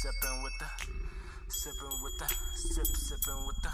Sipping 0.00 0.42
with 0.42 0.52
the, 0.58 0.64
sipping 1.48 2.02
with 2.02 2.18
the, 2.18 2.26
sip, 2.56 2.86
sipping 2.86 3.46
with 3.46 3.56
the. 3.60 3.68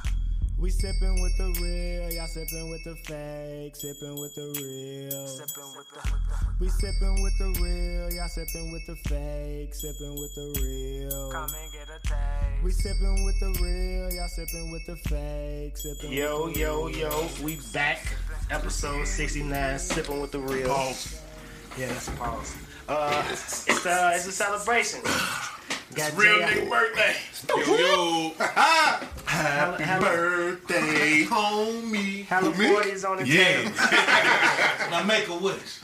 We 0.59 0.71
sipping 0.71 1.23
with 1.23 1.37
the 1.37 1.53
real, 1.63 2.13
y'all 2.13 2.27
sipping 2.27 2.69
with 2.69 2.83
the 2.83 2.97
fake, 3.05 3.77
sipping 3.77 4.19
with 4.19 4.35
the 4.35 4.47
real. 4.59 5.27
Sipping 5.29 5.71
with 5.77 5.87
the, 5.95 6.47
We 6.59 6.69
sipping 6.69 7.23
with 7.23 7.39
the 7.39 7.63
real, 7.63 8.13
y'all 8.13 8.27
sipping 8.27 8.73
with 8.73 8.85
the 8.87 8.97
fake, 9.09 9.73
sipping 9.73 10.19
with 10.19 10.35
the 10.35 10.61
real. 10.61 11.31
come 11.31 11.49
and 11.63 11.73
get 11.73 11.89
a 11.95 12.01
taste. 12.03 12.65
We 12.65 12.73
sipping 12.73 13.25
with 13.25 13.39
the 13.39 13.51
real, 13.63 14.13
y'all 14.13 14.27
sipping 14.27 14.73
with 14.73 14.85
the 14.87 14.97
fake, 15.09 15.77
sipping 15.77 16.11
Yo, 16.11 16.47
with 16.47 16.55
the 16.55 16.61
yo, 16.61 16.87
real. 16.87 16.97
yo, 16.99 17.29
we 17.41 17.61
back. 17.73 18.01
Episode 18.51 19.07
69, 19.07 19.79
sipping 19.79 20.21
with 20.21 20.33
the 20.33 20.41
real. 20.41 20.75
Pause. 20.75 21.21
Yeah, 21.79 21.87
that's 21.87 22.09
a 22.09 22.13
pause. 22.13 22.57
Uh, 22.89 23.23
it's, 23.31 23.69
it's, 23.69 23.87
uh, 23.87 24.11
it's 24.13 24.27
a 24.27 24.33
celebration. 24.33 25.01
Got 25.97 26.17
Real 26.19 26.39
J- 26.39 26.45
nigga 26.45 26.69
birthday. 26.69 27.17
Yo, 27.49 27.77
yo. 27.79 28.33
Happy 29.27 30.05
birthday, 30.05 31.25
homie. 31.25 32.27
Hella 32.27 32.53
40s 32.53 33.09
on 33.09 33.17
the 33.17 33.25
table. 33.25 33.73
Now 34.91 35.03
make 35.05 35.27
a 35.29 35.37
wish. 35.37 35.81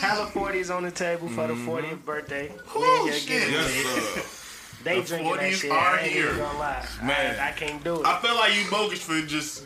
Hella 0.00 0.26
40s 0.26 0.74
on 0.74 0.84
the 0.84 0.90
table 0.92 1.28
for 1.28 1.46
the 1.48 1.54
mm-hmm. 1.54 1.68
40th 1.68 2.04
birthday. 2.04 2.48
We 2.50 2.60
Oh, 2.76 3.10
shit. 3.12 3.50
Yes, 3.50 4.80
They 4.84 5.00
The 5.00 5.06
drinking 5.06 5.32
that 5.32 5.40
40s 5.40 5.52
shit. 5.54 5.70
are 5.72 5.76
I 5.78 6.00
ain't 6.00 6.12
here. 6.12 6.26
even 6.26 6.38
gonna 6.38 6.58
lie. 6.58 6.86
Man. 7.02 7.40
I, 7.40 7.48
I 7.48 7.52
can't 7.52 7.82
do 7.82 7.96
it. 8.00 8.06
I 8.06 8.20
feel 8.20 8.34
like 8.36 8.54
you 8.54 8.70
bogus 8.70 9.02
for 9.02 9.20
just, 9.22 9.64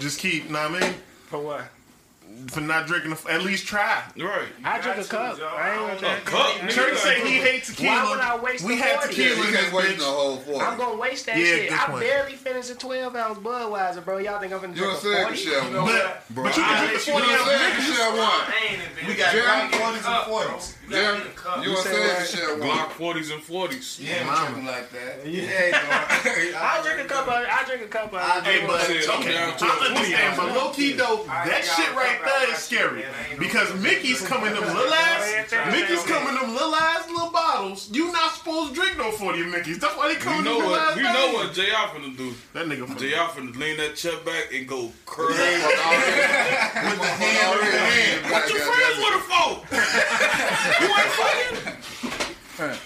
just 0.00 0.18
keep, 0.18 0.50
know 0.50 0.68
what 0.70 0.82
I 0.82 0.86
mean? 0.88 0.94
For 1.28 1.38
what? 1.38 1.64
For 2.48 2.60
not 2.60 2.86
drinking, 2.86 3.10
the, 3.14 3.30
at 3.32 3.42
least 3.42 3.66
try. 3.66 4.02
Right. 4.16 4.48
I 4.64 4.80
drink 4.80 4.98
a 4.98 5.04
cup. 5.04 5.38
I 5.40 5.70
ain't 5.90 6.00
gonna 6.00 6.14
A 6.16 6.20
cup? 6.20 6.64
I 6.64 6.66
Church 6.68 6.86
gonna- 6.88 6.96
say 6.96 7.20
he 7.28 7.38
hates 7.38 7.68
tequila. 7.68 7.90
Why 7.94 8.10
would 8.10 8.20
I 8.20 8.36
waste 8.38 8.64
we 8.64 8.76
had 8.76 9.00
tequila 9.02 9.46
You 9.46 9.52
can't 9.56 9.72
waste 9.72 9.98
the 9.98 10.04
whole 10.04 10.36
40. 10.38 10.60
I'm 10.66 10.78
gonna 10.78 10.96
waste 10.98 11.26
that 11.26 11.36
Yeah, 11.36 11.44
shit. 11.44 11.72
I 11.72 11.86
point. 11.86 12.00
barely 12.00 12.32
finished 12.34 12.70
a 12.70 12.74
12 12.74 13.14
ounce 13.16 13.38
Budweiser, 13.38 14.04
bro. 14.04 14.18
Y'all 14.18 14.38
think 14.40 14.52
I'm 14.52 14.60
gonna 14.60 14.72
You 14.72 14.78
drink 14.82 15.02
don't 15.02 15.12
a 15.12 15.16
say 15.16 15.22
40? 15.22 15.38
you 15.38 15.50
share. 15.50 15.60
But, 15.62 16.24
Bro, 16.30 16.44
but 16.44 16.56
you 16.56 16.62
can 16.62 16.86
drink 16.86 17.00
the 17.04 17.06
You 17.06 17.12
40 17.12 17.26
don't 17.26 17.36
ounce 17.40 17.48
say 17.50 17.66
liquor. 17.66 17.82
you 17.82 17.94
share 17.94 18.10
one. 18.16 19.08
We 19.08 19.14
got 19.14 19.32
Jeremy, 19.32 19.70
Glock 19.70 19.80
40s 19.80 19.96
and 19.96 20.32
40s. 20.32 20.74
Jeremy, 20.90 21.24
you 21.62 21.72
don't 21.74 21.78
say 21.84 21.92
say 21.92 22.00
what? 22.08 22.20
you 22.20 22.26
share 22.26 22.58
one. 22.58 22.68
Glock 22.68 22.88
40s 22.98 23.32
and 23.32 23.42
40s. 23.42 24.00
Yeah, 24.00 24.24
Mama. 24.24 24.36
something 24.46 24.66
like 24.66 24.90
that. 24.90 25.26
Yeah, 25.26 26.58
I'll 26.60 26.82
drink 26.82 27.00
a 27.00 27.04
cup 27.08 27.26
of 27.28 27.34
I 27.34 27.64
drink 27.66 27.82
a 27.82 27.88
cup 27.88 28.12
of 28.12 28.18
I 28.20 28.40
Hey, 28.40 28.66
but 28.66 28.80
Shit, 28.82 29.08
I'm 29.08 29.20
okay, 29.20 29.32
down 29.34 29.56
to 29.56 29.64
I 29.64 29.68
a 29.68 29.78
20 29.78 29.94
understand, 29.94 30.36
but 30.36 30.48
ounce. 30.48 30.56
low 30.56 30.70
key 30.70 30.92
though, 30.92 31.24
that 31.26 31.62
shit 31.64 31.94
right 31.94 32.18
there 32.24 32.52
is 32.52 32.58
scary 32.58 33.04
because 33.38 33.72
Mickey's 33.80 34.20
coming 34.26 34.52
them 34.52 34.64
little 34.66 34.92
ass, 34.92 35.52
Mickey's 35.72 36.02
coming 36.04 36.34
them 36.34 36.52
little 36.54 36.74
ass 36.74 37.06
little 37.08 37.30
bottles. 37.30 37.88
You 37.92 38.10
not 38.12 38.34
supposed 38.34 38.74
to 38.74 38.80
drink 38.80 38.98
no 38.98 39.10
forty 39.12 39.44
Mickey's. 39.44 39.78
That's 39.78 39.96
why 39.96 40.08
they 40.08 40.14
We 40.14 40.20
come 40.20 40.44
know 40.44 40.58
them 40.60 40.68
little 40.68 40.70
what 40.72 40.90
ass. 40.90 40.96
we 40.96 41.02
know 41.02 41.26
things. 41.30 41.34
what 41.34 41.52
JR 41.54 41.86
finna 41.94 42.16
do. 42.16 42.34
that 42.54 42.66
nigga. 42.66 42.86
From 42.86 42.96
JR 42.96 43.30
finna 43.30 43.54
lean 43.56 43.76
that 43.78 43.94
check 43.96 44.24
back 44.24 44.52
and 44.52 44.66
go 44.66 44.90
crazy. 45.06 45.32
With 45.38 46.98
the 46.98 47.10
hand 47.20 47.60
in 47.60 47.70
the 47.70 47.78
hand. 47.78 48.32
What 48.32 48.48
you 48.50 48.58
friends 48.58 48.96
with 48.98 49.14
her 49.14 49.24
for? 49.30 49.48
you 50.80 50.86
ain't 50.86 51.12
fucking. 51.18 51.56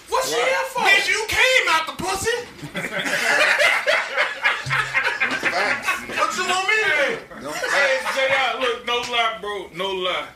What's 0.09 0.29
she 0.29 0.35
here 0.35 0.65
for? 0.69 0.81
Bitch, 0.81 1.07
you 1.09 1.25
came 1.27 1.67
out 1.69 1.85
the 1.87 1.93
pussy. 2.01 2.37
what 6.15 6.37
you 6.37 6.43
want 6.47 6.67
me 6.69 6.75
to 6.83 6.89
do? 7.41 7.51
Hey, 7.51 7.99
JR, 8.15 8.59
look, 8.61 8.85
no 8.87 8.95
lie, 9.11 9.37
bro, 9.41 9.69
no 9.73 9.89
lie. 9.91 10.27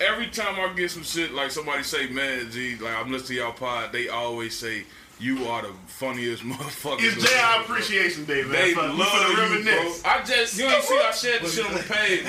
Every 0.00 0.26
time 0.26 0.56
I 0.58 0.72
get 0.74 0.90
some 0.90 1.04
shit, 1.04 1.32
like 1.32 1.50
somebody 1.50 1.82
say, 1.82 2.08
man, 2.08 2.50
G, 2.50 2.76
like 2.76 2.94
I'm 2.96 3.10
listening 3.10 3.38
to 3.38 3.44
y'all 3.44 3.52
pod, 3.52 3.92
they 3.92 4.08
always 4.08 4.56
say, 4.58 4.84
you 5.18 5.46
are 5.46 5.62
the 5.62 5.72
funniest 5.86 6.42
motherfucker. 6.44 6.98
It's 7.00 7.22
JR 7.22 7.62
Appreciation 7.62 8.24
Day, 8.24 8.42
man. 8.42 8.52
They 8.52 8.74
for, 8.74 8.82
love 8.82 9.08
for 9.08 9.18
the 9.24 9.28
you, 9.28 9.34
bro. 9.36 9.44
reminisce. 9.50 10.04
I 10.04 10.22
just, 10.24 10.58
you 10.58 10.66
ain't 10.66 10.82
see 10.84 10.98
I 10.98 11.10
shared 11.12 11.42
the 11.42 11.48
shit 11.48 11.66
on 11.66 11.74
the 11.74 11.82
page. 11.82 12.24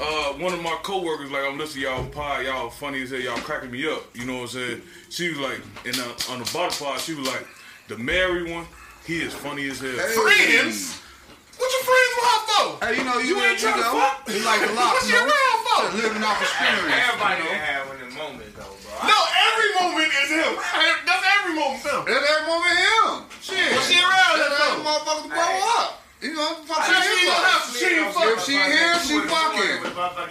Uh, 0.00 0.32
one 0.34 0.52
of 0.52 0.62
my 0.62 0.78
coworkers, 0.82 1.30
like, 1.30 1.44
I'm 1.44 1.58
listening 1.58 1.84
to 1.84 1.90
y'all 1.90 2.06
pod, 2.06 2.44
y'all 2.44 2.70
funny 2.70 3.02
as 3.02 3.10
hell, 3.10 3.20
y'all 3.20 3.38
cracking 3.38 3.70
me 3.70 3.86
up. 3.86 4.04
You 4.14 4.26
know 4.26 4.34
what 4.34 4.42
I'm 4.42 4.48
saying? 4.48 4.82
She 5.08 5.28
was 5.30 5.38
like, 5.38 5.60
and 5.84 5.98
uh, 5.98 6.32
on 6.32 6.38
the 6.38 6.50
bottom 6.52 6.86
part, 6.86 7.00
she 7.00 7.14
was 7.14 7.26
like, 7.26 7.46
the 7.88 7.98
Mary 7.98 8.52
one, 8.52 8.66
he 9.06 9.20
is 9.20 9.34
funny 9.34 9.68
as 9.68 9.80
hell. 9.80 9.90
Friends? 9.90 10.99
What 11.60 11.68
your 11.68 11.84
friends 11.84 12.12
want 12.16 12.42
for? 12.48 12.64
Hey, 12.80 12.92
you 12.96 13.04
know, 13.04 13.18
you, 13.20 13.36
You 13.36 13.44
ain't 13.44 13.60
you 13.60 13.68
tryna 13.68 13.84
know, 13.84 14.00
fuck? 14.00 14.24
You 14.32 14.40
like 14.48 14.64
a 14.64 14.72
lot, 14.72 14.96
What's 14.96 15.04
you 15.04 15.12
your 15.12 15.28
know? 15.28 15.36
around 15.36 15.58
for? 15.60 15.80
Living 16.00 16.24
off 16.24 16.40
experience. 16.40 16.88
Everybody 16.88 17.36
you 17.36 17.44
know? 17.44 17.52
can 17.52 17.68
have 17.68 17.84
one 17.84 18.00
in 18.00 18.08
the 18.08 18.16
moment, 18.16 18.50
though, 18.56 18.74
bro. 18.80 18.92
No, 19.04 19.18
every 19.44 19.70
moment 19.76 20.08
is 20.08 20.28
him. 20.40 20.52
That's 20.56 21.24
every 21.36 21.54
moment 21.60 21.84
him. 21.84 22.00
That's 22.08 22.24
every 22.32 22.46
moment 22.48 22.74
him. 22.80 23.08
Shit. 23.44 23.76
What's 23.76 23.92
she 23.92 24.00
around 24.00 24.40
That's 24.40 24.56
that 24.56 24.72
every 24.72 24.80
for? 24.80 24.88
motherfucker 24.88 25.22
to 25.28 25.30
grow 25.36 25.52
up. 25.84 25.88
You 26.24 26.32
know, 26.36 26.48
fuck 26.64 26.80
She 26.84 26.92
her 26.92 27.00
ain't 27.00 27.12
him 27.12 27.28
gonna 27.28 27.48
have 27.52 27.64
to. 27.64 27.72
She 27.76 27.88
ain't 27.92 28.08
If 28.08 28.40
she 28.44 28.56
here, 28.56 28.94
she 29.04 29.16
fucking. 29.28 29.76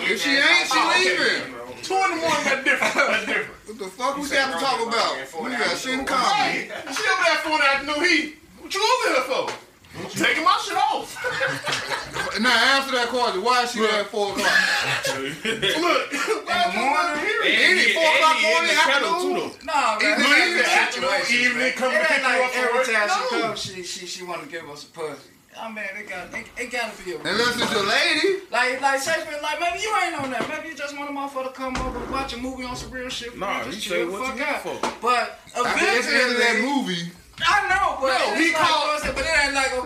If 0.09 0.17
she 0.21 0.33
ain't, 0.33 0.65
she 0.65 0.77
oh, 0.81 0.89
leaving. 0.97 1.41
Two 1.85 1.93
in 1.93 2.09
the 2.09 2.19
morning, 2.25 2.45
that's 2.49 2.63
different. 2.65 2.93
That's 2.93 3.25
different. 3.29 3.57
What 3.69 3.77
the 3.77 3.89
fuck 3.93 4.13
we 4.17 4.25
got 4.29 4.49
to 4.49 4.57
talk 4.57 4.77
about? 4.81 5.13
We 5.45 5.49
got 5.53 5.77
shit 5.77 5.93
in 5.93 6.05
common. 6.09 6.73
She 6.89 7.03
over 7.05 7.21
there 7.21 7.41
for 7.45 7.57
that 7.61 7.85
new 7.85 8.01
heat. 8.01 8.41
What 8.61 8.73
you 8.73 8.81
over 8.81 9.07
here 9.13 9.25
for? 9.29 9.45
Taking 10.15 10.43
my 10.43 10.57
shit 10.63 10.77
off. 10.77 11.15
Now 12.39 12.55
answer 12.77 12.93
that 12.95 13.09
question. 13.09 13.43
Why 13.43 13.63
is 13.63 13.71
she 13.71 13.79
there 13.81 13.99
at 13.99 14.07
4 14.07 14.31
o'clock? 14.31 14.47
Look, 15.19 15.33
why 16.47 16.71
you 16.71 16.87
over 16.87 17.19
here? 17.19 17.41
Any 17.43 17.91
four 17.91 18.05
o'clock 18.05 18.37
morning, 18.39 18.77
afternoon? 18.79 19.19
too, 19.19 19.33
though. 19.35 19.67
No, 19.67 19.79
man. 19.99 19.99
Even 19.99 20.23
Look, 20.23 20.39
if 20.39 20.55
it's 20.55 20.61
it's 20.63 20.77
afternoon, 20.77 21.19
evening, 21.27 21.71
coming 21.73 21.97
It 21.97 22.01
to 22.01 22.07
pick 22.07 22.15
ain't 22.15 22.23
you 22.23 22.39
like 22.39 22.47
up 22.47 22.55
every 22.55 22.79
work. 22.79 22.87
time 22.87 23.09
she 23.11 23.41
comes, 23.41 23.59
she 23.59 23.83
she 23.83 24.05
she 24.05 24.23
want 24.23 24.39
to 24.43 24.47
give 24.47 24.69
us 24.69 24.85
a 24.85 24.87
pussy. 24.87 25.35
I 25.59 25.67
mean, 25.67 25.83
it 25.99 26.07
got 26.07 26.31
it, 26.31 26.47
it 26.55 26.71
gotta 26.71 26.95
be 27.03 27.11
a 27.11 27.17
Unless 27.19 27.59
it's 27.59 27.71
your 27.73 27.83
lady. 27.83 28.45
like 28.51 28.79
like 28.79 28.99
say 29.01 29.19
for 29.19 29.35
like 29.41 29.59
maybe 29.59 29.79
you 29.83 29.91
ain't 29.99 30.15
on 30.21 30.29
that. 30.31 30.47
Maybe 30.47 30.69
you 30.69 30.75
just 30.79 30.95
want 30.95 31.09
a 31.09 31.13
motherfucker 31.13 31.51
to 31.51 31.53
come 31.59 31.75
over 31.77 31.99
and 31.99 32.11
watch 32.11 32.31
a 32.33 32.37
movie 32.37 32.63
on 32.63 32.75
some 32.77 32.91
real 32.91 33.09
shit. 33.09 33.35
Nah, 33.37 33.65
just 33.65 33.83
you 33.83 33.89
say 33.91 33.97
chill 33.97 34.05
the 34.05 34.11
what 34.13 34.21
fuck 34.31 34.37
you 34.37 34.45
here 34.45 34.53
out. 34.53 34.61
for. 34.63 34.77
But 35.01 35.39
At 35.57 35.75
the 35.75 36.13
end 36.15 36.31
of 36.31 36.39
that 36.39 36.57
movie, 36.63 37.11
I 37.41 37.67
know, 37.67 37.97
but 37.99 38.07
No, 38.15 38.31
it's 38.31 38.39
he 38.39 38.53
like, 38.53 38.61
called- 38.63 38.98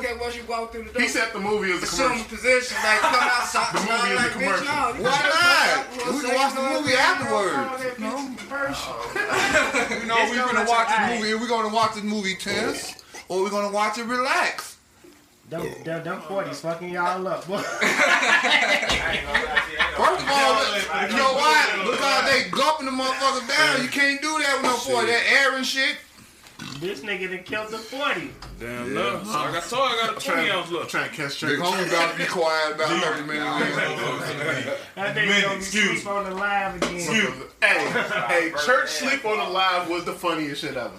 but 0.03 0.09
it 0.09 0.13
okay, 0.13 0.21
once 0.21 0.35
you 0.35 0.43
walk 0.47 0.71
through 0.71 0.83
the 0.83 0.91
door. 0.91 1.01
He 1.01 1.07
said 1.07 1.31
the 1.33 1.39
movie 1.39 1.71
is 1.71 1.81
a 1.81 1.85
assume 1.85 2.11
commercial. 2.11 2.37
position, 2.37 2.77
like 2.83 2.99
come 2.99 3.15
outside. 3.15 3.73
The 3.73 3.79
movie 3.79 3.93
is 3.93 4.01
a 4.03 4.15
like, 4.15 4.31
bitch, 4.31 4.33
commercial. 4.33 4.65
no, 4.65 4.71
Why 5.03 5.09
not? 5.09 5.23
fuck 5.23 6.07
out, 6.07 6.13
We 6.13 6.19
can 6.21 6.35
watch 6.35 6.53
the 6.53 6.61
movie 6.61 6.93
afterwards. 6.93 7.55
No. 7.99 8.11
bitch 8.17 8.39
first. 8.51 8.83
you 10.01 10.07
know, 10.07 10.15
we're 10.29 10.35
gonna 10.35 10.53
gonna 10.53 10.69
watch 10.69 10.89
let 10.89 11.09
this 11.09 11.21
movie. 11.21 11.33
We're 11.41 11.47
gonna 11.49 11.73
watch 11.73 11.93
this 11.95 12.03
movie 12.03 12.35
tense, 12.35 13.03
or 13.29 13.41
we're 13.41 13.49
gonna 13.49 13.71
watch 13.73 13.97
it 13.97 14.05
relax. 14.05 14.77
Them, 15.49 15.67
them, 15.83 16.03
them 16.03 16.21
40s 16.21 16.55
fucking 16.61 16.89
y'all 16.89 17.27
up. 17.27 17.45
boy. 17.47 17.57
First 17.61 17.81
of 20.23 20.29
all, 20.31 20.63
you 21.05 21.15
know 21.15 21.33
why? 21.37 21.67
Because 21.85 22.25
they 22.31 22.49
gulping 22.49 22.85
the 22.87 22.91
motherfucker 22.91 23.47
down. 23.47 23.83
You 23.83 23.89
can't 23.89 24.21
do 24.21 24.39
that 24.39 24.53
with 24.61 24.71
no 24.71 24.77
40. 24.77 25.07
That 25.07 25.23
air 25.31 25.55
and 25.57 25.65
shit. 25.65 25.97
This 26.79 27.01
nigga 27.01 27.29
done 27.29 27.43
killed 27.43 27.69
the 27.71 27.77
40. 27.77 28.29
Damn, 28.59 28.93
no. 28.93 29.21
Like 29.25 29.55
I 29.55 29.59
told 29.61 29.91
you, 29.91 29.97
I 29.97 30.07
got 30.07 30.17
a 30.17 30.25
20 30.25 30.49
ounce 30.49 30.67
I'm 30.69 30.75
left. 30.75 30.89
trying 30.89 31.09
to 31.09 31.15
catch 31.15 31.25
Big 31.27 31.31
straight. 31.31 31.59
homie 31.59 31.87
about 31.87 32.11
to 32.13 32.17
be 32.17 32.25
quiet 32.25 32.75
about 32.75 32.89
30 33.03 33.27
minutes 33.27 33.45
in. 33.45 34.73
That 34.95 35.15
nigga 35.15 35.41
gonna 35.43 35.55
be 35.57 35.61
sleep 35.63 36.07
on 36.07 36.23
the 36.25 36.35
live 36.35 36.75
again. 36.75 36.95
Excuse 36.95 37.33
Hey, 37.61 38.05
hey, 38.27 38.51
church 38.65 38.89
sleep 38.89 39.25
on 39.25 39.37
the 39.37 39.49
live 39.53 39.89
was 39.89 40.05
the 40.05 40.13
funniest 40.13 40.61
shit 40.61 40.75
ever. 40.77 40.91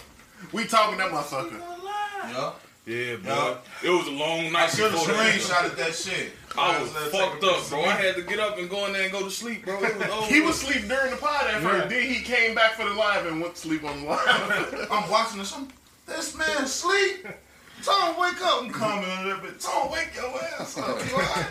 We 0.53 0.65
talking 0.67 0.99
that 0.99 1.11
motherfucker. 1.11 1.61
Yeah. 2.29 2.53
Yeah, 2.87 3.17
bro. 3.17 3.57
It 3.83 3.89
was 3.89 4.07
a 4.09 4.11
long 4.11 4.53
night. 4.53 4.69
Should 4.71 4.91
have 4.91 4.93
before 4.93 5.15
that. 5.15 5.41
screenshotted 5.41 5.77
that 5.77 5.95
shit. 5.95 6.33
I 6.57 6.81
was 6.83 6.93
Let's 6.95 7.11
fucked 7.17 7.43
up, 7.43 7.69
bro. 7.71 7.83
I 7.83 7.93
had 7.93 8.15
to 8.17 8.23
get 8.23 8.39
up 8.39 8.59
and 8.59 8.69
go 8.69 8.87
in 8.87 8.93
there 8.93 9.05
and 9.05 9.13
go 9.13 9.23
to 9.25 9.31
sleep, 9.31 9.65
bro. 9.65 9.81
Was. 9.81 9.91
He 10.29 10.41
was 10.43 10.63
asleep 10.63 10.87
during 10.87 11.11
the 11.11 11.17
pod 11.17 11.47
at 11.47 11.63
first. 11.63 11.89
Then 11.89 12.03
he 12.07 12.21
came 12.23 12.55
back 12.55 12.73
for 12.73 12.85
the 12.85 12.95
live 12.95 13.27
and 13.27 13.41
went 13.41 13.55
to 13.55 13.61
sleep 13.61 13.85
on 13.85 14.03
the 14.03 14.07
live. 14.09 14.87
I'm 14.91 15.11
watching 15.11 15.39
this. 15.39 15.55
I'm, 15.57 15.69
this 16.07 16.37
man 16.37 16.67
sleep. 16.67 17.27
Tom, 17.83 18.21
wake 18.21 18.41
up 18.43 18.63
and 18.63 18.73
comment 18.73 19.07
a 19.21 19.25
little 19.29 19.41
bit. 19.43 19.59
Tom, 19.61 19.91
wake 19.91 20.15
your 20.15 20.27
ass 20.59 20.77
up. 20.79 20.99
You 21.07 21.15
alright? 21.15 21.47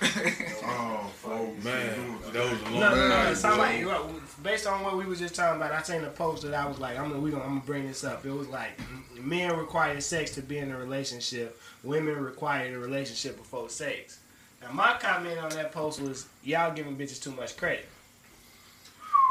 Oh, 0.64 1.10
oh. 1.26 1.46
Man, 1.62 2.18
that 2.32 2.50
was 2.50 2.60
a 2.60 2.64
long 2.64 2.80
No, 2.80 2.90
no, 2.90 2.96
no. 2.96 3.08
night. 3.08 3.30
It's 3.30 3.42
bro. 3.42 3.56
like, 3.56 3.86
well, 3.86 4.10
based 4.42 4.66
on 4.66 4.82
what 4.82 4.96
we 4.96 5.04
was 5.04 5.18
just 5.18 5.34
talking 5.34 5.60
about, 5.60 5.72
I 5.72 5.82
seen 5.82 6.02
a 6.04 6.08
post 6.08 6.42
that 6.42 6.54
I 6.54 6.66
was 6.66 6.78
like, 6.78 6.98
I'm 6.98 7.08
gonna, 7.08 7.20
we 7.20 7.30
gonna, 7.30 7.44
I'm 7.44 7.50
gonna 7.50 7.60
bring 7.66 7.86
this 7.86 8.04
up. 8.04 8.24
It 8.24 8.30
was 8.32 8.48
like, 8.48 8.70
men 9.18 9.56
require 9.56 10.00
sex 10.00 10.32
to 10.36 10.42
be 10.42 10.58
in 10.58 10.70
a 10.70 10.76
relationship. 10.78 11.60
Women 11.84 12.16
require 12.22 12.74
a 12.74 12.78
relationship 12.78 13.36
before 13.36 13.68
sex. 13.68 14.20
Now, 14.62 14.72
my 14.72 14.96
comment 15.00 15.38
on 15.38 15.50
that 15.50 15.72
post 15.72 16.00
was, 16.00 16.26
y'all 16.44 16.72
giving 16.74 16.96
bitches 16.96 17.20
too 17.22 17.32
much 17.32 17.56
credit. 17.56 17.86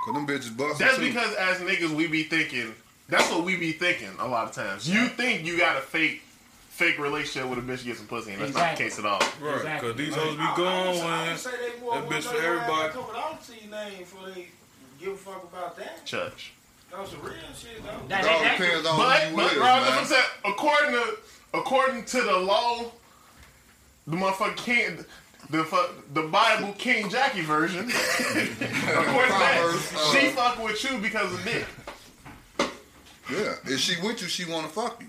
Cause 0.06 0.16
them 0.16 0.26
bitches 0.28 0.56
busting 0.58 0.86
That's 0.86 0.98
too. 0.98 1.06
because 1.08 1.34
as 1.36 1.58
niggas 1.60 1.94
we 1.96 2.08
be 2.08 2.24
thinking. 2.24 2.74
That's 3.08 3.30
what 3.30 3.44
we 3.44 3.56
be 3.58 3.72
thinking 3.74 4.10
a 4.20 4.28
lot 4.28 4.48
of 4.48 4.54
times. 4.54 4.90
You 4.90 5.08
think 5.10 5.46
you 5.46 5.58
got 5.58 5.76
a 5.78 5.82
fake, 5.82 6.22
fake 6.70 6.98
relationship 6.98 7.50
with 7.50 7.60
a 7.60 7.62
bitch 7.62 7.80
to 7.80 7.86
get 7.86 7.98
some 7.98 8.08
pussy, 8.08 8.32
and 8.32 8.42
that's 8.42 8.54
not 8.54 8.78
the 8.78 8.84
case 8.84 8.98
at 8.98 9.06
all. 9.06 9.20
Right, 9.42 9.58
Exactly. 9.58 9.94
because 9.94 9.98
these 9.98 10.16
hoes 10.16 10.32
be 10.32 10.64
gone, 10.64 10.96
man. 10.96 11.38
That 11.38 12.10
bitch 12.10 12.24
for 12.24 12.42
everybody. 12.42 12.94
I 13.16 13.30
don't 13.30 13.44
see 13.44 13.60
your 13.64 13.72
name 13.72 14.00
before 14.00 14.30
they 14.30 14.48
give 15.02 15.14
a 15.14 15.18
fuck 15.18 15.44
about 15.44 15.76
that. 15.78 16.06
Church. 16.06 16.54
That 16.92 17.00
was 17.02 17.10
some 17.10 17.22
real 17.22 17.34
shit, 17.58 17.84
though. 17.84 18.08
That, 18.08 18.24
It 18.24 18.30
all 18.30 18.40
that, 18.42 18.58
that, 18.58 18.58
depends 18.60 18.88
on 18.88 18.98
But, 18.98 19.20
who 19.22 19.30
you 19.30 19.36
but 19.36 19.46
with, 19.52 19.58
Rob, 19.62 19.84
man. 19.84 20.00
I'm 20.00 20.06
saying. 20.06 20.24
According 20.46 20.92
to 20.92 21.18
according 21.54 22.06
to 22.06 22.22
the 22.22 22.38
law, 22.38 22.92
the 24.08 24.16
motherfucker 24.18 24.58
can't. 24.58 25.06
The 25.50 25.64
fu- 25.66 26.04
the 26.14 26.24
Bible 26.24 26.74
King 26.78 27.10
Jackie 27.10 27.42
version. 27.42 27.90
according 27.90 28.48
to 28.48 28.60
that, 28.60 29.58
Proverbs, 29.60 29.94
uh, 29.96 30.14
she 30.14 30.28
fuck 30.30 30.64
with 30.64 30.82
you 30.90 30.98
because 31.00 31.34
of 31.34 31.44
dick. 31.44 31.66
Yeah, 33.30 33.56
if 33.66 33.80
she 33.80 34.02
with 34.02 34.22
you, 34.22 34.28
she 34.28 34.46
want 34.46 34.68
to 34.68 34.72
fuck 34.74 35.02
you. 35.02 35.08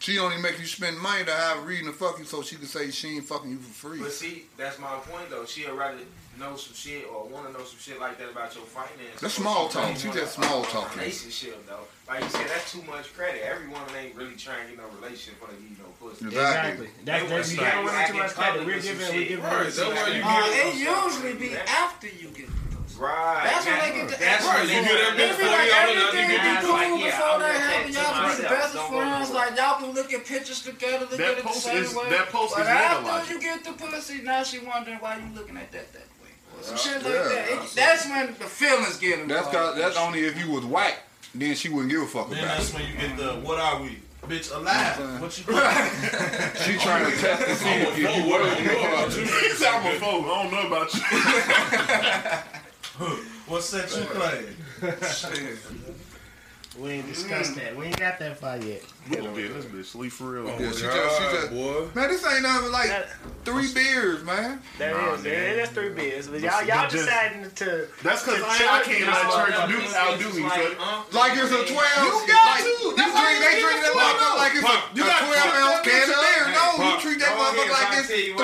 She 0.00 0.18
only 0.18 0.36
make 0.38 0.58
you 0.58 0.66
spend 0.66 0.98
money 0.98 1.24
to 1.24 1.32
have 1.32 1.58
a 1.58 1.60
reason 1.62 1.86
to 1.86 1.92
fuck 1.92 2.18
you, 2.18 2.24
so 2.24 2.42
she 2.42 2.56
can 2.56 2.66
say 2.66 2.90
she 2.90 3.16
ain't 3.16 3.24
fucking 3.24 3.50
you 3.50 3.56
for 3.58 3.88
free. 3.88 4.00
But 4.00 4.12
see, 4.12 4.44
that's 4.56 4.78
my 4.78 4.88
point 4.96 5.30
though. 5.30 5.44
She'd 5.44 5.68
rather 5.70 5.98
know 6.38 6.56
some 6.56 6.74
shit 6.74 7.06
or 7.06 7.26
want 7.28 7.46
to 7.46 7.52
know 7.52 7.64
some 7.64 7.78
shit 7.78 8.00
like 8.00 8.18
that 8.18 8.30
about 8.30 8.54
your 8.54 8.64
finances. 8.64 9.20
That's 9.20 9.34
small 9.34 9.68
talk. 9.68 9.90
You 10.04 10.12
just 10.12 10.34
small 10.34 10.62
talk. 10.64 10.94
Relationship 10.96 11.66
though, 11.66 11.84
like 12.08 12.22
you 12.22 12.28
said, 12.30 12.46
that's 12.48 12.72
too 12.72 12.82
much 12.82 13.12
credit. 13.14 13.42
Every 13.44 13.68
woman 13.68 13.88
ain't 13.98 14.14
really 14.14 14.36
trying 14.36 14.68
to 14.68 14.74
get 14.74 14.78
no 14.78 14.88
relationship 15.00 15.40
for 15.40 15.48
to 15.48 15.56
give 15.56 15.70
you 15.70 15.76
no 15.78 15.90
pussy. 16.00 16.26
exactly. 16.26 16.88
That's, 17.04 17.28
that's, 17.28 17.52
you 17.52 17.58
giving 17.58 17.84
women 17.84 18.06
too 18.08 18.14
much 18.18 18.30
credit. 18.34 18.66
We're 18.66 18.80
giving, 18.80 19.08
we're 19.08 19.24
giving 19.28 19.44
Right, 19.44 19.64
that's 19.64 19.78
why 19.78 20.08
you 20.14 20.22
credit. 20.22 20.24
Uh, 20.24 20.68
it 20.68 20.74
usually 20.76 21.34
be 21.34 21.56
after 21.56 22.08
you 22.08 22.28
get 22.30 22.46
the. 22.48 22.64
Right. 22.94 23.50
That's 23.50 23.66
when 23.66 23.78
they 23.82 23.90
get 23.98 24.08
the 24.08 24.16
That's 24.22 24.46
Right, 24.46 24.54
when 24.54 24.68
you 24.70 24.74
they 24.74 24.86
get 24.86 25.18
that 25.18 25.18
It 25.18 25.34
bitch 25.34 25.38
be 25.42 25.46
like 25.50 25.66
$40 25.66 25.74
out, 25.74 25.90
you 25.90 25.98
everything 25.98 26.28
get 26.30 26.30
be 26.30 26.46
that 26.46 26.62
cool 26.62 26.78
like, 26.78 26.86
yeah, 26.94 27.10
before 27.10 27.26
I 27.26 27.38
that 27.38 27.42
want 27.42 27.58
happen. 27.58 27.90
that 27.90 27.90
to 27.90 28.14
Y'all 28.14 28.14
be 28.14 28.34
the 28.38 28.48
best 28.54 28.70
Don't 28.74 28.84
of 28.84 28.90
go 28.94 28.94
to 28.94 29.06
friends. 29.10 29.30
Like 29.34 29.52
y'all 29.58 29.76
can 29.82 29.90
look 29.98 30.10
at 30.14 30.22
pictures 30.24 30.60
together, 30.62 31.04
look 31.10 31.18
That 31.18 31.30
it 31.34 31.36
the 31.38 31.42
post 31.42 31.62
same 31.66 31.82
is- 31.82 31.90
way. 31.94 32.06
that 32.14 32.26
post 32.30 32.54
but 32.54 32.62
is 32.62 32.66
mega 32.70 33.10
after 33.10 33.34
you 33.34 33.40
get 33.42 33.58
the 33.66 33.72
pussy, 33.74 34.22
now 34.22 34.42
she 34.46 34.58
wondering 34.62 34.98
why 35.02 35.18
you 35.18 35.26
looking 35.34 35.56
at 35.58 35.72
that 35.74 35.90
that 35.90 36.06
way. 36.06 36.06
Or 36.06 36.13
some 36.62 36.76
shit 36.76 36.94
like 36.94 37.02
that. 37.04 37.48
It, 37.50 37.72
that's 37.74 38.06
when 38.08 38.26
the 38.28 38.44
feelings 38.46 38.98
get 38.98 39.20
involved. 39.20 39.30
That's 39.46 39.56
cause, 39.56 39.76
that's 39.76 39.96
only 39.96 40.20
if 40.24 40.38
you 40.42 40.50
was 40.52 40.64
whack. 40.64 40.98
Then 41.34 41.54
she 41.56 41.68
wouldn't 41.68 41.90
give 41.90 42.02
a 42.02 42.06
fuck 42.06 42.30
Then 42.30 42.38
about 42.44 42.56
that's 42.58 42.70
it. 42.70 42.74
when 42.76 42.86
you 42.88 42.94
get 42.96 43.16
the 43.16 43.32
what 43.46 43.58
are 43.58 43.82
we? 43.82 43.98
Bitch 44.22 44.54
alive. 44.56 45.20
What 45.20 45.36
you 45.36 45.44
doing? 45.44 45.60
She 46.64 46.78
trying 46.82 47.10
to 47.10 47.16
test 47.18 47.44
to 47.44 47.54
see 47.56 47.68
if 47.68 47.98
you 47.98 48.06
what 48.30 48.40
would 48.42 48.58
you 48.58 48.64
know 48.66 48.78
about 48.88 49.16
you? 49.16 49.22
He 49.24 49.50
said, 49.50 49.68
I'm 49.68 49.84
a 49.86 49.98
fool. 49.98 50.24
I 50.30 50.42
don't 50.42 50.52
know 50.52 50.66
about 50.66 50.94
you. 50.94 51.00
What 53.46 53.62
sex 53.62 53.98
you 53.98 54.04
playing? 54.04 54.56
We 56.78 56.90
ain't 56.90 57.06
discussed 57.06 57.52
mm. 57.52 57.62
that. 57.62 57.76
We 57.76 57.86
ain't 57.86 57.98
got 57.98 58.18
that 58.18 58.36
far 58.36 58.58
yet. 58.58 58.82
Little 59.08 59.30
bit. 59.30 59.54
This 59.54 59.66
bitch 59.66 59.84
sleep 59.84 60.10
for 60.10 60.30
real. 60.34 60.48
Oh, 60.48 60.58
yeah, 60.58 60.72
she 60.72 60.82
just, 60.82 61.22
she 61.22 61.24
just, 61.30 61.50
boy. 61.54 61.86
man, 61.94 62.10
this 62.10 62.26
ain't 62.26 62.42
nothing 62.42 62.66
but 62.66 62.72
like 62.72 62.90
three 63.44 63.70
beers, 63.72 64.24
man. 64.24 64.58
There 64.78 65.14
is. 65.14 65.22
There 65.22 65.60
is 65.60 65.68
three 65.70 65.90
beers. 65.90 66.26
But 66.26 66.40
y'all, 66.40 66.64
y'all 66.66 66.90
just- 66.90 67.06
deciding 67.06 67.46
to. 67.46 67.86
That's 68.02 68.24
because 68.24 68.42
I, 68.42 68.80
I 68.80 68.82
can't 68.82 69.06
let 69.06 69.22
church 69.30 69.54
do 69.70 69.78
outdo 69.94 70.28
me. 70.34 70.42
So 70.50 71.18
Like 71.18 71.38
it's 71.38 71.54
a 71.54 71.62
twelve. 71.62 71.94
You 71.94 72.26
got 72.26 72.42
like, 72.42 72.64
to. 72.66 72.94
That's 72.96 73.14
how 73.14 73.22
drink, 73.22 73.38
you 73.38 73.44
they 73.44 73.54
get 73.54 73.70
drink 73.70 73.80
that 73.86 73.94
motherfucker 73.94 74.34
like 74.34 74.54
it's 74.58 74.66
a, 74.66 74.76
you 74.98 75.02
gotta 75.06 75.26
twelve 75.30 75.54
ounce 75.54 75.78
that 75.78 75.94
can 75.94 76.10
of 76.10 76.18
beer. 76.26 76.44
No, 76.50 76.64
you 76.74 76.90
Pop. 76.90 77.00
treat 77.06 77.18
that 77.22 77.32
motherfucker 77.38 77.70
like 77.70 77.90
it's 78.02 78.10
three 78.10 78.34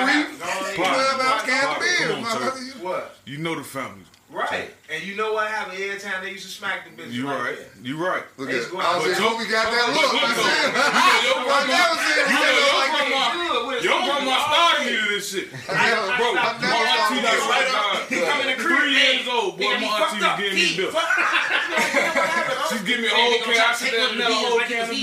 twelve 0.79 1.19
ounce 1.19 1.43
can 1.43 1.67
of 1.67 1.79
beer, 1.83 2.07
Come 2.07 2.23
on, 2.23 2.31
motherfucker. 2.31 2.79
What? 2.79 3.15
You 3.25 3.37
know 3.39 3.55
the 3.55 3.63
family. 3.63 4.07
Right. 4.31 4.71
And 4.91 4.99
you 5.07 5.15
know 5.15 5.31
what 5.31 5.47
happened 5.47 5.79
every 5.79 5.95
time 6.03 6.19
they 6.19 6.31
used 6.35 6.43
to 6.43 6.51
smack 6.51 6.83
the 6.83 6.91
bitch 6.91 7.15
You 7.15 7.23
right. 7.23 7.55
that. 7.55 7.71
You 7.79 7.95
right. 7.95 8.27
Look 8.35 8.49
at, 8.51 8.59
I 8.59 8.99
was 8.99 9.07
like, 9.07 9.39
we 9.39 9.47
got 9.47 9.71
that 9.71 9.87
look. 9.95 10.11
I 10.11 10.35
said, 10.35 10.67
You 12.27 12.43
know, 12.43 12.51
your 12.51 12.91
grandma- 12.91 13.31
You 13.31 13.47
know, 13.47 13.71
your 13.79 14.03
grandma, 14.03 14.35
started 14.51 14.83
me 14.83 14.99
to 14.99 15.07
this 15.15 15.31
shit. 15.31 15.47
Bro, 15.71 16.35
my 16.35 16.43
auntie 16.43 17.23
that. 17.23 17.39
right 17.47 17.71
up. 17.71 18.03
come 18.11 18.43
in 18.43 18.51
the 18.51 18.59
crib, 18.59 18.83
Three 18.83 18.99
years 18.99 19.23
old, 19.31 19.55
boy, 19.55 19.79
my 19.79 19.87
auntie 19.95 20.19
was 20.19 20.35
giving 20.35 20.59
me 20.59 20.75
bill. 20.75 20.91
She 22.67 22.75
give 22.83 22.99
me 22.99 23.07
a 23.07 23.15
whole 23.15 23.39
can. 23.47 23.63
I 23.63 23.71
sit 23.71 23.95
there 23.95 24.11
and 24.11 24.19
a 24.19 24.27
whole 24.27 24.59
can 24.67 24.91
of 24.91 24.99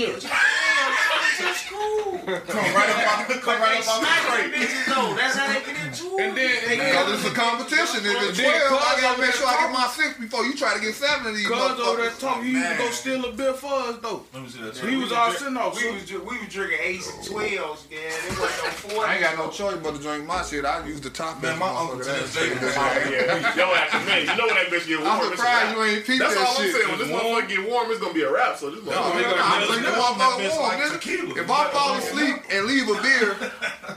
bill. 1.69 2.19
That's. 2.25 2.49
Come 2.49 2.75
right 2.75 2.89
up, 2.89 3.29
out- 3.29 3.41
come 3.41 3.61
right 3.61 3.79
up 3.79 3.87
out 3.87 4.01
the 4.01 4.05
Smack 4.05 4.21
crate. 4.27 4.51
them 4.51 4.61
bitches 4.61 4.85
though. 4.89 5.13
That's 5.15 5.35
how 5.37 5.47
they 5.53 5.61
get 5.65 5.77
into 5.85 6.05
it. 6.17 6.19
And 6.19 6.37
then, 6.37 6.51
and 6.69 6.79
Because 6.79 7.05
then, 7.07 7.15
it's 7.15 7.25
a 7.25 7.33
competition. 7.33 7.99
If 8.05 8.17
it's 8.29 8.37
Then 8.37 8.67
12, 8.67 8.83
I 8.83 9.01
gotta 9.01 9.21
make 9.21 9.33
sure 9.33 9.47
I 9.47 9.55
get 9.61 9.71
my 9.73 9.87
six 9.87 10.09
before 10.19 10.43
you 10.45 10.53
try 10.55 10.73
to 10.75 10.81
get 10.81 10.93
seven 10.95 11.27
of 11.27 11.35
these 11.35 11.47
cuz 11.47 11.79
over 11.79 12.01
there 12.01 12.11
talking, 12.19 12.43
he 12.43 12.51
used 12.57 12.69
to 12.69 12.77
go 12.77 12.89
steal 12.91 13.25
a 13.25 13.31
bill 13.31 13.53
for 13.53 13.73
us 13.89 13.97
though. 14.01 14.25
Let 14.33 14.43
me 14.43 14.49
see 14.49 14.61
that. 14.61 14.77
He 14.77 14.95
was 14.97 15.11
all 15.11 15.31
sitting 15.31 15.57
off. 15.57 15.77
we 15.77 15.91
was 15.91 16.05
we 16.11 16.37
was 16.37 16.49
drinking 16.49 16.79
eights 16.83 17.07
and 17.13 17.23
twelves, 17.25 17.87
man. 17.89 17.99
It 18.01 18.35
wasn't 18.39 18.63
no 18.65 18.69
forty. 18.89 18.99
I 19.09 19.13
ain't 19.15 19.23
got 19.23 19.37
no 19.37 19.49
choice 19.49 19.77
but 19.81 19.95
to 19.95 20.01
drink 20.01 20.25
my 20.25 20.41
shit. 20.43 20.65
I 20.65 20.85
use 20.85 21.01
the 21.01 21.09
top 21.09 21.41
Man, 21.41 21.51
end 21.51 21.59
my 21.59 21.69
uncle 21.69 21.97
to 21.99 22.03
this 22.03 22.33
day 22.33 22.49
was 22.49 22.75
yeah, 22.75 23.55
yo, 23.55 23.71
after 23.73 23.99
man, 24.05 24.21
you 24.27 24.35
know 24.35 24.45
when 24.47 24.55
that 24.55 24.67
bitch 24.69 24.87
get 24.87 24.99
warm. 24.99 25.11
I'm 25.11 25.31
surprised 25.31 25.75
you 25.75 25.83
ain't 25.83 26.05
peeped 26.05 26.19
That's 26.19 26.37
all 26.37 26.57
I'm 26.57 26.71
saying. 26.71 26.89
When 26.89 26.99
this 26.99 27.09
motherfucker 27.09 27.47
get 27.49 27.69
warm, 27.69 27.91
it's 27.91 27.99
gonna 27.99 28.13
be 28.13 28.23
a 28.23 28.31
wrap. 28.31 28.57
So 28.57 28.69
this 28.69 28.83
motherfucker. 28.83 29.39
I'm 29.39 29.65
drinking 29.67 29.83
that 29.89 29.97
motherfucker 29.97 30.49
warm, 30.49 30.61
like 30.63 30.79
nigga. 30.79 31.37
If 31.37 31.49
I 31.49 31.58
fall 31.67 31.95
asleep 31.97 32.37
and 32.51 32.65
leave 32.65 32.87
a 32.89 33.01
beer, 33.01 33.35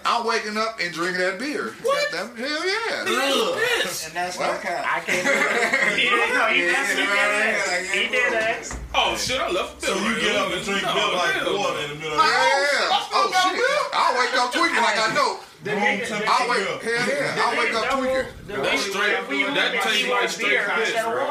I'm 0.04 0.26
waking 0.26 0.56
up 0.56 0.78
and 0.80 0.92
drinking 0.92 1.20
that 1.20 1.38
beer. 1.38 1.74
What? 1.82 2.10
Hell 2.14 2.30
yeah. 2.36 3.04
And 3.04 4.14
that's 4.14 4.38
no 4.38 4.52
cap. 4.58 4.84
I 4.86 5.00
can't. 5.00 5.26
He 5.98 6.08
did. 6.08 6.34
No, 6.34 6.46
he 6.48 6.60
did. 6.62 6.76
He 6.76 6.94
did 6.96 7.08
that. 7.08 7.90
He 7.92 8.08
did 8.08 8.32
that. 8.32 8.78
Oh 8.94 9.16
shit, 9.16 9.40
I 9.40 9.50
left 9.50 9.82
So 9.82 9.94
you 9.94 10.20
get 10.20 10.36
up 10.36 10.52
and 10.52 10.64
drink 10.64 10.82
No, 10.82 10.94
milk 10.94 11.14
like 11.14 11.36
water 11.46 11.80
in 11.84 11.88
the 11.90 11.94
middle 11.96 12.18
of 12.18 12.24
Yeah, 12.24 12.32
the 12.32 12.88
yeah. 12.88 13.08
Oh 13.12 13.30
shit. 13.30 13.94
I'll 13.94 14.14
wake 14.18 14.34
up 14.34 14.52
tweaking 14.52 14.76
like 14.82 14.98
I 14.98 15.14
know. 15.14 15.40
The 15.62 15.70
Room 15.70 15.78
nigga, 15.80 16.08
temperature. 16.08 16.26
I'll 16.26 16.50
wake, 16.50 16.68
up. 16.68 16.82
hell 16.82 17.06
yeah. 17.06 17.42
I'll 17.46 17.54
wake 17.58 17.74
up 17.74 17.86
tweaking. 17.94 18.26
That's 18.50 18.82
straight. 18.82 19.14
That 19.54 19.70
tastes 19.86 20.08
like 20.10 20.28
straight 20.28 20.58
piss, 20.74 20.90
bro. 21.06 21.22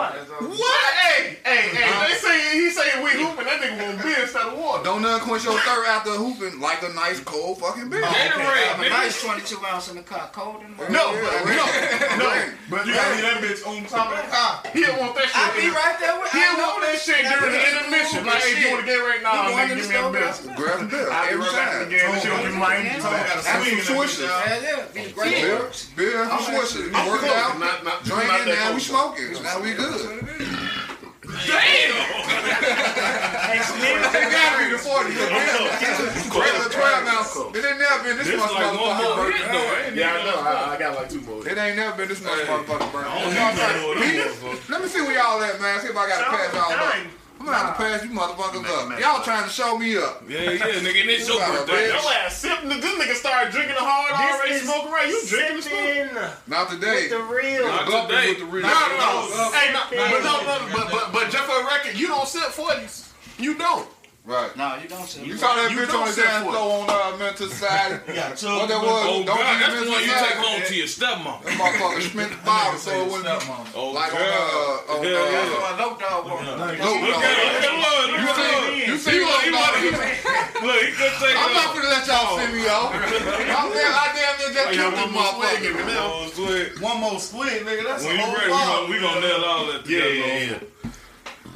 What? 0.55 0.93
Hey, 0.95 1.37
hey, 1.43 1.67
hey! 1.75 2.07
They 2.07 2.15
say 2.15 2.35
he 2.55 2.69
say 2.71 3.03
we 3.03 3.11
hooping. 3.11 3.43
That 3.43 3.59
nigga 3.59 3.75
want 3.83 4.01
beer 4.01 4.23
instead 4.23 4.47
of 4.47 4.57
water. 4.57 4.83
Don't 4.87 5.01
none 5.01 5.19
quench 5.19 5.43
your 5.43 5.59
thirst 5.59 5.87
after 5.89 6.11
hooping 6.11 6.61
like 6.61 6.81
a 6.81 6.93
nice 6.95 7.19
cold 7.19 7.59
fucking 7.59 7.89
beer. 7.89 8.01
Gatorade, 8.01 8.71
Have 8.71 8.79
a 8.79 8.89
nice 8.89 9.21
22 9.21 9.59
ounce 9.67 9.89
in 9.91 9.97
the 9.97 10.03
car, 10.03 10.29
cold 10.31 10.63
in 10.63 10.71
the 10.71 10.75
morning. 10.77 10.95
No, 10.95 11.11
Yeah, 11.11 12.15
no, 12.15 12.23
no. 12.23 12.31
But 12.71 12.87
You 12.87 12.93
gotta 12.95 13.11
leave 13.19 13.27
that 13.27 13.43
bitch 13.43 13.67
on 13.67 13.83
top 13.91 14.15
of 14.15 14.23
the 14.23 14.31
car. 14.31 14.63
he 14.71 14.81
don't 14.87 14.95
want 14.97 15.15
that 15.19 15.27
shit. 15.27 15.35
I 15.35 15.51
be 15.59 15.67
right 15.75 15.99
there 15.99 16.15
with 16.15 16.31
He 16.31 16.39
I 16.39 16.55
don't 16.55 16.63
want 16.71 16.83
that 16.87 16.97
shit 17.03 17.19
during 17.27 17.51
the 17.51 17.59
intermission. 17.67 18.23
Like, 18.25 18.39
hey, 18.47 18.63
you 18.63 18.71
want 18.71 18.79
to 18.81 18.87
get 18.87 19.03
right 19.03 19.19
now? 19.21 19.51
You 19.51 19.51
going 19.51 19.67
Nigga, 19.67 19.71
in 19.75 19.77
give 19.83 19.87
the 19.91 20.11
me 20.15 20.23
a 20.23 20.31
store, 20.31 20.55
beer. 20.55 20.55
Grab 20.55 20.79
a 20.79 20.87
beer 20.87 21.09
I'll 21.11 21.27
be 21.27 21.35
every 21.35 21.43
right 21.43 21.59
back 21.59 21.71
time. 21.75 21.87
again. 21.91 22.07
This 22.15 22.23
shit 22.23 22.31
gonna 22.31 22.47
be 22.47 22.55
mine. 22.55 22.85
Tone 23.03 23.11
got 23.11 23.27
a 23.27 23.43
That's 23.43 23.59
swing 23.59 23.75
in 23.77 23.83
some 23.83 23.99
that 24.27 24.61
swishes. 24.61 24.63
bitch. 24.63 24.95
Yeah, 24.95 25.01
yeah. 25.03 25.11
Great 25.11 25.35
Beer, 25.41 25.59
works. 25.59 25.89
beer, 25.95 26.23
I'm 26.23 26.41
swishing. 26.41 26.85
You 26.91 26.95
I'm 26.95 27.07
worked 27.09 27.23
out, 27.25 27.59
Not, 27.59 27.83
not, 27.83 27.83
not 27.83 28.03
drinking, 28.03 28.27
that 28.27 28.45
now 28.47 28.73
we 28.75 28.81
cold. 28.81 29.15
smoking. 29.17 29.43
Now 29.43 29.59
we 29.61 29.73
good. 29.73 30.01
Hey, 32.31 33.59
Slim, 33.63 33.97
It 34.03 34.31
gotta 34.31 34.57
be 34.63 34.71
the 34.71 34.77
40. 34.77 35.09
Regular 35.11 36.69
12 36.69 37.07
ounce. 37.07 37.35
It 37.55 37.65
ain't 37.65 37.79
never 37.79 38.03
been 38.03 38.17
this 38.17 38.27
This 38.27 38.39
much 38.39 38.51
like 38.51 38.65
one 38.67 38.75
more 38.77 38.93
motherfucking 38.95 39.31
hit 39.31 39.41
burger. 39.41 39.51
though. 39.51 39.75
ain't 39.81 39.93
it? 39.93 39.99
Yeah, 39.99 40.13
I 40.13 40.23
know. 40.23 40.37
I, 40.41 40.75
I 40.75 40.79
got 40.79 40.95
like 40.95 41.09
two 41.09 41.21
more. 41.21 41.47
It 41.47 41.57
ain't 41.57 41.75
never 41.75 41.97
been 41.97 42.07
this 42.09 42.21
much 42.23 42.39
motherfucking 42.45 42.91
burger. 42.91 43.07
I 43.07 43.21
don't 43.21 43.29
need 43.33 43.39
no 43.39 43.81
more 43.81 43.93
of 43.95 43.99
them 43.99 44.09
motherfuckers. 44.11 44.69
Let 44.69 44.81
me 44.81 44.87
see 44.87 45.01
where 45.01 45.13
y'all 45.17 45.41
at, 45.41 45.59
man. 45.61 45.79
See 45.81 45.87
if 45.89 45.97
I 45.97 46.07
gotta 46.07 46.25
pass 46.29 46.53
y'all 46.53 46.71
up. 46.73 46.95
I'm 47.41 47.45
gonna 47.45 47.73
pass 47.73 48.03
you 48.03 48.09
motherfuckers 48.11 48.65
up. 48.65 48.99
Y'all 48.99 49.23
trying 49.23 49.43
to 49.43 49.49
show 49.49 49.77
me 49.77 49.97
up. 49.97 50.23
Yeah, 50.29 50.41
yeah, 50.51 50.57
nigga, 50.85 51.01
and 51.01 51.09
it's 51.09 51.27
your 51.27 51.39
Wow, 51.39 51.65
birthday. 51.65 51.87
Your 51.87 51.95
ass 51.97 52.37
sipping. 52.37 52.69
This 52.69 52.85
nigga 52.85 53.13
started 53.15 53.51
drinking 53.51 53.75
hard 53.79 54.11
already 54.13 54.53
This 54.53 54.63
is 54.63 54.69
smoking 54.69 54.91
right. 54.91 55.07
You 55.07 55.21
drinking 55.27 55.55
the 55.57 55.61
stuff? 55.63 56.47
Not 56.47 56.69
today. 56.69 57.07
the 57.07 57.19
real. 57.23 57.65
Not 57.65 57.87
Go 57.87 58.07
today. 58.07 58.29
with 58.29 58.39
the 58.39 58.45
real. 58.45 58.61
No, 58.63 58.69
no, 58.69 59.27
no. 59.29 59.51
Hey, 59.51 59.73
no, 59.73 59.81
Sipping. 59.89 60.11
but 60.11 60.23
no, 60.23 60.33
no, 60.45 60.67
but, 60.73 60.91
but, 60.91 61.13
but 61.13 61.31
just 61.31 61.43
for 61.45 61.57
the 61.61 61.65
record, 61.67 61.97
you 61.99 62.07
don't 62.07 62.27
sip 62.27 62.43
40s. 62.53 63.09
You 63.39 63.57
don't. 63.57 63.87
Right. 64.23 64.53
No, 64.55 64.77
you 64.77 64.85
don't 64.87 65.09
say 65.09 65.25
You 65.25 65.33
saw 65.33 65.57
that 65.57 65.71
You 65.73 65.81
bitch 65.81 65.89
on 65.97 66.05
the 66.05 66.13
sip 66.13 66.29
dance 66.29 66.45
floor 66.45 66.85
on 66.85 66.85
uh, 66.85 67.17
Mental 67.17 67.49
Society. 67.49 68.05
You 68.05 68.13
got 68.21 68.37
chug. 68.37 68.53
What 68.53 68.69
that 68.69 68.77
was? 68.77 69.01
Oh 69.01 69.25
Don't 69.25 69.33
God, 69.33 69.57
that's 69.57 69.73
the 69.73 69.81
Mental 69.81 69.97
one 69.97 70.05
you 70.05 70.13
take 70.13 70.37
home 70.37 70.61
to 70.61 70.73
your 70.77 70.85
stepmom. 70.85 71.37
That 71.41 71.57
motherfucker 71.57 72.01
spent 72.05 72.29
the 72.29 72.41
bottle 72.45 72.77
so 72.77 72.93
it 72.93 73.07
wouldn't 73.09 73.25
be 73.25 73.49
Oh 73.73 73.89
like 73.97 74.13
on 74.13 74.21
God. 74.21 74.29
uh, 74.29 74.93
on 74.93 74.97
Hell 75.01 75.25
uh, 75.25 75.25
yeah. 75.25 75.73
a 75.73 75.81
low 75.81 75.91
dog 75.97 76.21
one. 76.29 76.45
no, 76.45 76.53
Look 76.53 76.69
at 76.69 76.85
him, 76.85 77.01
look 77.01 77.17
at 77.17 77.65
him, 77.65 77.81
look 77.81 78.13
You 78.13 78.29
at 78.29 78.37
him. 78.37 78.61
see, 78.61 78.85
you 78.93 78.95
see 79.01 79.17
He 79.17 79.25
what 79.25 79.41
want, 79.41 79.41
he 79.41 79.49
want, 79.57 79.73
he, 79.81 79.89
I'm 79.89 80.69
look, 80.69 80.79
he 80.85 80.89
could 80.93 81.13
take 81.17 81.33
not 81.41 81.57
off. 81.57 81.73
gonna 81.73 81.89
let 81.89 82.05
y'all 82.05 82.37
see 82.37 82.49
me, 82.53 82.61
yo. 82.61 82.77
I'm 82.93 83.67
damn, 83.73 83.89
I 83.89 84.05
damn 84.13 84.37
near 84.37 84.53
just 84.53 84.69
killed 84.77 84.93
this 85.01 85.09
motherfucker. 85.17 85.97
Oh, 85.97 86.29
sweet. 86.29 86.77
One 86.77 86.97
more 87.01 87.17
squid, 87.17 87.65
nigga. 87.65 87.89
That's 87.89 88.05
a 88.05 88.13
whole 88.21 88.37
ready, 88.37 88.45
we 88.45 88.53
bottle. 88.53 88.85
gonna, 88.85 88.93
we 88.93 88.97
gonna 89.01 89.21
nail 89.25 89.41
all 89.49 89.65
that 89.65 89.81
Yeah, 89.89 90.05
yeah, 90.05 90.61
yeah. 90.61 90.61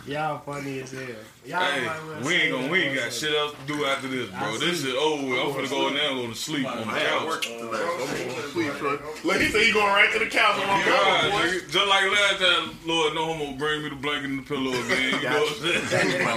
Y'all 0.09 0.41
funny 0.41 0.81
as 0.81 0.89
hell. 0.91 1.05
Y'all 1.45 1.61
Hey, 1.61 1.87
we 2.25 2.33
ain't 2.33 2.51
gonna, 2.53 2.67
we 2.71 2.81
ain't 2.83 2.95
got 2.95 3.13
shit 3.13 3.35
else 3.35 3.53
to 3.53 3.73
do 3.73 3.85
after 3.85 4.07
this, 4.07 4.29
bro. 4.29 4.37
I 4.55 4.57
This 4.57 4.83
is 4.83 4.95
over. 4.95 5.23
I'm 5.23 5.53
finna 5.53 5.69
go 5.69 5.87
in 5.89 5.93
there 5.93 6.09
and 6.09 6.21
go 6.21 6.27
to 6.27 6.35
sleep 6.35 6.65
on 6.65 6.87
the 6.87 6.93
I 6.93 7.03
got 7.03 7.27
work 7.27 7.43
couch. 7.43 7.51
tonight. 7.59 7.71
so 7.71 8.01
I'm 8.01 8.27
gonna 8.29 8.47
sleep, 8.49 8.73
bro. 8.79 8.99
Look, 9.23 9.41
he 9.41 9.47
said 9.49 9.61
he 9.61 9.71
going 9.71 9.85
right 9.85 10.11
to 10.13 10.19
the 10.19 10.25
couch 10.25 10.59
on 10.59 10.65
my 10.67 10.83
God, 10.85 11.31
boy. 11.31 11.59
just 11.69 11.87
like 11.87 12.03
last 12.09 12.39
time, 12.41 12.77
Lord, 12.85 13.13
no 13.13 13.25
homo, 13.33 13.57
bring 13.57 13.83
me 13.83 13.89
the 13.89 13.95
blanket 13.95 14.29
and 14.31 14.39
the 14.39 14.43
pillow 14.43 14.71
again. 14.73 15.21
You 15.21 15.29
know 15.29 15.41
what 15.41 15.61
I'm 15.61 15.87
saying? 15.87 16.27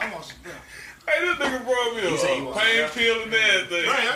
I'm 0.00 0.12
on 0.14 0.22
some 0.22 0.36
Hey, 1.02 1.18
this 1.26 1.34
nigga 1.34 1.58
nigga 1.58 1.64
brought 1.66 1.96
me 1.96 2.16
say 2.16 2.38
a 2.38 2.52
pain 2.52 2.76
that? 2.78 2.92
pill 2.94 3.22
and 3.22 3.34
everything. 3.34 3.86
Man, 3.90 4.06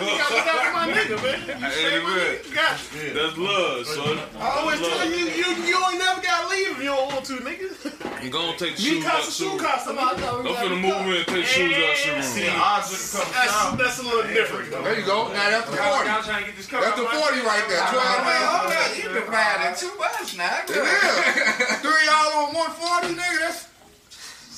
you 0.88 0.94
gotta 0.94 1.14
look 1.14 1.20
out 1.20 1.20
for 1.20 1.26
my 1.26 1.26
nigga, 1.26 1.46
man. 1.46 1.60
You 1.60 1.66
Hey, 1.66 1.70
straight 1.70 2.04
with 2.04 2.14
man. 2.16 3.06
You. 3.06 3.14
That's 3.14 3.36
love, 3.38 3.86
son. 3.86 4.18
I 4.38 4.48
always 4.60 4.80
That's 4.80 4.88
tell 4.88 4.98
love. 4.98 5.18
you, 5.18 5.26
you, 5.26 5.48
you 5.66 5.76
ain't 5.90 5.98
never 5.98 6.20
gotta 6.22 6.48
leave 6.48 6.70
if 6.72 6.78
you 6.78 6.84
don't 6.90 7.12
want 7.12 7.24
to, 7.26 7.34
nigga. 7.36 8.02
You 8.26 8.32
gonna 8.32 8.56
take 8.58 8.74
the 8.74 8.82
Me 8.82 8.88
shoes 8.98 9.04
out 9.04 9.12
casa, 9.22 9.26
the 9.28 9.32
shoe 9.36 9.50
room. 9.54 9.60
I 9.66 9.76
thought 9.76 10.42
we 10.42 10.48
I'm 10.50 10.50
was 10.50 10.56
finna 10.56 10.80
move 10.82 11.04
in 11.06 11.20
and 11.20 11.26
take 11.30 11.36
the 11.36 11.42
shoes 11.46 11.74
out 11.78 11.94
the 11.94 12.10
room. 12.16 12.22
See, 12.26 12.48
odds 12.48 12.90
with 12.90 13.04
the 13.12 13.22
That's, 13.30 13.52
cup. 13.54 13.78
that's 13.78 13.98
a 14.00 14.02
little 14.02 14.26
different, 14.34 14.66
though. 14.72 14.82
There 14.82 14.98
you 14.98 15.06
go. 15.06 15.28
Now 15.30 15.46
that's 15.52 15.70
the 15.70 15.76
40. 15.76 16.08
y'all 16.10 16.22
trying 16.26 16.42
to 16.42 16.46
get 16.50 16.56
this 16.56 16.66
cup 16.66 16.80
That's 16.82 16.96
the 16.98 17.06
40 17.06 17.46
right 17.46 17.62
there. 17.70 17.86
12 17.86 17.94
Man, 17.94 18.26
rounds. 18.26 18.50
hold 18.50 18.72
up. 18.72 18.88
You 18.98 19.08
divided 19.14 19.76
too 19.78 19.92
much 20.00 20.34
now. 20.34 20.58
It 20.64 20.74
is. 20.74 21.78
Three 21.86 22.02
y'all 22.08 22.50
on 22.50 22.56
140, 22.56 23.14
nigga. 23.14 23.38
That's, 23.46 23.68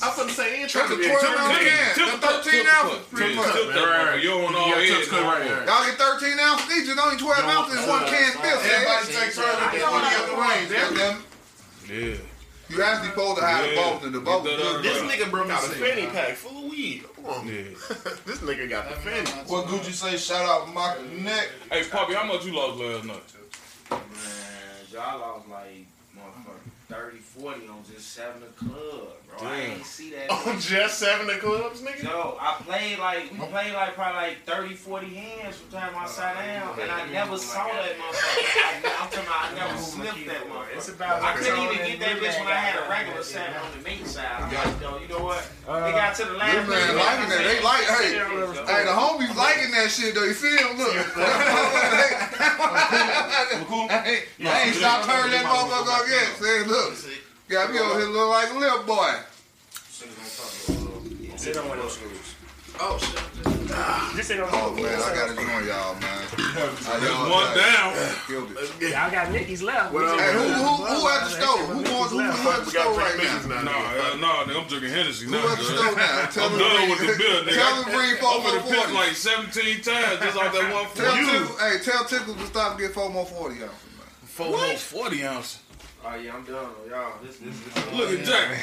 I'm 0.00 0.12
finna 0.14 0.30
say, 0.30 0.50
they 0.54 0.60
that's 0.62 0.72
trying 0.72 0.86
a 0.86 0.94
to 0.94 0.96
be 0.96 1.06
12 1.10 1.22
a 1.22 1.26
ounce 1.26 1.58
Tilt- 1.58 2.10
can. 2.10 2.20
the 2.20 2.26
13 2.26 2.52
tilt 2.52 2.74
ounces. 2.74 2.98
Pretty 3.10 3.34
much. 3.34 3.52
tilt 3.52 3.68
that 3.68 3.78
motherfucker. 3.78 4.22
You 4.22 4.28
don't 4.30 4.42
want 4.44 4.56
all 4.56 4.68
Yeah, 4.68 4.74
head. 4.78 4.86
tilt 4.88 5.04
the 5.04 5.10
cup 5.10 5.24
right. 5.26 5.66
Y'all 5.66 5.84
get 5.86 5.98
13 5.98 6.38
ounces 6.38 6.70
each. 6.76 6.88
It's 6.88 7.00
only 7.00 7.16
12 7.18 7.44
ounces 7.50 7.82
in 7.82 7.88
one 7.88 8.04
can 8.06 8.32
fill. 8.38 8.58
Everybody 8.62 9.06
takes 9.12 9.34
turns 9.34 9.58
with 9.58 9.72
the 9.74 9.86
40 9.86 10.06
at 10.06 10.26
the 10.30 10.36
range. 10.38 10.68
Goddamn. 10.70 11.16
Yeah. 11.90 12.16
You 12.70 12.82
actually 12.82 13.08
supposed 13.10 13.38
to 13.40 13.46
have 13.46 13.64
the 13.64 13.74
Yeah. 13.74 13.82
both 13.90 14.04
and 14.04 14.14
the 14.14 14.20
both. 14.20 14.44
Get 14.44 14.58
that 14.58 14.66
out 14.76 14.82
This 14.82 14.98
nigga 15.02 15.30
brought 15.30 15.50
out 15.50 15.64
a 15.64 15.68
fanny 15.72 16.06
pack 16.06 16.36
full 16.36 16.64
of 16.66 16.70
weed. 16.70 17.04
Come 17.16 17.24
on. 17.26 17.48
Yeah. 17.48 17.54
this 18.26 18.38
nigga 18.44 18.68
got 18.68 18.88
the 18.90 18.96
fanny. 18.96 19.30
What 19.48 19.66
Gucci 19.66 19.92
say? 19.92 20.16
Shout 20.18 20.44
out 20.44 20.72
my 20.72 20.94
neck. 21.16 21.48
Hey, 21.72 21.82
Poppy, 21.84 22.12
how 22.14 22.24
much 22.24 22.44
you 22.44 22.52
lost 22.54 22.78
last 22.78 23.04
night? 23.04 23.22
Man, 23.90 23.98
y'all 24.92 25.18
lost 25.18 25.48
like 25.48 25.86
motherfucker 26.14 26.60
30, 26.88 27.18
40 27.18 27.68
on 27.68 27.82
just 27.90 28.12
seven 28.12 28.42
of 28.42 28.54
club, 28.56 29.08
bro. 29.38 29.49
I 29.49 29.61
Damn. 29.61 29.71
ain't 29.73 29.87
see 29.87 30.11
that. 30.11 30.26
Oh, 30.30 30.50
on 30.50 30.61
just 30.61 30.99
seven 30.99 31.30
of 31.30 31.38
clubs, 31.40 31.80
nigga? 31.83 32.02
Yo, 32.04 32.37
I 32.40 32.54
played 32.62 32.99
like, 32.99 33.33
we 33.33 33.38
oh. 33.40 33.47
played 33.47 33.73
like 33.75 33.95
probably 33.95 34.16
like 34.16 34.45
30, 34.47 34.75
40 34.75 35.07
hands 35.07 35.57
from 35.57 35.71
the 35.71 35.76
time 35.78 35.95
I 35.97 36.07
sat 36.07 36.35
down, 36.38 36.78
and 36.80 36.90
I 36.90 37.07
never 37.11 37.37
saw 37.38 37.66
that 37.66 37.97
motherfucker. 37.97 38.59
I, 38.59 39.02
I'm 39.02 39.09
talking 39.11 39.26
about 39.26 39.45
I 39.45 39.54
never 39.54 39.78
sniffed 39.78 40.26
that 40.26 40.42
It's 40.75 40.90
motherfucker. 40.90 40.95
about 40.95 41.23
I 41.23 41.33
couldn't 41.37 41.62
even 41.62 41.87
get 41.87 42.00
that 42.00 42.21
the 42.21 42.26
bitch 42.26 42.38
when 42.38 42.49
I 42.49 42.61
had 42.61 42.76
a 42.78 42.88
regular 42.90 43.23
set 43.23 43.57
on 43.57 43.71
the 43.76 43.83
main 43.85 44.04
side. 44.04 44.26
I'm 44.38 44.52
like, 44.52 44.80
yo, 44.80 44.99
you 44.99 45.09
know 45.09 45.25
what? 45.25 45.47
Uh, 45.66 45.85
they 45.85 45.92
got 45.92 46.14
to 46.16 46.25
the 46.25 46.33
last 46.35 46.54
This 46.54 46.68
man 46.68 46.97
liking 46.97 47.28
that. 47.30 47.42
They 47.45 47.61
like, 47.62 47.85
hey, 47.85 48.18
hey, 48.18 48.83
the 48.85 48.95
homies 48.97 49.35
liking 49.37 49.71
that 49.73 49.90
shit 49.90 50.14
though. 50.14 50.25
You 50.25 50.35
see 50.35 50.57
him? 50.57 50.78
Look. 50.78 50.95
I 53.88 54.02
ain't- 54.07 54.49
I 54.49 54.62
ain't 54.62 54.75
stopped 54.76 55.04
turning 55.07 55.33
that 55.33 55.45
motherfucker 55.45 56.00
up 56.00 56.07
yet. 56.09 56.37
Say, 56.38 56.64
look. 56.64 56.95
Got 57.49 57.73
me 57.73 57.78
over 57.78 57.99
here 57.99 58.09
look 58.11 58.28
like 58.28 58.50
a 58.52 58.59
little 58.59 58.83
boy. 58.85 59.14
Sit 61.48 61.56
on 61.56 61.68
one 61.68 61.78
of 61.78 61.84
those. 61.84 62.34
Oh, 62.78 62.98
shit. 63.00 63.16
Just 64.14 64.28
sit 64.28 64.38
on 64.38 64.48
Oh 64.52 64.68
one. 64.76 64.82
man, 64.84 65.00
I 65.00 65.14
gotta 65.16 65.32
join 65.34 65.64
y'all, 65.64 65.94
man. 65.96 66.20
I 66.28 67.00
There's 67.00 67.24
one 67.24 67.50
down. 67.56 67.88
Killed 68.28 68.52
it. 68.52 68.92
Y'all 68.92 69.10
got 69.10 69.32
Nicky's 69.32 69.62
left. 69.62 69.94
Well, 69.94 70.12
Hey, 70.18 70.32
who, 70.36 70.44
who, 70.44 70.84
who 70.84 71.08
at 71.08 71.24
the 71.24 71.30
store? 71.40 71.56
Who 71.72 71.80
going? 71.82 72.08
Who, 72.12 72.20
who 72.20 72.50
at 72.52 72.60
the 72.60 72.64
We 72.66 72.70
store 72.70 72.92
got 72.92 73.00
right 73.00 73.16
now? 73.16 73.64
Nah, 73.64 73.72
uh, 73.72 74.16
nah, 74.20 74.44
nigga, 74.44 74.60
I'm 74.60 74.68
drinking 74.68 74.90
Hennessy 74.92 75.24
Who 75.24 75.32
now. 75.32 75.48
at 75.48 75.56
the 75.56 75.64
dude. 75.64 75.72
store 75.72 75.96
now? 75.96 76.26
Tell 76.28 76.48
I'm 76.52 76.58
done 76.60 76.90
with 76.92 77.00
the 77.00 77.16
bill, 77.16 77.38
nigga. 77.48 77.56
Tell 77.56 77.74
them 77.80 77.84
bring 77.96 78.12
four 78.20 78.28
I'm 78.28 78.42
more 78.44 78.52
gonna 78.60 78.68
piss 78.68 78.84
forty. 78.84 78.92
like 78.92 79.16
17 79.16 79.80
times 79.80 80.20
just 80.20 80.36
off 80.36 80.52
that 80.52 80.68
one 80.68 80.86
for 80.92 81.08
you. 81.16 81.48
Hey, 81.64 81.80
tell 81.80 82.04
Tickle 82.04 82.34
to 82.36 82.44
stop 82.52 82.72
and 82.76 82.80
get 82.84 82.92
four 82.92 83.08
more 83.08 83.24
forty 83.24 83.56
ounces, 83.64 83.88
man. 83.96 84.04
Four 84.28 84.52
more 84.52 84.76
40 84.76 85.24
ounces. 85.24 85.58
Oh 86.04 86.14
yeah, 86.14 86.32
I'm 86.34 86.44
done, 86.44 86.70
y'all. 86.88 87.12
This, 87.22 87.36
this, 87.42 87.58
this. 87.58 87.92
Look 87.92 88.08
at 88.14 88.24
Jack. 88.24 88.48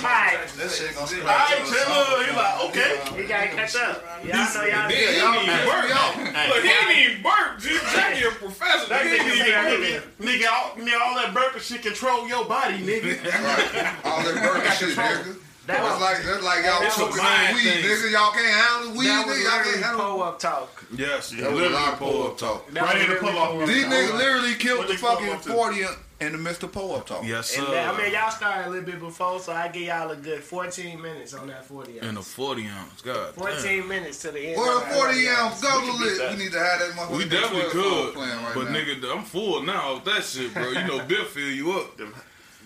Hi. 0.00 0.40
That 0.56 0.70
shit 0.72 0.96
gonna 0.96 1.04
All 1.20 1.36
right, 1.36 1.62
chill. 1.68 2.24
He 2.24 2.32
like, 2.32 2.56
okay. 2.72 2.92
We 3.14 3.28
gotta 3.28 3.48
catch 3.52 3.76
up. 3.76 4.00
Y'all 4.24 4.40
know 4.48 4.64
y'all 4.64 4.88
He 4.88 4.96
ain't 5.04 5.20
Y'all, 5.20 5.36
even 5.36 5.52
hey, 5.52 5.68
burp. 5.68 5.86
y'all. 5.92 6.48
Look, 6.48 6.64
he 6.64 6.72
ain't 6.72 6.96
even 6.96 7.22
burp. 7.22 7.60
G. 7.60 7.76
Jackie 7.92 8.24
a 8.24 8.30
professor. 8.40 8.88
That 8.88 9.04
He 9.04 9.12
ain't 9.12 9.20
nigga 9.20 9.36
even 9.36 9.46
say 9.46 9.54
I 9.54 9.62
burp. 9.68 9.80
did 9.84 10.02
Nigga, 10.16 10.46
all, 10.48 10.66
nigga, 10.80 10.98
all 11.04 11.14
that 11.20 11.30
burping 11.36 11.60
shit 11.60 11.82
control 11.84 12.26
your 12.26 12.44
body, 12.48 12.78
nigga. 12.88 13.20
Right. 13.20 13.94
All 14.08 14.24
that 14.24 14.34
burger 14.40 14.70
shit, 14.80 14.96
nigga. 14.96 15.36
That 15.68 15.84
was, 15.84 16.00
like 16.00 16.24
that's 16.24 16.42
like 16.42 16.64
y'all 16.64 16.82
It's 16.82 16.98
a 16.98 17.04
on 17.04 17.12
weed, 17.12 17.62
thing. 17.62 17.84
nigga. 17.84 18.10
Y'all 18.16 18.32
can't 18.32 18.48
handle 18.48 18.96
weed, 18.96 19.06
that 19.12 19.26
nigga. 19.28 19.44
Y'all 19.44 19.62
can't 19.62 19.84
handle. 19.84 20.00
pull 20.16 20.22
up 20.24 20.38
talk. 20.40 20.84
Yes, 20.96 21.30
That 21.36 21.52
was 21.52 21.62
a 21.62 21.68
lot 21.70 21.92
of 21.92 21.98
pull 22.00 22.26
up 22.26 22.38
talk. 22.38 22.64
That 22.72 22.82
Right 22.82 22.96
here 22.96 23.12
to 23.14 23.20
pull 23.20 23.36
off 23.38 23.50
pull-up 23.52 23.68
These 23.68 23.84
niggas 23.84 24.16
literally 24.16 24.54
killed 24.54 24.88
the 24.88 24.96
fucking 24.96 25.28
up 25.28 25.42
to? 25.42 25.52
forty 25.52 25.84
in- 26.20 26.26
in 26.26 26.32
the 26.44 26.50
Mr. 26.50 26.70
Pull 26.70 26.96
up 26.96 27.06
talk. 27.06 27.24
Yes, 27.24 27.56
And 27.56 27.66
that, 27.68 27.94
I 27.94 28.02
mean, 28.02 28.12
y'all 28.12 28.30
started 28.30 28.66
a 28.66 28.70
little 28.70 28.84
bit 28.84 29.00
before, 29.00 29.40
so 29.40 29.52
I 29.52 29.68
give 29.68 29.82
y'all 29.82 30.10
a 30.10 30.16
good 30.16 30.42
14 30.44 31.00
minutes 31.00 31.34
on 31.34 31.46
that 31.48 31.64
40 31.64 31.98
And 32.00 32.18
a 32.18 32.22
40 32.22 32.66
ounce. 32.68 33.00
God 33.02 33.34
14 33.34 33.62
damn. 33.62 33.88
minutes 33.88 34.18
to 34.22 34.30
the 34.30 34.40
end. 34.40 34.56
Where 34.60 34.76
of 34.76 34.80
the 34.88 34.94
forty 34.94 35.24
40 35.24 35.28
ounce 35.28 35.60
guzzle 35.62 35.98
beat 35.98 36.00
lit? 36.00 36.30
We 36.30 36.36
need 36.44 36.52
to 36.52 36.58
have 36.58 36.78
that 36.80 36.90
motherfucker. 36.96 37.16
We 37.18 37.24
definitely 37.28 37.70
could. 37.70 38.16
right 38.16 38.52
but 38.54 38.70
now. 38.70 38.78
nigga, 38.78 39.16
I'm 39.16 39.24
full 39.24 39.62
now 39.62 39.94
off 39.94 40.04
that 40.04 40.24
shit, 40.24 40.52
bro. 40.54 40.68
You 40.70 40.84
know, 40.86 41.04
Bill 41.06 41.24
fill 41.24 41.50
you 41.50 41.72
up. 41.72 41.96
Them, 41.96 42.14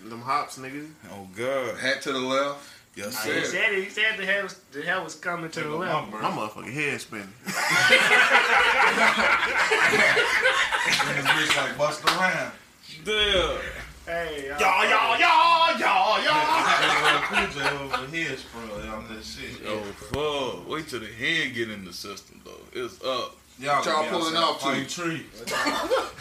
them 0.05 0.21
hops, 0.21 0.57
nigga. 0.59 0.89
Oh, 1.11 1.27
God. 1.35 1.77
hat 1.79 2.01
to 2.03 2.11
the 2.13 2.19
left. 2.19 2.69
Yes, 2.95 3.17
sir. 3.17 3.33
He 3.39 3.45
said 3.45 3.73
it. 3.73 3.83
He 3.83 3.89
said 3.89 4.17
the 4.17 4.25
hell 4.25 4.43
was, 4.43 4.55
the 4.71 4.81
hell 4.81 5.03
was 5.03 5.15
coming 5.15 5.49
to 5.51 5.59
the 5.61 5.69
left. 5.69 6.11
My 6.13 6.31
motherfucking 6.31 6.71
head 6.71 7.01
spinning. 7.01 7.27
and 7.45 7.45
This 11.15 11.25
bitch 11.25 11.57
like 11.57 11.77
bust 11.77 12.03
around. 12.05 12.51
Damn. 13.05 13.57
Hey, 14.07 14.47
y'all. 14.47 14.59
Y'all, 14.59 14.89
y'all, 14.89 15.19
y'all, 15.19 15.79
y'all, 15.79 16.23
y'all. 16.23 17.21
Cool 17.21 17.47
J 17.53 17.69
over 17.77 18.07
here, 18.15 18.35
bro. 18.51 18.95
On 18.95 19.07
that 19.07 19.23
shit. 19.23 19.61
Oh, 19.67 19.81
fuck. 20.11 20.67
Wait 20.69 20.87
till 20.87 20.99
the 21.01 21.07
hand 21.07 21.53
get 21.53 21.69
in 21.69 21.85
the 21.85 21.93
system, 21.93 22.41
though. 22.43 22.51
It's 22.73 23.03
up. 23.03 23.35
Y'all, 23.59 23.83
Y'all 23.85 24.09
pulling 24.09 24.35
outside 24.35 24.43
off 24.43 24.59
too. 24.59 24.65
fighting 24.67 24.87
trees. 24.87 25.25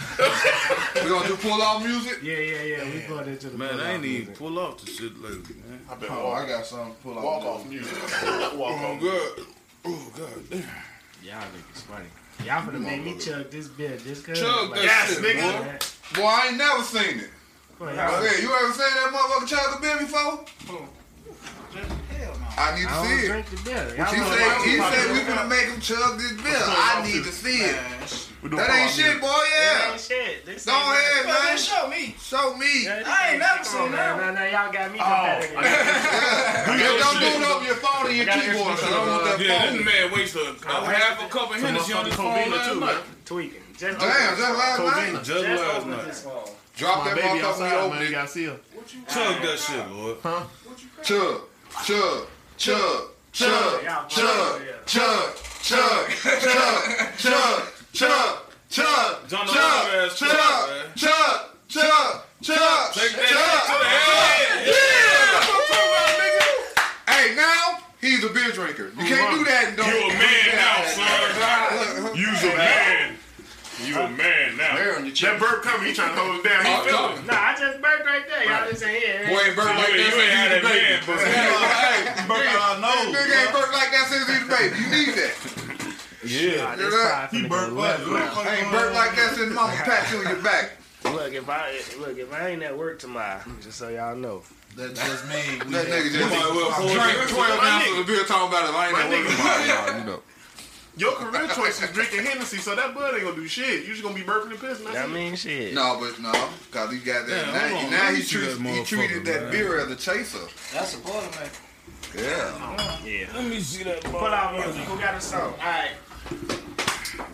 We 0.95 1.11
gonna 1.11 1.27
do 1.27 1.37
pull 1.37 1.61
off 1.61 1.83
music. 1.85 2.19
Yeah, 2.23 2.39
yeah, 2.39 2.63
yeah. 2.63 2.85
We 2.85 3.01
going 3.09 3.29
into 3.29 3.51
the 3.51 3.59
Man, 3.59 3.71
pull-out 3.71 3.87
I 3.87 3.93
ain't 3.95 4.05
even 4.05 4.19
music. 4.27 4.39
pull 4.39 4.59
off 4.61 4.79
the 4.85 4.91
shit 4.91 5.21
lately, 5.21 5.57
man. 5.69 5.81
I 5.91 5.95
been 5.97 6.09
Oh, 6.13 6.31
I 6.31 6.47
got 6.47 6.65
something 6.65 6.95
to 6.95 7.01
pull 7.03 7.19
off. 7.19 7.25
walk 7.25 7.45
off 7.45 7.67
music. 7.69 7.99
Oh, 8.23 8.57
walk 8.57 8.73
Oh, 8.81 8.85
off. 8.95 9.01
God. 9.01 9.47
Oh, 9.87 10.13
God 10.17 10.51
damn. 10.51 10.61
Y'all 11.25 11.43
niggas 11.43 11.83
funny. 11.83 12.07
Y'all 12.45 12.63
finna 12.63 12.81
make 12.81 13.03
me 13.05 13.19
chug 13.19 13.51
this 13.51 13.67
beer 13.69 13.97
just 13.97 14.25
cause. 14.25 14.39
Chug 14.39 14.71
like, 14.71 14.81
that 14.81 14.85
Yes, 14.85 15.15
shit, 15.15 15.37
nigga. 15.37 15.94
Boy. 16.15 16.23
I 16.25 16.49
ain't 16.49 16.59
never 16.59 16.83
seen 16.83 17.21
it. 17.21 17.31
Come 17.79 17.89
I 17.89 17.95
y'all. 17.95 18.23
said, 18.23 18.43
you 18.43 18.53
ever 18.53 18.73
seen 18.73 18.95
that 18.95 19.11
motherfucker 19.13 19.49
chug 19.49 19.79
a 19.79 19.81
beer 19.81 19.99
before? 19.99 20.45
Hell 22.15 22.39
no. 22.39 22.47
I 22.57 22.75
need 22.77 22.83
to 22.83 22.89
don't 22.89 23.07
see 23.07 23.15
it. 23.15 23.29
drink 23.29 23.47
the 23.51 23.57
beer. 23.65 23.91
He 23.91 23.97
Y'all 23.99 24.07
said, 24.07 24.19
know 24.19 24.63
he 24.65 24.79
why- 24.79 24.93
said 24.95 25.13
we 25.13 25.19
finna 25.21 25.49
make 25.49 25.67
him 25.67 25.81
chug 25.81 26.19
this 26.19 26.33
beer. 26.33 26.55
I 26.57 27.03
need 27.05 27.25
to 27.25 27.33
see 27.33 27.59
it. 27.63 27.77
We 28.45 28.51
doing 28.51 28.61
That 28.61 28.77
ain't 28.77 28.89
off 28.91 28.95
shit, 28.95 29.05
music. 29.07 29.21
boy. 29.23 29.29
That 29.29 29.49
Yeah. 29.57 29.93
ain't 29.93 30.01
shit. 30.05 30.45
This 30.45 30.67
Go 30.67 30.73
ain't 30.77 30.85
ahead, 30.85 31.25
Well, 31.25 31.35
then 31.41 31.45
man. 31.49 31.57
show 31.57 31.89
me. 31.89 32.15
Show 32.21 32.57
me. 32.61 32.85
Yeah, 32.85 33.03
I 33.09 33.31
ain't 33.31 33.39
never 33.41 33.57
come 33.57 33.65
seen 33.65 33.81
on, 33.81 33.93
that. 33.93 34.17
man. 34.21 34.35
Now, 34.35 34.41
now 34.45 34.53
y'all 34.53 34.73
got 34.73 34.93
me 34.93 34.99
Oh. 35.01 35.09
competitive. 35.09 35.65
Yeah, 35.65 36.99
don't 37.01 37.21
do 37.21 37.27
it 37.27 37.49
over 37.49 37.65
your 37.65 37.75
phone 37.81 38.05
and 38.07 38.17
your 38.21 38.27
keyboard. 38.29 38.77
'cause 38.77 38.85
I 38.85 38.91
don't 38.91 39.09
want 39.09 39.25
that 39.25 39.41
Yeah, 39.41 39.65
phone. 39.65 39.77
this 39.79 39.87
man 39.87 40.13
wasted 40.13 40.43
a, 40.45 40.69
a 40.69 40.85
half 40.93 41.25
a 41.25 41.29
cup 41.33 41.51
of 41.55 41.57
Hennessy 41.63 41.93
on 41.95 42.05
his 42.05 42.15
phone 42.15 42.37
Covina 42.37 42.53
last 42.53 42.69
too, 42.69 42.81
night. 42.81 42.95
man. 42.95 43.03
Tweaking. 43.25 43.65
Just 43.79 43.99
Damn, 43.99 44.37
just 44.37 44.41
last 44.41 44.79
night. 44.79 44.93
Covina. 44.93 45.25
Just 45.25 45.45
Just 45.47 45.63
last 45.65 45.87
night. 46.27 46.45
Drop 46.77 47.05
that 47.05 47.15
baby 47.17 47.29
motherfucker 47.29 47.33
when 47.33 47.39
you 47.41 47.47
outside, 47.47 47.71
man. 47.71 47.81
open 47.81 48.03
You 48.03 48.11
gotta 48.11 48.29
see 48.29 48.45
her. 48.45 48.57
Chug 49.09 49.41
that 49.43 49.59
shit, 49.59 49.89
Lord. 49.91 50.17
Chug, 51.03 51.41
chug, 51.83 52.27
chug, 52.59 53.03
chug, 53.33 53.85
Y'all 53.85 54.07
chug, 54.07 54.61
yeah. 54.61 54.73
chug, 54.85 55.35
chug, 55.63 56.11
chug, 56.21 57.19
chug, 57.19 57.63
chug, 57.95 58.39
chug, 58.69 59.29
John 59.29 59.47
chug, 59.47 60.11
chug, 60.11 60.17
chug, 60.17 60.91
chug, 60.97 61.41
chug, 61.69 62.23
chug, 62.43 62.93
Take 62.93 63.13
that 63.15 63.29
chug. 63.31 63.63
to 63.65 63.75
the 63.79 63.89
head. 63.89 64.67
Yeah, 64.67 64.75
that's 65.33 65.49
what 65.49 65.55
I'm 65.55 65.67
talking 65.71 65.91
about, 65.95 66.13
nigga. 66.21 66.47
Hey, 67.09 67.35
now 67.35 67.79
he's 68.01 68.23
a 68.25 68.29
beer 68.29 68.51
drinker. 68.53 68.89
You 68.99 69.05
can't 69.07 69.39
do 69.39 69.45
that 69.47 69.65
and 69.69 69.77
don't. 69.77 69.89
You 69.89 70.11
a 70.11 70.13
man 70.19 70.47
now, 70.59 70.85
son. 70.93 72.17
You's 72.17 72.43
a 72.43 72.53
man. 72.57 73.17
You 73.85 73.95
a 73.99 74.09
man 74.11 74.57
now. 74.57 74.75
That 74.77 75.39
burp 75.41 75.63
coming, 75.63 75.89
he 75.89 75.95
trying 75.95 76.15
to 76.15 76.21
hold 76.21 76.39
it 76.41 76.45
down. 76.49 76.65
He 76.65 76.73
Oh, 76.73 77.15
it. 77.15 77.27
Nah, 77.27 77.35
I 77.35 77.57
just 77.59 77.81
burped 77.83 78.05
right 78.07 78.27
there. 78.29 78.45
Y'all 78.45 78.71
just 78.71 78.83
ain't 78.85 79.03
here. 79.03 79.27
Boy 79.29 79.41
ain't 79.47 79.57
burnt 79.57 79.77
like 79.79 79.87
that 79.87 79.99
ain't- 79.99 80.15
you 80.15 80.21
ain't 80.21 80.33
had 80.35 80.51
since 80.51 80.63
that 80.63 80.75
he's 80.75 80.99
a 80.99 81.07
baby. 81.07 81.23
Hey, 82.15 82.27
Burp 82.29 82.47
out 82.47 82.61
our 82.61 82.79
nose, 82.81 83.15
Nigga 83.15 83.35
ain't 83.45 83.53
burnt 83.53 83.73
like 83.73 83.91
that 83.91 84.07
since 84.11 84.27
he's 84.27 84.43
a 84.43 84.51
baby. 84.51 84.75
You 84.79 84.89
need 84.91 85.15
that. 85.19 85.64
Yeah. 86.27 86.57
Nah, 86.65 86.77
this 86.77 86.95
Yeah. 86.95 87.09
five 87.11 87.31
He 87.31 87.39
finna 87.43 87.49
burnt 87.49 87.71
go 87.71 87.77
what? 87.81 88.09
left 88.09 88.37
What. 88.37 88.47
Ain't 88.47 88.71
burnt 88.71 88.95
like 88.95 89.17
that 89.17 89.35
since 89.35 89.55
mama 89.55 89.73
pat 89.85 90.11
you 90.13 90.19
on 90.19 90.27
your 90.27 90.43
back. 90.43 90.71
Look, 91.05 91.33
if 91.35 91.49
I 91.49 91.73
look, 91.99 92.17
if 92.19 92.33
I 92.33 92.49
ain't 92.49 92.63
at 92.63 92.77
work 92.77 92.99
tomorrow, 92.99 93.41
just 93.63 93.79
so 93.79 93.89
y'all 93.89 94.17
know. 94.17 94.43
That 94.77 94.95
just 94.95 95.29
means 95.29 95.65
we 95.67 95.73
That 95.73 95.87
nigga 95.87 96.11
just 96.13 96.31
might 96.31 96.51
well 96.55 96.71
pull 96.73 96.89
drank 96.89 97.19
it. 97.23 97.29
12 97.29 97.61
ounces 97.63 97.99
of 98.01 98.07
beer 98.07 98.25
talking 98.25 98.49
about 98.49 98.69
it. 98.69 98.75
I 98.75 98.85
ain't 98.89 98.93
My 98.93 99.09
never 99.09 99.29
nigga. 99.29 99.85
working 99.85 100.01
you 100.01 100.07
know. 100.13 100.23
Your 100.97 101.13
career 101.17 101.49
choice 101.49 101.83
is 101.83 101.91
drinking 101.91 102.25
Hennessy, 102.25 102.59
so 102.59 102.77
that 102.77 102.95
bud 102.95 103.15
ain't 103.15 103.25
gonna 103.25 103.35
do 103.35 103.49
shit. 103.49 103.83
You 103.85 103.91
just 103.93 104.03
gonna 104.05 104.15
be 104.15 104.23
burping 104.23 104.51
and 104.51 104.59
pissing. 104.61 104.85
That's 104.85 104.97
I 104.99 105.07
mean, 105.09 105.35
shit. 105.35 105.75
No, 105.75 105.99
but 106.01 106.21
no, 106.21 106.31
cause 106.71 106.93
he 106.93 106.99
got 106.99 107.27
that. 107.27 107.47
Yeah, 107.49 107.53
now 107.53 107.77
on, 107.79 107.91
now 107.91 108.11
he, 108.13 108.23
treats, 108.23 108.57
that 108.59 108.67
he 108.75 108.85
treated 108.85 109.25
that 109.27 109.43
man. 109.43 109.51
beer 109.53 109.81
as 109.81 109.91
a 109.91 109.97
chaser. 109.97 110.39
That's 110.73 110.95
a 110.95 110.99
Boilermaker. 110.99 111.61
Yeah. 112.17 112.97
Yeah. 113.05 113.27
Let 113.35 113.45
me 113.45 113.59
see 113.61 113.83
that. 113.85 114.05
Pull 114.05 114.25
out 114.25 114.55
music. 114.55 114.83
Who 114.85 114.99
got 115.01 115.15
a 115.15 115.21
song? 115.21 115.41
All 115.43 115.59
right. 115.59 115.91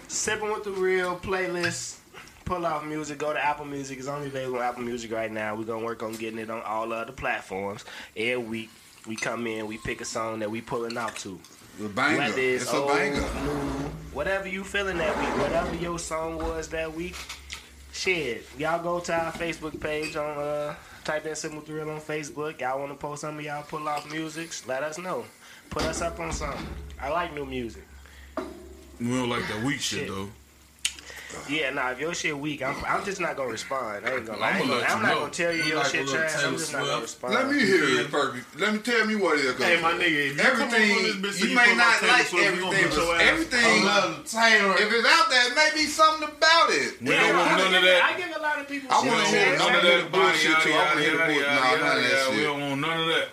Sipping 0.09 0.51
with 0.53 0.65
the 0.65 0.73
real 0.73 1.17
playlist. 1.17 1.97
Pull 2.45 2.67
off 2.67 2.85
music. 2.85 3.19
Go 3.19 3.33
to 3.33 3.43
Apple 3.45 3.65
Music. 3.65 3.99
It's 3.99 4.09
only 4.09 4.27
available 4.27 4.59
on 4.59 4.65
Apple 4.65 4.83
Music 4.83 5.13
right 5.13 5.31
now. 5.31 5.55
We're 5.55 5.65
gonna 5.65 5.85
work 5.85 6.03
on 6.03 6.13
getting 6.15 6.39
it 6.41 6.51
on 6.51 6.63
all 6.63 6.93
other 6.93 7.13
platforms. 7.13 7.85
Every 8.17 8.45
week 8.45 8.71
we 9.07 9.15
come 9.17 9.47
in, 9.47 9.67
we 9.67 9.79
pick 9.79 10.01
a 10.01 10.05
song 10.05 10.41
that 10.41 10.51
we 10.51 10.61
pulling 10.61 10.99
out 10.99 11.15
to. 11.19 11.39
The 11.79 11.89
banger. 11.89 12.19
Whether 12.19 12.41
it's, 12.41 12.65
It's 12.65 12.73
a 12.73 12.77
old, 12.77 12.89
banger. 12.89 13.21
new, 13.21 13.91
whatever 14.13 14.49
you 14.49 14.65
feeling 14.65 14.99
that 14.99 15.17
week, 15.17 15.43
whatever 15.43 15.75
your 15.77 15.99
song 15.99 16.39
was 16.39 16.69
that 16.71 16.93
week, 16.93 17.15
shit. 17.93 18.45
Y'all 18.59 18.83
go 18.83 18.99
to 18.99 19.15
our 19.15 19.33
Facebook 19.33 19.81
page 19.81 20.17
on 20.17 20.37
uh 20.37 20.75
type 21.05 21.25
in 21.27 21.37
Simple 21.37 21.61
Thrill 21.61 21.89
on 21.89 22.01
Facebook. 22.01 22.61
Y'all 22.61 22.81
wanna 22.81 22.97
post 22.97 23.21
some 23.21 23.39
of 23.39 23.45
y'all 23.45 23.63
pull 23.63 23.89
off 23.89 24.11
musics, 24.11 24.67
let 24.67 24.83
us 24.83 24.99
know. 24.99 25.25
Put 25.71 25.85
us 25.85 26.03
up 26.03 26.19
on 26.19 26.33
something. 26.33 26.67
I 27.01 27.11
like 27.11 27.33
new 27.33 27.47
music. 27.47 27.85
We 29.01 29.07
don't 29.09 29.29
like 29.31 29.47
that 29.49 29.63
weak 29.65 29.81
shit 29.81 30.01
Shit. 30.01 30.09
though. 30.09 30.29
Yeah, 31.49 31.71
nah, 31.71 31.93
if 31.93 32.01
your 32.01 32.13
shit 32.13 32.37
weak, 32.37 32.61
I'm, 32.61 32.75
I'm 32.85 33.05
just 33.05 33.21
not 33.21 33.37
gonna 33.37 33.51
respond. 33.51 34.05
I 34.05 34.17
ain't 34.17 34.27
gonna. 34.27 34.43
I 34.43 34.51
I'ma 34.51 34.65
let 34.75 34.83
you 34.83 34.95
I'm 34.95 35.03
not 35.03 35.15
gonna 35.15 35.31
tell 35.31 35.55
you 35.55 35.63
We 35.63 35.69
your 35.71 35.79
like 35.79 35.87
shit 35.87 36.09
trash. 36.09 36.45
I'm 36.45 36.57
just 36.59 36.73
not 36.73 36.85
gonna 36.85 37.03
respond. 37.03 37.35
Let 37.35 37.49
me 37.51 37.61
hear 37.61 37.85
it, 38.01 38.11
perfect. 38.11 38.59
Let 38.59 38.73
me 38.75 38.79
tell 38.81 39.07
me 39.07 39.15
what 39.15 39.39
it 39.39 39.45
is. 39.45 39.53
'cause 39.55 39.63
Hey, 39.65 39.81
my 39.81 39.93
nigga, 39.93 40.31
if 40.35 40.39
Everything 40.41 40.89
come 40.91 40.99
on 40.99 41.23
this 41.23 41.39
bitch, 41.41 41.49
you 41.49 41.55
may 41.55 41.75
not 41.77 42.03
like 42.03 42.27
Swift, 42.27 42.47
everything, 42.47 42.91
but 43.07 43.21
everything. 43.21 43.85
Love 43.85 44.27
Taylor. 44.27 44.75
If 44.75 44.93
it's 44.93 45.07
out 45.09 45.31
there, 45.31 45.55
maybe 45.55 45.87
something 45.87 46.29
about 46.29 46.71
it. 46.71 47.01
We 47.01 47.11
don't 47.15 47.37
want 47.37 47.51
none 47.59 47.75
of 47.75 47.83
that. 47.83 48.03
I 48.05 48.19
give 48.19 48.37
a 48.37 48.41
lot 48.43 48.59
of 48.59 48.69
people 48.69 48.91
I 48.91 48.99
wanna 48.99 49.25
hear 49.29 49.45
don't 49.45 49.55
it. 49.55 49.61
want 49.61 49.73
none 49.73 49.77
of 49.77 49.83
that 49.83 50.13
bullshit 50.13 50.53
bullshit. 50.53 50.75
I 50.75 50.85
wanna 50.85 51.01
hear 51.01 51.13
the 51.13 51.19
bull- 51.31 51.43
nah, 51.47 51.77
none 51.79 51.97
of 51.97 52.11
that 52.11 52.31
We 52.35 52.43
don't 52.43 52.61
want 52.61 52.81
none 52.81 53.01
of 53.01 53.07
that. 53.07 53.29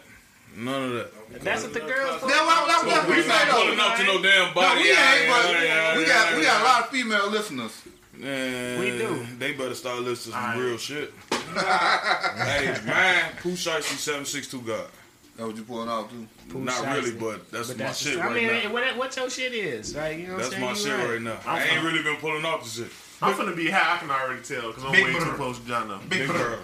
None 0.56 0.84
of 0.84 0.94
that. 0.94 1.17
That's 1.44 1.64
what 1.64 1.74
the 1.74 1.80
girls. 1.82 2.22
Then 2.22 2.30
what, 2.30 2.68
what, 2.68 2.86
what 2.88 3.08
we 3.10 3.16
We 3.18 3.22
say 3.22 3.28
not 3.30 3.48
though? 3.48 3.64
pulling 3.64 3.80
up 3.80 3.96
to 3.98 4.04
no 4.06 4.22
damn 4.22 4.48
No, 4.50 4.54
body. 4.54 4.82
we 4.82 4.90
ain't, 4.90 5.30
but 5.30 5.52
yeah, 5.52 5.64
yeah, 5.64 5.98
we 5.98 6.06
got 6.06 6.36
we 6.38 6.44
got 6.44 6.62
a 6.62 6.64
lot 6.64 6.82
of 6.84 6.90
female 6.90 7.30
listeners. 7.30 7.82
Man, 8.14 8.80
We 8.80 8.92
do. 8.98 9.26
They 9.38 9.54
better 9.54 9.76
start 9.76 10.00
listening 10.02 10.34
to 10.36 10.42
some 10.42 10.60
real 10.60 10.78
shit. 10.78 11.14
hey, 11.32 12.76
man, 12.86 13.32
Pooh 13.42 13.52
Shiesty 13.52 13.98
762 13.98 14.62
God. 14.62 14.88
That 15.38 15.46
what 15.46 15.56
you 15.56 15.64
pulling 15.64 15.88
out 15.90 16.10
too? 16.10 16.28
Pooh 16.50 16.60
Not 16.64 16.74
Shiesty. 16.84 16.96
really, 16.96 17.12
but 17.12 17.52
that's 17.52 17.68
But 17.68 17.78
my 17.78 17.84
that's 17.86 18.00
shit 18.02 18.18
I 18.18 18.26
right 18.26 18.34
mean, 18.36 18.48
now. 18.48 18.74
what, 18.74 18.98
what 18.98 19.16
your 19.16 19.30
shit 19.30 19.54
is, 19.54 19.96
right? 19.96 20.18
You 20.18 20.28
know 20.28 20.34
what 20.34 20.44
That's 20.44 20.56
I'm 20.56 20.62
my 20.62 20.74
saying? 20.74 20.98
shit 21.00 21.06
You 21.08 21.14
right 21.14 21.22
now. 21.22 21.40
I 21.46 21.64
ain't 21.64 21.84
really 21.84 22.02
been 22.02 22.16
pulling 22.18 22.44
off 22.44 22.64
the 22.64 22.70
shit. 22.70 22.92
I'm 23.22 23.38
gonna 23.38 23.56
be 23.56 23.70
high. 23.70 23.96
I 23.96 24.00
can 24.00 24.10
already 24.10 24.42
tell 24.42 24.70
because 24.70 24.84
I'm 24.84 24.92
Big 24.94 25.04
way 25.06 25.14
too 25.14 25.32
close 25.34 25.60
to 25.60 25.68
John. 25.68 25.88
Now. 25.90 25.98
Big 26.10 26.10
Big 26.10 26.28
Brother. 26.28 26.44
girl. 26.44 26.60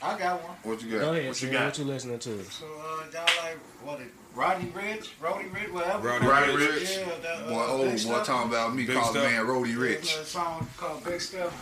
I 0.00 0.16
got 0.18 0.42
one. 0.42 0.52
What 0.62 0.82
you 0.82 0.90
Go 0.92 1.00
got? 1.00 1.14
ahead. 1.16 1.28
What 1.28 1.42
you 1.42 1.48
What 1.48 1.52
got? 1.52 1.64
What 1.66 1.78
you 1.78 1.84
listening 1.84 2.18
to? 2.20 2.44
So 2.44 2.66
uh, 2.66 3.04
y'all 3.12 3.22
like 3.42 3.58
what? 3.82 4.00
It, 4.00 4.08
Roddy 4.34 4.66
Ricch, 4.66 5.08
Roddy 5.20 5.48
Ricch, 5.48 5.72
whatever. 5.72 6.08
Roddy 6.08 6.26
Roddy 6.26 6.52
Ricch. 6.52 6.74
Rich. 6.76 6.96
Yeah, 6.98 7.04
that, 7.22 7.42
uh, 7.46 7.48
Boy, 7.50 7.66
old 7.66 7.90
boy 7.90 7.96
Step. 7.96 8.24
talking 8.24 8.48
about 8.50 8.74
me 8.76 8.84
Big 8.86 8.96
calling 8.96 9.10
Step. 9.10 9.24
man 9.30 9.46
Rody 9.46 9.74
There's 9.74 9.78
Rich. 9.96 10.16
a 10.16 10.24
song 10.24 10.68
called 10.76 11.02
Big 11.04 11.20
Stuff. 11.20 11.52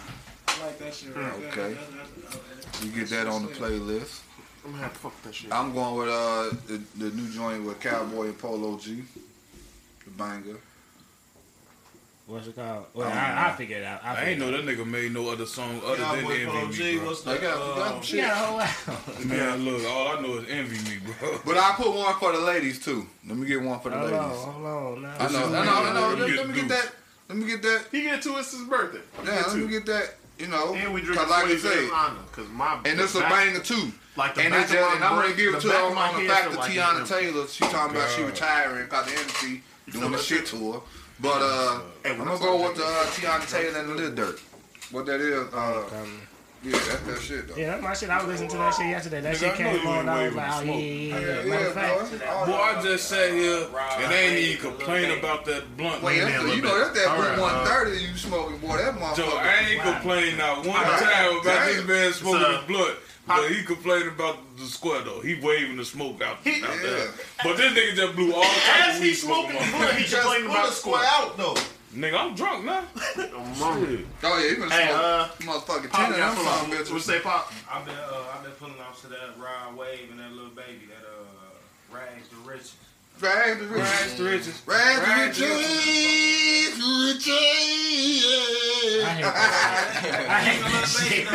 I 0.60 0.66
like 0.66 0.78
that 0.78 0.94
shit. 0.94 1.16
Right. 1.16 1.32
Okay. 1.32 1.72
That- 1.74 1.90
that- 1.92 2.72
that- 2.72 2.84
You 2.84 2.90
get 2.90 3.08
that 3.10 3.26
on 3.26 3.46
the 3.46 3.52
playlist. 3.52 4.20
I'm 4.64 4.72
gonna 4.72 4.82
have 4.82 4.92
to 4.92 4.98
fuck 4.98 5.12
with 5.14 5.22
that 5.24 5.34
shit. 5.34 5.52
I'm 5.52 5.72
going 5.72 5.94
with 5.96 6.08
uh 6.08 6.50
the, 6.66 6.82
the 6.96 7.16
new 7.16 7.28
joint 7.30 7.64
with 7.64 7.80
Calboy 7.80 8.24
and 8.26 8.38
Polo 8.38 8.76
G, 8.76 9.02
the 10.04 10.10
banger. 10.10 10.56
What's 12.26 12.48
it 12.48 12.56
called? 12.56 12.86
Well, 12.92 13.06
I 13.06 13.10
don't 13.10 13.18
I, 13.18 13.48
I 13.50 13.52
figured 13.56 13.82
it 13.82 13.84
out. 13.84 14.04
I 14.04 14.24
ain't 14.24 14.40
know 14.40 14.50
that 14.50 14.64
nigga 14.64 14.84
made 14.84 15.12
no 15.12 15.28
other 15.30 15.46
song 15.46 15.80
other 15.86 15.96
Y'all 16.02 16.16
than 16.16 16.24
boy 16.24 16.44
Polo 16.44 16.58
Envy 16.64 16.82
Me, 16.82 16.96
bro. 16.98 17.06
what's 17.06 17.22
They 17.22 17.34
the, 17.34 17.40
got, 17.40 17.76
they 17.76 17.82
uh, 17.82 18.00
shit. 18.00 18.18
Yeah, 18.18 18.34
whole 18.34 18.58
lot. 18.58 19.24
Man, 19.26 19.64
look, 19.64 19.84
all 19.88 20.08
I 20.08 20.20
know 20.20 20.34
is 20.38 20.50
Envy 20.50 20.90
Me, 20.90 20.96
bro. 21.20 21.38
But 21.46 21.56
I 21.56 21.74
put 21.76 21.94
one 21.94 22.14
for 22.18 22.32
the 22.32 22.40
ladies 22.40 22.84
too. 22.84 23.06
Let 23.28 23.36
me 23.36 23.46
get 23.46 23.62
one 23.62 23.78
for 23.78 23.90
the 23.90 23.98
Hold 23.98 24.10
ladies. 24.10 24.26
on, 24.26 24.52
hold 24.54 24.66
on. 24.66 25.02
Nah. 25.02 25.08
I 25.20 25.30
know, 25.30 25.38
I 25.46 25.64
know, 25.64 25.72
I 25.72 25.94
know. 25.94 26.14
Let, 26.26 26.36
let 26.36 26.48
me 26.48 26.54
get 26.54 26.68
that. 26.68 26.92
Let 27.28 27.38
me 27.38 27.46
get 27.46 27.62
that. 27.62 27.84
He 27.92 28.02
get 28.02 28.22
two. 28.22 28.36
It's 28.38 28.50
his 28.50 28.66
birthday. 28.66 29.00
Yeah, 29.24 29.44
let 29.46 29.56
me 29.56 29.68
get 29.68 29.86
that. 29.86 30.14
You 30.38 30.48
know, 30.48 30.74
And 30.74 30.92
we 30.92 31.02
drink 31.02 31.18
cause 31.20 31.30
like 31.30 31.44
I 31.46 31.48
Swayze 31.52 31.58
say. 31.60 31.88
Cause 32.32 32.48
my 32.52 32.80
and 32.84 33.00
it's 33.00 33.14
a 33.14 33.20
back- 33.20 33.30
banger 33.30 33.60
too. 33.60 33.92
Like 34.16 34.34
the 34.34 34.42
And 34.42 34.50
back 34.50 34.64
it's 34.64 34.72
of 34.72 34.78
just, 34.78 34.88
my 34.90 34.94
and 34.96 35.04
I'm 35.04 35.22
gonna 35.22 35.34
give 35.36 35.54
it 35.54 35.60
to 35.60 35.68
her 35.68 35.90
of 35.92 35.96
on 35.96 36.22
the 36.22 36.28
fact 36.28 36.50
that 36.50 36.58
like 36.58 36.72
Teyana 36.72 37.08
Taylor, 37.08 37.46
she 37.46 37.64
talking 37.66 37.96
about 37.96 38.10
she 38.10 38.22
retiring, 38.24 38.88
got 38.88 39.06
the 39.06 39.12
MC 39.12 39.62
doing 39.92 40.10
the 40.10 40.18
shit 40.18 40.44
to 40.46 40.72
her. 40.72 40.80
But 41.20 41.40
uh, 41.42 41.80
Hey, 42.04 42.10
I'm 42.12 42.18
gonna 42.18 42.38
go 42.38 42.62
with 42.62 42.76
the 42.76 42.84
uh, 42.84 43.04
Teyana 43.06 43.50
Taylor 43.50 43.78
and 43.80 43.88
the 43.90 43.94
Lil 43.94 44.14
Dirt. 44.14 44.40
What 44.92 45.06
that 45.06 45.20
is, 45.20 45.52
uh, 45.52 45.82
yeah, 46.62 46.72
that's 46.72 47.00
that 47.02 47.20
shit 47.20 47.48
though. 47.48 47.56
yeah, 47.56 47.70
that's 47.72 47.82
my 47.82 47.94
shit. 47.94 48.10
I 48.10 48.18
was 48.18 48.26
listening 48.28 48.50
to 48.50 48.56
that 48.58 48.74
shit 48.74 48.86
yesterday. 48.86 49.20
That 49.20 49.34
Nigga, 49.36 49.38
shit 49.56 49.60
I 49.60 49.62
know 49.64 49.70
came 49.76 49.82
you 49.82 49.88
on. 49.88 50.08
I 50.08 50.26
was 50.26 50.34
like, 50.34 50.50
oh, 50.52 50.60
the 50.60 50.66
yeah, 50.72 50.72
yeah, 50.74 51.18
yeah. 51.18 51.42
Yeah, 51.42 51.48
Matter 51.48 51.66
of 51.66 51.74
fact. 51.74 52.46
Boy, 52.46 52.52
I 52.54 52.82
just 52.82 53.08
sat 53.08 53.30
here 53.32 53.66
and 53.98 54.12
they 54.12 54.26
ain't 54.28 54.38
even 54.38 54.70
complain 54.70 55.18
about 55.18 55.44
that 55.46 55.76
blunt. 55.76 56.02
Wait, 56.02 56.18
no 56.18 56.24
that's 56.26 56.42
the, 56.44 56.48
you 56.56 56.62
bit. 56.62 56.64
know 56.64 56.78
that's 56.78 56.98
that 56.98 57.08
All 57.08 57.18
right, 57.18 57.34
Blue 57.34 57.44
uh, 57.44 57.64
130 57.64 58.02
you 58.04 58.16
smoking, 58.16 58.58
boy. 58.58 58.76
That 58.76 58.94
Joe, 59.16 59.24
motherfucker. 59.24 59.38
I 59.38 59.68
ain't 59.70 59.82
complained 59.82 60.38
not 60.38 60.66
one 60.66 60.76
time 60.84 61.40
about 61.40 61.66
this 61.66 61.84
man 61.86 62.12
smoking 62.12 62.40
So, 62.40 62.52
the 62.60 62.66
blunt. 62.66 62.96
But 63.26 63.48
he 63.50 63.62
complained 63.64 64.08
about 64.08 64.38
the 64.56 64.64
square 64.66 65.02
though. 65.02 65.20
He 65.20 65.34
waving 65.40 65.76
the 65.76 65.84
smoke 65.84 66.22
out, 66.22 66.36
out 66.38 66.42
there. 66.44 67.08
But 67.42 67.56
this 67.56 67.72
nigga 67.72 67.96
just 67.96 68.14
blew 68.16 68.32
all 68.32 68.42
type 68.42 68.88
As 68.88 68.96
of 68.96 69.02
he 69.02 69.08
weed 69.10 69.14
smoke. 69.14 69.50
smoking 69.50 69.56
on 69.60 69.72
the 69.72 69.78
my- 69.86 69.92
he 69.94 70.04
Just 70.04 70.10
just 70.12 70.40
about 70.44 70.68
a 70.68 70.72
square 70.72 71.04
out 71.04 71.36
though. 71.36 71.54
Nigga, 71.94 72.18
I'm 72.20 72.34
drunk 72.34 72.64
now. 72.64 72.84
Shit. 73.16 73.30
Oh 73.34 74.38
yeah, 74.38 74.50
you 74.50 74.56
been 74.58 74.70
Hey, 74.70 74.90
uh, 74.92 75.28
motherfucking 75.40 75.90
Pop, 75.90 76.10
ten 76.10 76.18
y'all 76.18 76.28
of 76.30 76.34
pull 76.36 76.44
them 76.44 76.52
up. 76.52 76.60
son 76.60 76.70
What 76.70 76.86
bitches. 76.86 77.00
say, 77.00 77.20
Pop? 77.20 77.52
I've 77.72 77.84
been 77.86 77.94
uh, 77.94 78.32
I've 78.34 78.42
been 78.42 78.52
pulling 78.52 78.80
off 78.80 79.00
to 79.02 79.06
that 79.08 79.30
Rod 79.38 79.76
Wave 79.76 80.08
and 80.10 80.20
that 80.20 80.32
little 80.32 80.50
baby, 80.50 80.86
that 80.88 81.06
uh 81.06 81.94
Rags 81.96 82.28
the 82.28 82.36
Riches. 82.48 82.74
Rags 83.20 83.58
to 83.60 83.66
riches. 83.66 83.80
Rags 83.80 84.14
to 84.16 84.22
riches. 84.24 84.62
Rags 84.66 85.38
to 85.38 85.44
riches. 85.44 86.76
Riches. 86.76 87.32
I 89.04 89.08
hate 89.08 89.24
that. 89.24 90.26
I 90.28 90.40
hate 90.44 90.60
that 90.60 90.84
shit. 90.84 91.24
I 91.24 91.32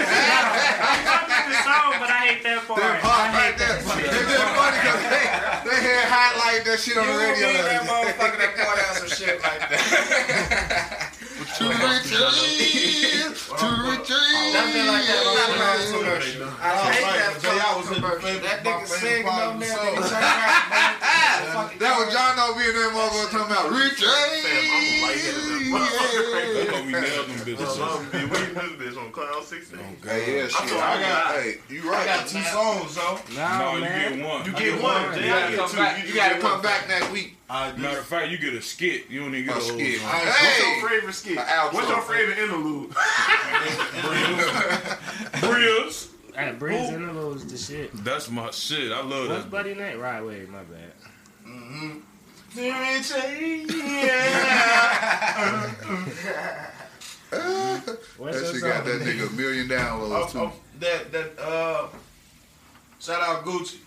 fuck 1.10 1.26
with 1.26 1.48
the 1.50 1.58
song, 1.66 1.98
but 1.98 2.10
I 2.10 2.22
hate 2.30 2.44
that 2.44 2.62
part. 2.68 2.80
That 2.82 2.96
I 2.96 3.02
part 3.02 3.34
hate 3.34 3.42
right 3.42 3.58
there. 3.58 3.74
that 3.74 3.82
part. 3.82 3.98
It's 3.98 4.14
just 4.14 4.46
funny 4.54 4.78
because 4.78 5.02
they, 5.10 5.26
they 5.74 5.80
had 5.82 6.06
highlight 6.06 6.62
that 6.70 6.78
shit 6.80 6.98
on 7.02 7.08
the 7.08 7.18
radio. 7.18 7.50
that 7.50 7.82
motherfucker 7.90 8.38
that 8.38 8.54
poured 8.62 8.78
out 8.78 8.94
some 9.02 9.10
shit 9.10 9.42
like 9.42 9.66
that. 9.66 9.82
To 11.62 11.68
riches. 11.70 13.48
To 13.52 13.68
riches. 13.86 14.28
That 14.54 14.66
been 14.74 14.88
like 14.88 15.06
that 15.06 15.22
Lebanon 15.22 15.94
commercial. 15.94 16.50
I 16.62 16.82
hate 16.90 17.04
right, 17.04 17.42
that 17.42 17.60
I 17.62 17.78
was 17.78 17.86
fucking 17.88 17.96
in 17.96 18.02
the 18.02 18.08
commercial. 18.08 18.42
That 18.42 18.58
nigga 18.64 18.82
favorite 18.82 19.02
singing 19.02 19.24
part 19.28 19.44
on 19.44 19.54
of 19.54 19.60
the 19.60 19.66
there, 19.66 19.76
song. 19.76 19.86
nigga 19.86 20.10
turn 20.10 20.24
around, 20.24 20.72
man. 20.72 21.52
Fucking 21.52 21.80
That 21.80 21.94
was 22.00 22.08
John 22.14 22.34
O 22.40 22.56
being 22.58 22.74
that 22.74 22.90
motherfucker 22.96 23.30
talking 23.32 23.52
about 23.52 23.66
riches. 23.72 24.10
That's 25.72 26.70
how 26.72 26.82
we 26.86 26.92
nailed 26.92 27.28
them 27.30 27.40
bitches. 27.46 27.78
We 28.12 28.18
in 28.22 28.54
this 28.56 28.74
bitch 28.80 28.98
on 28.98 29.12
Cloud 29.12 29.44
16. 29.44 29.80
Hey, 30.04 30.38
yeah, 30.38 30.48
shit. 30.48 30.72
I 30.74 31.02
got- 31.02 31.36
Hey, 31.36 31.58
you 31.70 31.82
I 31.94 32.06
got 32.06 32.28
two 32.28 32.42
songs, 32.44 32.96
though. 32.96 33.20
No, 33.36 33.48
No, 33.60 33.78
you 33.78 33.84
get 33.84 34.26
one. 34.26 34.46
You 34.46 34.52
get 34.54 34.82
one. 34.82 35.18
You 35.18 35.26
gotta 35.30 35.56
come 35.56 35.70
two. 35.70 35.78
back. 35.78 36.08
You 36.08 36.14
gotta 36.16 36.40
come 36.40 36.62
back 36.62 36.88
next 36.88 37.12
week. 37.12 37.38
I 37.50 37.74
Matter 37.74 38.00
of 38.00 38.06
fact, 38.06 38.30
you 38.32 38.38
get 38.38 38.54
a 38.54 38.62
skit. 38.62 39.10
You 39.10 39.20
don't 39.22 39.36
even 39.36 39.48
get 39.48 39.56
A 39.56 39.60
a 39.60 39.62
whole 39.62 39.74
skit. 39.78 40.00
song. 40.00 40.10
What's 40.10 40.60
your 40.82 40.90
favorite 40.90 41.14
skit? 41.16 41.38
An 41.52 41.58
outro. 41.58 41.74
What's 41.74 41.90
your 41.90 42.02
favorite 42.02 42.38
interlude? 42.38 42.90
Brills. 45.42 46.08
Hey, 46.34 46.54
Breeze 46.54 46.90
Interludes 46.90 47.46
the 47.46 47.58
shit. 47.58 47.92
That's 48.06 48.30
my 48.30 48.50
shit. 48.52 48.90
I 48.94 49.02
love 49.04 49.28
What's 49.28 49.44
that. 49.44 49.52
Buddy 49.52 49.74
name? 49.74 50.00
Right, 50.00 50.22
wait, 50.26 50.48
my 50.50 50.62
bad. 50.64 50.94
What's 58.18 58.38
That 58.40 58.44
your 58.44 58.54
shit 58.54 58.62
got 58.62 58.86
song? 58.86 59.00
that 59.00 59.02
nigga 59.02 59.28
a 59.30 59.34
million 59.34 59.68
downloads 59.68 60.12
Oh, 60.12 60.28
too. 60.32 60.40
oh, 60.40 60.54
that 60.80 61.12
that 61.12 61.40
uh 61.40 61.88
shout 63.00 63.22
out 63.22 63.46
Gucci 63.46 63.78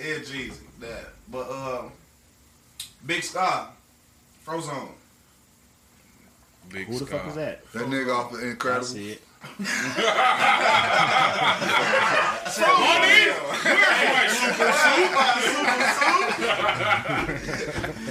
and 0.00 0.22
Jeezy 0.24 0.52
that 0.80 1.08
but 1.30 1.50
um 1.50 1.92
Big 3.06 3.22
Sky 3.22 3.66
Frozone 4.46 4.88
Big 6.70 6.86
Who 6.86 6.98
the 6.98 7.06
fuck 7.06 7.26
is 7.26 7.32
Sky. 7.32 7.40
that? 7.42 7.72
That 7.72 7.86
nigga 7.88 8.14
off 8.16 8.32
of 8.32 8.40
I 8.40 8.44
Incredible. 8.46 8.86
see 8.86 9.10
it. 9.12 9.22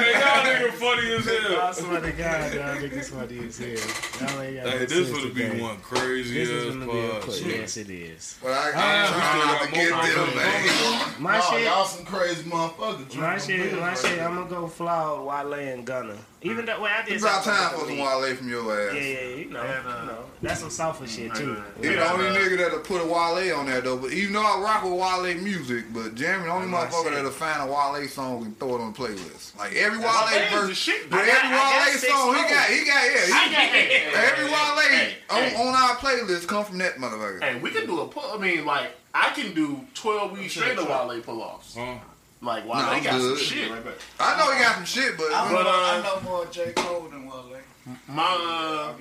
Hey, 0.00 0.12
y'all 0.12 0.44
nigga 0.44 0.72
funny 0.72 1.12
as 1.12 1.26
hell. 1.26 1.60
I 1.60 1.72
swear 1.72 2.00
to 2.00 2.12
God, 2.12 2.54
y'all 2.54 2.76
niggas 2.76 3.10
funny 3.10 3.46
as 3.46 3.58
hell. 3.58 4.28
Y'all 4.28 4.40
Hey, 4.70 4.86
this 4.86 5.12
would 5.12 5.34
be 5.34 5.60
one 5.60 5.76
crazy 5.78 6.34
This 6.34 6.48
is 6.48 6.76
gonna 6.76 6.86
be 6.86 6.98
a. 6.98 7.58
Yes, 7.58 7.76
it 7.76 7.90
is. 7.90 8.38
But 8.42 8.52
I, 8.52 8.72
Ah, 8.74 9.60
I'm 9.60 9.70
trying 9.70 9.72
to 9.72 9.74
get 9.74 10.14
them, 10.14 10.36
man. 10.36 11.22
My 11.22 11.40
shit. 11.40 11.64
y'all 11.64 11.84
some 11.84 12.04
crazy 12.06 12.42
motherfuckers. 12.44 13.14
My 13.16 13.38
shit, 13.38 13.78
my 13.78 13.94
shit, 13.94 14.20
I'm 14.20 14.36
gonna 14.36 14.48
go 14.48 14.66
flawed 14.66 15.26
Wale 15.26 15.54
and 15.54 15.84
Gunna. 15.84 16.16
Even 16.42 16.64
though, 16.64 16.80
well, 16.80 16.90
I 16.90 17.04
did 17.04 17.20
time 17.20 17.42
for 17.78 17.86
some 17.86 17.98
Wale 17.98 18.34
from 18.34 18.48
your 18.48 18.88
ass. 18.88 18.94
Yeah, 18.94 19.00
yeah, 19.00 19.36
you 19.36 19.50
know, 19.50 19.60
And, 19.60 19.86
uh, 19.86 20.00
you 20.00 20.06
know. 20.06 20.24
That's 20.40 20.60
some 20.60 20.70
software 20.70 21.06
shit 21.08 21.34
too. 21.34 21.62
He 21.82 21.88
the 21.88 22.10
only 22.10 22.26
nigga 22.26 22.56
that'll 22.56 22.78
put 22.80 23.02
a 23.02 23.04
Wale 23.04 23.54
on 23.56 23.66
there 23.66 23.82
though. 23.82 23.98
But 23.98 24.12
even 24.12 24.32
though 24.32 24.42
I 24.42 24.58
rock 24.60 24.84
with 24.84 24.94
Wale 24.94 25.34
music, 25.42 25.92
but 25.92 26.16
the 26.16 26.50
only 26.50 26.68
motherfucker 26.70 27.04
shit. 27.04 27.12
that'll 27.14 27.30
find 27.30 27.62
a 27.62 27.72
Wale 27.72 28.08
song 28.08 28.44
and 28.44 28.58
throw 28.58 28.76
it 28.76 28.80
on 28.80 28.92
the 28.92 28.98
playlist. 28.98 29.56
Like 29.58 29.74
every 29.74 29.98
Wale 29.98 30.06
Wale's 30.08 30.50
verse, 30.68 30.76
shit, 30.76 31.10
but 31.10 31.20
every 31.20 31.32
got- 31.32 31.86
Wale 31.86 31.98
song 31.98 32.34
he 32.34 32.42
got, 32.42 32.68
he 32.70 32.84
got 32.84 33.04
yeah. 33.04 33.26
He, 33.26 33.32
I 33.32 33.44
got, 33.44 33.52
hey, 33.52 33.86
hey, 33.86 34.12
every 34.14 34.46
hey, 34.46 34.52
Wale 34.52 34.80
hey, 34.80 35.14
on, 35.30 35.42
hey. 35.42 35.56
on 35.68 35.74
our 35.74 35.96
playlist 35.96 36.46
come 36.48 36.64
from 36.64 36.78
that 36.78 36.96
motherfucker. 36.96 37.42
Hey, 37.42 37.58
we 37.58 37.70
can 37.70 37.86
do 37.86 38.00
a 38.00 38.06
pull. 38.08 38.24
I 38.32 38.38
mean, 38.38 38.64
like 38.64 38.90
I 39.14 39.30
can 39.30 39.54
do 39.54 39.80
twelve 39.94 40.32
weeks 40.38 40.52
straight 40.52 40.78
of 40.78 40.88
Wale 40.88 41.20
pull-offs. 41.22 41.76
Huh? 41.76 41.96
Like 42.42 42.64
Wale 42.64 42.74
Nah, 42.76 42.90
I'm 42.92 43.02
got 43.02 43.18
good. 43.20 43.36
some 43.38 43.46
shit 43.46 43.70
right 43.70 43.84
back. 43.84 43.94
I 44.18 44.38
know 44.38 44.52
he 44.54 44.60
got 44.62 44.76
some 44.76 44.84
shit, 44.86 45.16
but 45.18 45.32
I, 45.32 45.52
But, 45.52 45.62
know, 45.62 45.68
I 45.68 45.98
uh, 45.98 46.02
know 46.02 46.20
more 46.30 46.46
J. 46.46 46.72
Cole 46.74 47.08
than 47.10 47.26
Wale. 47.26 47.46
My 48.08 48.22
uh, 48.22 48.92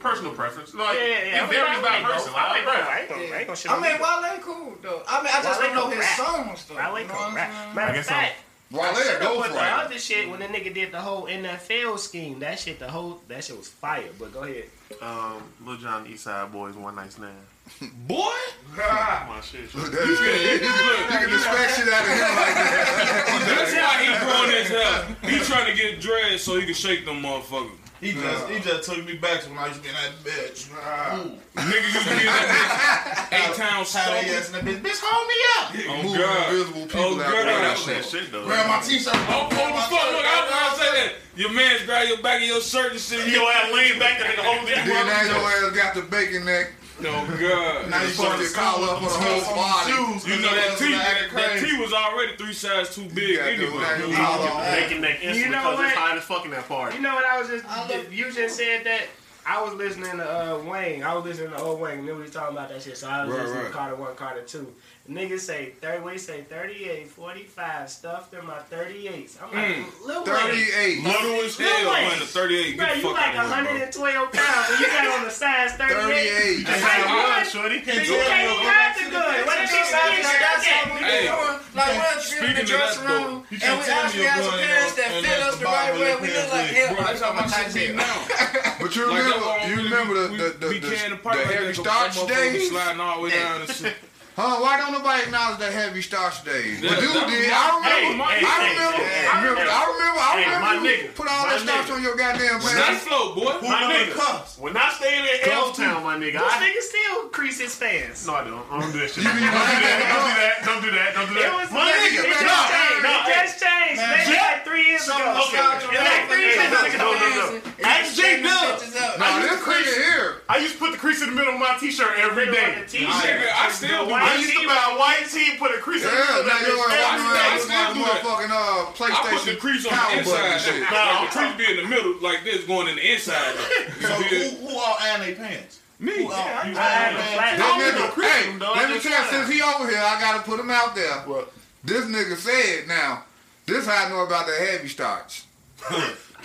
personal 0.00 0.32
preference, 0.32 0.74
like 0.74 0.96
Yeah, 0.98 1.04
yeah, 1.04 1.08
yeah. 1.24 1.44
it 1.44 1.50
varies 1.50 1.78
I 1.78 1.82
by 1.82 2.12
person. 2.12 2.32
I 2.34 2.48
Like, 2.48 2.56
ain't 2.56 2.64
bro, 2.66 2.74
gonna- 2.74 2.88
I 2.90 2.98
ain't 3.00 3.08
gonna- 3.08 3.20
I 3.22 3.38
ain't 3.38 3.46
gonna 3.46 3.56
shit 3.56 3.70
I 3.70 3.74
mean. 3.80 4.00
Wale 4.00 4.38
cool 4.42 4.74
though. 4.82 5.02
I 5.06 5.22
mean, 5.22 5.32
I 5.34 5.42
just 5.42 5.60
Wale 5.60 5.68
don't 5.74 5.90
know 5.90 5.90
his 5.96 5.98
rap. 6.00 6.16
songs 6.16 6.64
though. 6.66 6.74
Wale 6.76 6.98
You 7.00 7.06
know 7.06 7.14
can 7.14 7.34
rap. 7.34 7.74
Matter 7.74 7.98
of 8.00 8.06
fact, 8.06 8.34
Wale 8.70 8.82
I 8.82 8.90
a 8.90 8.94
should've 8.96 9.20
put 9.20 9.52
the 9.52 9.60
other 9.60 9.98
shit 9.98 10.30
when 10.30 10.40
the 10.40 10.46
nigga 10.46 10.72
did 10.72 10.92
the 10.92 11.00
whole 11.00 11.26
NFL 11.26 11.98
scheme. 11.98 12.38
That 12.40 12.58
shit, 12.58 12.78
the 12.78 12.88
whole 12.88 13.20
that 13.28 13.44
shit 13.44 13.56
was 13.56 13.68
fire. 13.68 14.04
But 14.18 14.32
go 14.32 14.42
ahead. 14.44 14.64
um, 15.02 15.42
Lil 15.64 15.76
Jon 15.76 16.06
East 16.06 16.24
Side 16.24 16.50
Boys, 16.52 16.74
One 16.74 16.94
Night 16.96 17.12
Stand. 17.12 17.34
Boy, 18.08 18.30
My 18.76 19.40
shit. 19.42 19.60
you 19.74 19.80
can 19.80 21.28
expect 21.32 21.76
shit 21.76 21.88
out 21.92 22.02
of 22.02 22.08
him 22.08 22.36
like 22.36 22.54
that. 22.54 23.44
that's 23.46 23.74
why 23.74 23.94
he 24.02 24.08
growing 24.24 24.50
his 24.50 24.68
hair. 24.68 25.16
He 25.30 25.38
trying 25.44 25.66
to 25.70 25.74
get 25.80 26.00
dreads 26.00 26.42
so 26.42 26.58
he 26.58 26.64
can 26.64 26.74
shake 26.74 27.04
them 27.04 27.22
motherfuckers. 27.22 27.70
He 28.00 28.12
just 28.12 28.48
he 28.48 28.58
just 28.60 28.88
took 28.88 29.04
me 29.04 29.14
back 29.16 29.42
to 29.42 29.50
when 29.50 29.58
I 29.58 29.66
used 29.68 29.76
to 29.78 29.82
be 29.82 29.88
in 29.90 29.94
that 29.94 30.16
bitch. 30.24 30.68
Nigga 30.72 31.84
used 31.92 32.08
to 32.08 32.14
be 32.16 32.20
in 32.24 32.32
that 32.32 33.28
bitch. 33.28 33.52
A-Town 33.52 33.68
How 33.68 33.78
they 33.84 33.84
Stomp. 33.84 34.28
ass 34.40 34.46
in 34.48 34.52
that 34.56 34.64
bitch. 34.64 34.80
Bitch, 34.80 35.00
hold 35.04 35.28
me 35.28 35.38
up. 35.52 35.66
Oh, 35.84 36.02
Moving 36.02 36.20
God. 36.20 36.48
invisible 36.48 36.86
people 36.86 37.00
Oh, 37.00 37.12
out 37.12 37.18
God. 37.18 37.32
there. 37.32 37.44
That 37.44 37.60
That 37.60 37.76
was 37.76 37.86
that 37.86 38.04
shit. 38.04 38.22
shit 38.24 38.32
though. 38.32 38.44
Grab 38.46 38.66
my 38.68 38.80
t-shirt. 38.80 39.12
Oh, 39.14 39.20
oh, 39.20 39.48
the 39.52 39.56
oh, 39.60 39.88
fuck, 39.92 40.12
look, 40.16 40.24
I 40.24 40.40
was 40.40 40.48
gonna 40.48 40.76
say 40.80 40.90
that. 40.96 41.12
Your 41.36 41.52
man's 41.52 41.82
grab 41.84 42.08
your 42.08 42.22
back 42.22 42.40
of 42.40 42.48
your 42.48 42.60
shirt 42.60 42.92
and 42.92 43.00
shit. 43.00 43.28
Your 43.28 43.44
ass 43.52 43.68
lean 43.72 43.98
back, 43.98 44.18
that 44.18 44.32
nigga 44.32 44.44
holding 44.48 44.72
it. 44.72 44.80
Then 44.80 45.06
now 45.06 45.22
your 45.28 45.68
ass 45.68 45.76
got 45.76 45.94
the 45.94 46.02
bacon 46.02 46.44
neck. 46.44 46.72
Oh, 47.02 47.36
God. 47.40 47.90
Now 47.90 48.02
you 48.02 48.08
Fuck 48.10 48.32
put 48.36 48.40
your 48.40 48.50
collar 48.52 48.88
up 48.88 48.96
on 48.98 49.02
the 49.04 49.08
whole 49.08 49.54
body. 49.56 49.92
Shoes, 49.92 50.26
You 50.28 50.42
know 50.42 50.54
that 50.54 50.76
T, 50.78 50.90
that, 50.92 51.30
that 51.34 51.58
T 51.64 51.80
was 51.80 51.92
already 51.92 52.36
three 52.36 52.52
sizes 52.52 52.94
too 52.94 53.04
big 53.14 53.36
got 53.38 53.48
anyway. 53.48 53.78
now 53.78 53.96
your 53.96 54.08
You 54.08 54.16
collar 54.16 54.42
get 54.44 54.52
on. 54.52 54.64
the 54.64 54.80
bacon 54.80 55.00
neck 55.00 55.14
instantly 55.22 55.40
You 55.40 55.48
know 55.50 55.70
because 55.70 55.86
it's 55.86 55.96
what? 55.96 56.08
hot 56.08 56.18
as 56.18 56.24
fuck 56.24 56.44
in 56.44 56.50
that 56.52 56.68
party. 56.68 56.96
You 56.96 57.02
know 57.02 57.14
what 57.14 57.24
I 57.24 57.38
was 57.40 57.48
just 57.48 57.64
I 57.66 57.88
love- 57.88 58.12
you 58.12 58.32
just 58.32 58.56
said 58.56 58.84
that. 58.84 59.02
I 59.46 59.62
was 59.64 59.72
listening 59.72 60.18
to 60.18 60.22
uh, 60.54 60.58
Wayne. 60.70 61.02
I 61.02 61.14
was 61.14 61.24
listening 61.24 61.50
to 61.50 61.58
old 61.58 61.80
Wayne. 61.80 62.04
Knew 62.04 62.14
he 62.16 62.22
was 62.22 62.30
talking 62.30 62.54
about 62.54 62.68
that 62.68 62.82
shit. 62.82 62.96
So 62.98 63.08
I 63.08 63.24
was 63.24 63.32
Right, 63.34 63.40
listening 63.42 63.62
right. 63.62 63.68
to 63.72 63.74
Carter 63.76 63.96
One, 63.96 64.14
Carter 64.14 64.42
Two. 64.42 64.72
Niggas 65.10 65.40
say 65.40 65.74
thirty. 65.80 65.98
We 66.06 66.18
say 66.18 66.42
38, 66.46 67.08
45 67.08 67.90
stuffed 67.90 68.32
in 68.32 68.46
my 68.46 68.60
thirty 68.70 69.08
eights. 69.08 69.36
I'm 69.42 69.50
like, 69.50 69.82
Mm. 69.82 70.06
Lil 70.06 70.22
38. 70.22 71.02
Little 71.02 71.34
as 71.42 71.58
Lil 71.58 71.66
hell, 71.68 71.90
Wayne. 71.90 72.08
man. 72.14 72.18
38. 72.30 72.76
Bro, 72.78 72.86
you 72.94 73.12
like 73.12 73.34
out 73.34 73.50
of 73.50 73.66
here, 73.66 73.90
bro. 73.90 74.12
112 74.14 74.32
pounds 74.32 74.70
and 74.70 74.78
you 74.78 74.86
got 74.86 75.18
on 75.18 75.24
the 75.24 75.30
size 75.34 75.72
38. 75.74 75.98
38. 75.98 76.62
That's 76.62 76.80
Hey, 76.80 77.02
how 77.02 77.16
what, 77.26 77.42
you 77.42 77.50
shorty? 77.50 77.74
You 77.74 77.80
can't 77.82 78.06
even 78.06 78.22
hide 78.22 78.94
the 79.02 79.10
gun. 79.10 79.46
What 79.50 79.58
if 79.58 79.70
she 79.70 79.82
skinny 79.82 80.22
stuck 80.22 80.62
Hey, 81.02 81.26
Like 81.74 81.90
we're 81.98 82.14
in 82.14 82.20
speaking 82.22 82.54
the 82.54 82.64
dressing 82.70 83.04
room, 83.10 83.42
and 83.50 83.50
we 83.50 83.58
tell 83.58 83.76
me 83.76 83.82
actually 83.90 84.22
your 84.22 84.30
have 84.30 84.44
some 84.46 84.58
parents 84.62 84.94
that 84.94 85.10
fit 85.26 85.38
us 85.42 85.54
the 85.54 85.58
the 85.58 85.64
right 85.66 85.94
way. 85.98 86.14
We 86.22 86.28
look 86.30 86.52
like 86.54 86.70
leg. 86.70 86.86
hell. 86.86 86.94
Bro, 86.94 87.04
that's 87.04 87.20
how 87.20 87.32
my 87.34 87.46
shit 87.50 87.74
be 87.74 87.96
now. 87.98 88.78
But 88.78 88.94
you 88.94 89.10
Like, 89.10 89.26
remember, 89.26 89.42
that's 89.42 89.42
why 89.42 89.66
you 89.66 89.76
we- 89.76 89.82
remember 89.90 90.14
the 90.14 90.28
we- 90.30 90.38
the 90.38 90.48
the, 90.54 90.68
we 90.70 90.78
the, 90.78 90.90
can 90.94 91.10
the, 91.10 91.16
apart 91.18 91.36
like 91.36 91.46
heavy 91.50 91.66
that, 91.66 91.74
starch 91.76 92.12
some 92.14 92.28
motherfuckers 92.28 92.52
days? 92.54 92.70
sliding 92.70 93.00
all 93.00 93.16
the 93.18 93.22
way 93.26 93.30
down 93.30 93.60
and 93.62 93.70
shit. 93.70 93.96
Huh? 94.40 94.56
Why 94.64 94.80
don't 94.80 94.92
nobody 94.96 95.28
acknowledge 95.28 95.60
that 95.60 95.72
heavy 95.76 96.00
starch 96.00 96.40
days? 96.48 96.80
Yeah, 96.80 96.96
But 96.96 97.04
dude 97.04 97.12
that 97.12 97.28
was 97.28 97.36
did. 97.36 97.52
my- 97.52 97.60
I 97.60 97.68
remember. 97.76 98.24
Hey, 98.24 98.40
I 98.40 98.56
remember. 98.72 99.04
hey, 99.04 99.26
I 99.28 99.36
remember. 99.44 99.68
I 99.68 99.82
remember. 99.84 100.20
I 100.20 100.32
remember. 100.40 100.64
my 100.64 100.74
you 100.80 100.84
nigga, 100.88 101.12
Put 101.12 101.28
all 101.28 101.44
that 101.44 101.60
starch 101.60 101.88
on 101.92 102.00
your 102.00 102.16
goddamn 102.16 102.56
Not 102.64 102.72
pants. 102.72 103.04
flow, 103.04 103.36
boy. 103.36 103.60
My 103.68 103.84
nigga, 103.92 104.16
cuffs? 104.16 104.56
when 104.56 104.72
I 104.80 104.88
stayed 104.96 105.20
in 105.28 105.44
L-Town, 105.52 106.00
my 106.02 106.16
nigga, 106.16 106.40
This 106.40 106.56
I... 106.56 106.64
nigga 106.64 106.80
still 106.80 107.16
crease 107.36 107.60
his 107.60 107.76
pants. 107.76 108.24
No, 108.24 108.32
I 108.40 108.44
don't. 108.48 108.64
I 108.72 108.80
don't 108.80 108.92
do 108.92 108.98
that 109.04 109.12
shit. 109.12 109.24
Don't 109.28 109.36
do 109.36 109.44
that. 109.44 109.60
Don't 110.08 110.24
do 110.24 110.32
that. 110.40 110.56
Don't 110.64 110.80
do 110.80 110.90
that. 110.96 111.10
Don't 111.12 111.28
do 111.28 111.36
It 111.36 111.44
that. 111.44 111.52
was 111.60 111.68
My 111.68 111.84
it 111.92 112.00
nigga, 112.00 112.24
just 112.24 112.40
no, 112.40 112.56
changed. 112.72 113.02
no, 113.04 113.12
it 113.20 113.28
just 113.44 113.56
changed. 113.60 114.00
Man, 114.00 114.08
Maybe 114.24 114.36
like 114.40 114.64
three 114.64 114.84
years 114.88 115.04
ago. 115.04 115.20
Okay. 115.20 115.60
It 115.60 116.00
like 116.00 116.24
three 116.32 116.44
years 116.48 116.64
ago. 116.64 116.80
no, 116.96 117.08
no, 117.12 117.28
no. 117.28 117.60
Ask 117.84 118.16
J 118.16 118.40
Dub. 118.40 118.80
Nah, 119.20 119.36
this 119.44 119.60
nigga 119.60 119.84
here. 119.84 120.40
I 120.48 120.56
used 120.58 120.74
to 120.74 120.78
put 120.80 120.92
the 120.92 120.98
crease 120.98 121.20
in 121.22 121.28
the 121.30 121.36
middle 121.36 121.54
of 121.54 121.60
my 121.60 121.76
t-shirt 121.80 122.16
every 122.18 122.46
day. 122.50 122.82
T-shirt. 122.88 123.08
I 123.10 123.70
still 123.72 124.06
do 124.08 124.14
I 124.30 124.36
that. 124.36 124.40
used 124.40 124.54
to 124.54 124.66
buy 124.66 124.82
a 124.86 124.94
white 124.98 125.26
tee, 125.26 125.58
put 125.58 125.74
a 125.74 125.78
crease 125.82 126.02
in 126.02 126.08
the 126.08 126.14
Yeah, 126.14 126.22
middle 126.22 126.40
of 126.40 126.46
now 126.46 126.54
that 126.54 126.66
you're 126.66 126.78
bitch 126.78 126.86
walking 126.86 127.02
every 127.10 127.26
around 127.26 127.50
day. 127.50 127.54
with 127.54 127.64
still 127.66 127.82
like 127.82 127.90
a 127.90 127.94
do 127.94 128.00
that. 128.00 128.22
motherfucking 128.22 128.52
uh, 128.54 129.10
I 129.10 129.34
put 129.34 129.42
the 129.50 129.56
crease 129.60 129.84
on 129.86 129.92
the 129.92 130.18
inside. 130.18 130.60
shit. 130.62 130.80
though. 130.86 131.18
The 131.20 131.30
crease 131.34 131.54
be 131.58 131.66
in 131.70 131.76
the 131.82 131.86
middle, 131.90 132.14
like 132.22 132.40
this, 132.44 132.60
going 132.64 132.88
in 132.88 132.96
the 132.96 133.04
inside. 133.12 133.54
So 134.00 134.08
who, 134.08 134.66
who 134.66 134.78
all 134.78 134.96
iron 135.00 135.20
their 135.26 135.34
pants? 135.36 135.80
Me. 135.98 136.24
Who 136.24 136.32
all 136.32 136.32
I 136.32 136.64
iron 136.64 136.74
had 136.74 137.12
a 137.12 137.16
their 137.18 137.36
flat- 137.36 137.56
This 137.58 137.66
I 137.66 137.76
nigga, 137.76 138.58
know 138.58 138.74
hey, 138.74 138.80
let 138.80 138.88
me 138.90 138.98
tell 139.00 139.18
you, 139.24 139.30
since 139.30 139.46
he 139.52 139.58
over 139.62 139.84
here, 139.90 139.98
I 140.00 140.20
gotta 140.20 140.42
put 140.42 140.58
him 140.58 140.70
out 140.70 140.94
there. 140.94 141.12
What? 141.28 141.52
This 141.84 142.04
nigga 142.06 142.36
said 142.36 142.88
now, 142.88 143.24
this 143.66 143.86
how 143.86 144.06
I 144.06 144.08
know 144.08 144.24
about 144.24 144.46
the 144.46 144.54
heavy 144.54 144.88
starch. 144.88 145.44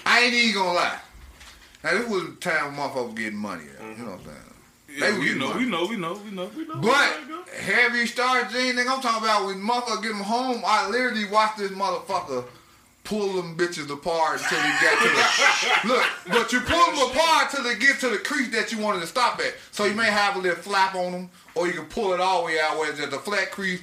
I 0.05 0.21
ain't 0.21 0.33
even 0.33 0.55
gonna 0.55 0.73
lie. 0.73 0.99
Now 1.83 1.91
this 1.91 2.09
was 2.09 2.23
the 2.25 2.35
time 2.37 2.75
when 2.75 2.89
motherfuckers 2.89 3.15
getting 3.15 3.37
money. 3.39 3.63
Out, 3.79 3.97
You 3.97 4.03
know 4.05 4.11
what 4.11 4.19
I'm 4.21 4.25
saying? 4.25 4.37
Yeah, 4.99 5.11
They 5.11 5.19
we 5.19 5.33
know, 5.35 5.47
money. 5.49 5.65
we 5.65 5.71
know, 5.71 5.85
we 5.87 5.95
know, 5.97 6.13
we 6.25 6.31
know, 6.31 6.49
we 6.55 6.65
know. 6.67 6.75
But 6.81 7.17
heavy 7.55 8.05
jeans, 8.05 8.15
nigga, 8.15 8.89
I'm 8.89 9.01
talking 9.01 9.23
about 9.23 9.45
when 9.45 9.61
motherfucker 9.61 10.01
get 10.01 10.09
them 10.09 10.21
home. 10.21 10.61
I 10.65 10.89
literally 10.89 11.25
watched 11.25 11.57
this 11.57 11.71
motherfucker 11.71 12.45
pull 13.03 13.33
them 13.33 13.55
bitches 13.55 13.89
apart 13.89 14.41
until 14.41 14.59
he 14.59 14.69
got 14.81 15.01
to 15.01 15.87
the 15.87 15.87
look. 15.93 16.05
But 16.27 16.51
you 16.51 16.59
pull 16.61 16.85
them 16.91 17.11
apart 17.11 17.51
till 17.51 17.63
they 17.63 17.77
get 17.77 17.99
to 17.99 18.09
the 18.09 18.17
crease 18.17 18.51
that 18.51 18.71
you 18.71 18.79
wanted 18.79 19.01
to 19.01 19.07
stop 19.07 19.39
at. 19.39 19.53
So 19.71 19.85
you 19.85 19.93
may 19.93 20.09
have 20.09 20.35
a 20.35 20.39
little 20.39 20.61
flap 20.61 20.95
on 20.95 21.11
them, 21.11 21.29
or 21.53 21.67
you 21.67 21.73
can 21.73 21.85
pull 21.85 22.13
it 22.13 22.19
all 22.19 22.41
the 22.41 22.47
way 22.47 22.59
out 22.59 22.77
where 22.77 22.89
it's 22.91 22.99
at 22.99 23.11
the 23.11 23.19
flat 23.19 23.51
crease. 23.51 23.81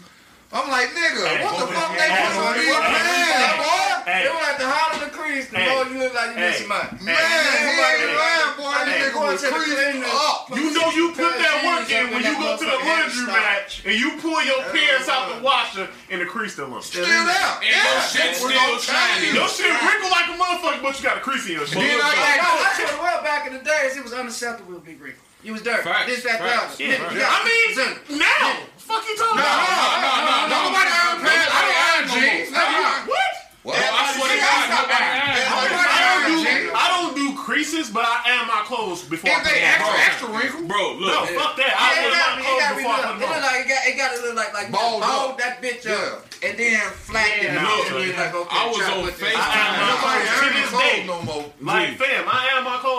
I'm 0.52 0.68
like, 0.68 0.92
nigga, 0.92 1.24
Hey, 1.24 1.40
what 1.48 1.56
the 1.56 1.66
fuck 1.72 1.96
they 1.96 2.08
put 2.12 2.36
on 2.36 2.52
hey, 2.52 2.60
these 2.60 2.76
pants, 2.76 3.56
boy? 3.56 3.88
Hey, 4.04 4.28
It 4.28 4.30
was 4.36 4.42
like 4.44 4.58
the 4.60 4.68
hotter 4.68 5.00
the 5.00 5.10
crease, 5.16 5.48
the 5.48 5.56
Hey. 5.56 5.72
more 5.72 5.88
you 5.88 5.96
look 5.96 6.12
like 6.12 6.36
you 6.36 6.44
Hey. 6.44 6.50
missing 6.52 6.68
money. 6.68 6.92
Man, 7.00 7.16
he 7.16 7.72
ain't 7.72 8.12
lying, 8.12 8.52
boy. 8.60 8.68
Hey. 8.76 8.84
This 8.84 9.00
nigga 9.00 9.20
was 9.32 9.40
Hey. 9.40 9.48
creased 9.48 10.04
up. 10.12 10.52
you 10.52 10.68
know 10.76 10.86
you 10.92 11.04
put 11.16 11.32
that 11.40 11.56
work 11.64 11.88
in 11.88 12.04
when 12.12 12.20
you 12.20 12.34
go 12.36 12.52
to 12.60 12.64
the 12.68 12.78
laundry 12.84 13.26
mat 13.32 13.80
and 13.88 13.94
you 13.96 14.08
pull 14.20 14.44
your 14.44 14.60
pants 14.68 15.08
out 15.08 15.32
the 15.32 15.40
washer 15.40 15.88
and 16.12 16.20
the 16.20 16.26
crease 16.28 16.52
still 16.52 16.68
on. 16.68 16.82
Still 16.84 17.06
there. 17.08 17.24
And 17.24 17.72
your 17.72 18.00
shit 18.04 18.36
We're 18.36 18.52
still 18.52 18.76
gonna 18.76 18.76
shiny. 18.84 19.32
Your 19.32 19.48
shit 19.48 19.72
wrinkled 19.72 20.12
like 20.12 20.28
a 20.28 20.36
motherfucker, 20.36 20.82
but 20.84 20.92
you 21.00 21.02
got 21.02 21.16
a 21.16 21.24
crease 21.24 21.48
in 21.48 21.56
your 21.56 21.66
shit. 21.66 21.80
Then 21.80 21.96
I 21.96 22.12
No, 22.36 22.44
got 22.44 22.60
I 22.60 22.76
tell 22.76 22.92
you 22.92 23.00
what, 23.00 23.24
back 23.24 23.46
in 23.48 23.56
the 23.56 23.64
days, 23.64 23.96
it 23.96 24.04
was 24.04 24.12
unacceptable 24.12 24.74
to 24.76 24.84
be 24.84 24.92
Greek. 25.00 25.16
You 25.42 25.52
was 25.54 25.62
dirt. 25.62 25.82
Facts, 25.82 26.06
This, 26.06 26.22
that, 26.22 26.38
facts. 26.38 26.76
that. 26.78 26.86
Yeah, 26.86 27.26
I 27.26 27.42
mean, 27.42 28.18
now, 28.18 28.62
fuck 28.78 29.02
you 29.08 29.16
talking 29.18 29.36
No, 29.36 29.42
about? 29.42 29.98
no, 29.98 30.12
no, 30.22 30.34
no, 30.46 30.70
nobody 30.70 30.90
iron 30.90 31.18
pants. 31.18 31.50
I 31.50 31.60
don't 31.66 31.78
iron 31.82 32.04
jeans. 32.14 32.48
What? 32.52 33.34
What? 33.62 33.78
I 33.78 34.02
swear 34.14 34.26
to 34.26 34.38
God, 34.42 34.64
nobody 34.74 35.02
I 35.02 35.18
iron 35.22 36.22
don't, 36.22 36.30
do, 36.30 36.38
jeans. 36.46 36.70
I 36.74 36.86
don't 36.94 37.14
do 37.18 37.26
creases, 37.38 37.90
but 37.90 38.02
I 38.06 38.38
iron 38.38 38.46
my 38.46 38.62
clothes 38.66 39.02
before 39.06 39.30
I 39.30 39.38
If 39.38 39.42
put 39.42 39.50
they 39.54 39.60
them 39.62 39.70
extra, 39.70 39.94
on. 39.94 40.06
extra 40.06 40.28
wrinkle. 40.30 40.62
Bro, 40.70 40.82
No, 40.98 41.06
look. 41.06 41.30
fuck 41.34 41.54
that. 41.58 41.74
I 41.74 41.86
Yeah, 41.90 41.98
it 41.98 42.10
wear 42.10 42.18
gotta 42.22 42.34
my 42.34 42.42
it 42.42 42.46
clothes 42.46 42.62
gotta 42.62 42.74
be 42.74 42.82
before 42.82 42.94
I 42.94 43.02
look, 43.02 43.02
put 43.02 43.14
it 43.14 43.18
them 43.18 43.22
look 43.22 43.34
on. 43.34 43.42
like 43.42 43.58
it 43.62 43.68
got, 43.70 43.82
it 43.86 43.94
got 43.98 44.10
to 44.14 44.18
look 44.22 44.34
like 44.38 44.52
like 44.54 44.68
Balled 44.70 45.02
balled 45.02 45.30
up. 45.34 45.38
that 45.42 45.54
bitch 45.62 45.82
Yeah. 45.86 45.94
up 45.94 46.26
and 46.42 46.54
then 46.58 46.80
flatten 47.06 47.38
it 47.38 47.54
Yeah, 47.54 47.62
out. 47.62 47.70
look, 47.70 47.86
and 47.86 47.98
be 48.02 48.10
like, 48.18 48.34
okay, 48.34 48.50
I 48.50 48.62
was 48.66 48.76
try 48.78 48.86
to 48.86 48.94
on 48.98 49.04
put 49.06 49.14
this- 49.18 49.30
FaceTime. 49.30 49.72
Nobody 49.78 50.22
To 50.22 50.30
iron 50.30 50.54
this 50.58 50.70
clothes 50.70 50.82
day. 50.82 51.06
no 51.06 51.16
more. 51.22 51.44
Like, 51.62 51.94
fam, 52.02 52.22
I 52.26 52.50
iron 52.50 52.64
my 52.66 52.78
clothes 52.82 52.82
every 52.82 52.90
day, 52.90 52.90
G. 52.90 52.91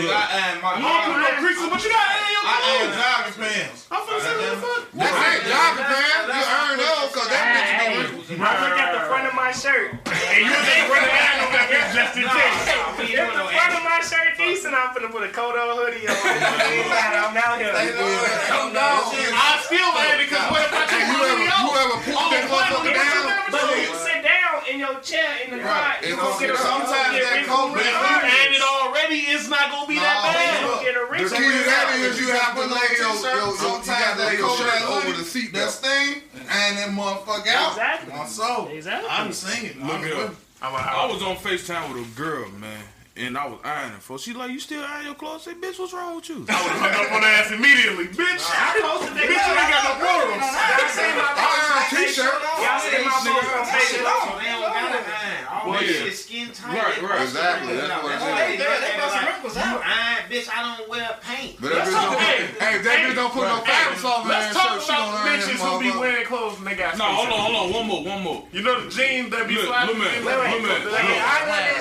Nigga, 0.00 0.16
I 0.16 0.24
iron 0.32 0.58
my 0.64 0.80
You 0.80 0.88
don't 0.88 1.04
put 1.12 1.20
no 1.20 1.30
creases, 1.44 1.68
but 1.68 1.80
you 1.84 1.90
got 1.92 2.00
to 2.00 2.16
iron 2.16 2.32
your 2.32 2.44
iron 2.48 2.88
jogging 2.96 3.36
pants. 3.36 3.78
I'm 3.92 4.00
finna 4.08 4.20
say, 4.24 4.32
what 4.32 4.48
the 4.48 4.56
fuck? 4.64 4.82
That's 4.96 5.12
it, 5.20 5.40
jogging 5.44 5.88
pants. 5.92 6.24
You 6.30 6.40
earn 6.40 6.74
those 6.80 7.08
because 7.12 7.28
that 7.28 7.44
bitch 7.52 7.68
is 7.68 7.76
Hey, 7.76 7.88
gonna 7.92 8.08
wrinkle. 8.08 8.40
I 8.40 8.52
look 8.64 8.80
at 8.80 8.90
the 8.96 9.02
front 9.12 9.24
of 9.28 9.34
my 9.36 9.50
shirt. 9.52 9.88
And 10.08 10.40
you 10.40 10.48
just 10.56 10.88
run 10.88 11.02
the 11.04 11.12
iron 11.12 11.38
on 11.44 11.50
that 11.52 11.66
bitch 11.68 11.90
just 11.92 12.16
in 12.16 12.24
case. 12.24 12.64
If 13.12 13.28
the 13.28 13.44
front 13.52 13.72
of 13.76 13.82
my 13.84 14.00
shirt 14.00 14.30
decent, 14.40 14.72
I'm 14.72 14.88
finna 14.96 15.12
put 15.12 15.20
a 15.28 15.32
coat 15.36 15.52
on 15.52 15.68
hoodie 15.76 16.08
on. 16.08 16.16
I'm 16.16 17.36
out 17.36 17.60
here. 17.60 17.76
Like, 17.76 17.92
oh. 18.00 18.72
I 18.72 19.60
still 19.68 19.84
iron 20.00 20.16
it 20.16 20.32
because 20.32 20.48
what 20.48 20.64
if 20.64 20.72
I 20.72 20.82
take 20.88 21.04
You 21.04 21.12
my 21.12 21.28
ever, 21.28 21.44
hoodie 21.44 21.60
you 21.60 21.76
ever 21.76 21.96
pull 22.08 22.16
Oh, 22.16 22.32
that 22.32 22.48
motherfucker 22.48 22.88
don't 22.88 22.88
you 22.88 24.24
down? 24.24 24.39
in 24.70 24.78
your 24.78 25.00
chair 25.00 25.42
in 25.44 25.50
the 25.50 25.58
right. 25.58 25.98
car, 26.00 26.08
you 26.08 26.16
gonna 26.16 26.38
get 26.38 26.50
a 26.50 26.56
sometimes 26.56 27.18
get 27.18 27.26
that 27.26 27.46
cold 27.46 27.74
If 27.74 27.84
you 27.84 28.56
it 28.56 28.62
already, 28.62 29.20
it's 29.34 29.48
not 29.48 29.70
gonna 29.70 29.86
be 29.86 29.96
nah, 29.96 30.02
that 30.02 30.30
bad. 30.30 30.62
You 30.62 30.86
get 30.86 30.94
a. 30.96 31.04
The 31.10 31.36
key 31.36 31.42
to 31.42 31.64
that 31.66 31.86
is 31.98 32.20
you 32.20 32.30
have 32.30 32.54
to 32.54 32.64
lay 32.70 32.88
your, 32.96 33.14
your, 33.18 33.46
your, 33.46 33.56
sometimes 33.58 34.16
you 34.16 34.24
lay 34.24 34.56
shirt 34.56 34.82
over 34.88 35.12
the 35.16 35.24
seat. 35.24 35.52
That 35.52 35.70
thing 35.70 36.22
and 36.34 36.78
that 36.78 36.90
motherfucker 36.90 37.48
out. 37.48 37.72
Exactly. 37.72 38.26
So. 38.26 38.68
Exactly. 38.68 39.10
I'm 39.10 39.32
singing. 39.32 39.86
Look 39.86 40.02
it 40.02 40.16
up. 40.16 40.34
I 40.62 41.06
was 41.10 41.22
on 41.22 41.36
FaceTime 41.36 41.92
with 41.92 42.06
a 42.06 42.16
girl, 42.16 42.48
man 42.50 42.82
and 43.20 43.36
I 43.36 43.46
was 43.46 43.60
ironing 43.62 44.00
for. 44.00 44.18
She 44.18 44.32
like, 44.32 44.50
you 44.50 44.58
still 44.60 44.82
iron 44.82 45.04
your 45.06 45.14
clothes? 45.14 45.46
I 45.46 45.52
say, 45.52 45.60
bitch, 45.60 45.78
what's 45.78 45.92
wrong 45.92 46.16
with 46.16 46.28
you? 46.28 46.46
I 46.48 46.56
would 46.62 46.72
have 46.72 46.80
hung 46.80 46.94
up 47.04 47.12
on 47.12 47.22
her 47.22 47.28
ass 47.28 47.52
immediately, 47.52 48.08
bitch. 48.08 48.40
I 48.48 48.80
posted 48.80 49.12
that. 49.14 49.28
Bitch, 49.28 49.44
you 49.44 49.54
ain't 49.60 49.70
got 49.70 49.84
no 49.84 49.94
problems. 50.00 50.40
Y'all 50.40 51.76
a 51.76 51.84
t-shirt. 51.92 52.32
Y'all 52.60 52.80
seen 52.80 53.04
my 53.04 53.14
post 53.20 53.52
on 53.52 53.64
Facebook, 53.68 54.16
so 54.24 54.32
they 54.40 54.50
don't 54.50 54.72
gotta 54.72 55.04
iron. 55.04 55.44
All 55.50 55.76
that 55.76 55.84
shit 55.84 56.16
skin 56.16 56.48
tight. 56.56 56.72
Right, 56.72 56.96
right, 57.04 57.22
exactly. 57.22 57.76
That's 57.76 58.00
what 58.00 58.16
it 58.16 58.56
is. 58.56 58.64
They 58.64 58.96
got 58.96 59.12
some 59.12 59.28
wrinkles 59.28 59.56
out. 59.60 59.84
Bitch. 60.30 60.48
I 60.50 60.76
don't 60.76 60.88
wear 60.88 61.18
paint. 61.20 61.58
Hey, 61.60 62.80
that 62.80 62.96
bitch 63.04 63.14
don't 63.14 63.32
put 63.32 63.44
no 63.44 63.60
fabrics 63.60 64.04
on 64.04 64.24
her 64.24 64.32
ass 64.32 64.56
shirt. 64.56 64.82
She 64.82 64.92
don't 64.94 65.10
bitches 65.40 65.60
who 65.60 65.80
be 65.80 65.90
wearing 65.98 66.26
clothes 66.26 66.58
and 66.58 66.66
they 66.66 66.74
got 66.74 66.98
No, 66.98 67.04
hold 67.04 67.28
on, 67.28 67.38
hold 67.40 67.56
on. 67.56 67.72
One 67.72 67.86
more, 67.86 68.04
one 68.04 68.22
more. 68.22 68.44
You 68.52 68.62
know 68.62 68.80
the 68.84 68.90
jeans 68.90 69.30
that 69.30 69.48
be 69.48 69.56
flying? 69.56 69.88
Look, 69.88 69.98
look, 69.98 70.24
look, 70.24 70.84
look. 70.84 71.00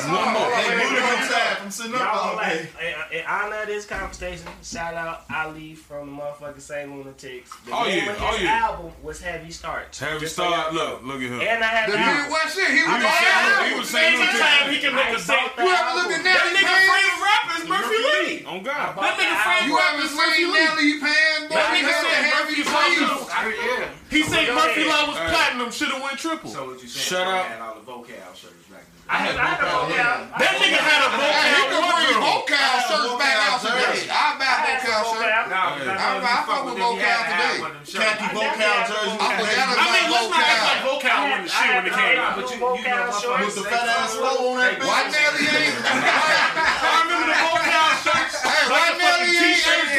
One 0.09 0.33
more. 0.33 0.49
They 0.49 0.69
booty 0.79 0.99
been 0.99 1.55
from 1.57 1.71
sitting 1.71 1.95
up 1.95 2.15
all 2.15 2.37
day. 2.37 2.67
In 3.11 3.25
honor 3.25 3.61
of 3.61 3.67
this 3.67 3.85
conversation, 3.85 4.47
shout 4.63 4.93
out 4.93 5.25
Ali 5.33 5.75
from 5.75 6.15
the 6.15 6.21
motherfucking 6.21 6.61
St. 6.61 6.89
Lunatics. 6.89 7.51
Oh, 7.71 7.85
yeah, 7.87 8.15
oh, 8.19 8.37
yeah. 8.41 8.69
album 8.69 8.91
was 9.03 9.21
Heavy 9.21 9.51
Starch. 9.51 9.99
Heavy 9.99 10.25
Starch, 10.25 10.73
look, 10.73 11.03
look 11.03 11.21
at 11.21 11.29
him. 11.29 11.41
And 11.41 11.63
I 11.63 11.67
had 11.67 11.91
that. 11.91 12.29
Well, 12.29 12.47
shit, 12.49 12.69
he 12.69 12.83
was 12.83 13.01
saying 13.01 13.73
He 13.73 13.79
was 13.79 13.89
saying 13.89 14.19
Anytime 14.19 14.73
he 14.73 14.79
can 14.79 14.95
make 14.95 15.15
a 15.15 15.19
song. 15.19 15.49
You 15.57 15.69
ever 15.69 15.93
look 15.95 16.11
at 16.11 16.23
that? 16.23 16.37
That 16.39 16.53
nigga 16.55 16.75
favorite 16.89 17.21
rapper 17.21 17.55
is 17.61 17.65
Murphy 17.69 17.99
Lee. 17.99 18.45
Oh 18.47 18.61
God. 18.61 18.97
That 18.97 19.13
nigga 19.19 19.37
favorite 19.45 19.77
rapper 19.77 20.03
is 20.05 20.13
Murphy 20.15 20.45
Lee. 20.45 20.49
You 20.49 20.55
ever 20.55 20.79
seen 20.79 20.79
Nelly 20.79 20.99
Pan? 20.99 21.49
That 21.49 21.67
nigga 21.75 21.91
had 21.91 22.05
a 22.05 22.23
heavy 22.29 22.61
face. 22.63 23.29
Yeah. 23.55 23.89
He 24.09 24.21
so 24.23 24.33
said 24.33 24.53
Murphy 24.53 24.85
Law 24.85 25.07
was 25.07 25.17
right. 25.17 25.29
platinum, 25.29 25.71
should 25.71 25.89
have 25.89 26.01
won 26.01 26.17
triple. 26.17 26.49
So 26.49 26.65
what 26.65 26.81
you 26.81 26.87
saying? 26.89 27.05
Shut 27.05 27.27
up. 27.27 27.45
Had 27.45 27.61
all 27.61 27.75
the 27.75 27.85
Vokal 27.85 28.35
shirts 28.35 28.65
back 28.69 28.85
in. 28.85 28.87
I 29.09 29.25
had, 29.25 29.41
I 29.41 29.57
had 29.57 29.65
a 29.65 29.73
Vokal. 29.73 29.89
Yeah. 29.89 30.37
That 30.37 30.53
nigga 30.61 30.81
had 30.85 31.01
a 31.01 31.09
Vokal. 31.17 31.49
He 31.49 31.65
could 31.69 31.81
bring 31.89 32.13
Vokal 32.21 32.77
shirts 32.85 33.13
back 33.17 33.37
out 33.49 33.57
today. 33.57 34.05
I 34.09 34.37
buy 34.37 34.69
Vokal 34.69 35.01
shirts. 35.09 35.49
I 35.49 36.45
fuck 36.45 36.61
with 36.69 36.77
Vokal 36.77 37.19
today. 37.25 37.57
Khaki 37.89 38.27
Vokal 38.37 38.85
jerseys. 38.85 39.17
I 39.17 39.33
forgot 39.33 39.73
about 39.73 39.81
Vokal. 39.81 39.81
I 39.81 39.89
mean, 39.89 40.07
let's 40.13 40.29
not 40.29 40.45
act 40.45 40.61
like 40.69 40.81
Vokal 40.85 41.21
wasn't 41.25 41.45
the 41.45 41.53
shit 41.57 41.73
when 41.73 41.85
it 41.85 41.97
came 41.97 42.21
out. 42.21 42.37
With 42.37 43.57
the 43.57 43.65
fat 43.65 43.89
ass 43.89 44.13
flow 44.13 44.53
on 44.53 44.61
that 44.61 44.77
bitch. 44.77 44.85
White 44.85 45.09
Nelly 45.09 45.45
ain't. 45.49 45.73
I 45.89 47.01
remember 47.01 47.33
the 47.33 47.37
Vokal 47.49 47.97
shirts. 48.05 48.37
White 48.45 48.97
Nelly 49.01 49.41
ain't. 49.41 49.57
T-shirts 49.57 49.89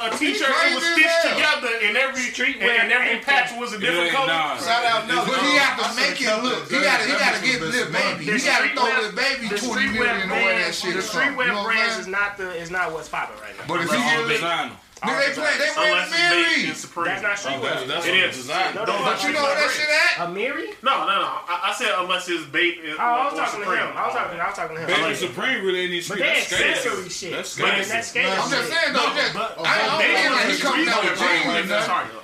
a 0.00 0.08
T-shirt 0.16 0.48
that 0.48 0.72
was 0.74 0.84
stitched 0.84 1.22
together, 1.28 1.72
and 1.84 1.96
every 1.96 2.32
treatment 2.32 2.70
and 2.70 2.90
every 2.90 3.20
patch 3.20 3.52
was 3.58 3.72
a 3.72 3.78
different 3.78 4.10
color. 4.10 4.32
Shout 4.60 4.84
out, 4.88 5.06
no, 5.06 5.24
but 5.28 5.36
he 5.44 5.56
got 5.56 5.76
to 5.76 5.88
make 5.96 6.16
it 6.20 6.32
look. 6.42 6.70
He 6.70 6.80
got 6.80 7.00
to, 7.00 7.06
he 7.06 7.12
got 7.12 7.36
to 7.36 7.42
get 7.44 7.60
this 7.60 7.88
baby. 7.92 8.24
He 8.24 8.38
got 8.40 8.64
to 8.64 8.72
throw 8.72 8.88
this 9.04 9.12
baby 9.12 9.48
twenty 9.60 9.92
million 9.92 10.30
on 10.32 10.40
that 10.40 10.74
shit. 10.74 10.96
The 10.96 11.02
streetwear 11.04 11.64
brands 11.64 11.98
is 11.98 12.06
not 12.06 12.36
the 12.36 12.50
is 12.56 12.70
not 12.70 12.92
what's 12.92 13.08
popping 13.08 13.36
right 13.40 13.56
now. 13.56 13.64
But 13.68 13.84
if 13.84 13.92
you 13.92 13.98
get 13.98 14.72
Nigga, 15.00 15.16
they 15.16 15.32
play. 15.32 15.56
They 15.56 15.70
Unless 15.72 16.10
married 16.12 16.60
Mary. 16.60 16.68
That's 16.68 17.22
not 17.24 17.36
streetwear. 17.40 17.56
Oh, 17.56 17.88
that's, 17.88 17.88
that's 17.88 18.06
it 18.06 18.14
is. 18.20 18.36
Design. 18.36 18.74
No, 18.74 18.84
no, 18.84 19.00
but 19.00 19.16
you 19.24 19.32
know 19.32 19.40
where 19.40 19.56
that 19.56 19.72
shit 19.72 19.88
at? 19.88 20.28
A 20.28 20.30
Mary? 20.30 20.76
No, 20.84 21.08
no, 21.08 21.24
no. 21.24 21.40
I, 21.48 21.72
I 21.72 21.72
said 21.72 21.88
unless 21.96 22.28
his 22.28 22.44
babe 22.46 22.84
is. 22.84 23.00
Oh, 23.00 23.02
I 23.02 23.24
was 23.24 23.32
talking 23.32 23.64
to 23.64 23.70
him. 23.72 23.88
I 23.96 24.04
was 24.04 24.14
talking. 24.14 24.36
I 24.36 24.46
was 24.46 24.56
talking 24.56 24.76
to 24.76 24.82
him. 24.84 24.88
Babe 24.92 25.00
like, 25.00 25.16
Supreme 25.16 25.64
really 25.64 25.88
ain't 25.88 26.04
street. 26.04 26.20
But 26.20 26.36
that's 26.36 26.52
accessory 26.52 27.08
shit. 27.08 27.32
That's 27.32 27.48
scary. 27.56 27.84
That's 27.84 28.08
scary. 28.12 28.28
I'm 28.28 28.50
just 28.50 28.68
saying 28.68 28.92
though. 28.92 29.12
Just, 29.16 29.32
I 29.36 29.72
don't 29.88 30.04
mean 30.04 30.32
like 30.36 30.52
he 30.52 30.60
coming 30.60 30.88
out 30.92 31.00
with 31.00 31.16
jeans 31.16 31.48
and 31.48 31.68
nothing. 31.72 32.20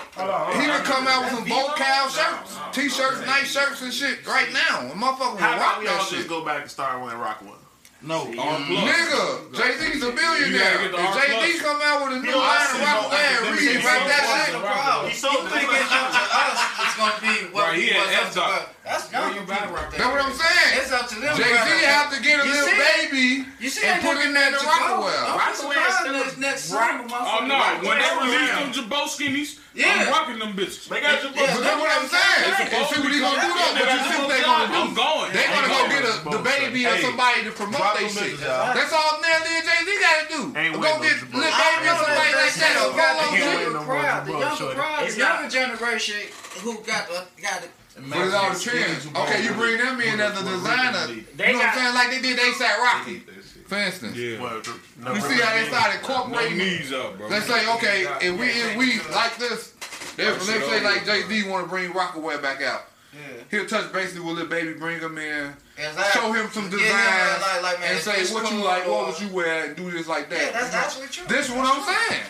He 0.60 0.68
would 0.68 0.84
come 0.84 1.08
out 1.08 1.24
with 1.24 1.32
some 1.32 1.48
bolt 1.48 1.76
cow 1.76 2.08
shirts, 2.08 2.56
t-shirts, 2.72 3.20
nice 3.26 3.52
shirts 3.52 3.82
and 3.82 3.92
shit 3.92 4.26
right 4.26 4.48
now. 4.52 4.80
A 4.88 4.96
motherfucker 4.96 5.36
would 5.36 5.40
rock 5.40 5.40
that 5.40 5.40
shit. 5.40 5.40
How 5.40 5.56
about 5.56 5.80
we 5.80 5.88
all 5.88 6.08
just 6.08 6.28
go 6.28 6.44
back 6.44 6.62
and 6.62 6.70
start 6.70 7.00
wearing 7.02 7.18
rock 7.18 7.42
ones? 7.42 7.60
No, 8.02 8.26
Nigga, 8.28 9.52
Jay 9.56 9.72
Z's 9.80 10.02
a 10.04 10.12
billionaire. 10.12 10.84
If 10.84 10.92
Jay 10.92 11.30
Z 11.32 11.58
come 11.64 11.80
out 11.82 12.04
with 12.06 12.18
a 12.18 12.20
new 12.20 12.36
line 12.36 12.68
of 12.76 12.80
Rock 12.84 13.12
and 13.12 13.56
Reed, 13.56 13.82
right? 13.82 14.04
That's 14.04 14.52
it. 14.52 15.08
He's 15.08 15.20
so 15.20 15.32
big 15.48 15.64
it's 15.64 15.90
up 15.90 16.12
to 16.12 16.20
us. 16.20 16.60
It's 16.84 16.96
gonna 16.96 17.20
be 17.24 17.48
what 17.56 17.65
sorry, 17.66 17.82
he 17.82 17.88
had 17.88 18.26
F 18.26 18.34
Dot. 18.34 18.68
That's 18.86 19.10
y'all 19.10 19.34
you 19.34 19.42
right 19.42 19.66
there. 19.90 19.98
That's 19.98 20.12
what 20.14 20.22
I'm 20.22 20.30
saying. 20.30 20.70
It's 20.78 20.92
up 20.94 21.10
to 21.10 21.16
them. 21.18 21.34
Jay 21.34 21.50
Z 21.50 21.68
have 21.90 22.14
to 22.14 22.22
get 22.22 22.38
a 22.38 22.46
little 22.46 22.70
baby 22.70 23.42
and 23.42 23.96
put 23.98 24.22
in 24.22 24.30
that 24.34 24.54
in 24.54 24.62
Rockwell. 24.62 25.10
Rockwell 25.34 26.38
next 26.38 26.70
rock. 26.70 27.02
Oh 27.10 27.42
no, 27.42 27.58
when 27.82 27.98
they 27.98 28.12
release 28.22 28.54
them 28.54 28.70
Jaboskinis. 28.70 29.58
I'm 29.76 30.08
rocking 30.08 30.40
them 30.40 30.56
bitches. 30.56 30.88
They 30.88 31.04
got 31.04 31.20
Jabo. 31.20 31.36
But 31.36 31.52
that's 31.60 31.76
what 31.76 31.92
I'm 31.92 32.08
saying. 32.08 32.48
And 32.48 32.88
see 32.88 32.96
what 32.96 33.12
he 33.12 33.20
gonna 33.20 33.44
do 33.44 33.50
though. 33.52 33.76
But 33.76 33.92
you 33.92 34.00
see 34.08 34.16
what 34.24 34.30
they 34.32 34.40
gonna 34.40 34.72
do? 34.72 34.80
I'm 34.88 34.96
going. 34.96 35.28
They 35.36 35.44
gonna 35.52 35.68
go 35.68 35.80
get 35.92 36.04
the 36.32 36.40
baby 36.40 36.88
or 36.88 36.96
somebody 37.04 37.44
to 37.44 37.52
promote 37.52 37.84
their 37.98 38.08
shit. 38.08 38.40
That's 38.40 38.92
all 38.94 39.20
Nelly 39.20 39.52
and 39.52 39.66
Jay 39.66 39.80
Z 39.84 39.88
gotta 40.00 40.24
do. 40.32 40.40
Go 40.80 40.90
get 41.02 41.20
Lil 41.28 41.44
Baby 41.44 41.90
or 41.90 41.98
somebody 41.98 42.32
like 42.38 42.54
that. 42.56 42.72
Go 42.78 43.04
the 43.26 44.38
younger 44.38 44.72
crowd, 44.72 45.10
the 45.10 45.18
younger 45.18 45.50
generation 45.50 46.24
who 46.62 46.80
got 46.86 47.10
got 47.42 47.65
but 47.96 48.18
it's 48.18 48.34
all. 48.34 49.22
Okay, 49.22 49.44
you 49.44 49.52
bring 49.54 49.78
them 49.78 50.00
in 50.00 50.20
as 50.20 50.40
a 50.40 50.44
designer. 50.44 51.06
They 51.36 51.46
you 51.48 51.52
know 51.52 51.58
what 51.58 51.68
I'm 51.68 51.74
saying? 51.74 51.94
Like 51.94 52.10
they 52.10 52.20
did, 52.20 52.38
they 52.38 52.52
sat 52.52 52.78
Rocky. 52.78 53.22
For 53.66 53.78
instance, 53.78 54.16
yeah. 54.16 54.38
You 54.38 55.20
see 55.20 55.40
how 55.40 55.54
they 55.54 55.66
started 55.66 55.98
incorporating. 55.98 56.90
No 56.90 57.00
up, 57.00 57.18
bro. 57.18 57.28
They 57.28 57.40
say, 57.40 57.74
okay, 57.74 58.06
if 58.20 58.38
we 58.38 58.46
if 58.46 58.76
we 58.76 59.00
like 59.12 59.36
this, 59.38 59.74
let's 60.18 60.46
say 60.46 60.84
like 60.84 61.04
Jay 61.04 61.22
Z 61.22 61.48
want 61.48 61.64
to 61.64 61.70
bring 61.70 61.90
Rocawear 61.90 62.40
back 62.40 62.62
out. 62.62 62.82
Yeah. 63.12 63.42
He'll 63.50 63.66
touch 63.66 63.92
basically 63.92 64.26
with 64.26 64.36
Lil 64.36 64.46
Baby, 64.46 64.74
bring 64.74 65.00
him 65.00 65.16
in, 65.16 65.54
exactly. 65.78 66.20
show 66.20 66.32
him 66.32 66.50
some 66.50 66.68
designs, 66.68 66.90
yeah, 66.90 67.38
like, 67.40 67.62
like, 67.62 67.80
man, 67.80 67.94
and 67.94 68.00
say 68.00 68.34
what 68.34 68.52
you 68.52 68.62
like, 68.62 68.86
what 68.86 69.06
would 69.06 69.18
you 69.20 69.34
wear, 69.34 69.64
and 69.64 69.74
do 69.76 69.90
this 69.90 70.06
like 70.06 70.28
that. 70.28 70.52
Yeah, 70.52 70.60
that's 70.60 70.74
actually 70.74 71.06
true. 71.06 71.26
This 71.26 71.48
is 71.48 71.54
what 71.54 71.64
I'm 71.64 71.82
saying. 71.82 72.26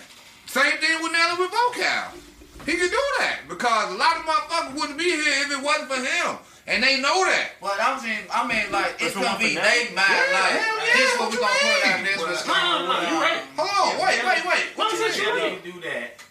Same 0.46 0.79
thing 0.79 1.02
with 1.02 1.11
Nelly 1.11 1.40
with 1.40 1.50
Vokal. 1.50 2.12
He 2.66 2.74
can 2.74 2.90
do 2.90 3.05
that 3.22 3.46
because 3.48 3.94
a 3.94 3.96
lot 3.96 4.18
of 4.18 4.26
motherfuckers 4.26 4.74
wouldn't 4.74 4.98
be 4.98 5.05
here 5.05 5.46
if 5.46 5.52
it 5.55 5.62
wasn't 5.62 5.87
for 5.87 6.02
him. 6.02 6.37
And 6.66 6.83
they 6.83 7.00
know 7.00 7.22
that. 7.22 7.62
But 7.62 7.79
I'm 7.79 8.00
saying, 8.02 8.26
I 8.26 8.42
mean, 8.42 8.72
like, 8.74 8.98
it's 8.98 9.14
gonna 9.14 9.38
be 9.38 9.55
they 9.55 9.94
mad, 9.94 10.11
Yeah, 10.11 10.35
like, 10.35 10.50
yeah, 10.59 10.98
this 10.98 11.14
what, 11.14 11.31
what 11.31 11.31
we 11.31 11.38
gonna 11.38 11.62
put 11.62 11.87
out. 11.87 12.02
This 12.02 12.18
what's 12.18 12.42
going 12.42 12.59
on. 12.59 13.07
You 13.07 13.22
right? 13.22 13.42
Hold 13.55 13.70
on, 13.70 14.02
wait, 14.02 14.18
wait, 14.18 14.42
wait. 14.50 14.64
What 14.74 14.90
you 14.90 15.35
mean? 15.38 15.61
do 15.62 15.81
that? 15.87 16.26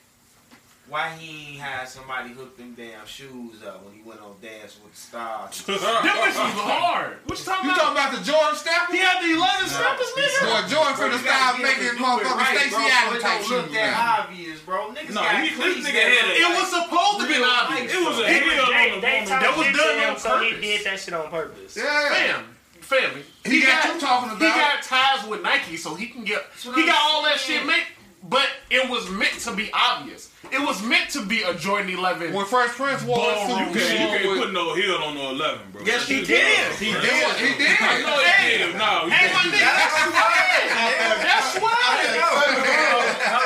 Why 0.95 1.11
he 1.19 1.51
ain't 1.51 1.59
had 1.59 1.91
somebody 1.91 2.31
hook 2.31 2.55
them 2.55 2.71
damn 2.71 3.03
shoes 3.03 3.59
up 3.67 3.83
when 3.83 3.91
he 3.91 3.99
went 4.07 4.23
on 4.23 4.39
Dance 4.39 4.79
with 4.79 4.95
the 4.95 5.01
Stars? 5.11 5.59
them 5.67 5.75
bitches 5.75 6.39
was 6.39 6.55
hard. 6.55 7.19
What 7.27 7.35
you 7.35 7.43
talking 7.43 7.67
you 7.67 7.75
about? 7.75 7.91
You 7.91 7.99
talking 7.99 7.99
about 7.99 8.11
the 8.15 8.23
Jordan 8.23 8.55
step? 8.55 8.87
He 8.87 9.03
had 9.03 9.19
the 9.19 9.35
11 9.35 9.75
Staffers, 9.75 10.07
nigga? 10.15 10.39
Boy, 10.47 10.63
Jordan 10.71 10.95
for 10.95 11.11
the 11.11 11.19
Stars 11.19 11.59
making 11.59 11.99
motherfucking 11.99 12.39
right, 12.39 12.71
Stacy 12.71 12.79
Allen 12.95 13.19
type 13.19 13.43
shoes. 13.43 13.51
look 13.51 13.75
that 13.75 14.23
obvious, 14.23 14.63
bro. 14.63 14.95
Niggas 14.95 15.11
no, 15.11 15.19
got 15.19 15.43
he, 15.43 15.51
this 15.51 15.83
nigga 15.83 15.99
had 15.99 16.31
a, 16.31 16.39
It 16.39 16.49
was 16.55 16.67
supposed 16.71 17.17
to 17.19 17.25
be 17.27 17.37
obvious. 17.43 17.91
It 17.91 17.99
was 17.99 18.15
a 18.15 18.25
hit 18.31 18.47
on 18.55 18.63
the 18.63 19.03
woman. 19.03 19.27
That 19.35 19.51
was 19.51 19.67
done 19.75 19.99
on 19.99 20.15
purpose. 20.15 20.47
He 20.47 20.63
did 20.63 20.79
that 20.87 20.95
shit 20.95 21.11
on 21.11 21.27
purpose. 21.27 21.75
Yeah. 21.75 22.39
Bam 22.39 22.55
family. 22.79 23.23
He, 23.43 23.59
he 23.59 23.65
got, 23.65 23.83
got, 23.83 23.93
you 23.95 23.99
talking 23.99 24.29
about. 24.29 24.39
He 24.39 24.47
got 24.47 24.79
ties 24.79 25.27
with 25.27 25.41
Nike, 25.41 25.75
so 25.75 25.95
he 25.95 26.07
can 26.07 26.23
get. 26.23 26.45
He 26.55 26.85
got 26.85 26.95
all 27.03 27.23
that 27.23 27.35
shit 27.35 27.65
made 27.65 27.83
but 28.29 28.47
it 28.69 28.89
was 28.89 29.09
meant 29.09 29.39
to 29.41 29.55
be 29.55 29.69
obvious. 29.73 30.31
It 30.51 30.59
was 30.59 30.81
meant 30.83 31.09
to 31.11 31.25
be 31.25 31.41
a 31.41 31.53
Jordan 31.55 31.89
11. 31.89 32.33
When 32.33 32.45
Fresh 32.45 32.69
Prince 32.71 33.03
wore 33.03 33.17
ballroom 33.17 33.73
you 33.73 33.79
can't, 33.79 33.99
you 33.99 34.29
can't 34.29 34.39
put 34.39 34.53
no 34.53 34.75
heel 34.75 34.95
on 34.95 35.15
no 35.15 35.31
11, 35.31 35.71
bro. 35.71 35.83
Yes, 35.83 36.07
he, 36.07 36.23
did. 36.23 36.73
He 36.77 36.91
did. 36.91 37.03
He 37.37 37.57
did. 37.57 37.77
I 37.81 38.01
know 38.01 38.17
he 38.21 38.57
did. 38.57 38.75
No, 38.77 39.05
he 39.05 39.11
hey, 39.11 39.27
did. 39.49 39.61
That's 39.61 40.09
why. 40.11 40.35
That's 41.23 41.59
why. 41.59 41.75
That's 42.13 42.29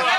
why. 0.03 0.18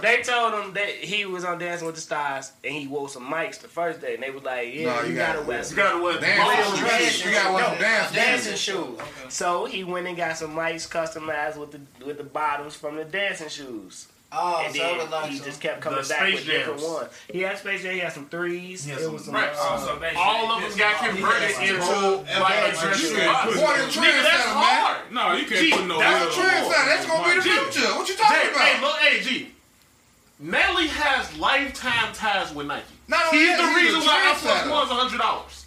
They 0.00 0.22
told 0.22 0.54
him 0.54 0.72
that 0.74 0.88
he 0.88 1.24
was 1.24 1.44
on 1.44 1.58
Dancing 1.58 1.86
with 1.86 1.96
the 1.96 2.00
Stars 2.00 2.52
and 2.64 2.72
he 2.74 2.86
wore 2.86 3.08
some 3.08 3.24
mics 3.30 3.58
the 3.60 3.68
first 3.68 4.00
day, 4.00 4.14
and 4.14 4.22
they 4.22 4.30
was 4.30 4.42
like, 4.44 4.74
"Yeah, 4.74 4.86
no, 4.96 5.02
you, 5.02 5.10
you 5.10 5.16
gotta, 5.16 5.38
gotta 5.38 5.46
wear, 5.48 5.64
you 5.64 5.76
gotta 5.76 6.02
wear 6.02 6.20
dancing 6.20 6.86
shoes. 6.98 7.24
You 7.24 7.32
gotta 7.32 7.54
wear 7.54 7.78
dancing, 7.78 8.14
dancing 8.16 8.56
shoes." 8.56 8.98
So 9.28 9.64
he 9.64 9.84
went 9.84 10.06
and 10.06 10.16
got 10.16 10.36
some 10.36 10.54
mics 10.54 10.88
customized 10.88 11.56
with 11.56 11.72
the 11.72 11.80
with 12.04 12.18
the 12.18 12.24
bottoms 12.24 12.74
from 12.74 12.96
the 12.96 13.04
dancing 13.04 13.48
shoes. 13.48 14.08
Oh, 14.30 14.62
and 14.62 14.74
then 14.74 15.30
he 15.30 15.38
just 15.38 15.58
kept 15.58 15.80
coming 15.80 16.06
back 16.06 16.20
with 16.20 16.44
Jams. 16.44 16.46
different 16.46 16.82
ones. 16.82 17.08
He 17.32 17.40
had 17.40 17.56
Space 17.56 17.82
Jam. 17.82 17.94
He 17.94 18.00
had 18.00 18.12
some 18.12 18.26
threes. 18.26 18.84
He 18.84 18.92
it 18.92 19.10
was 19.10 19.24
some, 19.24 19.34
right. 19.34 19.48
uh, 19.54 20.12
all 20.18 20.52
of 20.52 20.60
them 20.60 20.78
got 20.78 20.98
converted 21.00 21.50
into 21.62 21.80
like 22.38 22.72
a 22.72 22.76
transformer. 22.76 23.24
That's 23.24 24.44
hard. 24.52 25.12
No, 25.12 25.32
you 25.32 25.46
can't 25.46 25.60
G, 25.60 25.70
put 25.72 25.86
no. 25.86 25.98
That's 25.98 26.36
a 26.36 26.40
transformer. 26.40 26.84
That's 26.84 27.06
gonna 27.06 27.28
be 27.28 27.36
the 27.36 27.42
future. 27.42 27.88
What 27.96 28.08
you 28.08 28.16
talking 28.16 28.50
about? 28.50 28.60
Hey, 28.60 28.80
look, 28.82 29.04
AG. 29.04 29.24
G. 29.24 29.50
Nelly 30.40 30.88
has 30.88 31.36
lifetime 31.38 32.12
ties 32.12 32.54
with 32.54 32.66
Nike. 32.66 32.84
Not 33.08 33.32
he's 33.32 33.56
the 33.56 33.64
reason 33.64 34.00
why 34.00 34.28
Air 34.28 34.34
Force 34.34 34.70
One's 34.70 34.90
hundred 34.90 35.18
dollars. 35.18 35.64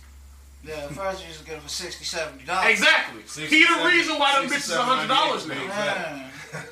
Yeah, 0.63 0.88
first 0.89 1.24
you 1.24 1.28
just 1.30 1.45
get 1.45 1.56
it 1.56 1.62
for 1.63 1.69
sixty, 1.69 2.06
seventy 2.06 2.45
dollars. 2.45 2.69
Exactly. 2.69 3.21
He's 3.47 3.67
the 3.67 3.84
reason 3.84 4.19
why 4.19 4.39
them 4.39 4.50
bitches 4.50 4.78
hundred 4.78 5.08
dollars 5.08 5.47
now. 5.47 6.30
Man. 6.52 6.64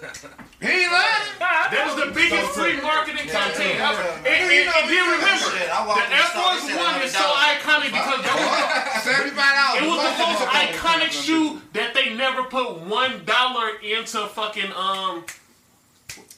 He 0.60 0.68
ain't 0.68 0.92
lying. 0.92 1.26
That 1.39 1.84
was 1.88 1.96
the 2.04 2.12
biggest 2.12 2.52
free 2.52 2.76
marketing 2.84 3.30
campaign 3.32 3.80
ever. 3.80 4.04
And, 4.28 4.28
and, 4.28 4.68
and 4.68 4.86
then 4.92 5.04
remember, 5.08 5.48
Shit, 5.56 5.72
the 5.72 5.86
walked 5.88 6.04
in 6.04 6.12
Air 6.12 6.28
store, 6.34 6.52
Force 6.60 6.68
One 6.76 6.98
is 7.00 7.13
so 7.15 7.24
iconic 7.24 7.92
because 7.96 8.20
that 8.28 8.36
was 8.36 8.52
the 8.60 9.00
Seventy-five 9.08 9.54
dollars. 9.56 9.80
It 9.80 9.86
was 9.88 10.00
the 10.04 10.15
most 10.20 10.44
iconic 10.52 11.12
shoe 11.15 11.62
that 11.74 11.94
they 11.96 12.12
never 12.13 12.44
put 12.44 12.82
one 12.84 13.24
dollar 13.24 13.80
into 13.80 14.28
fucking 14.36 14.72
um. 14.76 15.24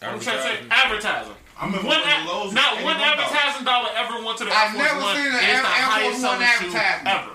I'm 0.02 0.20
trying 0.20 0.38
to 0.38 0.44
say 0.44 0.56
advertising. 0.70 1.34
I 1.58 1.66
remember 1.66 1.88
One 1.88 2.02
when 2.02 2.10
ad- 2.10 2.28
Lowe's 2.28 2.54
not 2.54 2.82
one 2.84 2.98
advertising 2.98 3.66
dollar 3.66 3.90
ever 3.96 4.22
went 4.26 4.38
to 4.40 4.46
the 4.46 4.52
Air 4.52 4.58
I've 4.58 4.76
never 4.78 5.00
One. 5.02 5.16
seen 5.16 5.26
an 5.26 5.34
and 5.34 5.46
it's 5.46 5.50
Air- 5.50 5.62
the 5.62 5.70
Force 5.70 5.90
highest 5.90 6.24
One 6.24 6.42
advertisement. 6.42 7.08
ever. 7.10 7.32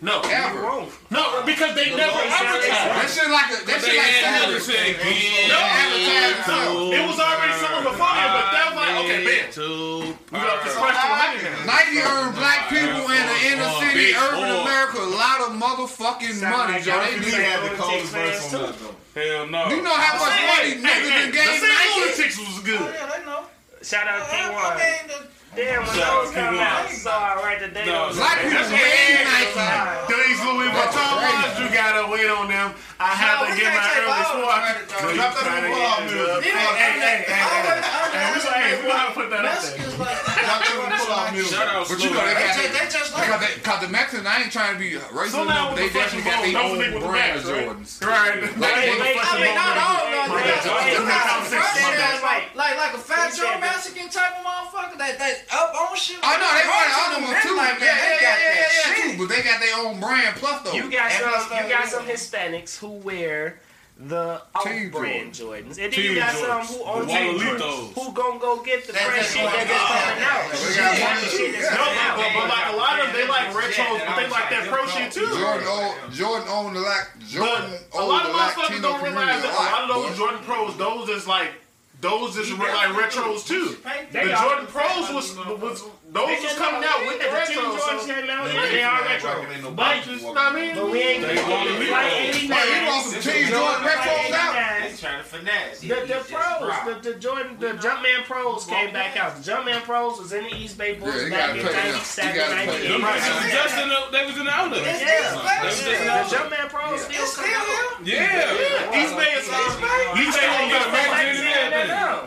No, 0.00 0.22
Ever. 0.22 0.86
no, 1.10 1.42
because 1.42 1.74
they 1.74 1.90
never 1.90 2.22
advertised. 2.22 2.70
That 2.70 3.10
shit 3.10 3.26
like 3.34 3.50
a, 3.50 3.58
that 3.66 3.82
shit 3.82 3.98
like 3.98 4.14
celebrity. 4.22 5.50
No, 5.50 5.58
Advertising 5.58 6.38
something. 6.46 6.94
it 6.94 7.02
was 7.02 7.18
already 7.18 7.54
selling 7.58 7.82
before 7.82 8.06
then, 8.14 8.30
but 8.30 8.46
that 8.54 8.66
was 8.70 8.78
like 8.78 8.94
okay, 9.02 9.20
man, 9.26 9.44
Two. 9.50 10.14
we 10.30 10.38
got 10.38 10.62
this 10.62 10.78
fresh 10.78 10.94
to 10.94 11.08
money 11.10 11.42
now. 11.42 11.66
Nike 11.66 11.98
earned 11.98 12.30
black 12.38 12.70
people 12.70 13.10
in 13.10 13.24
the 13.26 13.38
inner 13.50 13.70
city, 13.82 14.14
Big 14.14 14.22
urban. 14.22 14.46
America 14.62 15.02
a 15.02 15.10
lot 15.18 15.38
of 15.42 15.50
motherfucking 15.58 16.46
money, 16.46 16.78
Joe. 16.78 16.94
They 17.02 17.18
He 17.18 17.34
do. 17.34 17.42
have 17.42 17.62
the 17.66 17.74
coldest 17.74 18.14
verse 18.14 18.38
on 18.54 18.70
that 18.70 18.78
though. 18.78 18.94
Hell 19.18 19.50
no. 19.50 19.66
You 19.66 19.82
know 19.82 19.98
how 19.98 20.14
much 20.14 20.38
money 20.46 20.78
Hey, 20.78 20.78
niggas 20.78 21.10
hey, 21.10 21.26
in 21.26 21.30
the 21.30 21.34
game 21.34 21.58
St. 21.58 21.74
Nike? 21.74 21.98
Lunatics 21.98 22.36
was 22.38 22.58
good. 22.62 22.78
Oh, 22.78 22.94
yeah, 22.94 23.10
they 23.18 23.26
know. 23.26 23.42
Shout 23.82 24.06
out 24.06 24.22
I 24.30 24.46
K1. 24.46 25.26
Mean, 25.56 25.56
the, 25.56 25.62
Damn, 25.64 25.82
when 25.86 25.96
Shout 25.96 26.04
out 26.04 26.24
those 26.24 26.34
come 26.34 26.58
out, 26.58 26.88
so 26.90 27.10
I 27.10 27.34
write 27.42 27.60
the 27.60 27.68
date 27.68 27.86
No, 27.86 28.10
Black 28.14 28.38
people 28.42 28.58
That's 28.58 28.70
made 28.70 29.16
what- 29.24 29.56
Nike. 29.56 30.28
These 30.28 30.40
Louis 30.44 30.68
Vuitton 30.70 31.14
ones, 31.24 31.54
you 31.58 31.66
gotta 31.72 32.04
wait 32.12 32.28
on 32.30 32.48
them. 32.48 32.74
I 33.00 33.14
have 33.16 33.40
No, 33.40 33.54
to 33.54 33.60
get 33.60 33.72
my 33.72 33.80
early 33.96 34.10
all 34.10 34.18
the 34.18 34.42
swap. 34.44 34.60
credit, 34.60 34.88
though. 34.88 35.08
No, 35.08 35.14
Drop 35.14 35.34
that 35.34 35.44
trying 35.46 35.62
to 35.64 35.70
pull-out 35.72 35.98
get 35.98 36.10
music. 36.10 36.18
it 36.18 36.28
up. 36.28 36.44
You 36.44 36.52
Hey, 36.52 36.58
hey, 36.58 36.92
hey, 36.98 37.18
hey, 37.26 37.32
I 37.32 37.46
always- 37.48 37.84
I 37.88 37.98
hey. 38.08 38.58
Hey, 38.58 38.76
we 38.76 38.88
gonna- 38.88 38.98
gonna 38.98 39.14
put 39.14 39.30
that 39.30 39.44
up 39.44 39.62
there. 39.62 39.70
Mexicans 39.78 39.98
like, 39.98 40.18
Drop 40.18 40.58
that 40.58 40.98
pull-out 40.98 41.32
music. 41.32 41.58
But 41.58 41.98
you 42.02 42.10
know 42.10 42.20
they 42.26 42.34
they 42.34 42.42
got 42.42 42.56
just, 42.58 42.72
they 42.74 42.86
just 42.98 43.10
like, 43.14 43.54
Because, 43.54 43.80
the 43.80 43.88
Mexicans, 43.88 44.26
I 44.26 44.34
ain't 44.42 44.52
trying 44.52 44.72
to 44.74 44.80
be 44.82 44.96
uh, 44.96 45.00
racist, 45.14 45.30
So 45.32 45.44
but 45.46 45.74
they 45.78 45.88
the 45.88 45.94
definitely 45.94 46.26
got 46.28 46.42
their 46.42 46.58
own 46.58 46.78
think 46.78 46.94
with 46.94 47.02
the 47.02 47.08
brand 47.08 47.34
max, 47.38 47.46
right? 47.48 47.66
Jordans. 47.68 47.90
Right. 48.04 48.36
Like, 48.58 48.74
Wait, 48.76 48.84
they- 48.84 49.00
wait, 49.00 49.16
I 49.22 49.34
mean, 49.40 49.54
not 49.54 49.76
all, 49.78 50.10
no, 50.10 50.20
My 50.28 50.42
they 50.42 50.50
got 50.50 50.62
some 50.62 50.74
of 50.74 50.84
wait, 50.84 51.48
fresh 51.48 51.98
ass, 51.98 52.22
like, 52.22 52.44
like, 52.54 52.76
like 52.76 52.94
a 52.94 52.98
fat 52.98 53.30
He 53.32 53.40
Joe 53.40 53.58
Mexican 53.60 54.08
type 54.10 54.32
of 54.38 54.44
motherfucker 54.44 54.98
that, 54.98 55.18
that 55.18 55.37
up 55.52 55.74
on 55.74 55.96
shit. 55.96 56.16
Oh, 56.22 56.26
I 56.26 56.36
know 56.38 56.50
they 56.54 56.66
run 56.66 56.88
other 57.04 57.20
ones 57.32 57.42
too. 57.42 57.56
Like, 57.56 57.80
Yeah, 57.80 57.86
man, 57.86 57.96
yeah, 57.96 57.98
they 57.98 58.14
yeah, 58.14 58.20
got 58.20 58.38
yeah, 58.38 58.54
that 58.54 58.70
yeah, 58.72 58.94
shit. 58.94 59.12
too. 59.12 59.18
But 59.18 59.28
they 59.34 59.42
got 59.42 59.60
their 59.60 59.76
own 59.86 60.00
brand 60.00 60.36
plus 60.36 60.62
though. 60.62 60.72
You 60.72 60.90
got 60.90 61.10
And 61.12 61.24
some. 61.42 61.56
You 61.64 61.68
got 61.70 61.86
some 61.88 62.04
Hispanics 62.06 62.78
who 62.78 62.88
wear 63.02 63.60
the 63.98 64.40
Team 64.62 64.94
off-brand 64.94 65.32
Jordans, 65.34 65.74
and 65.74 65.74
then 65.74 65.90
Team 65.90 66.12
you 66.14 66.20
got 66.22 66.30
Jordans. 66.30 66.66
some 66.70 66.78
who 66.78 66.84
own 66.86 67.00
The 67.02 67.06
Team 67.12 67.34
Wallalitos. 67.34 67.58
Jordans 67.58 67.94
who 67.98 68.12
gon' 68.14 68.38
go 68.38 68.62
get 68.62 68.86
the 68.86 68.92
That- 68.92 69.02
fresh 69.10 69.26
shit 69.34 69.42
that 69.42 69.66
just 69.66 69.86
coming 69.90 70.22
out. 70.22 70.38
Yeah, 70.38 70.54
we 70.54 70.54
Shit, 70.70 70.76
got 70.78 70.94
that 70.94 71.18
one, 71.18 71.30
shit 71.34 71.50
that's 71.58 71.74
No, 71.74 71.82
but, 71.82 72.14
but, 72.14 72.30
but 72.38 72.46
like 72.46 72.66
a 72.70 72.76
lot 72.78 72.96
of 73.02 73.06
they 73.10 73.26
like 73.26 73.46
retros, 73.50 73.98
but 74.06 74.14
they 74.14 74.28
like 74.30 74.50
that 74.54 74.68
pro 74.70 74.86
shit 74.86 75.10
too. 75.10 75.26
Jordan 75.26 75.66
owned, 75.66 76.14
Jordan 76.14 76.46
owned 76.48 76.76
the 76.76 76.80
lac, 76.86 77.10
Jordan 77.26 77.74
But 77.90 77.98
a 77.98 78.04
lot 78.06 78.22
of 78.22 78.30
motherfuckers 78.38 78.82
don't 78.82 79.02
realize 79.02 79.42
that 79.42 79.50
a 79.50 79.66
lot 79.66 79.82
of 79.82 79.88
those. 79.90 80.16
Jordan 80.16 80.40
Pros, 80.46 80.76
those 80.78 81.08
is 81.10 81.26
like, 81.26 81.50
those 82.00 82.36
is 82.36 82.52
re- 82.52 82.58
like 82.58 82.90
retros 82.90 83.46
too. 83.46 83.76
The 84.12 84.20
Jordan 84.40 84.66
Pros 84.66 85.12
was 85.12 85.36
was 85.60 85.84
those 86.10 86.40
was 86.42 86.54
coming 86.54 86.82
out 86.88 87.00
with 87.06 87.18
the 87.20 87.26
retros. 87.28 87.78
So, 87.78 88.06
yeah, 88.06 88.24
they 88.72 88.82
are 88.82 89.02
retro. 89.04 89.44
But 89.76 90.06
you 90.06 90.16
know 90.22 90.28
what 90.32 90.38
I 90.38 90.54
mean? 90.54 90.74
But 90.74 90.90
we 90.90 90.98
ain't 91.00 91.22
They 91.22 91.34
getting 91.34 91.50
want 91.50 91.68
to 91.68 91.74
it. 91.74 91.80
leave 91.80 91.90
Like 91.90 92.08
those. 92.08 92.12
Hey, 92.16 92.28
89. 92.28 92.48
you 92.48 92.88
want 92.88 93.04
some 93.06 93.20
Team 93.22 93.46
Jordan 93.48 93.82
retros 93.84 94.32
out? 94.32 94.82
He's 94.88 95.00
trying 95.00 95.18
to 95.18 95.24
finesse. 95.28 95.80
The, 95.80 95.88
the 96.08 96.20
pros, 96.24 96.74
the, 96.88 97.12
the 97.12 97.18
Jordan, 97.18 97.56
the 97.60 97.72
Jumpman 97.76 98.24
Pros 98.24 98.64
came 98.64 98.92
back 98.92 99.16
out. 99.18 99.36
The 99.36 99.42
Jumpman 99.52 99.82
Pros 99.82 100.18
was 100.18 100.32
in 100.32 100.44
the 100.44 100.54
East 100.56 100.78
Bay 100.78 100.94
Bulls 100.94 101.14
Yeah, 101.14 101.28
back 101.28 101.56
in 101.56 101.66
pay 101.66 101.92
97, 101.92 102.56
98. 102.56 102.88
they 102.88 102.96
was 102.96 103.52
just 103.52 103.76
in 103.76 103.88
the, 103.88 104.00
they 104.10 104.24
was 104.26 104.36
in 104.38 104.44
the 104.46 104.50
outlet. 104.50 104.80
It's 104.88 105.00
Yeah. 105.00 105.12
these 105.12 105.28
They 105.28 105.36
was 105.36 105.40
flags. 105.44 105.76
just 105.76 105.84
in 105.84 106.06
The 106.08 106.16
the. 106.24 106.34
Jumpman 106.34 106.68
Pros 106.72 107.00
still 107.04 107.26
come 107.36 107.52
out. 107.52 108.06
here. 108.06 108.16
Yeah. 108.24 108.96
East 108.96 109.12
Bay 109.12 109.30
is 109.36 109.44
East 109.44 110.40
Bay 110.40 110.48
owned 110.48 110.72
by 110.72 110.88
Mac- 110.88 111.36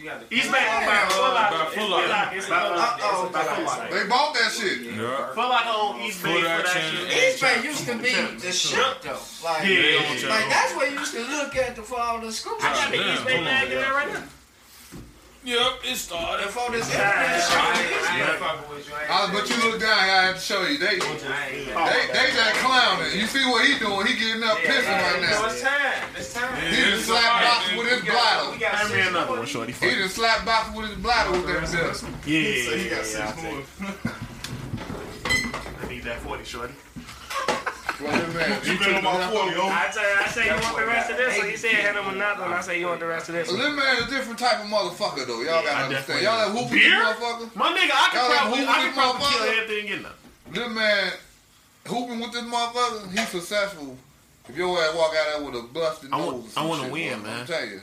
You 0.00 0.10
East 0.30 0.50
Bay 0.52 0.64
owned 0.72 0.86
by 0.86 0.96
Foot 1.08 1.90
Locker. 1.90 2.40
By 2.50 2.60
Foot 2.60 2.76
Locker. 2.76 3.02
Foot 3.02 3.10
Locker. 3.10 3.26
It's 3.26 3.32
By- 3.32 3.42
Foot 3.44 3.64
Locker. 3.64 3.64
uh-oh, 3.64 3.64
It's 3.64 3.64
a 3.64 3.64
Foot 3.64 3.64
Locker 3.64 3.66
site. 3.66 3.90
They 3.90 4.06
bought 4.08 4.34
that 4.34 4.50
shit. 4.52 4.78
Yeah. 4.82 5.26
Foot 5.28 5.36
Locker 5.36 5.72
owned 5.74 6.02
East 6.02 6.22
Bay 6.22 6.32
Foot 6.34 6.42
for 6.42 6.62
that 6.62 6.66
shit. 6.68 7.32
East 7.32 7.40
Bay 7.42 7.62
used 7.62 7.86
to 7.86 7.94
be 7.96 8.12
the 8.46 8.52
shit 8.52 9.02
though. 9.02 9.18
Like, 9.44 9.64
Yeah. 9.66 10.28
like 10.28 10.48
that's 10.50 10.74
where 10.76 10.90
you 10.90 10.98
used 10.98 11.14
to 11.14 11.22
look 11.26 11.56
at 11.56 11.76
the, 11.76 11.82
for 11.82 11.98
all 12.00 12.18
the 12.20 12.32
schools. 12.32 12.60
I 12.62 12.72
got 12.74 12.90
the 12.90 12.96
Damn, 12.98 13.14
East 13.16 13.24
Bay 13.26 13.34
hold 13.34 13.44
bag 13.46 13.70
in 13.70 13.78
there 13.78 13.92
right 13.92 14.12
now. 14.12 14.22
Yep, 15.42 15.72
it 15.84 15.96
started. 15.96 16.44
Before 16.46 16.70
this 16.70 16.84
I 16.84 17.00
internet 17.00 17.40
shit. 17.40 17.56
I 17.56 18.30
ain't 18.30 18.38
fucking 18.38 18.68
with 18.76 18.86
you. 18.88 18.94
I 18.94 19.00
ain't 19.02 19.10
Uh, 19.10 19.32
but 19.32 19.48
you 19.48 19.56
look 19.70 19.80
down, 19.80 19.96
I 19.98 20.04
have 20.28 20.34
to 20.36 20.40
show 20.40 20.62
you. 20.68 20.76
They, 20.76 20.98
they, 21.00 21.72
I 21.72 22.06
they 22.12 22.26
just 22.36 22.54
clowning. 22.60 23.18
You 23.18 23.24
see 23.26 23.44
what 23.48 23.64
he 23.64 23.78
doing? 23.78 24.06
He 24.06 24.14
getting 24.20 24.42
up 24.44 24.58
pissing 24.58 24.84
right 25.00 25.16
No, 25.16 25.26
now. 25.40 25.46
it's 25.48 25.62
time. 25.62 26.08
It's 26.14 26.34
time. 26.34 26.60
He 26.60 26.76
just 26.92 27.06
slapped 27.06 27.44
box 27.44 27.76
with 27.76 27.88
his 27.88 28.02
bladder. 28.04 28.64
Hand 28.66 28.92
me 28.92 29.00
another 29.00 29.32
one, 29.38 29.46
shorty. 29.46 29.72
He 29.72 29.90
just 29.96 30.16
slapped 30.16 30.44
box 30.44 30.76
with 30.76 30.90
his 30.90 30.98
bladder 30.98 31.30
with 31.32 31.46
that 31.46 31.72
belt. 31.72 32.04
Yeah, 32.26 32.40
He 32.40 32.88
got 32.90 32.96
yeah, 32.98 33.02
six 33.02 33.20
I'll 33.20 33.32
take 33.32 33.44
more. 33.44 33.60
it. 33.60 33.96
I 35.82 35.88
need 35.88 36.02
that 36.04 36.20
40, 36.20 36.44
shorty. 36.44 36.74
Well, 38.00 38.32
man, 38.32 38.60
You 38.64 38.78
been 38.78 38.94
on 38.96 39.04
my 39.04 39.30
40, 39.30 39.56
oh. 39.60 39.68
I 39.68 39.90
tell 39.92 40.02
you, 40.02 40.16
I 40.20 40.26
say 40.28 40.44
you 40.46 40.52
want 40.62 40.76
the 40.76 40.86
rest 40.86 41.10
of 41.10 41.16
this, 41.18 41.36
so 41.36 41.42
he 41.44 41.56
said 41.56 41.70
hand 41.72 41.96
him 41.98 42.08
another 42.14 42.42
one. 42.42 42.52
I 42.52 42.60
say 42.62 42.80
you 42.80 42.86
want 42.86 43.00
the 43.00 43.06
rest 43.06 43.28
of 43.28 43.34
this. 43.34 43.48
Well, 43.48 43.58
one. 43.58 43.66
Lil 43.66 43.76
man 43.76 43.96
is 43.98 44.04
a 44.06 44.10
different 44.10 44.38
type 44.38 44.60
of 44.64 44.66
motherfucker 44.70 45.26
though. 45.26 45.40
Y'all 45.42 45.62
gotta 45.62 45.70
I 45.70 45.82
understand. 45.84 46.20
definitely 46.20 46.22
Y'all 46.24 46.38
that 46.38 46.48
am. 46.48 46.54
whooping 46.56 46.78
motherfucker. 46.80 47.56
My 47.56 47.68
nigga, 47.76 47.90
I 47.92 48.10
Y'all 48.14 48.36
probably, 48.38 48.64
like 48.64 48.68
I 48.68 48.78
moving 48.78 48.92
could 48.92 48.94
probably 48.94 49.26
kill 49.28 49.42
everything 49.44 49.78
and 49.80 49.88
get 49.88 50.02
nothing. 50.02 50.54
Lil 50.54 50.68
man 50.70 51.12
hooping 51.86 52.20
with 52.20 52.32
this 52.32 52.42
motherfucker, 52.42 53.10
he's 53.12 53.28
successful. 53.28 53.96
If 54.48 54.56
your 54.56 54.78
ass 54.82 54.94
walk 54.96 55.14
out 55.14 55.38
there 55.38 55.44
with 55.50 55.54
a 55.54 55.66
busted 55.68 56.10
I 56.12 56.18
nose, 56.18 56.32
want- 56.32 56.56
or 56.56 56.60
I 56.60 56.64
wanna 56.66 56.82
shit, 56.84 56.92
win, 56.92 57.24
I'm 57.26 57.46
tell 57.46 57.66
you. 57.66 57.80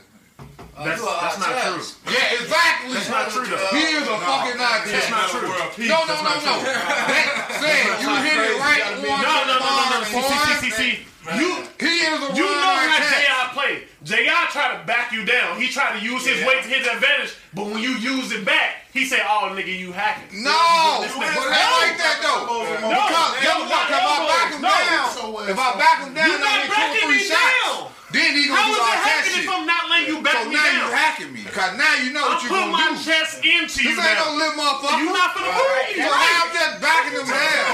Uh, 0.58 0.84
that's, 0.84 1.00
you 1.02 1.06
that's 1.06 1.38
not 1.42 1.50
true. 1.58 1.82
Yeah, 2.06 2.38
exactly. 2.38 2.94
That's 2.94 3.10
not 3.10 3.26
true 3.30 3.46
though. 3.46 3.70
He 3.74 3.82
is 3.98 4.06
a 4.06 4.14
fucking 4.18 4.58
artist. 4.62 4.94
That's 4.94 5.10
not 5.10 5.26
true. 5.30 5.50
No, 5.86 5.98
no, 6.06 6.14
no, 6.22 6.32
no. 6.38 6.54
That 6.62 7.50
said, 7.58 7.98
you 7.98 8.10
hit 8.22 8.38
it 8.38 8.54
right 8.62 8.82
on 8.86 9.02
No, 9.02 9.34
no, 9.42 9.54
no, 9.58 9.70
no, 9.74 9.84
no. 9.98 10.06
See, 10.06 10.22
see, 10.22 10.38
see, 10.38 10.70
see, 10.70 10.70
see. 10.70 10.94
You, 11.28 11.60
He 11.76 11.92
is 12.08 12.16
a 12.24 12.30
you 12.32 12.46
know 12.46 12.72
how 12.72 12.88
artist. 12.88 13.10
J.I. 13.10 13.50
played. 13.52 13.80
J.I. 14.02 14.48
tried 14.48 14.78
to 14.80 14.86
back 14.86 15.12
you 15.12 15.26
down. 15.26 15.60
He 15.60 15.68
tried 15.68 15.98
to 15.98 16.04
use 16.04 16.24
his 16.24 16.40
weight 16.46 16.62
to 16.62 16.68
his 16.70 16.86
advantage, 16.86 17.36
but 17.52 17.66
when 17.66 17.82
you 17.82 17.98
use 18.00 18.32
it 18.32 18.46
back, 18.46 18.88
he 18.94 19.04
said, 19.04 19.20
"Oh, 19.28 19.52
nigga, 19.52 19.68
you 19.76 19.92
hacking." 19.92 20.40
No, 20.42 21.02
This 21.04 21.12
but 21.12 21.28
nigga- 21.28 21.42
it 21.42 21.52
ain't 21.52 21.74
like 21.84 21.98
that 22.00 22.16
though. 22.24 22.48
No, 22.48 22.88
Because 22.88 23.28
no, 23.28 23.44
guess 23.44 23.60
no, 23.60 23.68
what? 23.68 23.90
If 23.92 23.98
I 23.98 24.16
back 24.24 24.48
him 24.56 24.62
no. 24.62 24.72
down, 24.72 25.50
if 25.52 25.58
I 25.58 25.68
back 25.76 25.96
him 26.06 26.14
down, 26.14 26.26
You're 26.32 26.38
I 26.38 26.48
not 26.48 26.56
hit 26.56 26.64
two 26.64 26.72
or 26.72 26.76
backing 26.80 27.10
me 27.12 27.18
shots. 27.18 27.60
down. 27.60 27.97
Then 28.08 28.32
he 28.40 28.48
gonna 28.48 28.56
is 28.56 28.72
do 28.72 28.72
it 28.72 28.80
all 28.80 28.88
that 28.88 29.04
hacking 29.04 29.36
if 29.44 29.48
I'm 29.52 29.66
not 29.68 29.84
letting 29.92 30.08
you 30.08 30.18
back 30.24 30.40
So 30.40 30.48
me 30.48 30.56
now 30.56 30.64
you 30.72 30.80
down? 30.80 30.96
hacking 30.96 31.28
me. 31.32 31.42
Cause 31.44 31.72
now 31.76 31.92
you 32.00 32.08
know 32.16 32.24
I'm 32.24 32.40
what 32.40 32.40
you 32.40 32.48
putting 32.48 32.72
gonna 32.72 32.72
do. 32.72 32.80
I 32.80 32.88
put 32.88 32.96
my 32.96 33.04
chest 33.04 33.32
into 33.44 33.78
you 33.84 33.92
This 33.92 34.00
ain't 34.00 34.16
no 34.16 34.26
now. 34.32 34.40
little 34.40 34.56
motherfucker. 34.56 34.98
You 35.04 35.08
not 35.12 35.28
finna 35.36 35.52
move 35.52 35.76
me. 35.92 36.00
So 36.00 36.08
how 36.08 36.40
I'm 36.40 36.50
just 36.56 36.74
backing 36.80 37.14
him 37.20 37.28
down. 37.28 37.68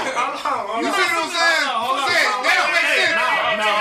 You 0.83 0.89
see 0.91 1.07
what 1.07 1.23
I'm 1.23 1.31
saying? 1.31 1.67
Hold 1.71 2.03
on, 2.03 2.03
hold 2.03 2.27
on. 2.27 2.43
that 2.43 2.55
don't 2.59 2.73
make 2.75 2.89
sense. 2.99 3.15
No, 3.15 3.31
no, 3.55 3.71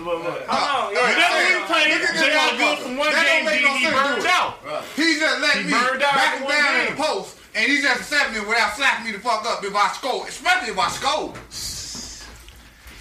no, 0.00 0.24
no. 0.24 0.32
You 0.40 0.96
yeah. 0.96 1.68
played 1.68 1.92
Look 1.92 2.08
at 2.08 2.16
this 2.16 2.24
J.I. 2.24 2.56
good 2.56 2.78
from 2.80 2.96
one 2.96 3.12
game, 3.12 3.44
he 3.52 3.84
burned 3.92 4.26
out. 4.32 4.64
He 4.96 5.20
just 5.20 5.36
letting 5.44 5.68
He 5.68 5.72
me 5.72 5.76
back 6.00 6.40
him 6.40 6.48
down 6.48 6.72
in 6.80 6.86
the 6.88 6.96
post, 6.96 7.36
and 7.54 7.68
he 7.68 7.80
just 7.84 8.00
accepting 8.00 8.40
me 8.40 8.48
without 8.48 8.74
slapping 8.80 9.04
me 9.06 9.12
the 9.12 9.20
fuck 9.20 9.44
up 9.44 9.60
if 9.64 9.76
I 9.76 9.92
score, 9.92 10.24
especially 10.26 10.72
if 10.72 10.78
I 10.80 10.88
score. 10.88 11.34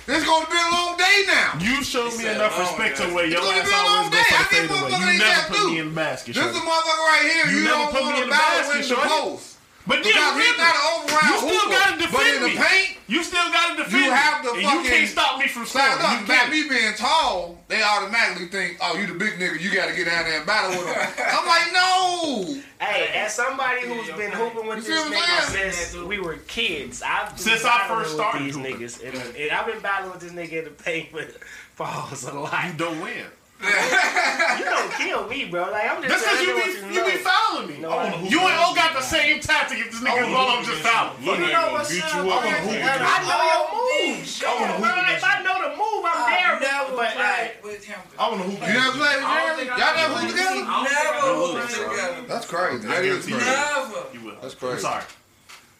This 0.09 0.25
gonna 0.25 0.49
be 0.49 0.57
a 0.57 0.71
long 0.73 0.97
day 0.97 1.23
now. 1.27 1.53
You 1.61 1.83
showed 1.83 2.17
me 2.17 2.25
enough 2.25 2.57
respect 2.57 2.97
to 2.97 3.13
where 3.13 3.25
your 3.29 3.41
gonna 3.45 3.61
ass 3.61 3.69
be 3.69 3.73
a 3.73 3.77
long 3.77 3.85
always 3.85 4.09
go 4.09 4.17
day. 4.17 4.25
for 4.25 4.35
I 4.35 4.41
the 4.41 4.49
think 4.49 4.71
fadeaway. 4.73 5.13
You 5.13 5.19
never 5.21 5.53
put 5.53 5.65
me 5.69 5.77
in 5.77 5.89
the 5.89 5.93
basket, 5.95 6.33
This 6.33 6.45
is 6.49 6.55
a 6.55 6.59
motherfucker 6.59 7.05
right 7.13 7.29
here. 7.29 7.45
You 7.53 7.57
You, 7.59 7.63
never 7.65 7.77
don't 7.77 7.91
put 7.93 8.01
me 8.01 8.05
want 8.09 8.17
in 8.17 8.23
to 8.23 8.25
the 8.25 8.31
battle 8.31 8.57
basket, 8.57 8.73
in 8.73 8.81
the 8.81 8.87
shorty. 8.89 9.09
post. 9.37 9.58
But 9.89 10.03
then 10.03 10.13
Because 10.13 10.37
he's 10.37 10.57
not 10.61 10.69
an 10.75 10.81
all-around 10.85 11.29
you 11.33 11.37
still 11.49 11.69
gotta 11.73 11.93
But 11.97 12.01
defend 12.05 12.35
in 12.37 12.41
the 12.43 12.49
me. 12.49 12.57
paint, 12.61 12.97
You 13.07 13.23
still 13.23 13.49
gotta 13.51 13.75
defend 13.81 14.05
You 14.05 14.11
have 14.11 14.43
to 14.43 14.49
and 14.53 14.61
you 14.61 14.67
fucking 14.69 14.85
can't 14.91 15.09
stop 15.09 15.39
me 15.39 15.47
from 15.47 15.65
Sign 15.65 15.89
scoring. 15.97 16.05
up. 16.05 16.21
You 16.21 16.27
By 16.27 16.33
can't. 16.35 16.51
me 16.51 16.69
being 16.69 16.93
tall, 16.93 17.57
they 17.67 17.81
automatically 17.81 18.47
think, 18.49 18.77
oh, 18.81 18.95
you 18.97 19.07
the 19.07 19.17
big 19.17 19.33
nigga, 19.41 19.59
you 19.59 19.73
gotta 19.73 19.95
get 19.95 20.05
down 20.05 20.25
there 20.25 20.37
and 20.37 20.45
battle 20.45 20.77
with 20.77 20.85
him. 20.93 21.25
I'm 21.33 21.45
like, 21.49 21.73
no. 21.73 22.61
Hey, 22.79 23.09
as 23.17 23.33
somebody 23.33 23.81
who's 23.87 24.07
been 24.15 24.31
hooping 24.31 24.67
with 24.67 24.77
You 24.77 24.93
this 24.93 25.03
see 25.03 25.09
what 25.09 25.17
I'm 25.17 25.43
nigga 25.43 25.51
saying? 25.51 25.71
since 25.73 26.03
we 26.03 26.19
were 26.19 26.35
kids, 26.47 27.01
I've 27.01 27.29
been 27.29 27.37
Since 27.39 27.65
I 27.65 27.69
battling 27.79 27.97
first 27.99 28.09
with 28.11 28.19
started 28.21 28.43
these 28.45 28.55
hooping. 28.55 28.77
niggas, 28.77 29.03
and, 29.03 29.35
and 29.35 29.51
I've 29.51 29.65
been 29.65 29.81
battling 29.81 30.11
with 30.11 30.21
this 30.21 30.31
nigga 30.31 30.59
in 30.59 30.63
the 30.65 30.69
paint 30.71 31.09
for 31.09 31.25
falls 31.75 32.23
a 32.25 32.33
lot. 32.39 32.67
You 32.67 32.73
don't 32.77 33.01
win 33.01 33.25
you 33.59 34.65
don't 34.65 34.91
kill 34.93 35.27
me, 35.27 35.45
bro. 35.45 35.69
Like 35.71 35.89
I'm 35.91 36.01
just. 36.01 36.23
That's 36.23 36.23
because 36.23 36.41
you 36.41 36.55
be 36.55 36.95
you, 36.95 37.03
be 37.05 37.17
following 37.19 37.67
me. 37.67 37.77
No, 37.79 37.91
you 38.23 38.39
and 38.39 38.55
O 38.63 38.73
got 38.73 38.93
the 38.93 39.01
same 39.01 39.39
tactic. 39.41 39.79
If 39.79 39.91
this 39.91 40.01
nigga 40.01 40.31
I'm 40.31 40.63
just 40.63 40.81
following. 40.81 41.41
You 41.41 41.51
know 41.51 41.73
what's 41.73 41.91
beat 41.91 42.03
up? 42.03 42.13
I 42.15 43.19
know 43.27 43.41
your 43.51 43.67
moves. 44.15 44.39
bro. 44.39 44.47
If 44.47 45.23
I 45.23 45.43
know 45.43 45.55
the 45.59 45.75
move, 45.75 46.03
I'm 46.07 46.23
there. 46.31 46.59
Never 46.59 46.95
but 46.95 47.11
played 47.15 47.51
with 47.63 47.83
him. 47.83 47.99
I 48.17 48.29
wanna 48.29 48.43
hoop. 48.43 48.59
You 48.59 48.73
never 48.73 48.97
played 48.97 49.17
with 49.19 49.27
Jeremy? 49.27 49.63
Y'all 49.67 49.95
never 49.95 50.13
hooped 50.15 50.31
together? 50.31 50.63
Never 50.63 51.19
hooped 51.35 51.69
together. 51.75 52.27
That's 52.27 52.45
crazy. 52.45 52.87
That 52.87 53.03
is 53.03 53.25
crazy. 53.25 53.45
Never. 53.45 54.03
You 54.13 54.21
will. 54.21 54.35
That's 54.41 54.55
crazy. 54.55 54.73
I'm 54.73 54.79
sorry 54.79 55.03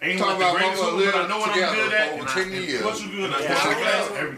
ain't 0.01 0.19
talking 0.19 0.37
about 0.37 0.55
greatest 0.55 0.83
hooper, 0.83 1.11
but 1.11 1.15
I 1.15 1.27
know 1.27 1.39
what 1.39 1.49
I'm 1.49 1.75
good 1.75 1.93
at. 1.93 2.17
What 2.17 3.01
you 3.01 3.11
good 3.11 3.33
at? 3.33 3.41
Yeah. 3.41 3.49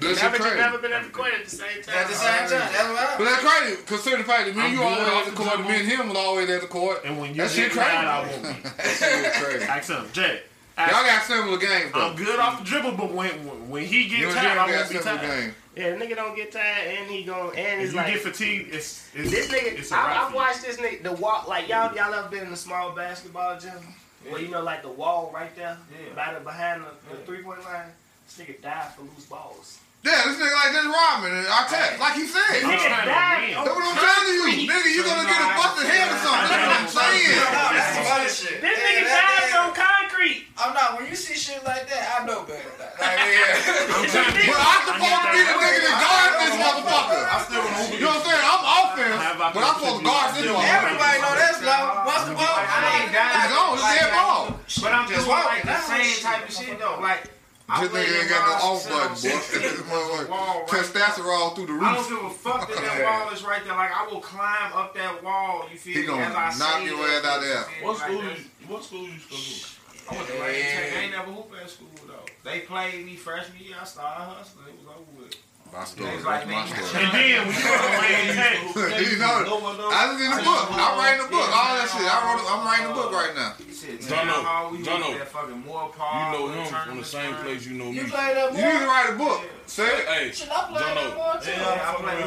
That's 0.02 0.22
never, 0.22 0.38
crazy. 0.38 0.58
never 0.58 0.78
been 0.80 0.94
at 0.94 1.04
the 1.04 1.10
court 1.10 1.34
at 1.34 1.46
the 1.46 1.52
same 1.52 1.82
time. 1.84 1.96
At 1.96 2.08
the 2.08 2.14
same 2.14 2.50
time. 2.50 2.72
That's 2.72 3.18
But 3.18 3.26
that's 3.26 3.44
crazy. 3.44 3.82
Considering 3.86 4.22
the 4.24 4.28
fact 4.28 4.48
that 4.48 4.56
me 4.56 4.64
and 4.64 4.74
you 4.74 4.84
always 4.84 5.08
at 5.08 5.26
the 5.26 5.32
court, 5.32 5.60
me 5.62 5.76
and 5.76 5.88
him 5.88 6.08
was 6.10 6.18
always 6.18 6.50
at 6.50 6.62
the 6.62 6.68
court. 6.68 7.02
And 7.06 7.20
when 7.20 7.30
you 7.30 7.36
get 7.36 7.52
shit 7.52 7.72
crazy. 7.72 7.90
I 7.90 8.28
won't 8.28 8.44
be. 8.44 8.70
That's 8.78 9.44
crazy. 9.44 9.66
Ask 9.66 9.90
him, 9.90 10.06
Jay. 10.14 10.42
Y'all 10.78 11.06
got 11.06 11.24
similar 11.24 11.58
games. 11.58 11.92
Though. 11.94 12.10
I'm 12.10 12.16
good 12.16 12.40
off 12.40 12.60
the 12.60 12.66
dribble, 12.66 12.94
but 12.94 13.12
when 13.12 13.32
when 13.70 13.86
he 13.86 14.08
get 14.08 14.34
tired, 14.34 14.58
I 14.58 14.72
won't 14.72 14.90
be 14.90 14.98
tired. 14.98 15.54
Yeah, 15.76 15.96
nigga 15.96 16.16
don't 16.16 16.36
get 16.36 16.52
tired, 16.52 16.88
and 16.88 17.10
he 17.10 17.24
go 17.24 17.52
and 17.52 17.82
it's 17.82 17.94
you 17.94 18.00
get 18.00 18.20
fatigued. 18.20 18.74
It's, 18.74 19.08
it's 19.14 19.32
this 19.32 19.48
nigga. 19.48 19.80
It's 19.80 19.92
I've 19.92 20.34
watched 20.34 20.64
this 20.64 20.78
nigga 20.78 21.04
the 21.04 21.14
walk 21.14 21.48
like 21.48 21.70
y'all 21.70 21.96
y'all 21.96 22.14
ever 22.14 22.28
been 22.30 22.48
in 22.48 22.54
a 22.54 22.58
small 22.58 22.94
basketball 22.94 23.60
gym? 23.60 23.72
Yeah. 24.26 24.32
Well, 24.32 24.42
you 24.42 24.50
know, 24.50 24.62
like 24.62 24.82
the 24.82 24.90
wall 24.90 25.32
right 25.34 25.56
there, 25.56 25.78
yeah. 25.92 26.14
by 26.16 26.34
the 26.34 26.40
behind 26.42 26.84
the, 26.84 27.16
the 27.16 27.22
three 27.24 27.42
point 27.42 27.64
line, 27.64 27.88
this 28.26 28.46
nigga 28.46 28.62
died 28.62 28.94
for 28.94 29.02
loose 29.02 29.26
balls. 29.26 29.80
Yeah, 30.02 30.26
this 30.26 30.34
nigga 30.42 30.50
like 30.50 30.74
this 30.74 30.90
Robin 30.90 31.30
and 31.30 31.46
I 31.46 31.62
tell 31.70 31.86
like 32.02 32.18
he 32.18 32.26
said. 32.26 32.66
Nigga. 32.66 32.90
That's 33.06 33.70
what 33.70 33.86
I'm 33.86 34.02
telling 34.02 34.34
you. 34.34 34.66
Nigga, 34.66 34.90
you 34.98 35.06
gonna 35.06 35.30
get 35.30 35.38
a 35.38 35.50
busted 35.54 35.86
head 35.86 36.10
or 36.10 36.18
something. 36.26 36.50
That's 36.50 36.66
what 36.66 36.74
I'm 36.74 36.90
saying. 36.90 37.38
That's 37.38 37.90
some 37.94 38.10
other 38.10 38.32
shit. 38.34 38.58
This 38.66 38.82
nigga 38.82 39.06
died 39.06 39.54
on 39.62 39.70
concrete. 39.78 40.50
I'm 40.58 40.74
not. 40.74 40.98
When 40.98 41.06
you 41.06 41.14
see 41.14 41.38
shit 41.38 41.62
like 41.62 41.86
that, 41.86 42.18
I 42.18 42.26
know 42.26 42.42
better. 42.50 42.66
Like, 42.82 42.98
yeah. 42.98 43.62
I'm 44.02 44.10
supposed 44.90 45.22
to 45.22 45.30
be 45.38 45.42
the 45.46 45.56
nigga 45.62 45.80
that 45.86 45.98
guards 46.02 46.36
this 46.50 46.56
motherfucker. 46.58 47.22
I 47.22 47.38
still 47.46 47.62
You 47.94 48.02
know 48.02 48.18
what 48.18 48.26
I'm 48.26 48.26
saying? 48.26 48.42
I'm 48.42 48.64
offense, 48.66 49.22
but 49.54 49.62
I'm 49.62 49.76
supposed 49.78 50.02
to 50.02 50.06
guard 50.10 50.30
this 50.34 50.50
motherfucker. 50.50 50.78
Everybody 50.82 51.18
know 51.22 51.34
that's 51.38 51.62
law. 51.62 52.10
Once 52.10 52.26
the 52.26 52.34
ball, 52.42 52.58
I 52.58 53.06
ain't 53.06 53.14
dying. 53.14 53.38
It's 53.38 53.54
gone. 53.54 53.78
It's 53.78 53.86
dead 53.86 54.10
ball. 54.18 54.42
But 54.82 54.92
I'm 54.98 55.06
just 55.14 55.30
like 55.30 55.62
the 55.62 55.78
same 55.86 56.18
type 56.26 56.50
of 56.50 56.50
shit 56.50 56.82
though. 56.82 56.98
Like. 56.98 57.30
This 57.80 57.90
nigga 57.90 58.22
ain't 58.22 58.30
got 58.30 58.62
no 58.62 58.68
off 58.68 58.90
button, 58.90 59.16
boy. 59.16 60.30
Wall 60.30 60.60
right 60.60 60.68
Testosterone 60.68 61.56
through 61.56 61.68
the 61.68 61.74
roof. 61.74 61.84
I 61.84 61.96
don't 61.96 62.10
give 62.10 62.24
a 62.26 62.30
fuck 62.30 62.68
that 62.68 62.78
that 62.78 63.04
wall 63.26 63.34
is 63.34 63.44
right 63.44 63.64
there. 63.64 63.76
Like 63.76 63.92
I 63.96 64.08
will 64.12 64.20
climb 64.20 64.74
up 64.74 64.94
that 64.96 65.24
wall. 65.24 65.68
You 65.72 65.78
feel 65.78 65.94
he 65.94 66.02
me? 66.02 66.08
Gonna 66.08 66.22
as 66.24 66.62
I 66.62 66.80
knock 66.80 66.86
your 66.86 67.06
ass 67.08 67.26
out 67.26 67.42
there. 67.42 67.86
What 67.86 67.98
school? 67.98 68.16
Like 68.18 68.38
you, 68.38 68.68
what 68.68 68.84
school 68.84 69.08
you 69.08 69.20
still? 69.20 69.78
I 70.12 70.16
went 70.16 70.28
to 70.28 70.34
Lane 70.40 70.64
Tech. 70.64 70.94
I 70.94 71.00
ain't 71.02 71.12
never 71.12 71.32
hoop 71.32 71.52
at 71.62 71.70
school 71.70 71.88
though. 72.08 72.26
They 72.44 72.60
played 72.62 73.06
me 73.06 73.16
freshman 73.16 73.64
year. 73.64 73.76
I 73.80 73.86
started 73.86 74.24
hustling. 74.26 74.66
It 74.68 74.76
was 74.80 74.88
over 74.88 75.24
with. 75.24 75.36
My 75.72 75.86
story. 75.86 76.12
Like, 76.22 76.48
my 76.48 76.68
story. 76.68 77.00
And 77.00 77.16
then 77.16 77.48
when 77.48 77.56
you 79.08 79.16
know, 79.24 79.48
I 79.88 80.12
was 80.12 80.20
in 80.20 80.28
the 80.28 80.44
book. 80.44 80.68
I'm 80.68 81.00
writing 81.00 81.24
the 81.24 81.32
book. 81.32 81.48
All 81.48 81.76
that 81.80 81.88
shit. 81.88 82.04
I 82.04 82.28
wrote. 82.28 82.44
I'm 82.44 82.68
writing 82.68 82.88
the 82.90 82.94
book 82.94 83.12
right 83.12 83.32
now. 83.34 83.56
Jono, 83.82 84.44
Jono, 84.84 85.10
you 85.16 86.28
know 86.32 86.48
him 86.52 86.68
from 86.68 86.98
the 86.98 87.06
same 87.06 87.34
place 87.36 87.66
you 87.66 87.74
know 87.78 87.86
me. 87.86 87.96
You. 87.96 88.02
You 88.02 88.08
need 88.08 88.12
to 88.12 88.86
write 88.86 89.10
a 89.12 89.16
book. 89.18 89.42
Say 89.66 89.88
it. 89.88 90.06
Hey, 90.08 90.30
Jono, 90.30 90.76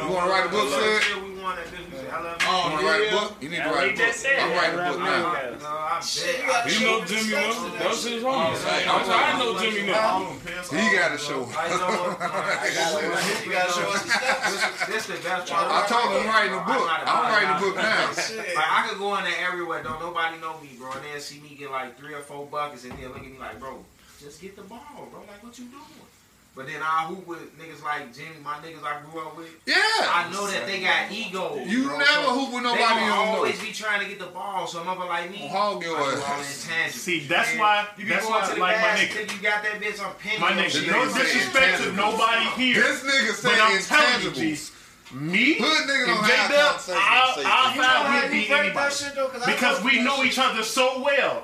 you 0.03 0.09
want 0.11 0.25
to 0.25 0.31
write 0.31 0.45
a 0.45 0.49
book? 0.49 0.69
Say 0.69 0.97
it 0.97 1.34
one 1.45 1.55
that 1.61 1.69
did. 1.69 2.09
I 2.09 2.21
love 2.25 2.41
oh, 2.41 2.73
music. 2.73 2.81
Oh, 2.81 2.81
you 2.81 2.87
write 2.89 3.05
a 3.05 3.11
book? 3.13 3.29
You 3.37 3.49
need 3.53 3.61
to 3.61 3.69
write 3.69 3.93
a 3.93 4.01
book. 4.01 4.09
Oh, 4.09 4.41
I'm 4.41 4.57
writing 4.57 4.81
a 4.81 4.89
book 4.89 4.99
now. 5.05 5.61
No, 5.65 5.69
I 5.69 6.01
bet. 6.01 6.73
You 6.73 6.79
know 6.81 7.05
Jimmy 7.05 7.29
Miller? 7.31 7.69
That's 7.77 8.03
his 8.03 8.23
homie. 8.25 8.57
I 8.65 9.37
know 9.37 9.53
Jimmy 9.61 9.85
now. 9.87 10.33
He 10.73 10.83
got 10.97 11.13
to 11.13 11.19
show. 11.21 11.45
I 11.53 11.69
know. 11.69 12.17
Got 12.17 13.69
to 13.69 13.77
show 13.77 13.93
I 15.53 15.85
told 15.87 16.09
him 16.17 16.25
writing 16.27 16.57
a 16.57 16.63
book. 16.65 16.85
I'm 16.89 17.29
writing 17.29 17.53
a 17.53 17.59
book 17.61 17.75
now. 17.77 18.09
Like, 18.09 18.69
I 18.69 18.87
could 18.89 18.97
go 18.97 19.15
in 19.17 19.23
there 19.23 19.47
everywhere. 19.47 19.83
Don't 19.83 20.01
nobody 20.01 20.37
know 20.41 20.59
me, 20.59 20.69
bro. 20.77 20.91
And 20.91 21.05
they'll 21.05 21.21
see 21.21 21.39
me 21.39 21.55
get 21.57 21.71
like 21.71 21.97
three 21.97 22.13
or 22.13 22.21
four 22.21 22.45
buckets 22.45 22.83
and 22.83 22.93
they'll 22.97 23.09
look 23.09 23.23
at 23.23 23.31
me 23.31 23.37
like, 23.37 23.59
bro, 23.59 23.83
just 24.19 24.41
get 24.41 24.55
the 24.55 24.63
ball, 24.63 25.07
bro. 25.11 25.21
Like, 25.21 25.43
what 25.43 25.57
you 25.57 25.65
doing? 25.65 25.83
But 26.55 26.67
then 26.67 26.81
I 26.81 27.03
hoop 27.07 27.27
with 27.27 27.51
niggas 27.59 27.83
like 27.83 28.15
Jimmy, 28.15 28.39
my 28.41 28.55
niggas 28.63 28.81
I 28.81 29.01
grew 29.03 29.19
up 29.19 29.35
with. 29.35 29.51
Yeah. 29.65 29.75
I 29.75 30.29
know 30.31 30.47
that 30.47 30.65
they 30.65 30.79
got 30.79 31.11
egos. 31.11 31.67
You 31.67 31.83
bro, 31.83 31.97
never 31.97 32.27
so 32.27 32.39
hoop 32.39 32.53
with 32.53 32.63
nobody 32.63 32.81
they 32.81 33.11
on 33.11 33.27
always 33.27 33.59
be 33.59 33.73
trying 33.73 33.99
to 33.99 34.07
get 34.07 34.19
the 34.19 34.27
ball, 34.27 34.65
so 34.65 34.81
mother 34.85 35.03
like 35.03 35.29
me. 35.29 35.49
Hog 35.49 35.83
your 35.83 35.99
ass. 35.99 36.95
See, 36.95 37.27
that's 37.27 37.51
and 37.51 37.59
why 37.59 37.87
you 37.97 38.05
that's 38.05 38.25
why, 38.25 38.47
to 38.47 38.55
the 38.55 38.61
like 38.61 38.79
my 38.79 38.87
nigga. 38.87 39.35
you 39.35 39.41
got 39.43 39.63
that 39.63 39.81
bitch 39.81 40.01
on 40.01 40.15
penny. 40.15 40.39
My 40.39 40.53
nigga, 40.53 40.87
no 40.89 41.03
disrespect 41.13 41.83
to 41.83 41.91
nobody 41.91 42.45
here. 42.55 42.81
This 42.81 43.03
nigga 43.03 43.33
saying 43.33 43.81
intangibles. 43.81 44.71
me 45.13 45.57
Hood 45.59 45.89
nigga 45.89 46.15
and 46.15 46.25
J 46.25 46.55
Dub, 46.55 46.81
I'll 47.45 47.75
find 47.75 48.31
we'd 48.31 48.47
beat 48.47 48.49
anybody. 48.49 48.95
Though, 49.13 49.29
because 49.45 49.83
we 49.83 50.01
know 50.01 50.23
each 50.23 50.39
other 50.39 50.63
so 50.63 51.03
well. 51.03 51.43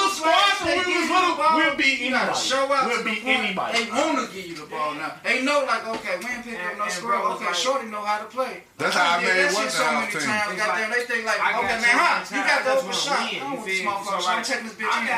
squads 0.21 0.61
when 0.61 0.77
we 0.85 0.93
was 1.01 1.09
little, 1.09 1.33
we'll 1.57 1.75
be 1.75 2.05
anybody. 2.05 2.37
Show 2.37 2.69
up 2.69 2.85
we'll 2.85 3.03
be 3.03 3.17
anybody. 3.25 3.71
They 3.73 3.85
gonna 3.89 4.29
give 4.29 4.45
you 4.45 4.55
the 4.55 4.69
ball 4.69 4.93
now. 4.93 5.17
They 5.25 5.41
know 5.41 5.65
like, 5.65 5.81
okay, 5.97 6.21
we 6.21 6.29
ain't 6.29 6.45
picking 6.45 6.61
up 6.61 6.77
no 6.77 6.87
squad. 6.87 7.41
Okay, 7.41 7.53
Shorty 7.53 7.89
know 7.89 8.05
how 8.05 8.21
to 8.21 8.29
play. 8.29 8.63
That's 8.77 8.95
how 8.95 9.17
I 9.17 9.25
made 9.25 9.49
one 9.53 9.69
so 9.69 9.85
many 9.89 10.13
times. 10.13 10.57
Goddamn, 10.57 10.91
they 10.93 11.03
think 11.09 11.25
like, 11.25 11.41
okay, 11.41 11.77
man, 11.81 11.97
huh? 11.97 12.21
You 12.29 12.41
got 12.45 12.61
the 12.65 12.77
open 12.77 12.93
shot. 12.93 13.17
I 13.17 13.41
don't 13.41 13.57
want 13.57 13.65
this 13.65 13.81
motherfucker. 13.81 14.29
I'm 14.29 14.43
taking 14.45 14.65
this 14.69 14.77
bitch 14.77 14.93
in. 14.93 15.09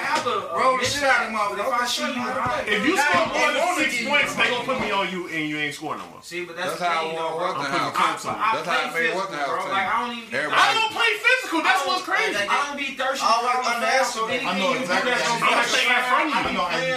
Roll 0.56 0.80
the 0.80 0.86
shit 0.88 1.04
out 1.04 1.28
of 1.28 1.36
motherfucker. 1.36 2.64
If 2.68 2.80
you 2.88 2.96
score 2.96 3.28
more 3.28 3.52
than 3.52 3.76
six 3.84 4.08
points, 4.08 4.36
they 4.40 4.48
gonna 4.48 4.64
put 4.64 4.80
me 4.80 4.92
on 4.92 5.12
you 5.12 5.28
and 5.28 5.50
you 5.50 5.60
ain't 5.60 5.76
scoring 5.76 6.00
no 6.00 6.08
more. 6.08 6.22
See, 6.24 6.46
but 6.46 6.56
that's 6.56 6.80
how 6.80 7.04
I 7.04 7.12
want 7.12 7.36
Westinghouse. 7.60 8.24
That's 8.24 8.68
how 8.68 8.88
I 8.88 8.94
made 8.96 9.12
Westinghouse. 9.12 9.68
Like 9.68 9.88
I 9.92 10.08
don't 10.08 10.16
even. 10.16 10.52
I 10.54 10.72
don't 10.72 10.92
play 10.96 11.12
physical. 11.20 11.60
That's 11.64 11.84
what's 11.88 12.04
crazy. 12.04 12.40
I 12.40 12.68
don't 12.68 12.78
be 12.78 12.96
thirsty. 12.96 13.24
I 13.24 13.44
don't 13.44 13.64
underestimate. 13.64 14.44
I 14.46 14.60
know 14.60 14.74
exactly 14.74 14.93
that 15.02 15.20
gonna 15.26 15.44
I'm 15.44 15.66
from 16.06 16.30
you. 16.30 16.94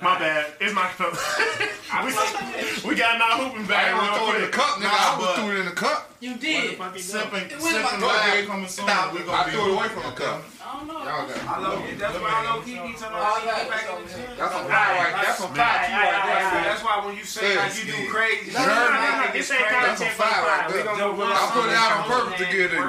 My 0.00 0.18
bad. 0.18 0.52
It's 0.60 0.74
my 0.74 0.88
cup. 0.94 1.14
we, 2.04 2.10
we 2.88 2.94
got 2.94 3.18
my 3.18 3.38
hooping 3.38 3.66
bag 3.66 3.94
real 3.94 4.30
it 4.30 4.36
in 4.36 4.42
the 4.42 4.52
cup, 4.52 4.78
nigga. 4.78 4.90
I 4.90 5.18
was 5.18 5.36
threw 5.38 5.50
it 5.54 5.60
in 5.60 5.66
the 5.66 5.72
cup. 5.72 6.10
You 6.20 6.36
did. 6.36 6.78
Sipping, 6.98 7.48
sipping 7.60 8.00
live 8.00 8.46
coming 8.46 8.68
soon. 8.68 8.88
I 8.88 9.12
threw 9.12 9.20
it 9.20 9.74
away 9.76 9.88
from 9.88 10.02
the 10.04 10.16
cup. 10.16 10.42
I 10.64 10.78
don't 10.78 10.88
know. 10.88 11.04
Y'all 11.04 11.28
got 11.28 11.44
I 11.44 11.58
love 11.60 11.84
you. 11.84 11.96
That's 11.96 12.18
why 12.18 12.32
I 12.32 12.42
love 12.48 12.64
keep 12.64 12.80
each 12.82 13.02
other. 13.04 13.14
That's 13.14 14.54
a 14.54 14.64
fire 14.64 14.96
right 14.98 15.14
That's 15.22 15.40
a 15.40 15.48
fire 15.52 15.86
right 15.86 16.24
there. 16.24 16.64
That's 16.64 16.82
why 16.82 17.04
when 17.04 17.16
you 17.16 17.24
say 17.24 17.56
like 17.56 17.76
you 17.76 17.92
do 17.92 18.08
crazy. 18.08 18.50
That's 18.50 20.00
a 20.00 20.10
fire 20.16 20.42
right 20.42 20.68
there. 20.72 20.88
I 20.88 21.50
put 21.52 21.68
it 21.68 21.76
out 21.76 21.92
on 22.00 22.04
purpose 22.08 22.38
to 22.40 22.46
get 22.50 22.72
it. 22.72 22.80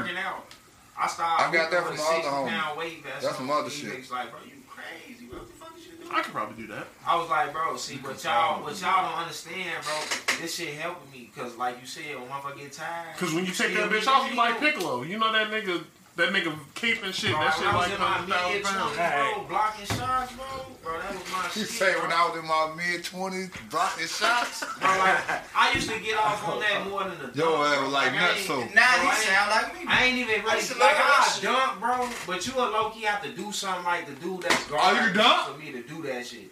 I. 0.97 1.47
I 1.47 1.53
got 1.53 1.71
that 1.71 1.85
from 1.85 1.97
my 1.97 2.03
other 2.03 2.49
homie. 2.49 2.77
Weight 2.77 3.03
vest 3.03 3.21
That's 3.23 3.37
some 3.37 3.49
other 3.49 3.69
shit. 3.69 4.09
Like, 4.11 4.31
bro, 4.31 4.39
you 4.45 4.61
crazy? 4.67 5.25
What 5.27 5.47
the 5.47 5.53
fuck 5.53 5.77
is 5.77 5.85
you 5.85 5.97
doing? 5.97 6.09
I 6.11 6.21
could 6.21 6.33
probably 6.33 6.61
do 6.61 6.67
that. 6.73 6.87
I 7.05 7.17
was 7.17 7.29
like, 7.29 7.51
bro, 7.53 7.75
see, 7.77 7.97
what 7.97 8.23
y'all, 8.23 8.63
but 8.63 8.79
y'all 8.81 9.09
don't 9.09 9.19
understand, 9.19 9.83
bro. 9.83 10.37
This 10.41 10.55
shit 10.55 10.73
helping 10.75 11.11
me 11.11 11.29
because, 11.33 11.55
like 11.57 11.79
you 11.81 11.87
said, 11.87 12.15
when 12.15 12.27
motherfucker 12.27 12.57
get 12.59 12.71
tired. 12.71 13.13
Because 13.13 13.33
when 13.33 13.45
you 13.45 13.51
take 13.51 13.73
that 13.75 13.89
bitch 13.89 14.07
off, 14.07 14.29
you 14.29 14.37
like 14.37 14.59
Piccolo. 14.59 15.03
You 15.03 15.17
know 15.17 15.31
that 15.31 15.49
nigga 15.49 15.83
that 16.15 16.31
nigga 16.31 16.55
cape 16.75 17.03
and 17.03 17.13
shit. 17.13 17.31
Bro, 17.31 17.43
that 17.43 17.59
shit 17.59 17.67
like 17.67 17.91
hundred 17.91 18.31
thousand 18.31 18.63
pounds. 18.63 18.95
Bro, 18.95 19.51
blocking 19.51 19.85
shots, 19.85 20.31
bro. 20.31 20.47
Bro, 20.79 21.03
that 21.03 21.11
was 21.11 21.27
my 21.27 21.43
shit. 21.51 21.57
You 21.57 21.67
say 21.67 21.91
when 21.99 22.07
I 22.07 22.23
was 22.31 22.39
in 22.39 22.47
my 22.47 22.71
mid 22.71 23.03
twenties, 23.03 23.51
blocking 23.69 24.07
shots. 24.07 24.63
Bro, 24.79 24.95
like, 24.95 25.43
I 25.51 25.75
used 25.75 25.91
to 25.91 25.99
get 25.99 26.15
off 26.15 26.39
on 26.47 26.63
that 26.63 26.87
more 26.87 27.03
than 27.03 27.19
the. 27.19 27.35
Yo, 27.35 27.51
dunk, 27.51 27.67
that 27.67 27.83
was 27.83 27.91
like, 27.91 28.15
like 28.15 28.31
nuts. 28.31 28.47
So 28.47 28.63
now 28.71 28.95
bro, 28.95 29.11
he 29.11 29.27
sound 29.27 29.49
like 29.51 29.67
me. 29.75 29.83
I 29.91 30.05
ain't 30.07 30.17
even 30.23 30.39
ready 30.39 30.63
I 30.63 30.79
like 30.79 30.95
I 30.95 31.39
dunk, 31.43 31.83
bro. 31.83 32.07
But 32.23 32.47
you 32.47 32.55
a 32.55 32.63
low 32.63 32.95
key 32.95 33.03
have 33.03 33.21
to 33.23 33.35
do 33.35 33.51
something 33.51 33.83
like 33.83 34.07
the 34.07 34.15
dude 34.23 34.39
that's 34.39 34.63
guarding. 34.71 34.95
Oh, 34.95 35.07
you 35.07 35.13
dunk? 35.13 35.51
For 35.51 35.59
me 35.59 35.75
to 35.75 35.83
do 35.83 36.01
that 36.07 36.25
shit. 36.25 36.47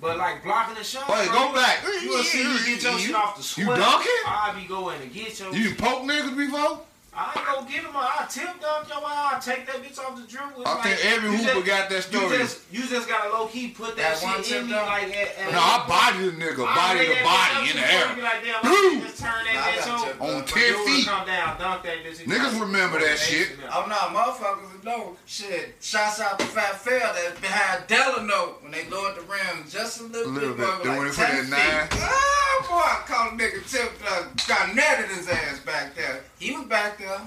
But 0.00 0.18
like 0.18 0.42
blocking 0.42 0.74
the 0.74 0.82
shot. 0.82 1.06
Wait, 1.06 1.30
bro, 1.30 1.38
go 1.38 1.54
back. 1.54 1.86
You 2.02 2.10
will 2.10 2.24
see 2.24 2.42
you, 2.42 2.58
get 2.66 2.82
your 2.82 2.98
shit 2.98 3.14
off 3.14 3.36
the 3.36 3.44
sweat. 3.44 3.62
You 3.62 3.76
dunking? 3.78 4.26
I 4.26 4.58
be 4.58 4.66
going 4.66 5.00
to 5.00 5.06
get 5.06 5.38
your. 5.38 5.54
You 5.54 5.72
poke 5.76 6.02
niggas 6.02 6.36
before? 6.36 6.82
I 7.16 7.32
ain't 7.36 7.46
gonna 7.46 7.70
get 7.70 7.82
him. 7.84 7.94
I 7.94 8.26
tip 8.28 8.60
dunk 8.60 8.88
your 8.88 8.98
eye. 8.98 9.32
I 9.36 9.38
take 9.38 9.66
that 9.66 9.76
bitch 9.82 9.98
off 9.98 10.16
the 10.18 10.26
dribble. 10.26 10.62
It's 10.62 10.70
I 10.70 10.82
think 10.82 10.98
every 11.06 11.30
hooper 11.36 11.54
just- 11.62 11.66
got 11.66 11.88
that 11.90 12.02
story. 12.02 12.24
You 12.26 12.38
just, 12.38 12.58
you 12.72 12.82
just 12.86 13.08
gotta 13.08 13.30
low 13.30 13.46
key 13.46 13.68
put 13.68 13.96
that, 13.96 14.18
That 14.18 14.22
one 14.22 14.42
shit 14.42 14.58
in 14.58 14.58
tip 14.58 14.64
me 14.66 14.72
dunk? 14.72 14.88
like 14.88 15.16
at, 15.16 15.38
at 15.38 15.52
No, 15.52 15.58
I 15.62 15.84
body 15.86 16.30
the 16.30 16.32
nigga, 16.34 16.64
body 16.66 16.98
lay 16.98 17.08
the 17.14 17.22
body 17.22 17.70
in 17.70 17.76
the 17.76 17.86
air. 17.92 18.16
you, 18.16 18.22
like, 18.22 18.42
damn, 18.42 18.62
Boom! 18.66 19.00
Just 19.06 19.18
turn 19.22 19.44
that 19.46 19.54
bitch 19.78 19.86
got 19.86 20.00
over. 20.10 20.24
On 20.34 20.40
But 20.40 20.46
10 20.48 20.86
feet. 20.86 21.06
Come 21.06 21.26
down, 21.26 21.58
dunk 21.58 21.82
that 21.84 21.98
bitch. 22.04 22.18
Niggas 22.26 22.60
remember 22.60 22.98
that 22.98 23.18
shit. 23.18 23.48
Oh 23.72 23.86
no, 23.86 23.94
motherfuckers 24.10 24.82
know. 24.84 25.16
Shit, 25.26 25.76
Shots 25.80 26.20
out 26.20 26.38
to 26.38 26.44
Fat 26.46 26.80
Fair 26.80 26.98
that's 26.98 27.38
behind 27.40 27.86
Delano 27.86 28.56
when 28.60 28.72
they 28.72 28.88
lowered 28.90 29.16
the 29.16 29.22
rim 29.22 29.64
just 29.70 30.00
a 30.00 30.04
little, 30.04 30.32
Little 30.32 30.50
bit. 30.54 30.58
bit. 30.58 30.66
boy, 30.82 30.84
Then 30.84 30.98
like 30.98 31.12
they 31.14 31.22
put 31.22 31.26
10 31.30 31.50
that 31.50 31.92
feet. 31.92 32.00
Oh 32.02 32.66
boy, 32.68 32.76
I 32.76 33.02
caught 33.06 33.32
a 33.32 33.36
nigga 33.36 33.70
tip, 33.70 33.92
uh, 34.08 34.24
got 34.46 34.74
netted 34.74 35.10
his 35.10 35.28
ass 35.28 35.60
back 35.60 35.94
there. 35.94 36.20
He 36.44 36.56
was 36.56 36.66
back 36.66 36.98
there. 36.98 37.20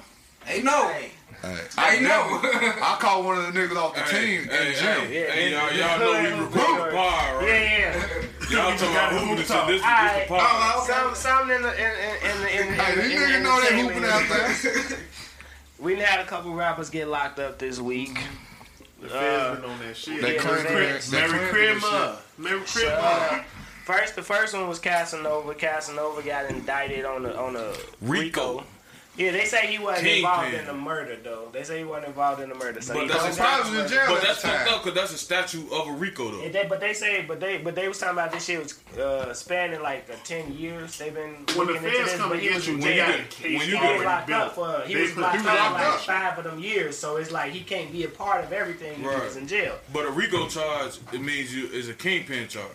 They 0.45 0.61
know. 0.61 0.88
Hey, 0.89 1.11
Hey, 1.41 1.57
I 1.78 1.99
know. 1.99 2.39
I 2.43 2.97
caught 2.99 3.24
one 3.24 3.38
of 3.38 3.53
the 3.53 3.59
niggas 3.59 3.76
off 3.76 3.93
the 3.93 4.01
Hey, 4.01 4.38
team 4.38 4.49
hey, 4.49 4.70
in 4.70 4.74
gym. 4.74 5.01
hey, 5.07 5.30
hey, 5.30 5.51
y'all, 5.51 5.72
y'all 5.72 5.99
know 5.99 6.11
we 6.24 6.43
record 6.45 6.88
the 6.88 6.95
pod, 6.95 7.36
right? 7.36 7.47
Yeah, 7.47 7.80
yeah. 7.80 8.49
Y'all 8.49 8.72
talking 8.78 8.89
about 8.95 9.11
hooping 9.13 9.30
and 9.30 9.39
shit. 9.39 9.68
This 9.68 9.76
is 9.78 9.84
Alright. 9.84 10.28
the 10.28 10.34
pod. 10.36 10.88
Some, 10.88 11.15
something 11.15 11.55
in 11.55 11.61
the 11.61 11.74
in 11.76 11.91
in 11.91 12.32
in 12.32 12.41
the 12.41 12.61
in, 12.61 12.74
Hey, 12.74 12.93
in, 12.93 12.99
these 12.99 13.11
in, 13.11 13.20
niggas 13.22 13.38
in 13.38 13.43
know 13.43 13.61
they 13.61 13.68
entertainment 13.80 13.93
hooping 13.93 14.09
out 14.09 14.89
there. 14.89 14.99
We 15.80 15.95
done 15.95 16.05
had 16.05 16.20
a 16.22 16.26
couple 16.26 16.53
rappers 16.55 16.89
get 16.89 17.07
locked 17.07 17.38
up 17.39 17.59
this 17.59 17.80
week. 17.80 18.18
The 19.01 19.15
Uh, 19.15 19.55
been 19.55 19.65
on 19.70 19.80
that 19.80 19.95
shit. 19.95 20.22
They 20.22 20.36
Yeah, 20.36 20.41
claim 20.41 20.63
they- 20.63 20.74
that- 20.93 21.01
they 21.03 21.18
Merry 21.20 21.30
claim 21.30 21.49
Christmas. 21.80 22.20
Merry 22.39 22.65
So, 22.65 22.80
Christmas. 22.80 23.45
first, 23.86 24.15
the 24.15 24.24
first 24.24 24.53
one 24.55 24.68
was 24.68 24.80
Casanova. 24.80 25.53
Casanova 25.53 26.24
got 26.24 26.49
indicted 26.49 27.05
on 27.05 27.28
a 27.28 27.34
on 27.36 27.55
a 27.55 27.74
Rico. 28.01 28.63
Yeah, 29.18 29.32
they 29.32 29.45
say 29.45 29.65
he 29.65 29.80
wasn't 29.80 30.05
Kingpin. 30.05 30.18
involved 30.30 30.53
in 30.53 30.65
the 30.68 30.74
murder 30.74 31.15
though. 31.24 31.49
They 31.51 31.63
say 31.63 31.80
he 31.80 31.84
wasn't 31.84 32.09
involved 32.09 32.39
in 32.41 32.49
the 32.49 32.55
murder. 32.55 32.82
So 32.82 32.93
But 32.93 33.07
that's 33.07 33.36
a 33.36 33.41
Probably 33.41 33.72
was 33.82 33.91
in 33.91 33.97
jail 33.97 34.05
But 34.09 34.22
that's 34.22 34.41
fucked 34.41 34.70
up 34.72 34.84
because 34.84 34.95
that's 34.99 35.13
a 35.13 35.18
statue 35.18 35.63
of 35.72 35.88
a 35.88 35.91
Rico 35.91 36.30
though. 36.30 36.43
And 36.43 36.53
they, 36.53 36.65
but 36.68 36.80
they 36.80 36.93
say, 36.93 37.26
but 37.28 37.39
they, 37.39 37.57
but 37.57 37.74
they 37.74 37.88
was 37.88 37.97
talking 37.97 38.13
about 38.13 38.32
this 38.32 38.45
shit 38.45 38.61
was 38.61 38.80
uh, 38.99 39.34
spanning 39.34 39.82
like 39.82 40.07
uh, 40.09 40.15
ten 40.24 40.53
years. 40.53 40.97
They've 40.99 41.13
been 41.13 41.34
When 41.55 41.65
the 41.68 41.74
looking 41.74 41.76
into 41.88 41.89
this, 41.97 42.15
come 42.15 42.30
but 42.30 42.39
he 42.39 42.49
was 42.53 42.68
you, 42.68 42.76
in 42.76 42.80
when 42.80 42.89
you 42.89 42.95
jail. 42.95 43.07
get 43.07 43.20
a 43.20 43.24
case 43.24 43.43
When 43.43 43.53
you 43.70 43.76
He 43.78 43.82
get 43.84 43.95
was 43.97 44.05
locked 44.05 44.28
built, 44.28 44.41
up 44.43 44.53
for 44.55 44.82
he 44.88 44.93
they 44.93 45.01
was 45.01 45.11
put- 45.13 45.22
locked 45.24 45.45
up 45.47 45.74
like 45.74 45.99
five 46.01 46.38
of 46.38 46.43
them 46.43 46.59
years. 46.59 46.95
So 46.97 47.18
it's 47.18 47.32
like 47.32 47.51
he 47.51 47.61
can't 47.61 47.91
be 47.91 48.03
a 48.03 48.09
part 48.09 48.43
of 48.43 48.53
everything. 48.53 48.99
He 48.99 49.05
was 49.07 49.36
in 49.36 49.47
jail. 49.47 49.78
But 49.91 50.05
a 50.05 50.11
Rico 50.11 50.47
charge, 50.47 50.99
it 51.11 51.22
means 51.22 51.55
you 51.55 51.65
is 51.68 51.89
a 51.89 51.93
kingpin 51.95 52.47
charge. 52.47 52.68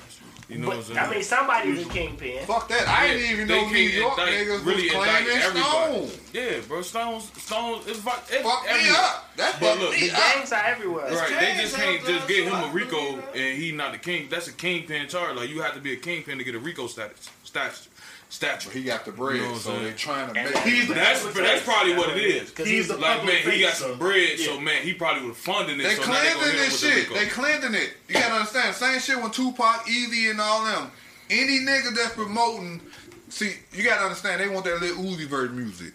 You 0.53 0.59
know 0.59 0.69
what 0.69 0.75
I'm 0.77 0.83
But, 0.83 0.87
saying? 0.87 0.99
I 0.99 1.11
mean, 1.11 1.23
somebody's 1.23 1.87
a 1.87 1.89
kingpin. 1.89 2.45
Fuck 2.45 2.69
that. 2.69 2.87
I 2.87 3.09
didn't 3.09 3.31
even 3.33 3.49
know 3.49 3.69
New 3.69 3.77
York 3.79 4.19
indict- 4.19 4.35
niggas 4.35 4.65
really 4.67 4.83
was 4.85 4.93
indict 4.93 5.25
claiming 5.25 5.43
everybody. 5.43 6.09
Stone. 6.09 6.21
Yeah, 6.35 6.61
bro. 6.69 6.83
Stones, 6.83 7.33
Stones, 7.43 7.87
it's 7.87 8.01
fuck, 8.01 8.27
it's 8.31 8.43
Fuck 8.43 8.65
me 8.67 8.91
up. 8.91 9.31
That 9.37 9.57
But 9.59 9.67
fucked 9.67 9.81
look, 9.81 9.91
me 9.93 10.09
The 10.09 10.15
up. 10.15 10.35
gangs 10.35 10.53
are 10.53 10.65
everywhere. 10.65 11.11
Right, 11.15 11.31
they 11.41 11.63
just 11.63 11.77
can't 11.77 12.05
just 12.05 12.29
get 12.29 12.45
him 12.45 12.53
a 12.55 12.69
Rico 12.73 13.19
and 13.35 13.59
he 13.59 13.73
not 13.73 13.93
the 13.93 13.99
king. 13.99 14.29
That's 14.31 14.49
a 14.49 14.53
kingpin 14.53 15.09
charge. 15.09 15.37
Like 15.37 15.49
you 15.49 15.63
have 15.63 15.75
to 15.75 15.81
be 15.81 15.93
a 15.95 15.97
kingpin 15.97 16.37
to 16.39 16.45
get 16.45 16.55
a 16.55 16.59
Rico 16.59 16.87
status. 16.87 17.31
Status. 17.45 17.89
Stature. 18.33 18.71
He 18.71 18.83
got 18.83 19.05
the 19.05 19.13
bread, 19.13 19.37
You 19.37 19.43
know 19.43 19.55
so 19.57 19.71
saying? 19.73 19.85
they 19.85 19.93
trying 19.93 20.33
to 20.33 20.41
And 20.41 20.55
make. 20.55 20.63
He's 20.65 20.89
the 20.89 20.95
That's 20.95 21.23
that's 21.35 21.63
probably 21.65 21.95
what 21.95 22.17
it 22.17 22.17
is. 22.25 22.49
Because 22.49 22.67
He's 22.67 22.87
he's 22.87 22.89
the 22.89 22.97
Like 22.97 23.27
man, 23.27 23.37
he 23.43 23.61
got 23.61 23.73
face, 23.73 23.79
some 23.79 23.99
bread, 23.99 24.39
yeah. 24.39 24.47
so 24.47 24.59
man, 24.59 24.83
he 24.83 24.95
probably 24.95 25.21
would 25.23 25.29
have 25.29 25.37
funded 25.37 25.79
it. 25.79 25.83
They 25.83 25.95
so 25.97 26.11
now 26.11 26.19
they 26.23 26.31
cleansing 26.31 26.57
this 26.57 26.73
with 26.73 26.81
the 26.81 26.89
shit. 26.89 27.09
Rico. 27.11 27.15
They 27.21 27.27
cleansing 27.27 27.75
it. 27.75 27.93
You 28.09 28.15
gotta 28.15 28.35
understand. 28.35 28.75
Same 28.75 29.01
shit 29.01 29.23
with 29.23 29.33
Tupac, 29.33 29.87
Eazy, 29.87 30.31
and 30.31 30.41
all 30.41 30.65
them. 30.65 30.91
Any 31.29 31.61
nigga 31.61 31.95
that's 31.95 32.15
promoting, 32.15 32.81
see, 33.29 33.53
you 33.75 33.85
gotta 33.85 34.03
understand. 34.05 34.41
They 34.41 34.49
want 34.49 34.65
that 34.65 34.81
little 34.81 35.05
Uzi 35.05 35.27
Vert 35.27 35.53
music. 35.53 35.93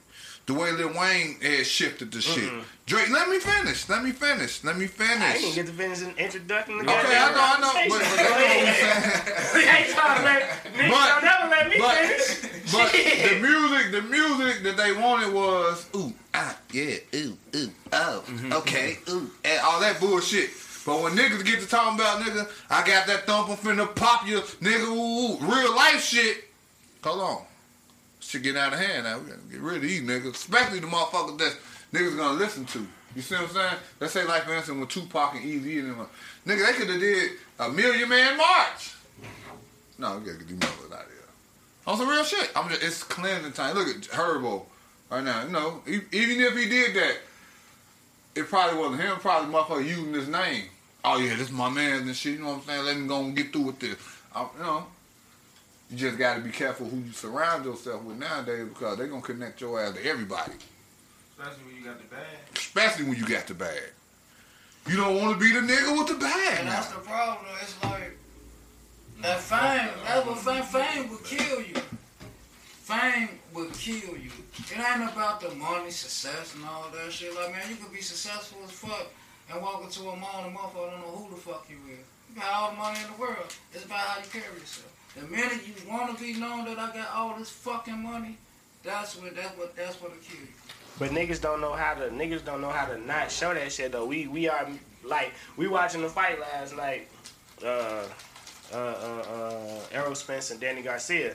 The 0.47 0.53
way 0.53 0.71
Lil 0.71 0.93
Wayne 0.97 1.35
had 1.41 1.65
shifted 1.67 2.09
the 2.11 2.21
shit. 2.21 2.49
Drake, 2.85 3.09
let 3.09 3.27
me 3.27 3.37
finish. 3.37 3.89
Let 3.89 4.01
me 4.01 4.11
finish. 4.11 4.63
Let 4.63 4.77
me 4.77 4.87
finish. 4.87 5.21
I 5.21 5.33
didn't 5.33 5.55
get 5.55 5.65
to 5.67 5.73
finish 5.73 6.01
an 6.01 6.13
introduction. 6.17 6.79
Okay, 6.79 6.89
I 6.89 7.31
know, 7.33 7.37
I 7.41 7.59
know, 7.59 7.73
but, 7.73 7.89
but 7.89 7.99
that's 7.99 8.17
what 8.21 8.37
I'm 8.37 9.61
saying. 9.61 9.67
Hey, 9.67 9.93
Tom, 9.93 10.23
let, 10.23 10.41
niggas 10.73 10.89
But- 10.89 11.09
don't 11.09 11.23
never 11.25 11.49
let 11.49 11.69
me 11.69 11.75
but- 11.79 11.95
finish. 11.97 12.53
But 12.71 12.91
the 12.91 13.39
music, 13.41 13.91
the 13.93 14.01
music 14.01 14.63
that 14.63 14.75
they 14.77 14.91
wanted 14.91 15.33
was 15.33 15.85
ooh, 15.95 16.13
ah, 16.33 16.57
yeah, 16.73 16.95
ooh, 17.15 17.37
ooh, 17.55 17.69
oh, 17.93 18.23
okay, 18.59 18.97
ooh, 19.09 19.31
and 19.45 19.61
all 19.63 19.79
that 19.79 20.01
bullshit. 20.01 20.49
But 20.85 21.01
when 21.01 21.13
niggas 21.15 21.45
get 21.45 21.61
to 21.61 21.67
talking 21.67 21.97
about 21.97 22.21
nigga, 22.21 22.49
I 22.69 22.85
got 22.85 23.07
that 23.07 23.25
thumper 23.25 23.53
finna 23.55 23.93
pop 23.95 24.27
you, 24.27 24.39
nigga, 24.61 24.83
ooh, 24.83 25.35
ooh, 25.35 25.37
real 25.49 25.73
life 25.75 26.03
shit. 26.03 26.43
Hold 27.05 27.21
on, 27.21 27.41
shit 28.27 28.43
getting 28.43 28.61
out 28.61 28.73
of 28.73 28.79
hand 28.79 29.05
now. 29.05 29.19
We 29.19 29.29
gotta 29.29 29.41
get 29.49 29.61
rid 29.61 29.75
of 29.77 29.81
these 29.83 30.01
niggas, 30.01 30.35
especially 30.35 30.79
the 30.79 30.87
motherfuckers 30.87 31.37
that 31.39 31.55
niggas 31.93 32.17
gonna 32.17 32.37
listen 32.37 32.65
to. 32.65 32.87
You 33.15 33.21
see 33.21 33.35
what 33.35 33.45
I'm 33.45 33.49
saying? 33.49 33.75
Let's 33.99 34.13
say 34.13 34.25
like 34.25 34.43
for 34.43 34.53
instance 34.53 34.79
with 34.79 34.89
Tupac 34.89 35.35
and 35.35 35.43
Eazy 35.43 35.79
and 35.79 35.91
them, 35.91 36.01
uh, 36.01 36.05
nigga, 36.45 36.65
they 36.65 36.73
could 36.73 36.89
have 36.89 36.99
did 36.99 37.31
a 37.59 37.69
Million 37.69 38.09
Man 38.09 38.37
March. 38.37 38.95
No, 39.97 40.17
we 40.17 40.25
gotta 40.25 40.37
get 40.39 40.47
these 40.47 40.59
motherfuckers 40.59 40.93
out 40.93 41.05
of 41.05 41.11
here. 41.11 41.17
On 41.87 41.97
some 41.97 42.09
real 42.09 42.23
shit. 42.23 42.51
I'm 42.55 42.69
just, 42.69 42.83
it's 42.83 43.03
cleansing 43.03 43.53
time. 43.53 43.75
Look 43.75 43.87
at 43.87 44.01
Herbo 44.03 44.65
right 45.09 45.23
now. 45.23 45.43
You 45.43 45.49
know, 45.49 45.81
even 45.87 46.41
if 46.41 46.55
he 46.55 46.67
did 46.69 46.95
that, 46.95 47.17
it 48.35 48.47
probably 48.49 48.79
wasn't 48.79 49.01
him. 49.01 49.17
Probably 49.17 49.53
motherfucker 49.53 49.87
using 49.87 50.13
his 50.13 50.27
name. 50.27 50.65
Oh 51.03 51.17
yeah, 51.17 51.35
this 51.35 51.47
is 51.47 51.51
my 51.51 51.69
man 51.69 52.01
and 52.01 52.15
shit. 52.15 52.33
You 52.33 52.39
know 52.39 52.49
what 52.49 52.55
I'm 52.55 52.63
saying? 52.63 52.85
Let 52.85 52.97
me 52.97 53.07
go 53.07 53.23
and 53.23 53.35
get 53.35 53.53
through 53.53 53.61
with 53.61 53.79
this. 53.79 53.97
I, 54.35 54.41
you 54.41 54.63
know, 54.63 54.85
you 55.89 55.97
just 55.97 56.17
got 56.17 56.35
to 56.35 56.41
be 56.41 56.49
careful 56.51 56.87
who 56.87 56.97
you 56.97 57.11
surround 57.13 57.65
yourself 57.65 58.03
with 58.03 58.17
nowadays 58.17 58.67
because 58.67 58.97
they're 58.97 59.07
gonna 59.07 59.21
connect 59.21 59.61
your 59.61 59.81
ass 59.81 59.93
to 59.95 60.05
everybody, 60.05 60.53
Especially 61.39 61.63
when 61.65 61.75
you 61.77 61.83
got 61.85 61.97
the 61.99 62.07
bag. 62.15 62.37
especially 62.55 63.05
when 63.05 63.17
you 63.17 63.25
got 63.27 63.47
the 63.47 63.53
bag. 63.53 63.83
You 64.87 64.97
don't 64.97 65.21
want 65.21 65.37
to 65.37 65.39
be 65.39 65.51
the 65.53 65.59
nigga 65.59 65.97
with 65.97 66.07
the 66.07 66.15
bag 66.15 66.57
And 66.59 66.65
now. 66.67 66.73
that's 66.73 66.87
the 66.89 66.99
problem. 66.99 67.45
though. 67.45 67.57
It's 67.61 67.83
like 67.83 68.17
that 69.21 69.39
fame. 69.39 69.89
That's 70.05 70.25
what 70.25 70.37
fame. 70.39 70.63
Fame 70.63 71.09
will 71.09 71.17
kill 71.17 71.61
you. 71.61 71.75
Fame 72.83 73.29
will 73.53 73.69
kill 73.71 74.15
you. 74.17 74.31
It 74.71 74.77
ain't 74.79 75.11
about 75.11 75.41
the 75.41 75.49
money, 75.55 75.91
success, 75.91 76.55
and 76.55 76.63
all 76.65 76.85
that 76.93 77.11
shit. 77.11 77.35
Like 77.35 77.51
man, 77.51 77.63
you 77.69 77.75
could 77.75 77.91
be 77.93 78.01
successful 78.01 78.59
as 78.63 78.71
fuck 78.71 79.07
and 79.51 79.61
walk 79.61 79.83
into 79.83 80.01
a 80.09 80.15
mall 80.15 80.43
and 80.45 80.55
motherfucker 80.55 80.91
don't 80.91 81.01
know 81.01 81.15
who 81.25 81.35
the 81.35 81.41
fuck 81.41 81.65
you 81.69 81.77
is. 81.91 81.99
You 82.33 82.41
got 82.41 82.51
all 82.53 82.71
the 82.71 82.77
money 82.77 82.99
in 83.05 83.11
the 83.13 83.19
world. 83.21 83.53
It's 83.73 83.83
about 83.85 83.99
how 83.99 84.19
you 84.19 84.25
carry 84.31 84.53
yourself. 84.59 84.91
The 85.19 85.25
minute 85.27 85.61
you 85.65 85.73
want 85.89 86.15
to 86.15 86.23
be 86.23 86.33
known 86.33 86.65
that 86.65 86.77
I 86.77 86.93
got 86.93 87.09
all 87.15 87.35
this 87.37 87.49
fucking 87.49 88.03
money, 88.03 88.37
that's 88.83 89.15
what 89.19 89.35
that's 89.35 89.57
what 89.57 89.75
that's 89.75 89.95
what'll 89.99 90.17
kill 90.17 90.39
you. 90.39 90.47
But 90.99 91.09
niggas 91.11 91.41
don't 91.41 91.59
know 91.59 91.73
how 91.73 91.95
to 91.95 92.09
niggas 92.09 92.45
don't 92.45 92.61
know 92.61 92.69
how 92.69 92.85
to 92.85 92.99
not 92.99 93.31
show 93.31 93.53
that 93.53 93.71
shit 93.71 93.91
though. 93.91 94.05
We 94.05 94.27
we 94.27 94.47
are 94.47 94.67
like 95.03 95.33
we 95.55 95.67
watching 95.67 96.01
the 96.01 96.09
fight 96.09 96.39
last 96.39 96.75
night. 96.75 97.07
Uh, 97.63 98.03
uh, 98.73 98.77
uh, 98.77 99.23
uh, 99.31 99.79
Errol 99.91 100.13
Spence 100.13 100.51
and 100.51 100.59
Danny 100.59 100.81
Garcia. 100.81 101.33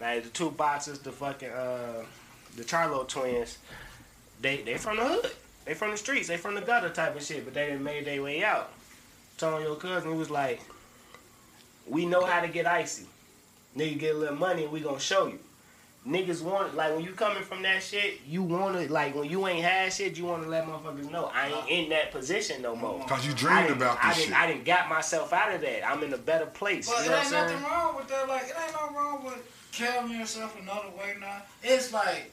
Like 0.00 0.24
the 0.24 0.30
two 0.30 0.50
boxers, 0.50 0.98
the 0.98 1.12
fucking 1.12 1.50
uh, 1.50 2.04
the 2.56 2.64
Charlo 2.64 3.06
twins. 3.06 3.58
They 4.40 4.62
they 4.62 4.76
from 4.76 4.96
the 4.96 5.04
hood. 5.04 5.30
They 5.66 5.74
from 5.74 5.92
the 5.92 5.96
streets. 5.96 6.26
They 6.26 6.36
from 6.36 6.56
the 6.56 6.62
gutter 6.62 6.88
type 6.88 7.14
of 7.14 7.22
shit. 7.22 7.44
But 7.44 7.54
they 7.54 7.66
didn't 7.66 7.84
made 7.84 8.06
their 8.06 8.22
way 8.22 8.42
out. 8.42 8.72
Telling 9.38 9.62
your 9.62 9.76
cousin, 9.76 10.10
he 10.12 10.18
was 10.18 10.30
like, 10.30 10.60
"We 11.86 12.06
know 12.06 12.24
how 12.24 12.40
to 12.40 12.48
get 12.48 12.66
icy. 12.66 13.06
Nigga, 13.76 13.98
get 13.98 14.14
a 14.14 14.18
little 14.18 14.36
money, 14.36 14.64
and 14.64 14.72
we 14.72 14.80
gonna 14.80 15.00
show 15.00 15.26
you." 15.26 15.38
niggas 16.08 16.40
want 16.40 16.74
like 16.74 16.94
when 16.94 17.04
you 17.04 17.12
coming 17.12 17.42
from 17.42 17.60
that 17.60 17.82
shit, 17.82 18.20
you 18.26 18.42
wanna 18.42 18.80
like 18.88 19.14
when 19.14 19.28
you 19.28 19.46
ain't 19.46 19.62
had 19.62 19.92
shit, 19.92 20.16
you 20.16 20.24
wanna 20.24 20.46
let 20.48 20.66
motherfuckers 20.66 21.10
know 21.10 21.26
I 21.34 21.48
ain't 21.48 21.68
in 21.68 21.88
that 21.90 22.10
position 22.10 22.62
no 22.62 22.74
more. 22.74 23.04
Cause 23.06 23.26
you 23.26 23.34
dreamed 23.34 23.68
didn't- 23.68 23.82
about 23.82 23.98
I 24.02 24.08
this 24.08 24.16
didn't, 24.16 24.28
shit. 24.30 24.38
I 24.38 24.46
didn't 24.46 24.64
got 24.64 24.88
myself 24.88 25.30
out 25.34 25.54
of 25.54 25.60
that. 25.60 25.86
I'm 25.86 26.02
in 26.02 26.10
a 26.14 26.16
better 26.16 26.46
place. 26.46 26.88
But 26.88 27.00
you 27.00 27.04
it 27.04 27.08
know 27.10 27.16
what 27.16 27.26
ain't 27.26 27.34
I'm 27.34 27.46
nothing 27.50 27.64
wrong 27.70 27.96
with 27.96 28.08
that. 28.08 28.28
Like, 28.28 28.42
it 28.44 28.54
ain't 28.64 28.72
nothing 28.72 28.96
wrong 28.96 29.24
with 29.26 29.68
carrying 29.72 30.18
yourself 30.20 30.58
another 30.58 30.88
way 30.98 31.16
now. 31.20 31.42
It's 31.62 31.92
like, 31.92 32.30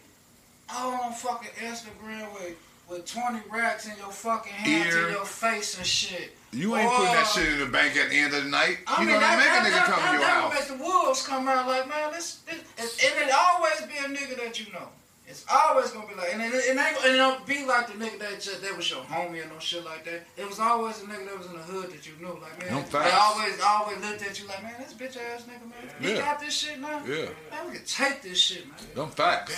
I 0.69 0.83
don't 1.01 1.13
fucking 1.13 1.49
Instagram 1.61 2.33
with, 2.35 2.55
with 2.89 3.05
20 3.05 3.39
racks 3.51 3.88
in 3.88 3.97
your 3.97 4.11
fucking 4.11 4.51
hand 4.53 4.88
Ear. 4.88 5.05
to 5.07 5.11
your 5.11 5.25
face 5.25 5.77
and 5.77 5.85
shit. 5.85 6.31
You 6.53 6.75
ain't 6.77 6.89
putting 6.89 7.11
that 7.13 7.27
shit 7.27 7.51
in 7.53 7.59
the 7.59 7.65
bank 7.65 7.97
at 7.97 8.09
the 8.09 8.15
end 8.15 8.33
of 8.33 8.43
the 8.45 8.49
night. 8.49 8.79
I 8.88 9.01
you 9.01 9.07
mean, 9.07 9.15
gonna 9.15 9.27
that, 9.27 9.38
make 9.38 9.73
a 9.73 9.75
nigga 9.75 9.83
come 9.83 9.99
that, 9.99 10.05
to 10.07 10.11
your 10.13 10.21
that 10.21 10.41
house. 10.41 10.69
make 10.69 10.77
the 10.77 10.83
wolves 10.83 11.27
come 11.27 11.47
out 11.47 11.67
like, 11.67 11.88
man, 11.89 12.11
this, 12.13 12.39
this 12.77 13.03
and 13.03 13.27
it 13.29 13.33
always 13.35 13.81
be 13.81 13.97
a 13.97 14.07
nigga 14.07 14.38
that 14.41 14.59
you 14.59 14.71
know. 14.71 14.88
It's 15.30 15.45
always 15.51 15.91
gonna 15.91 16.07
be 16.07 16.15
like, 16.15 16.30
and 16.34 16.41
it, 16.41 16.53
it, 16.53 16.69
ain't, 16.69 16.80
and 17.03 17.13
it 17.13 17.17
don't 17.17 17.45
be 17.45 17.65
like 17.65 17.88
the 17.88 17.93
nigga 17.93 18.17
that 18.19 18.39
just, 18.39 18.61
that 18.61 18.78
was 18.78 18.89
your 18.89 19.01
homie 19.01 19.45
or 19.45 19.49
no 19.49 19.59
shit 19.59 19.84
like 19.84 20.05
that. 20.05 20.23
It 20.38 20.47
was 20.47 20.57
always 20.57 20.99
a 21.03 21.05
nigga 21.05 21.25
that 21.25 21.38
was 21.38 21.47
in 21.47 21.53
the 21.53 21.59
hood 21.59 21.91
that 21.91 22.07
you 22.07 22.13
knew, 22.21 22.39
like 22.41 22.57
man. 22.63 22.73
Them 22.82 22.86
They 22.89 23.11
always, 23.11 23.59
always 23.59 23.97
looked 23.99 24.23
at 24.23 24.39
you 24.41 24.47
like, 24.47 24.63
man, 24.63 24.75
this 24.80 24.93
bitch 24.93 25.17
ass 25.21 25.43
nigga, 25.43 25.67
man, 25.69 26.13
he 26.13 26.13
got 26.13 26.39
this 26.39 26.53
shit 26.53 26.80
now. 26.80 27.01
Yeah, 27.05 27.25
Man, 27.51 27.67
we 27.67 27.73
can 27.75 27.86
take 27.86 28.21
this 28.21 28.38
shit, 28.39 28.65
man. 28.67 28.78
them 28.95 29.09
facts. 29.09 29.53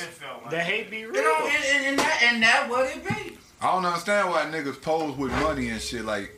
The 0.49 0.59
hate 0.59 0.89
be 0.89 0.99
You 1.01 1.11
real. 1.11 1.22
know, 1.22 1.38
and, 1.47 1.63
and, 1.76 1.86
and 1.86 1.99
that, 1.99 2.20
and 2.24 2.41
that 2.43 2.67
what 2.67 2.88
it 2.88 3.07
be. 3.07 3.38
I 3.61 3.72
don't 3.72 3.86
understand 3.86 4.30
why 4.32 4.45
niggas 4.45 4.82
pose 4.82 5.15
with 5.17 5.32
money 5.34 5.70
and 5.70 5.80
shit. 5.80 6.03
Like, 6.03 6.32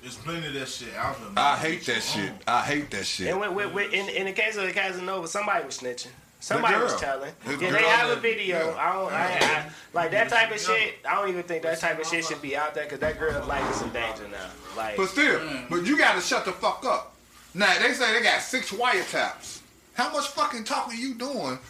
There's 0.00 0.16
plenty 0.16 0.46
of 0.46 0.54
that 0.54 0.68
shit 0.68 0.94
out 0.96 1.18
there. 1.18 1.28
I 1.36 1.56
hate 1.58 1.84
that 1.84 2.02
shit. 2.02 2.32
I 2.48 2.62
hate 2.62 2.90
that 2.92 3.04
shit. 3.04 3.28
And 3.28 3.38
with, 3.38 3.52
with, 3.52 3.74
with, 3.74 3.92
in, 3.92 4.08
in 4.08 4.24
the 4.24 4.32
case 4.32 4.56
of 4.56 4.64
the 4.66 4.72
Casanova, 4.72 5.28
somebody 5.28 5.62
was 5.66 5.78
snitching. 5.78 6.08
Somebody 6.42 6.74
was 6.82 6.96
telling. 6.96 7.32
The 7.46 7.52
Yeah, 7.52 7.70
they 7.70 7.82
have 7.84 8.18
a 8.18 8.20
video. 8.20 8.70
yeah. 8.70 8.76
I 8.76 8.92
don't. 8.92 9.12
I, 9.12 9.38
I, 9.40 9.70
like 9.94 10.10
that 10.10 10.28
type 10.28 10.50
of 10.50 10.60
shit. 10.60 10.94
I 11.08 11.14
don't 11.14 11.28
even 11.28 11.44
think 11.44 11.62
that 11.62 11.78
type 11.78 12.00
of 12.00 12.06
shit 12.06 12.24
should 12.24 12.42
be 12.42 12.56
out 12.56 12.74
there 12.74 12.82
because 12.82 12.98
that 12.98 13.16
girl's 13.16 13.46
life 13.46 13.70
is 13.70 13.80
in 13.80 13.90
danger 13.92 14.26
now. 14.26 14.50
Like, 14.76 14.96
But 14.96 15.08
still, 15.08 15.40
but 15.70 15.86
you 15.86 15.96
gotta 15.96 16.20
shut 16.20 16.44
the 16.44 16.50
fuck 16.50 16.84
up. 16.84 17.14
Now 17.54 17.72
they 17.78 17.92
say 17.92 18.12
they 18.12 18.22
got 18.24 18.40
six 18.42 18.72
wiretaps. 18.72 19.60
How 19.94 20.12
much 20.12 20.26
fucking 20.28 20.64
talking 20.64 20.98
you 20.98 21.14
doing? 21.14 21.60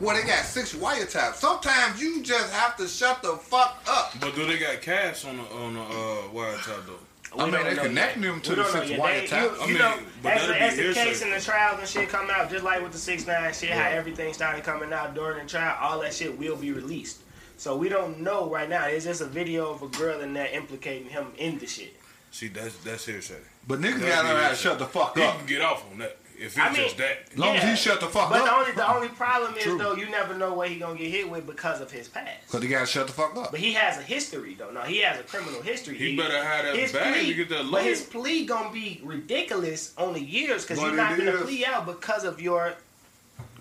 Well, 0.00 0.16
they 0.16 0.26
got 0.26 0.44
six 0.44 0.74
wiretaps. 0.74 1.34
Sometimes 1.34 2.00
you 2.00 2.22
just 2.22 2.54
have 2.54 2.74
to 2.78 2.88
shut 2.88 3.20
the 3.22 3.32
fuck 3.36 3.82
up. 3.86 4.14
But 4.18 4.34
do 4.34 4.46
they 4.46 4.58
got 4.58 4.80
cash 4.80 5.26
on 5.26 5.36
the 5.36 5.42
on 5.42 5.74
the 5.74 5.80
uh, 5.80 6.22
wiretap 6.32 6.86
though? 6.86 7.05
We 7.36 7.42
I 7.42 7.50
mean, 7.50 7.64
they 7.64 7.74
know 7.74 7.82
connecting 7.82 8.22
them 8.22 8.40
to 8.40 8.50
We 8.50 8.56
the 8.56 8.64
six 8.64 8.90
yet. 8.90 9.00
wiretaps. 9.00 9.28
They- 9.30 9.36
You, 9.42 9.50
I 9.62 9.66
mean, 9.66 9.78
know, 9.78 9.98
but 10.22 10.32
as, 10.32 10.46
the- 10.46 10.52
be 10.54 10.58
as 10.60 10.76
the 10.76 10.94
case 10.94 11.22
and 11.22 11.32
the 11.32 11.40
trials 11.40 11.78
and 11.80 11.88
shit 11.88 12.08
come 12.08 12.28
out, 12.30 12.50
just 12.50 12.64
like 12.64 12.82
with 12.82 12.92
the 12.92 12.98
six 12.98 13.26
nine 13.26 13.52
shit, 13.52 13.70
how 13.70 13.88
everything 13.88 14.32
started 14.32 14.64
coming 14.64 14.92
out 14.92 15.14
during 15.14 15.42
the 15.42 15.48
trial, 15.48 15.76
all 15.80 16.00
that 16.00 16.14
shit 16.14 16.36
will 16.38 16.56
be 16.56 16.72
released. 16.72 17.18
So 17.58 17.76
we 17.76 17.88
don't 17.88 18.20
know 18.20 18.50
right 18.50 18.68
now. 18.68 18.86
It's 18.86 19.04
just 19.06 19.20
a 19.20 19.26
video 19.26 19.70
of 19.72 19.82
a 19.82 19.88
girl 19.88 20.20
in 20.20 20.34
there 20.34 20.48
implicating 20.52 21.08
him 21.08 21.28
in 21.38 21.58
the 21.58 21.66
shit. 21.66 21.94
See, 22.30 22.48
that's 22.48 22.76
that's 22.78 23.06
hearsay. 23.06 23.38
But 23.66 23.80
niggas 23.80 24.00
gotta 24.06 24.28
be 24.28 24.42
how 24.42 24.50
to 24.50 24.54
shut 24.56 24.78
the 24.78 24.84
fuck 24.86 25.16
He 25.16 25.24
up. 25.24 25.38
can 25.38 25.46
get 25.46 25.62
off 25.62 25.84
on 25.90 25.98
that 25.98 26.18
if 26.38 26.46
it's 26.46 26.58
I 26.58 26.66
mean, 26.68 26.76
just 26.76 26.96
that. 26.98 27.18
As 27.32 27.38
long 27.38 27.56
as 27.56 27.62
he 27.64 27.76
shut 27.76 28.00
the 28.00 28.06
fuck 28.06 28.24
up. 28.24 28.30
But 28.30 28.44
the 28.44 28.54
only 28.54 28.72
the 28.72 28.94
only 28.94 29.08
problem 29.08 29.54
is 29.56 29.64
True. 29.64 29.78
though 29.78 29.94
you 29.94 30.08
never 30.10 30.34
know 30.34 30.54
what 30.54 30.68
he 30.68 30.78
gonna 30.78 30.98
get 30.98 31.10
hit 31.10 31.28
with 31.30 31.46
because 31.46 31.80
of 31.80 31.90
his 31.90 32.08
past. 32.08 32.48
Cause 32.50 32.62
he 32.62 32.68
gotta 32.68 32.86
shut 32.86 33.06
the 33.06 33.12
fuck 33.12 33.36
up. 33.36 33.50
But 33.50 33.60
he 33.60 33.72
has 33.74 33.98
a 33.98 34.02
history 34.02 34.54
though. 34.54 34.70
No, 34.70 34.82
he 34.82 34.98
has 35.00 35.18
a 35.18 35.22
criminal 35.22 35.62
history. 35.62 35.96
He 35.96 36.16
better 36.16 36.42
have 36.42 36.64
that 36.64 36.76
his 36.76 36.92
bag 36.92 37.14
plea, 37.14 37.26
to 37.28 37.34
get 37.34 37.48
that 37.50 37.70
But 37.70 37.82
his 37.84 38.02
plea 38.02 38.46
gonna 38.46 38.72
be 38.72 39.00
ridiculous 39.04 39.92
on 39.96 40.12
the 40.14 40.20
years 40.22 40.62
because 40.62 40.78
But 40.78 40.86
you're 40.86 40.96
not 40.96 41.16
gonna 41.18 41.32
is. 41.32 41.42
plea 41.42 41.64
out 41.66 41.86
because 41.86 42.24
of 42.24 42.40
your 42.40 42.74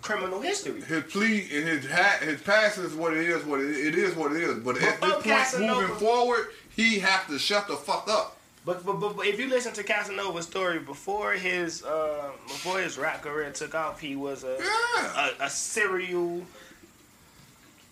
criminal 0.02 0.40
history. 0.40 0.82
His 0.82 1.04
plea 1.06 1.48
and 1.52 1.68
his 1.68 1.90
ha- 1.90 2.20
his 2.22 2.40
past 2.42 2.78
is 2.78 2.94
what 2.94 3.14
it 3.14 3.28
is. 3.28 3.44
What 3.44 3.60
it, 3.62 3.72
it 3.88 3.96
is. 3.96 4.16
What 4.16 4.32
it 4.34 4.42
is. 4.44 4.60
But 4.60 4.78
at 4.82 5.02
this 5.02 5.12
point, 5.14 5.24
Casanova- 5.24 5.82
moving 5.82 5.96
forward, 5.98 6.48
he 6.76 7.00
have 7.00 7.28
to 7.28 7.40
shut 7.40 7.68
the 7.68 7.76
fuck 7.76 8.08
up. 8.08 8.35
But, 8.66 8.84
but, 8.84 9.00
but, 9.00 9.16
but 9.16 9.28
if 9.28 9.40
you 9.40 9.48
listen 9.48 9.74
to 9.74 9.84
Casanova's 9.84 10.48
story 10.48 10.80
before 10.80 11.34
his 11.34 11.84
uh, 11.84 12.32
before 12.48 12.80
his 12.80 12.98
rap 12.98 13.22
career 13.22 13.52
took 13.52 13.76
off, 13.76 14.00
he 14.00 14.16
was 14.16 14.44
a 14.44 14.58
Yeah. 14.60 15.30
a, 15.40 15.44
a 15.46 15.50
serial. 15.50 16.42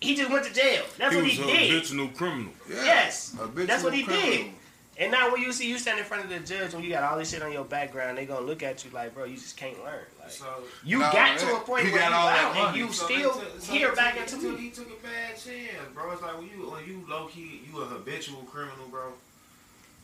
He 0.00 0.16
just 0.16 0.30
went 0.30 0.44
to 0.46 0.52
jail. 0.52 0.84
That's 0.98 1.14
he 1.14 1.20
what 1.20 1.30
he 1.30 1.42
a 1.42 1.46
did. 1.46 1.70
habitual 1.72 2.08
criminal. 2.08 2.52
Yeah. 2.68 2.84
Yes, 2.84 3.34
Habitual 3.38 3.66
that's 3.66 3.84
what 3.84 3.94
he 3.94 4.02
criminal. 4.02 4.30
did. 4.30 4.46
And 4.96 5.10
now 5.10 5.32
when 5.32 5.40
you 5.42 5.52
see 5.52 5.68
you 5.68 5.78
stand 5.78 5.98
in 5.98 6.04
front 6.04 6.24
of 6.24 6.30
the 6.30 6.38
judge 6.40 6.72
when 6.72 6.84
you 6.84 6.90
got 6.90 7.02
all 7.04 7.18
this 7.18 7.30
shit 7.30 7.42
on 7.42 7.50
your 7.52 7.64
background, 7.64 8.16
they 8.18 8.26
gonna 8.26 8.44
look 8.46 8.62
at 8.62 8.84
you 8.84 8.90
like, 8.92 9.14
bro, 9.14 9.24
you 9.24 9.36
just 9.36 9.56
can't 9.56 9.78
learn. 9.84 10.04
Like 10.20 10.30
So 10.30 10.44
you 10.84 10.98
No, 10.98 11.10
got 11.12 11.38
to 11.38 11.56
a 11.56 11.60
point 11.60 11.84
where 11.84 11.94
you 12.08 12.14
all 12.14 12.26
that 12.26 12.54
out 12.56 12.68
and 12.68 12.76
you 12.76 12.92
So 12.92 13.06
still 13.06 13.34
they 13.34 13.40
took- 13.44 13.60
so 13.60 13.72
here 13.72 13.92
back 13.94 14.14
took- 14.26 14.42
into 14.42 14.56
he 14.56 14.70
took, 14.70 14.86
he 14.86 14.90
took 14.90 15.00
a 15.00 15.02
bad 15.06 15.30
chance, 15.36 15.92
bro. 15.94 16.10
It's 16.12 16.22
like 16.22 16.36
when 16.38 16.46
you 16.48 16.68
when 16.70 16.84
you 16.86 17.04
low 17.08 17.26
key 17.26 17.62
you 17.72 17.80
a 17.80 17.84
habitual 17.86 18.42
criminal, 18.42 18.86
bro. 18.90 19.12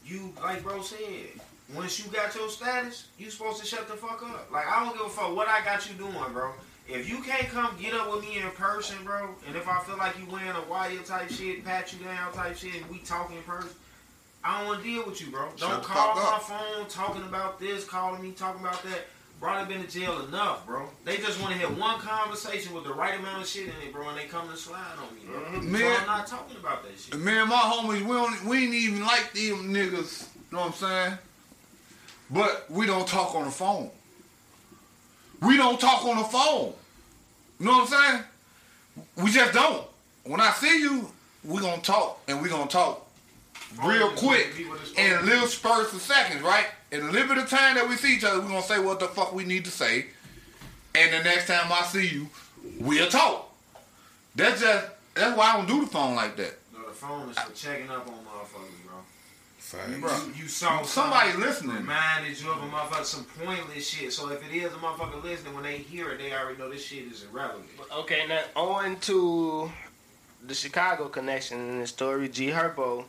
You 0.05 0.33
like 0.43 0.63
bro 0.63 0.83
said, 0.83 1.41
once 1.75 1.99
you 2.05 2.11
got 2.11 2.35
your 2.35 2.49
status, 2.49 3.09
you 3.19 3.31
supposed 3.31 3.61
to 3.61 3.67
shut 3.67 3.89
the 3.89 3.95
fuck 3.95 4.23
up. 4.23 4.51
Like 4.51 4.67
I 4.67 4.85
don't 4.85 4.97
give 4.97 5.07
a 5.07 5.09
fuck 5.09 5.35
what 5.35 5.49
I 5.49 5.65
got 5.65 5.89
you 5.89 5.95
doing, 5.97 6.33
bro. 6.33 6.53
If 6.89 7.09
you 7.09 7.23
can't 7.23 7.49
come 7.49 7.77
get 7.81 7.95
up 7.95 8.13
with 8.13 8.23
me 8.23 8.39
in 8.39 8.51
person, 8.51 8.97
bro, 9.05 9.29
and 9.47 9.55
if 9.55 9.69
I 9.69 9.81
feel 9.85 9.97
like 9.97 10.19
you 10.19 10.27
wearing 10.31 10.51
a 10.51 10.69
wire 10.69 10.99
type 11.05 11.31
shit, 11.31 11.65
pat 11.65 11.93
you 11.93 12.05
down 12.05 12.33
type 12.33 12.57
shit, 12.57 12.75
and 12.75 12.91
we 12.91 12.99
talking 12.99 13.37
in 13.37 13.43
person, 13.45 13.71
I 14.43 14.59
don't 14.59 14.69
want 14.69 14.83
to 14.83 14.89
deal 14.89 15.07
with 15.07 15.21
you, 15.21 15.31
bro. 15.31 15.51
Don't 15.57 15.83
call 15.85 16.17
my 16.17 16.39
phone 16.41 16.89
talking 16.89 17.23
about 17.23 17.61
this, 17.61 17.85
calling 17.85 18.23
me 18.23 18.33
talking 18.33 18.63
about 18.63 18.83
that. 18.83 19.07
Bro, 19.41 19.53
I've 19.53 19.69
been 19.69 19.83
to 19.83 19.89
jail 19.89 20.23
enough, 20.27 20.67
bro. 20.67 20.87
They 21.07 21.17
just 21.17 21.41
want 21.41 21.55
to 21.55 21.59
have 21.61 21.79
one 21.79 21.99
conversation 21.99 22.75
with 22.75 22.85
the 22.85 22.93
right 22.93 23.19
amount 23.19 23.41
of 23.41 23.49
shit 23.49 23.69
in 23.69 23.89
it, 23.89 23.91
bro, 23.91 24.11
and 24.11 24.19
they 24.19 24.27
come 24.27 24.51
to 24.51 24.57
slide 24.57 24.85
on 24.99 25.15
me, 25.15 25.23
bro. 25.27 25.41
Uh-huh. 25.41 25.61
So 25.63 25.67
Man. 25.67 25.97
I'm 26.01 26.07
not 26.07 26.27
talking 26.27 26.59
about 26.59 26.83
that 26.83 27.01
shit. 27.01 27.19
Man, 27.19 27.49
my 27.49 27.57
homies, 27.57 28.03
we 28.03 28.13
don't, 28.13 28.45
we 28.45 28.65
ain't 28.65 28.75
even 28.75 29.01
like 29.01 29.33
them 29.33 29.73
niggas. 29.73 30.29
You 30.35 30.57
know 30.57 30.61
what 30.61 30.67
I'm 30.67 30.73
saying? 30.75 31.19
But 32.31 32.71
we 32.71 32.85
don't 32.85 33.09
talk 33.09 33.35
on 33.35 33.45
the 33.47 33.51
phone. 33.51 33.91
We 35.41 35.57
don't 35.57 35.81
talk 35.81 36.05
on 36.05 36.19
the 36.19 36.25
phone. 36.25 36.75
You 37.59 37.67
know 37.67 37.79
what 37.79 37.93
I'm 37.93 38.13
saying? 38.13 38.25
We 39.17 39.31
just 39.31 39.55
don't. 39.55 39.87
When 40.25 40.41
I 40.41 40.51
see 40.51 40.81
you, 40.81 41.11
we 41.45 41.61
gonna 41.61 41.81
talk 41.81 42.21
and 42.29 42.43
we 42.43 42.51
gonna 42.51 42.69
talk 42.69 43.07
real 43.83 44.11
quick 44.11 44.49
in 44.99 45.25
little 45.25 45.47
spurts 45.47 45.95
of 45.95 46.03
seconds, 46.03 46.43
right? 46.43 46.67
In 46.93 47.03
a 47.03 47.11
little 47.11 47.29
bit 47.29 47.39
of 47.39 47.49
time 47.49 47.77
that 47.77 47.89
we 47.89 47.97
see 47.97 48.17
each 48.17 48.25
other, 48.25 48.41
we're 48.41 48.49
gonna 48.49 48.63
say 48.63 48.79
what 48.81 48.99
the 48.99 49.07
fuck 49.09 49.33
we 49.33 49.45
need 49.45 49.65
to 49.65 49.71
say. 49.71 50.07
And 50.95 51.13
the 51.13 51.23
next 51.23 51.47
time 51.47 51.71
I 51.73 51.83
see 51.83 52.09
you, 52.09 52.29
we'll 52.81 53.09
talk. 53.09 53.53
That's 54.35 54.61
just 54.61 54.87
that's 55.15 55.37
why 55.37 55.53
I 55.53 55.57
don't 55.57 55.67
do 55.69 55.81
the 55.85 55.87
phone 55.91 56.17
like 56.17 56.37
that. 56.37 56.59
No, 56.75 56.87
the 56.89 56.95
phone 56.95 57.31
is 57.31 57.39
for 57.39 57.53
checking 57.53 57.91
up 57.91 58.07
on 58.09 58.15
motherfuckers, 58.15 58.87
bro. 58.87 58.97
Facts. 59.59 60.01
Bro, 60.01 60.17
You, 60.35 60.43
you 60.43 60.49
saw 60.49 60.83
somebody 60.83 61.31
something, 61.31 61.49
listening. 61.49 61.77
reminded 61.77 62.41
you 62.41 62.51
of 62.51 62.59
a 62.63 62.67
motherfucker, 62.67 63.05
some 63.05 63.25
pointless 63.45 63.89
shit. 63.89 64.13
So 64.13 64.29
if 64.31 64.43
it 64.51 64.57
is 64.57 64.73
a 64.73 64.77
motherfucker 64.77 65.23
listening, 65.23 65.55
when 65.55 65.63
they 65.63 65.79
hear 65.79 66.11
it, 66.11 66.19
they 66.19 66.33
already 66.33 66.59
know 66.59 66.69
this 66.71 66.85
shit 66.85 67.05
is 67.07 67.25
irrelevant. 67.33 67.67
Okay, 67.99 68.27
now 68.27 68.41
on 68.61 68.97
to 69.01 69.71
the 70.45 70.55
Chicago 70.55 71.09
connection 71.09 71.59
in 71.71 71.79
the 71.81 71.87
story. 71.87 72.29
G 72.29 72.49
Herbo 72.49 73.05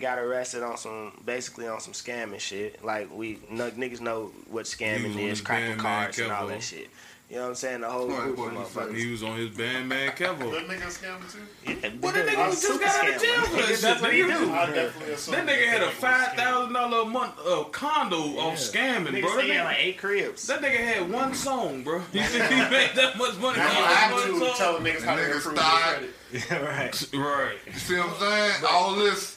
got 0.00 0.18
arrested 0.18 0.62
on 0.62 0.76
some 0.76 1.12
basically 1.24 1.66
on 1.66 1.80
some 1.80 1.92
scamming 1.92 2.40
shit. 2.40 2.84
Like 2.84 3.14
we 3.14 3.38
no, 3.50 3.70
niggas 3.70 4.00
know 4.00 4.32
what 4.50 4.64
scamming 4.66 5.08
was 5.08 5.16
is, 5.16 5.22
his 5.30 5.40
cracking 5.40 5.78
cards 5.78 6.18
man, 6.18 6.26
and 6.28 6.36
all 6.36 6.46
that 6.48 6.62
shit. 6.62 6.88
You 7.28 7.36
know 7.38 7.42
what 7.42 7.48
I'm 7.48 7.54
saying? 7.56 7.80
The 7.80 7.90
whole 7.90 8.06
group 8.06 8.38
of 8.38 8.52
motherfuckers. 8.52 8.96
He 8.96 9.10
was 9.10 9.24
on 9.24 9.36
his 9.36 9.50
band 9.50 9.88
man 9.88 10.10
Kevo. 10.12 10.38
That 10.52 10.68
nigga 10.68 10.86
scamming 10.86 11.32
too? 11.32 11.40
Yeah, 11.66 11.90
Well, 12.00 12.12
that 12.12 12.24
nigga 12.24 12.46
was 12.46 12.62
just 12.62 12.80
got 12.80 13.04
out 13.04 13.16
of 13.16 13.20
jail 13.20 13.42
for 13.42 13.56
that 13.56 13.66
shit. 13.66 13.80
That's 13.80 14.00
what 14.00 14.12
he 14.14 14.20
nigga. 14.20 14.38
do. 14.38 14.52
I 14.52 14.66
definitely 14.66 15.14
assume 15.14 15.34
That 15.34 15.46
nigga 15.48 15.66
had 15.66 15.82
a 15.82 15.90
five 15.90 16.34
thousand 16.34 16.72
dollar 16.74 17.00
a 17.02 17.04
month 17.04 17.32
uh, 17.44 17.64
condo 17.72 18.38
off 18.38 18.54
scamming, 18.58 19.08
Niggas 19.08 19.22
bro. 19.22 19.34
That 19.38 19.44
he 19.44 19.50
had 19.50 19.58
nigga, 19.60 19.64
like 19.64 19.76
eight 19.80 19.98
cribs. 19.98 20.46
that 20.46 20.60
nigga 20.60 20.76
had 20.76 21.10
one 21.10 21.34
song, 21.34 21.82
bro. 21.82 21.96
You 22.12 22.22
think 22.22 22.44
he 22.44 22.60
made 22.70 22.90
that 22.94 23.18
much 23.18 23.36
money? 23.38 23.58
Now 23.58 23.66
off 23.70 23.74
he 23.74 23.82
one 23.82 23.90
had 23.90 24.26
to 24.26 24.38
song? 24.38 24.54
tell 24.56 24.78
niggas 24.78 25.02
how 25.02 25.16
to 25.16 25.24
improve 25.34 25.56
credit. 25.56 26.10
right. 26.50 27.08
Right. 27.12 27.56
You 27.66 27.72
see 27.72 27.96
what 27.98 28.08
I'm 28.10 28.20
saying? 28.20 28.64
All 28.70 28.94
this. 28.94 29.35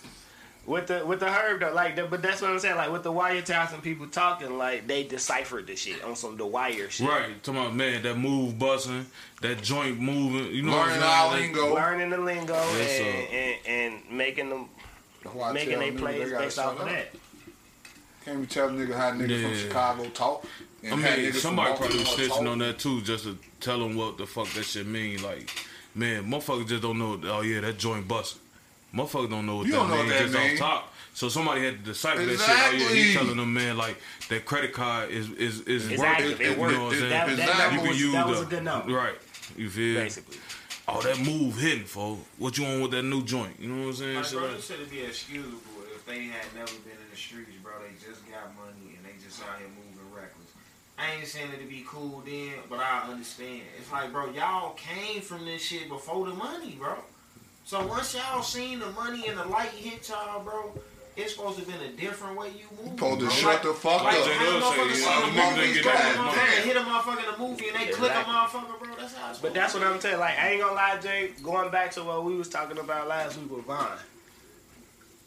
With 0.69 0.85
the 0.85 1.03
with 1.03 1.19
the 1.19 1.27
herb 1.27 1.61
though, 1.61 1.73
like, 1.73 1.95
the, 1.95 2.03
but 2.03 2.21
that's 2.21 2.43
what 2.43 2.51
I'm 2.51 2.59
saying. 2.59 2.75
Like 2.75 2.91
with 2.91 3.01
the 3.01 3.11
wiretaps 3.11 3.73
and 3.73 3.81
people 3.81 4.05
talking, 4.05 4.55
like 4.59 4.85
they 4.85 5.03
deciphered 5.03 5.65
the 5.65 5.75
shit 5.75 6.03
on 6.03 6.15
some 6.15 6.37
the 6.37 6.45
wire 6.45 6.91
shit. 6.91 7.09
Right. 7.09 7.41
Talking 7.43 7.61
about 7.61 7.75
man, 7.75 8.03
that 8.03 8.19
move 8.19 8.59
busting, 8.59 9.07
that 9.41 9.63
joint 9.63 9.99
moving. 9.99 10.53
You 10.53 10.61
know 10.61 10.73
Learning 10.73 10.97
what 10.97 11.03
our 11.03 11.25
I'm 11.33 11.39
saying? 11.39 11.53
lingo. 11.55 11.73
Learning 11.73 12.09
the 12.11 12.17
lingo 12.19 12.53
Yes, 12.53 12.99
and, 13.01 13.33
and 13.33 13.95
and 13.97 14.15
making 14.15 14.49
them 14.49 14.69
Why 15.33 15.49
I 15.49 15.53
making 15.53 15.71
tell 15.71 15.79
they 15.79 15.91
plays 15.91 16.29
they 16.29 16.37
based 16.37 16.59
off 16.59 16.77
shut 16.77 16.87
of 16.87 16.93
that. 16.93 17.07
Can't 18.25 18.41
be 18.41 18.45
telling 18.45 18.75
nigga 18.77 18.95
how 18.95 19.09
niggas 19.09 19.41
from 19.41 19.51
Yeah. 19.51 19.57
Chicago 19.57 20.09
talk. 20.09 20.45
I 20.83 20.95
mean, 20.95 21.33
somebody 21.33 21.77
probably 21.77 21.97
was 21.97 22.09
snitching 22.09 22.27
talk. 22.27 22.47
on 22.47 22.59
that 22.59 22.77
too, 22.77 23.01
just 23.01 23.23
to 23.23 23.35
tell 23.59 23.79
them 23.79 23.95
what 23.95 24.19
the 24.19 24.27
fuck 24.27 24.47
that 24.49 24.65
shit 24.65 24.85
mean. 24.85 25.23
Like, 25.23 25.49
man, 25.95 26.25
motherfuckers 26.25 26.67
just 26.67 26.83
don't 26.83 26.99
know. 26.99 27.19
Oh 27.23 27.41
yeah, 27.41 27.61
that 27.61 27.79
joint 27.79 28.07
busting. 28.07 28.39
Motherfuckers 28.93 29.29
don't 29.29 29.45
know 29.45 29.57
what 29.57 29.65
You 29.67 29.73
that 29.73 29.77
don't 29.79 29.89
know 29.89 29.97
what 29.97 30.07
that 30.09 30.19
just 30.21 30.33
mean. 30.33 30.53
off 30.53 30.57
top. 30.59 30.93
So 31.13 31.27
somebody 31.29 31.61
had 31.65 31.79
to 31.79 31.83
decipher 31.91 32.25
that 32.25 32.39
shit. 32.39 32.39
Oh 32.49 32.51
yeah, 32.53 32.73
Exactly. 32.73 33.03
he 33.03 33.13
telling 33.13 33.37
them 33.37 33.53
man 33.53 33.77
like 33.77 33.97
that 34.29 34.45
credit 34.45 34.73
card 34.73 35.09
is 35.11 35.29
is 35.31 35.61
is 35.61 35.87
It's 35.91 35.99
working. 35.99 36.05
active. 36.31 36.41
It 36.41 36.49
You 36.49 36.55
know 36.55 36.61
works. 36.61 36.73
what 36.77 36.81
I'm 36.81 36.91
saying? 36.99 37.09
That, 37.09 37.27
that, 37.27 37.39
Exactly. 37.39 37.73
You 37.75 37.79
can 37.81 37.89
was, 37.89 38.01
use 38.01 38.13
that 38.13 38.27
was 38.27 38.39
the- 38.39 38.45
a 38.45 38.49
good 38.49 38.63
number, 38.63 38.93
Right. 38.93 39.15
You 39.57 39.69
feel? 39.69 39.99
basically. 40.01 40.37
Oh, 40.87 41.01
that 41.01 41.19
move 41.19 41.57
hitting, 41.59 41.85
folks. 41.85 42.21
What 42.37 42.57
you 42.57 42.65
on 42.65 42.81
with 42.81 42.91
that 42.91 43.03
new 43.03 43.23
joint? 43.23 43.59
You 43.59 43.67
know 43.69 43.81
what 43.83 43.89
I'm 43.89 43.95
saying? 43.95 44.15
Like, 44.15 44.25
Shit 44.25 44.33
bro, 44.39 44.47
like- 44.47 44.55
this 44.57 44.65
should 44.67 44.89
be 44.89 45.01
excusable 45.01 45.59
if 45.93 46.05
they 46.05 46.23
had 46.23 46.45
never 46.55 46.71
been 46.81 46.93
in 46.97 47.09
the 47.11 47.17
streets, 47.17 47.51
bro. 47.61 47.73
They 47.81 47.93
just 47.93 48.25
got 48.29 48.55
money 48.55 48.95
and 48.97 49.05
they 49.05 49.13
just 49.23 49.41
out 49.43 49.59
here 49.59 49.67
moving 49.67 50.15
reckless. 50.15 50.49
I 50.97 51.13
ain't 51.15 51.27
saying 51.27 51.49
it'd 51.53 51.69
be 51.69 51.85
cool 51.87 52.23
then, 52.25 52.53
but 52.69 52.79
I 52.79 53.07
understand. 53.09 53.61
It's 53.77 53.91
like, 53.91 54.11
bro, 54.11 54.31
y'all 54.31 54.73
came 54.73 55.21
from 55.21 55.45
this 55.45 55.61
shit 55.61 55.89
before 55.89 56.25
the 56.27 56.33
money, 56.33 56.75
bro. 56.79 56.95
So 57.69 57.85
once 57.85 58.15
y'all 58.15 58.41
seen 58.41 58.79
the 58.79 58.89
money 58.93 59.27
and 59.27 59.37
the 59.37 59.45
light 59.45 59.69
hit 59.69 60.09
y'all, 60.09 60.43
bro, 60.43 60.73
it's 61.15 61.35
supposed 61.35 61.59
to 61.59 61.65
have 61.65 61.79
been 61.79 61.87
a 61.87 61.91
different 61.91 62.35
way 62.35 62.47
you 62.47 62.65
move. 62.75 62.97
Supposed 62.97 63.19
to 63.19 63.25
bro. 63.27 63.35
shut 63.35 63.53
like, 63.53 63.61
the 63.61 63.73
fuck 63.75 64.03
like, 64.03 64.17
up. 64.17 64.25
J. 64.25 64.33
how 64.33 64.59
Dub 64.59 64.73
say, 64.73 64.85
you 64.85 64.95
see 64.95 65.05
know, 65.05 65.25
the 65.27 65.31
them 65.35 65.53
niggas 65.53 65.55
movies, 65.55 65.77
ain't 65.77 65.83
go 65.83 65.91
get 65.91 66.13
the 66.15 66.19
motherfucker, 66.19 66.63
hit 66.63 66.75
a 66.75 66.79
motherfucker 66.79 67.19
in 67.19 67.31
the 67.31 67.37
movie 67.37 67.67
and 67.67 67.75
they 67.75 67.93
click 67.93 68.11
a 68.11 68.23
motherfucker, 68.23 68.79
bro. 68.79 68.95
That's 68.97 69.13
how 69.13 69.29
it's 69.29 69.37
But 69.37 69.53
that's 69.53 69.75
what 69.75 69.83
I'm 69.83 70.01
saying. 70.01 70.19
Like 70.19 70.39
I 70.39 70.49
ain't 70.49 70.61
gonna 70.61 70.73
lie, 70.73 70.97
Jay. 70.99 71.29
Going 71.43 71.69
back 71.69 71.91
to 71.91 72.03
what 72.03 72.25
we 72.25 72.35
was 72.35 72.49
talking 72.49 72.79
about 72.79 73.07
last 73.07 73.37
week 73.37 73.55
with 73.55 73.65
Vaughn. 73.65 73.99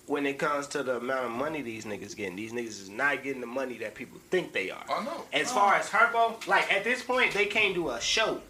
When 0.07 0.27
it 0.27 0.41
comes 0.41 0.67
to 0.69 0.83
the 0.83 0.97
amount 0.97 1.27
of 1.27 1.31
money 1.31 1.63
these 1.63 1.85
niggas 1.85 2.17
getting, 2.17 2.35
these 2.35 2.53
niggas 2.53 2.67
is 2.67 2.91
not 2.91 3.23
getting 3.23 3.41
the 3.41 3.47
money 3.47 3.79
that 3.79 3.95
people 3.95 4.19
think 4.33 4.53
they 4.53 4.69
are. 4.69 4.85
Oh, 4.89 4.95
I 4.95 5.05
know. 5.05 5.25
As 5.33 5.53
far 5.53 5.77
as 5.77 5.89
Herbo, 5.89 6.45
like 6.49 6.73
at 6.73 6.83
this 6.83 7.05
point, 7.05 7.35
they 7.35 7.47
can't 7.47 7.73
do 7.73 7.91
a 7.91 8.01
show. 8.01 8.41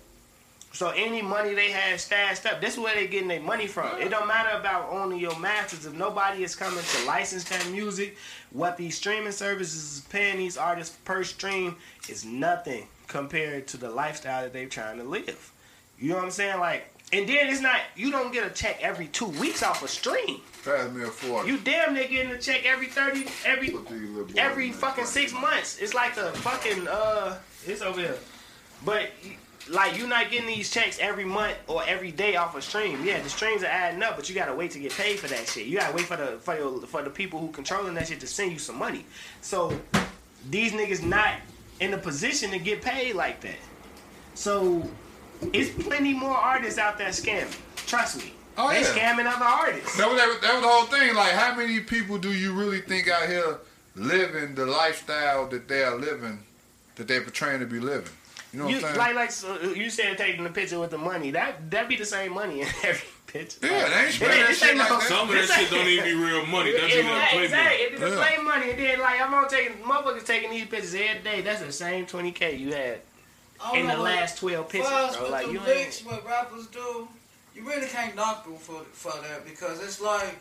So 0.72 0.88
any 0.90 1.20
money 1.20 1.54
they 1.54 1.70
have 1.70 2.00
stashed 2.00 2.46
up, 2.46 2.60
this 2.60 2.74
is 2.74 2.80
where 2.80 2.94
they 2.94 3.06
getting 3.06 3.28
their 3.28 3.40
money 3.40 3.66
from. 3.66 4.00
It 4.00 4.10
don't 4.10 4.26
matter 4.26 4.58
about 4.58 4.88
owning 4.90 5.18
your 5.18 5.38
masters 5.38 5.84
if 5.84 5.92
nobody 5.92 6.42
is 6.42 6.56
coming 6.56 6.82
to 6.82 7.04
license 7.06 7.44
that 7.44 7.68
music. 7.70 8.16
What 8.50 8.78
these 8.78 8.96
streaming 8.96 9.32
services 9.32 9.96
is 9.96 10.00
paying 10.08 10.38
these 10.38 10.56
artists 10.56 10.96
per 11.04 11.24
stream 11.24 11.76
is 12.08 12.24
nothing 12.24 12.88
compared 13.06 13.66
to 13.68 13.76
the 13.76 13.90
lifestyle 13.90 14.42
that 14.42 14.54
they're 14.54 14.66
trying 14.66 14.96
to 14.96 15.04
live. 15.04 15.52
You 15.98 16.10
know 16.10 16.16
what 16.16 16.24
I'm 16.24 16.30
saying? 16.30 16.58
Like, 16.58 16.88
and 17.12 17.28
then 17.28 17.50
it's 17.50 17.60
not 17.60 17.80
you 17.94 18.10
don't 18.10 18.32
get 18.32 18.46
a 18.46 18.50
check 18.50 18.78
every 18.80 19.08
two 19.08 19.26
weeks 19.26 19.62
off 19.62 19.82
a 19.82 19.88
stream. 19.88 20.40
Pass 20.64 20.90
me 20.90 21.02
a 21.02 21.08
forty. 21.08 21.50
You 21.50 21.58
damn 21.58 21.92
near 21.92 22.08
getting 22.08 22.32
a 22.32 22.38
check 22.38 22.64
every 22.64 22.86
thirty 22.86 23.26
every 23.44 23.68
Put 23.70 23.88
these 23.88 24.08
little 24.08 24.24
boys 24.24 24.36
every 24.38 24.70
fucking 24.70 25.04
fucking 25.04 25.04
six 25.04 25.32
months. 25.34 25.78
It's 25.78 25.92
like 25.92 26.16
a 26.16 26.32
fucking 26.32 26.88
uh, 26.88 27.38
it's 27.66 27.82
over 27.82 28.00
here. 28.00 28.16
But 28.84 29.10
like 29.70 29.96
you're 29.98 30.08
not 30.08 30.30
getting 30.30 30.46
these 30.46 30.70
checks 30.70 30.98
every 31.00 31.24
month 31.24 31.56
or 31.66 31.82
every 31.86 32.10
day 32.10 32.36
off 32.36 32.56
a 32.56 32.62
stream. 32.62 33.04
Yeah, 33.04 33.20
the 33.20 33.28
streams 33.28 33.62
are 33.62 33.66
adding 33.66 34.02
up, 34.02 34.16
but 34.16 34.28
you 34.28 34.34
gotta 34.34 34.54
wait 34.54 34.72
to 34.72 34.78
get 34.78 34.92
paid 34.92 35.18
for 35.18 35.28
that 35.28 35.46
shit. 35.48 35.66
You 35.66 35.78
gotta 35.78 35.94
wait 35.94 36.06
for 36.06 36.16
the 36.16 36.38
for 36.40 36.56
your, 36.56 36.80
for 36.82 37.02
the 37.02 37.10
people 37.10 37.38
who 37.40 37.48
controlling 37.48 37.94
that 37.94 38.08
shit 38.08 38.20
to 38.20 38.26
send 38.26 38.52
you 38.52 38.58
some 38.58 38.78
money. 38.78 39.04
So 39.40 39.78
these 40.50 40.72
niggas 40.72 41.04
not 41.04 41.34
in 41.80 41.94
a 41.94 41.98
position 41.98 42.50
to 42.50 42.58
get 42.58 42.82
paid 42.82 43.14
like 43.14 43.40
that. 43.40 43.58
So 44.34 44.88
it's 45.52 45.70
plenty 45.84 46.14
more 46.14 46.36
artists 46.36 46.78
out 46.78 46.98
there 46.98 47.08
scamming. 47.08 47.56
Trust 47.86 48.18
me. 48.18 48.34
Oh, 48.56 48.68
they 48.70 48.80
yeah. 48.80 48.86
scamming 48.86 49.26
other 49.26 49.44
artists. 49.44 49.96
That, 49.96 50.08
was, 50.08 50.18
that 50.18 50.54
was 50.54 50.62
the 50.62 50.68
whole 50.68 50.84
thing. 50.84 51.14
Like, 51.14 51.32
how 51.32 51.56
many 51.56 51.80
people 51.80 52.18
do 52.18 52.32
you 52.32 52.52
really 52.52 52.80
think 52.80 53.08
out 53.08 53.28
here 53.28 53.58
living 53.94 54.54
the 54.54 54.66
lifestyle 54.66 55.48
that 55.48 55.68
they 55.68 55.82
are 55.82 55.96
living, 55.96 56.40
that 56.96 57.08
they're 57.08 57.22
portraying 57.22 57.60
to 57.60 57.66
be 57.66 57.80
living? 57.80 58.12
You 58.52 58.58
know 58.58 58.64
what 58.66 58.70
You, 58.70 58.76
I'm 58.76 58.82
saying? 58.82 58.96
like 58.98 59.14
like 59.14 59.30
so 59.30 59.54
uh, 59.62 59.66
you 59.68 59.88
said 59.88 60.18
taking 60.18 60.44
the 60.44 60.50
picture 60.50 60.78
with 60.78 60.90
the 60.90 60.98
money. 60.98 61.30
That 61.30 61.70
that 61.70 61.88
be 61.88 61.96
the 61.96 62.04
same 62.04 62.34
money 62.34 62.60
in 62.60 62.66
every 62.84 63.08
picture. 63.26 63.58
Yeah, 63.66 63.88
they 63.88 63.94
ain't 64.00 64.08
It 64.08 64.12
spending 64.12 64.40
that 64.40 64.54
shit 64.56 64.68
ain't 64.70 64.78
like 64.78 64.90
no- 64.90 64.98
that. 64.98 65.08
Some 65.08 65.28
of 65.30 65.34
that 65.34 65.48
shit 65.48 65.70
don't 65.70 65.86
even 65.88 66.04
be 66.04 66.14
real 66.14 66.44
money. 66.46 66.72
That 66.72 66.86
be 66.86 66.92
It- 66.92 67.06
play 67.06 67.44
exactly, 67.44 67.48
money. 67.48 67.76
it 67.96 68.00
the 68.00 68.08
Yeah. 68.16 68.28
same 68.28 68.44
money. 68.44 68.70
And 68.72 68.78
then 68.78 68.98
like 69.00 69.20
I'm 69.22 69.30
gonna 69.30 69.48
take 69.48 69.82
motherfuckers 69.82 70.26
taking 70.26 70.50
these 70.50 70.66
pictures 70.66 70.94
every 70.94 71.22
day. 71.22 71.40
That's 71.40 71.62
the 71.62 71.72
same 71.72 72.04
20k 72.06 72.58
you 72.58 72.74
had 72.74 73.00
I 73.64 73.78
in 73.78 73.86
the 73.86 73.92
what- 73.94 74.00
last 74.00 74.38
12 74.38 74.68
pictures, 74.68 74.88
For 74.90 74.94
us, 74.96 75.14
bro. 75.16 75.22
with 75.24 75.32
Like 75.32 75.46
the 75.46 75.52
you 75.52 75.60
licks, 75.60 76.00
ain't. 76.02 76.10
what 76.10 76.26
rappers 76.26 76.66
do, 76.66 77.08
you 77.54 77.66
really 77.66 77.86
can't 77.86 78.14
knock 78.16 78.44
them 78.44 78.56
for 78.58 78.82
for 78.92 79.12
that 79.22 79.46
because 79.46 79.80
it's 79.82 80.00
like 80.00 80.36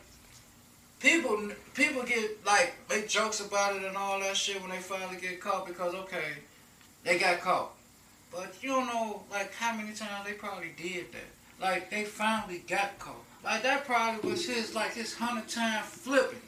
people 1.00 1.50
people 1.76 2.04
get 2.04 2.46
like 2.46 2.74
make 2.90 3.08
jokes 3.08 3.40
about 3.40 3.76
it 3.76 3.84
and 3.84 3.96
all 3.96 4.20
that 4.20 4.36
shit 4.36 4.62
when 4.62 4.70
they 4.72 4.78
finally 4.78 5.20
get 5.20 5.40
caught 5.40 5.66
because 5.66 5.94
okay, 5.94 6.34
they 7.04 7.18
got 7.18 7.40
caught, 7.42 7.72
but 8.32 8.54
you 8.62 8.70
don't 8.70 8.88
know 8.88 9.24
like 9.32 9.54
how 9.56 9.76
many 9.76 9.94
times 9.94 10.26
they 10.26 10.34
probably 10.34 10.72
did 10.82 11.06
that. 11.12 11.62
Like 11.62 11.90
they 11.90 12.04
finally 12.06 12.64
got 12.68 12.98
caught. 13.00 13.16
Like 13.44 13.64
that 13.64 13.86
probably 13.86 14.30
was 14.32 14.46
his 14.46 14.74
like 14.76 14.94
his 14.94 15.14
hundred 15.14 15.48
time 15.48 15.84
flipping. 15.84 16.40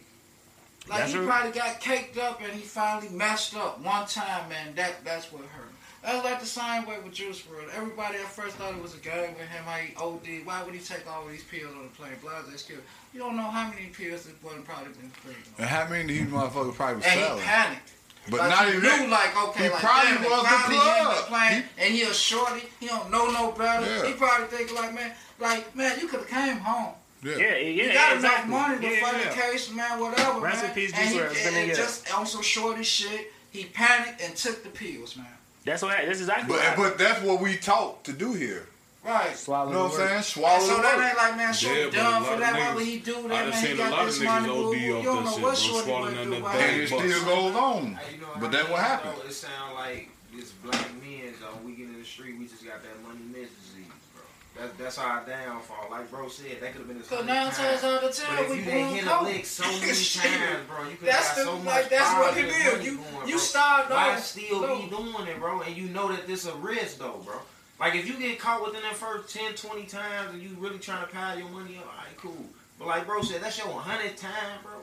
Like 0.90 1.00
That's 1.00 1.12
he 1.12 1.18
true. 1.18 1.28
probably 1.28 1.52
got 1.52 1.80
caked 1.80 2.18
up 2.18 2.42
and 2.42 2.52
he 2.52 2.62
finally 2.62 3.10
messed 3.10 3.56
up 3.56 3.80
one 3.82 4.06
time, 4.06 4.50
man. 4.50 4.74
That 4.76 5.04
that's 5.06 5.32
what 5.32 5.44
hurt. 5.44 5.64
him. 5.64 5.70
That's 6.04 6.26
like 6.26 6.40
the 6.42 6.46
same 6.46 6.86
way 6.86 6.98
with 7.02 7.14
Juice 7.14 7.42
WRLD. 7.44 7.74
Everybody 7.74 8.18
at 8.18 8.26
first 8.26 8.58
thought 8.58 8.74
it 8.76 8.82
was 8.82 8.94
a 8.94 8.98
game 8.98 9.34
with 9.40 9.48
him. 9.48 9.64
He 9.88 9.96
OD. 9.96 10.46
Why 10.46 10.62
would 10.64 10.74
he 10.74 10.82
take 10.82 11.10
all 11.10 11.26
these 11.28 11.44
pills 11.46 11.74
on 11.78 11.84
the 11.84 11.90
plane? 11.90 12.12
Blase 12.22 12.60
skill. 12.62 12.80
You 13.14 13.20
don't 13.22 13.38
know 13.38 13.44
how 13.44 13.70
many 13.70 13.86
pills 13.88 14.26
this 14.26 14.34
boy 14.34 14.50
probably 14.66 14.92
been 14.94 15.12
taking. 15.26 15.54
and 15.58 15.68
how 15.70 15.88
many 15.88 16.02
of 16.02 16.08
these 16.10 16.28
motherfuckers 16.28 16.74
probably 16.76 16.96
was 16.98 17.06
And 17.06 17.20
he 17.40 17.46
panicked. 17.46 17.92
But 18.30 18.40
like 18.40 18.50
not 18.52 18.64
he 18.66 18.70
even 18.78 18.82
knew, 18.84 18.90
that. 18.90 19.10
like, 19.10 19.48
okay, 19.50 19.64
He 19.66 19.70
like, 19.70 19.80
probably 19.82 20.12
damn, 20.12 20.22
they 20.24 20.30
was 20.30 20.42
the 20.44 20.48
finally 20.50 20.78
getting 20.80 21.04
plug. 21.04 21.18
the 21.18 21.24
plane, 21.28 21.64
and 21.78 21.94
he 21.94 22.02
a 22.04 22.14
shorty. 22.14 22.64
He 22.80 22.88
don't 22.88 23.12
know 23.12 23.30
no 23.32 23.52
better. 23.52 23.86
Yeah. 23.86 24.06
He 24.08 24.14
probably 24.14 24.48
think 24.48 24.74
like, 24.74 24.94
man, 24.94 25.12
like, 25.40 25.76
man, 25.76 26.00
you 26.00 26.08
could 26.08 26.22
have 26.22 26.30
came 26.30 26.58
home. 26.58 26.94
Yeah. 27.24 27.36
Yeah, 27.38 27.56
yeah, 27.56 27.58
You 27.58 27.84
yeah. 27.84 27.94
got 27.94 28.16
exactly. 28.16 28.54
enough 28.54 28.68
money 28.70 28.82
to 28.88 28.94
yeah, 28.96 29.02
fight 29.02 29.24
yeah. 29.24 29.30
the 29.30 29.36
case, 29.42 29.72
man, 29.72 30.00
whatever, 30.00 30.40
Rest 30.40 30.62
man. 30.62 30.70
in 30.70 30.76
peace, 30.76 30.92
and 30.96 31.10
Juice 31.10 31.14
he, 31.14 31.20
WRLD. 31.20 31.32
It's 31.32 31.44
been 31.44 31.54
a 31.54 31.58
and 31.58 31.68
year. 31.68 31.76
just 31.76 32.14
on 32.14 32.26
some 32.26 32.42
shorty 32.42 32.84
shit, 32.84 33.32
he 33.52 33.66
panicked 33.66 34.22
and 34.22 34.36
took 34.36 34.64
the 34.64 34.70
pills, 34.70 35.16
man. 35.18 35.28
That's 35.66 35.82
what. 35.82 35.96
That's 36.06 36.20
exactly. 36.20 36.56
But, 36.56 36.78
what 36.78 36.90
but 36.92 36.98
that's 36.98 37.22
what 37.24 37.40
we 37.42 37.56
taught 37.58 38.04
to 38.06 38.14
do 38.14 38.34
here. 38.34 38.68
Right. 39.06 39.36
Swallow 39.36 39.68
You 39.70 39.74
know 39.76 39.84
what 39.86 39.94
I'm 39.96 40.00
word. 40.00 40.08
saying? 40.10 40.22
Swallow 40.24 40.60
so 40.66 40.82
that 40.82 41.08
ain't 41.08 41.18
like, 41.18 41.36
man, 41.38 41.54
shorty 41.54 41.80
Yeah, 41.82 41.86
a 41.88 41.92
dumb 41.92 42.14
lot 42.14 42.26
for 42.26 42.34
of 42.36 42.40
that. 42.40 42.54
Why 42.54 42.60
niggas- 42.60 42.76
would 42.76 42.86
he 42.86 43.00
do 43.00 43.14
that, 43.14 43.24
I 43.24 43.28
done 43.28 43.50
man? 43.50 43.52
He 43.52 43.66
seen 43.68 43.74
a 43.74 43.78
got 43.78 43.92
lot 43.92 44.06
this 44.06 44.18
of 44.18 44.24
money, 44.24 44.48
niggas 44.48 44.54
boo, 44.54 44.64
boo. 44.64 44.70
OD 44.70 44.78
You 44.80 44.96
off 44.98 45.04
don't 45.04 45.16
that 45.16 45.24
know 45.26 45.32
shit, 45.34 45.44
what 45.44 45.52
bro. 45.52 45.54
shorty 45.56 45.86
Swallowing 45.86 46.04
would 46.06 46.18
that 46.18 46.24
do. 46.24 46.40
nut 46.40 46.56
And 46.56 46.82
it 46.82 46.88
still 46.88 47.26
goes 47.26 47.56
on. 47.56 47.96
Hey, 47.96 48.16
you 48.16 48.22
know, 48.22 48.28
But 48.40 48.48
I 48.48 48.50
that 48.52 48.62
what 48.64 48.68
think, 48.68 48.80
happened. 48.80 49.14
It 49.28 49.34
sound 49.34 49.74
like 49.76 50.10
this 50.34 50.52
black 50.64 50.88
men 51.04 51.34
though. 51.42 51.60
We 51.66 51.72
get 51.74 51.88
in 51.90 52.00
the 52.00 52.06
street, 52.06 52.36
we 52.40 52.48
just 52.48 52.64
got 52.66 52.82
that 52.82 53.04
money 53.04 53.20
miss 53.28 53.50
disease, 53.52 53.92
bro. 54.16 54.24
That, 54.64 54.78
that's 54.78 54.98
our 54.98 55.26
downfall. 55.26 55.88
Like 55.92 56.10
bro 56.10 56.30
said, 56.30 56.62
that 56.62 56.72
could 56.72 56.80
have 56.80 56.88
been 56.88 56.98
his 57.00 57.08
Cause 57.08 57.20
hundred 57.20 57.34
nine 57.34 57.52
times. 57.52 57.58
times 57.58 57.84
out 57.84 57.94
of 57.96 58.02
But 58.04 58.14
ten, 58.14 58.40
if 58.40 58.50
we 58.50 58.56
you 58.58 58.62
didn't 58.64 58.80
going 58.88 58.96
hit 58.96 59.04
a 59.04 59.08
coke. 59.10 59.24
lick 59.28 59.46
so 59.46 59.64
many 59.68 59.82
times, 59.84 60.64
bro, 60.70 60.90
you 60.90 60.96
could 60.96 61.08
That's 61.10 61.28
got 61.28 61.36
the 61.38 61.44
so 61.44 61.58
much 61.58 61.66
like. 61.66 61.90
That's 61.90 62.14
what 62.14 62.38
it 62.38 62.46
positive 62.48 62.56
is. 62.56 62.72
money 62.74 62.86
You 62.86 62.96
going, 62.98 63.28
you 63.28 63.36
bro. 63.36 63.44
started 63.52 63.94
Why 63.94 64.16
still 64.22 64.62
low. 64.62 64.80
be 64.82 64.88
doing 64.90 65.28
it, 65.28 65.40
bro? 65.40 65.62
And 65.62 65.76
you 65.76 65.90
know 65.90 66.08
that 66.08 66.26
this 66.26 66.46
a 66.48 66.56
risk, 66.56 67.00
though, 67.00 67.20
bro. 67.26 67.36
Like 67.80 67.96
if 67.96 68.08
you 68.08 68.18
get 68.18 68.40
caught 68.40 68.64
within 68.66 68.82
that 68.84 68.96
first 68.96 69.34
10, 69.36 69.56
20 69.56 69.84
times, 69.86 70.34
and 70.34 70.42
you 70.42 70.50
really 70.60 70.80
trying 70.80 71.06
to 71.06 71.12
pile 71.12 71.38
your 71.38 71.50
money 71.50 71.78
up, 71.78 71.86
all 71.86 71.98
right, 71.98 72.18
cool. 72.18 72.46
But 72.80 72.88
like 72.88 73.06
bro 73.06 73.22
said, 73.22 73.42
that's 73.42 73.58
your 73.58 73.68
100 73.68 74.16
time, 74.18 74.60
bro. 74.64 74.74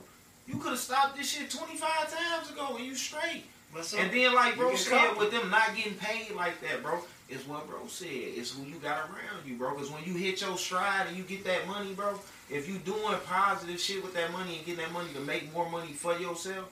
You 0.47 0.57
could 0.59 0.71
have 0.71 0.79
stopped 0.79 1.17
this 1.17 1.31
shit 1.31 1.51
25 1.51 2.13
times 2.13 2.51
ago, 2.51 2.75
and 2.77 2.85
you 2.85 2.95
straight. 2.95 3.45
So- 3.83 3.99
And 3.99 4.11
then, 4.13 4.35
like 4.35 4.57
bro 4.57 4.75
said, 4.77 5.17
with 5.17 5.31
them 5.31 5.49
not 5.51 5.77
getting 5.77 5.95
paid 5.95 6.33
like 6.35 6.61
that, 6.63 6.83
bro, 6.83 7.05
it's 7.29 7.47
what 7.47 7.69
bro 7.69 7.87
said. 7.87 8.09
It's 8.11 8.51
who 8.53 8.65
you 8.65 8.75
got 8.77 8.99
around 9.09 9.47
you, 9.47 9.55
bro. 9.55 9.75
Because 9.75 9.91
when 9.91 10.03
you 10.05 10.15
hit 10.15 10.41
your 10.41 10.59
stride 10.59 11.07
and 11.07 11.17
you 11.17 11.23
get 11.23 11.45
that 11.45 11.69
money, 11.69 11.93
bro, 11.95 12.19
if 12.51 12.69
you 12.69 12.79
doing 12.79 13.17
positive 13.27 13.81
shit 13.81 14.03
with 14.03 14.13
that 14.15 14.33
money 14.33 14.57
and 14.57 14.67
getting 14.67 14.83
that 14.85 14.93
money 14.93 15.11
to 15.15 15.21
make 15.21 15.53
more 15.55 15.71
money 15.71 15.93
for 15.93 16.19
yourself, 16.19 16.69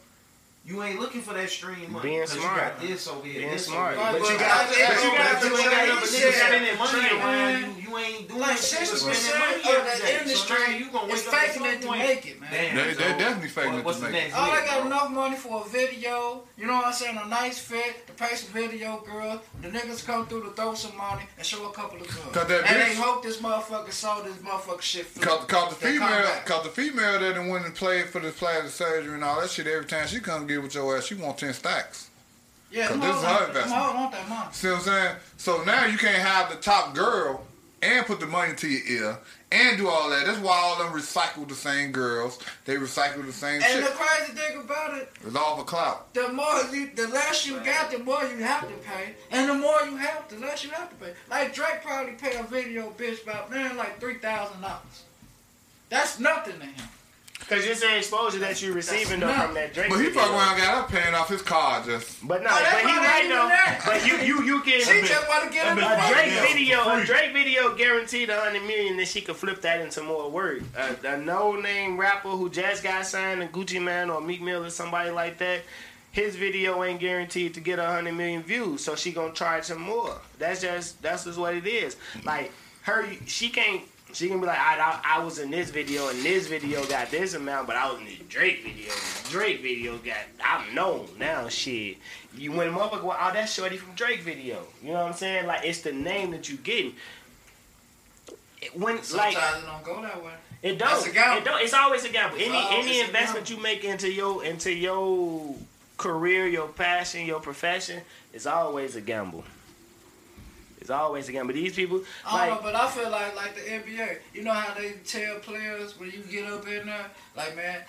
you 0.68 0.82
ain't 0.82 1.00
looking 1.00 1.22
for 1.22 1.32
that 1.32 1.48
stream 1.48 1.90
money. 1.90 2.08
Being 2.10 2.20
'cause 2.20 2.32
smart. 2.32 2.54
You 2.82 2.88
got 2.88 2.92
this 2.94 3.08
over 3.08 3.26
here, 3.26 3.40
Being 3.40 3.50
this 3.52 3.66
smart. 3.66 3.96
over 3.96 4.02
here. 4.04 4.12
But 4.12 4.20
Right, 4.20 4.30
you 4.30 4.36
but 4.36 4.44
got, 4.44 4.60
I- 4.60 4.66
but 4.68 4.76
you 4.76 4.84
got, 4.84 5.32
but 5.32 5.40
but 5.40 5.50
you 5.50 5.58
ain't 5.58 5.70
got 5.70 5.88
no 5.88 6.06
shit, 6.06 6.34
niggas 6.34 6.46
spending 6.46 6.78
money 6.78 7.00
shit, 7.02 7.12
around 7.12 7.22
man. 7.24 7.76
you. 7.80 7.88
You 7.88 7.96
ain't 7.98 8.28
doing 8.28 8.40
Like 8.40 8.56
shit 8.58 8.64
sixty 8.84 9.08
percent 9.08 9.38
money 9.38 9.54
of 9.54 9.66
every 9.66 9.88
day. 9.88 9.88
the 9.88 9.96
So 9.98 10.04
now 10.04 10.20
industry 10.20 10.76
you 10.76 10.90
gonna 10.92 11.12
is 11.14 11.24
wake 11.24 11.32
up 11.34 11.40
faking 11.40 11.62
some 11.62 11.66
it 11.72 11.80
to 11.82 11.90
make 11.90 12.26
it, 12.26 12.40
man. 12.40 12.50
Damn, 12.52 12.76
They- 12.76 12.84
they 12.84 12.94
so 12.94 13.18
definitely 13.18 13.48
faking 13.48 13.72
what- 13.72 13.78
it 13.80 13.84
what's 13.86 13.98
to 13.98 14.04
the 14.04 14.10
make 14.10 14.20
it. 14.20 14.24
next 14.28 14.36
All 14.36 14.50
I 14.50 14.66
got 14.66 14.86
enough 14.86 15.10
money 15.10 15.36
for 15.36 15.64
a 15.64 15.68
video, 15.68 16.44
you 16.58 16.66
know 16.66 16.74
what 16.74 16.84
I'm 16.86 16.92
saying, 16.92 17.16
a 17.16 17.26
nice 17.28 17.58
fit, 17.58 18.06
to 18.06 18.12
pay 18.12 18.34
some 18.36 18.50
video 18.50 18.98
girl. 19.06 19.40
The 19.62 19.68
niggas 19.68 20.04
come 20.04 20.26
through 20.26 20.44
to 20.44 20.50
throw 20.50 20.74
some 20.74 20.96
money 20.98 21.22
and 21.38 21.46
show 21.46 21.64
a 21.66 21.72
couple 21.72 21.98
of 22.00 22.06
guns. 22.08 22.34
Cause 22.34 22.46
that 22.48 22.64
and 22.64 22.66
bitch- 22.66 22.88
they 22.88 22.94
hope 22.94 23.22
this 23.22 23.38
motherfucker 23.38 23.92
saw 23.92 24.20
this 24.20 24.36
motherfucker 24.36 24.82
shit 24.82 25.06
flip. 25.06 25.26
Cause, 25.26 25.44
cause 25.46 25.70
the 25.70 25.86
female, 25.86 26.08
back. 26.24 26.44
cause 26.44 26.64
the 26.64 26.70
female 26.70 27.18
that 27.18 27.34
done 27.36 27.48
went 27.48 27.64
and 27.64 27.74
played 27.74 28.10
for 28.10 28.20
the 28.20 28.30
plastic 28.32 28.70
surgery 28.70 29.14
and 29.14 29.24
all 29.24 29.40
that 29.40 29.50
shit. 29.50 29.66
Every 29.66 29.86
time 29.86 30.06
she 30.06 30.20
come 30.20 30.46
get 30.58 30.62
with 30.64 30.74
your 30.74 30.96
ass, 30.96 31.04
she 31.06 31.14
want 31.14 31.38
ten 31.38 31.54
stacks. 31.54 32.08
Yeah, 32.70 32.88
'cause 32.88 33.00
this 33.00 33.16
is 33.16 33.22
her 33.22 33.46
investment. 33.46 33.80
hoes 33.82 33.94
want 33.94 34.12
that 34.12 34.28
money. 34.28 34.48
See 34.52 34.68
what 34.68 34.76
I'm 34.78 34.82
saying? 34.82 35.16
So 35.38 35.62
now 35.64 35.86
you 35.86 35.96
can't 35.96 36.22
have 36.22 36.50
the 36.50 36.56
top 36.56 36.94
girl 36.94 37.46
and 37.80 38.04
put 38.06 38.20
the 38.20 38.26
money 38.26 38.54
to 38.56 38.68
your 38.68 39.02
ear 39.04 39.18
and 39.50 39.78
do 39.78 39.88
all 39.88 40.10
that. 40.10 40.26
That's 40.26 40.38
why 40.40 40.54
all 40.54 40.76
them 40.76 40.92
recycle 40.92 41.48
the 41.48 41.54
same 41.54 41.92
girls. 41.92 42.38
They 42.66 42.76
recycle 42.76 43.24
the 43.24 43.32
same 43.32 43.62
And 43.62 43.64
shit. 43.64 43.84
the 43.84 43.90
crazy 43.92 44.32
thing 44.32 44.60
about 44.60 44.98
it, 44.98 45.10
It's 45.24 45.34
all 45.34 45.56
for 45.56 45.64
clout. 45.64 46.12
the 46.12 46.28
more 46.28 46.60
you, 46.70 46.90
the 46.94 47.06
less 47.08 47.46
you 47.46 47.58
got, 47.60 47.90
the 47.90 48.00
more 48.00 48.22
you 48.24 48.42
have 48.42 48.62
to 48.68 48.74
pay, 48.74 49.14
and 49.30 49.48
the 49.48 49.54
more 49.54 49.80
you 49.84 49.96
have, 49.96 50.28
the 50.28 50.36
less 50.38 50.62
you 50.62 50.70
have 50.70 50.90
to 50.90 50.96
pay. 50.96 51.14
Like 51.30 51.54
Drake 51.54 51.82
probably 51.82 52.12
paid 52.14 52.34
a 52.34 52.42
video 52.42 52.90
bitch 52.98 53.22
about 53.22 53.50
man 53.50 53.78
like 53.78 53.98
three 53.98 54.18
thousand 54.18 54.60
dollars. 54.60 55.04
That's 55.88 56.18
nothing 56.18 56.58
to 56.60 56.66
him. 56.66 56.88
Cause 57.48 57.64
it's 57.64 57.80
the 57.80 57.96
exposure 57.96 58.38
that 58.40 58.60
you're 58.60 58.74
receiving 58.74 59.20
though 59.20 59.26
That's 59.28 59.44
from 59.46 59.54
that 59.54 59.72
Drake. 59.72 59.88
But 59.88 59.96
he 60.00 60.06
video. 60.08 60.20
fuck 60.20 60.30
around 60.32 60.58
got 60.58 60.74
up 60.84 60.90
paying 60.90 61.14
off 61.14 61.30
his 61.30 61.40
car 61.40 61.82
just. 61.82 62.26
But 62.28 62.42
no, 62.42 62.50
Oh, 62.52 62.58
but 62.70 62.76
he 62.80 62.82
probably 62.82 63.06
right 63.08 63.20
ain't 63.24 63.28
though. 63.32 63.48
that. 63.48 63.82
But 63.86 64.06
you 64.06 64.16
you 64.18 64.42
you 64.44 64.60
can. 64.60 64.80
She 64.84 65.06
just 65.08 65.26
want 65.28 65.44
to 65.44 65.50
get 65.50 65.66
in 65.68 65.76
the 65.76 65.82
A 65.82 66.12
Drake 66.12 66.34
money. 66.34 66.52
video, 66.52 66.80
a 66.88 67.04
Drake 67.06 67.32
video 67.32 67.74
guaranteed 67.74 68.28
a 68.28 68.38
hundred 68.38 68.64
million, 68.64 68.96
then 68.98 69.06
she 69.06 69.22
could 69.22 69.36
flip 69.36 69.62
that 69.62 69.80
into 69.80 70.02
more 70.02 70.30
work. 70.30 70.60
A, 70.76 71.14
a 71.14 71.16
no-name 71.16 71.96
rapper 71.98 72.28
who 72.28 72.50
just 72.50 72.82
got 72.82 73.06
signed 73.06 73.40
to 73.40 73.46
Gucci 73.48 73.82
Mane 73.82 74.10
or 74.10 74.20
Meek 74.20 74.42
Mill 74.42 74.64
or 74.64 74.70
somebody 74.70 75.10
like 75.10 75.38
that, 75.38 75.60
his 76.10 76.36
video 76.36 76.84
ain't 76.84 77.00
guaranteed 77.00 77.54
to 77.54 77.60
get 77.60 77.78
a 77.78 77.86
hundred 77.86 78.12
million 78.14 78.42
views, 78.42 78.84
so 78.84 78.94
she 78.94 79.10
gonna 79.12 79.32
charge 79.32 79.68
him 79.68 79.80
more. 79.80 80.18
That's 80.38 80.60
just 80.60 81.00
that's 81.00 81.24
just 81.24 81.38
what 81.38 81.54
it 81.54 81.66
is. 81.66 81.96
Like 82.24 82.52
her, 82.82 83.06
she 83.26 83.48
can't. 83.48 83.82
She 84.12 84.26
can 84.28 84.40
be 84.40 84.46
like, 84.46 84.58
I, 84.58 84.78
I, 84.80 85.18
I 85.20 85.24
was 85.24 85.38
in 85.38 85.50
this 85.50 85.70
video, 85.70 86.08
and 86.08 86.18
this 86.22 86.46
video 86.46 86.84
got 86.86 87.10
this 87.10 87.34
amount, 87.34 87.66
but 87.66 87.76
I 87.76 87.90
was 87.90 88.00
in 88.00 88.06
the 88.06 88.16
Drake 88.28 88.62
video. 88.64 88.90
Drake 89.30 89.60
video 89.60 89.98
got, 89.98 90.16
I'm 90.42 90.74
known 90.74 91.08
now. 91.18 91.48
Shit, 91.48 91.98
you 92.36 92.52
when 92.52 92.72
motherfucker, 92.72 93.02
well, 93.04 93.18
oh, 93.20 93.30
that's 93.32 93.52
Shorty 93.52 93.76
from 93.76 93.94
Drake 93.94 94.20
video. 94.22 94.62
You 94.82 94.88
know 94.88 94.94
what 95.02 95.06
I'm 95.08 95.12
saying? 95.12 95.46
Like 95.46 95.64
it's 95.64 95.82
the 95.82 95.92
name 95.92 96.30
that 96.30 96.48
you 96.48 96.56
getting. 96.56 96.94
It- 98.62 98.76
When 98.76 99.02
Sometimes 99.02 99.34
like 99.36 99.62
it 99.62 99.66
don't 99.66 99.84
go 99.84 100.02
that 100.02 100.24
way. 100.24 100.32
it 100.62 100.78
don't. 100.78 101.06
It 101.06 101.44
don't. 101.44 101.62
It's 101.62 101.74
always 101.74 102.04
a 102.04 102.08
gamble. 102.08 102.38
Any 102.40 102.66
any 102.70 103.00
investment 103.00 103.50
you 103.50 103.60
make 103.62 103.84
into 103.84 104.10
your 104.10 104.42
into 104.44 104.72
your 104.72 105.54
career, 105.98 106.46
your 106.48 106.68
passion, 106.68 107.26
your 107.26 107.40
profession, 107.40 108.00
it's 108.32 108.46
always 108.46 108.96
a 108.96 109.00
gamble. 109.00 109.44
It's 110.88 110.94
always 110.94 111.28
a 111.28 111.32
gamble. 111.32 111.52
These 111.52 111.76
people, 111.76 112.00
I 112.24 112.30
don't 112.30 112.48
like, 112.48 112.64
know, 112.64 112.72
but 112.72 112.74
I 112.74 112.88
feel 112.88 113.10
like 113.10 113.36
like 113.36 113.54
the 113.54 113.60
NBA. 113.60 114.20
You 114.32 114.42
know 114.42 114.54
how 114.54 114.72
they 114.72 114.92
tell 115.04 115.38
players 115.40 116.00
when 116.00 116.10
you 116.10 116.20
get 116.20 116.50
up 116.50 116.66
in 116.66 116.86
there, 116.86 117.04
like 117.36 117.54
man, 117.54 117.80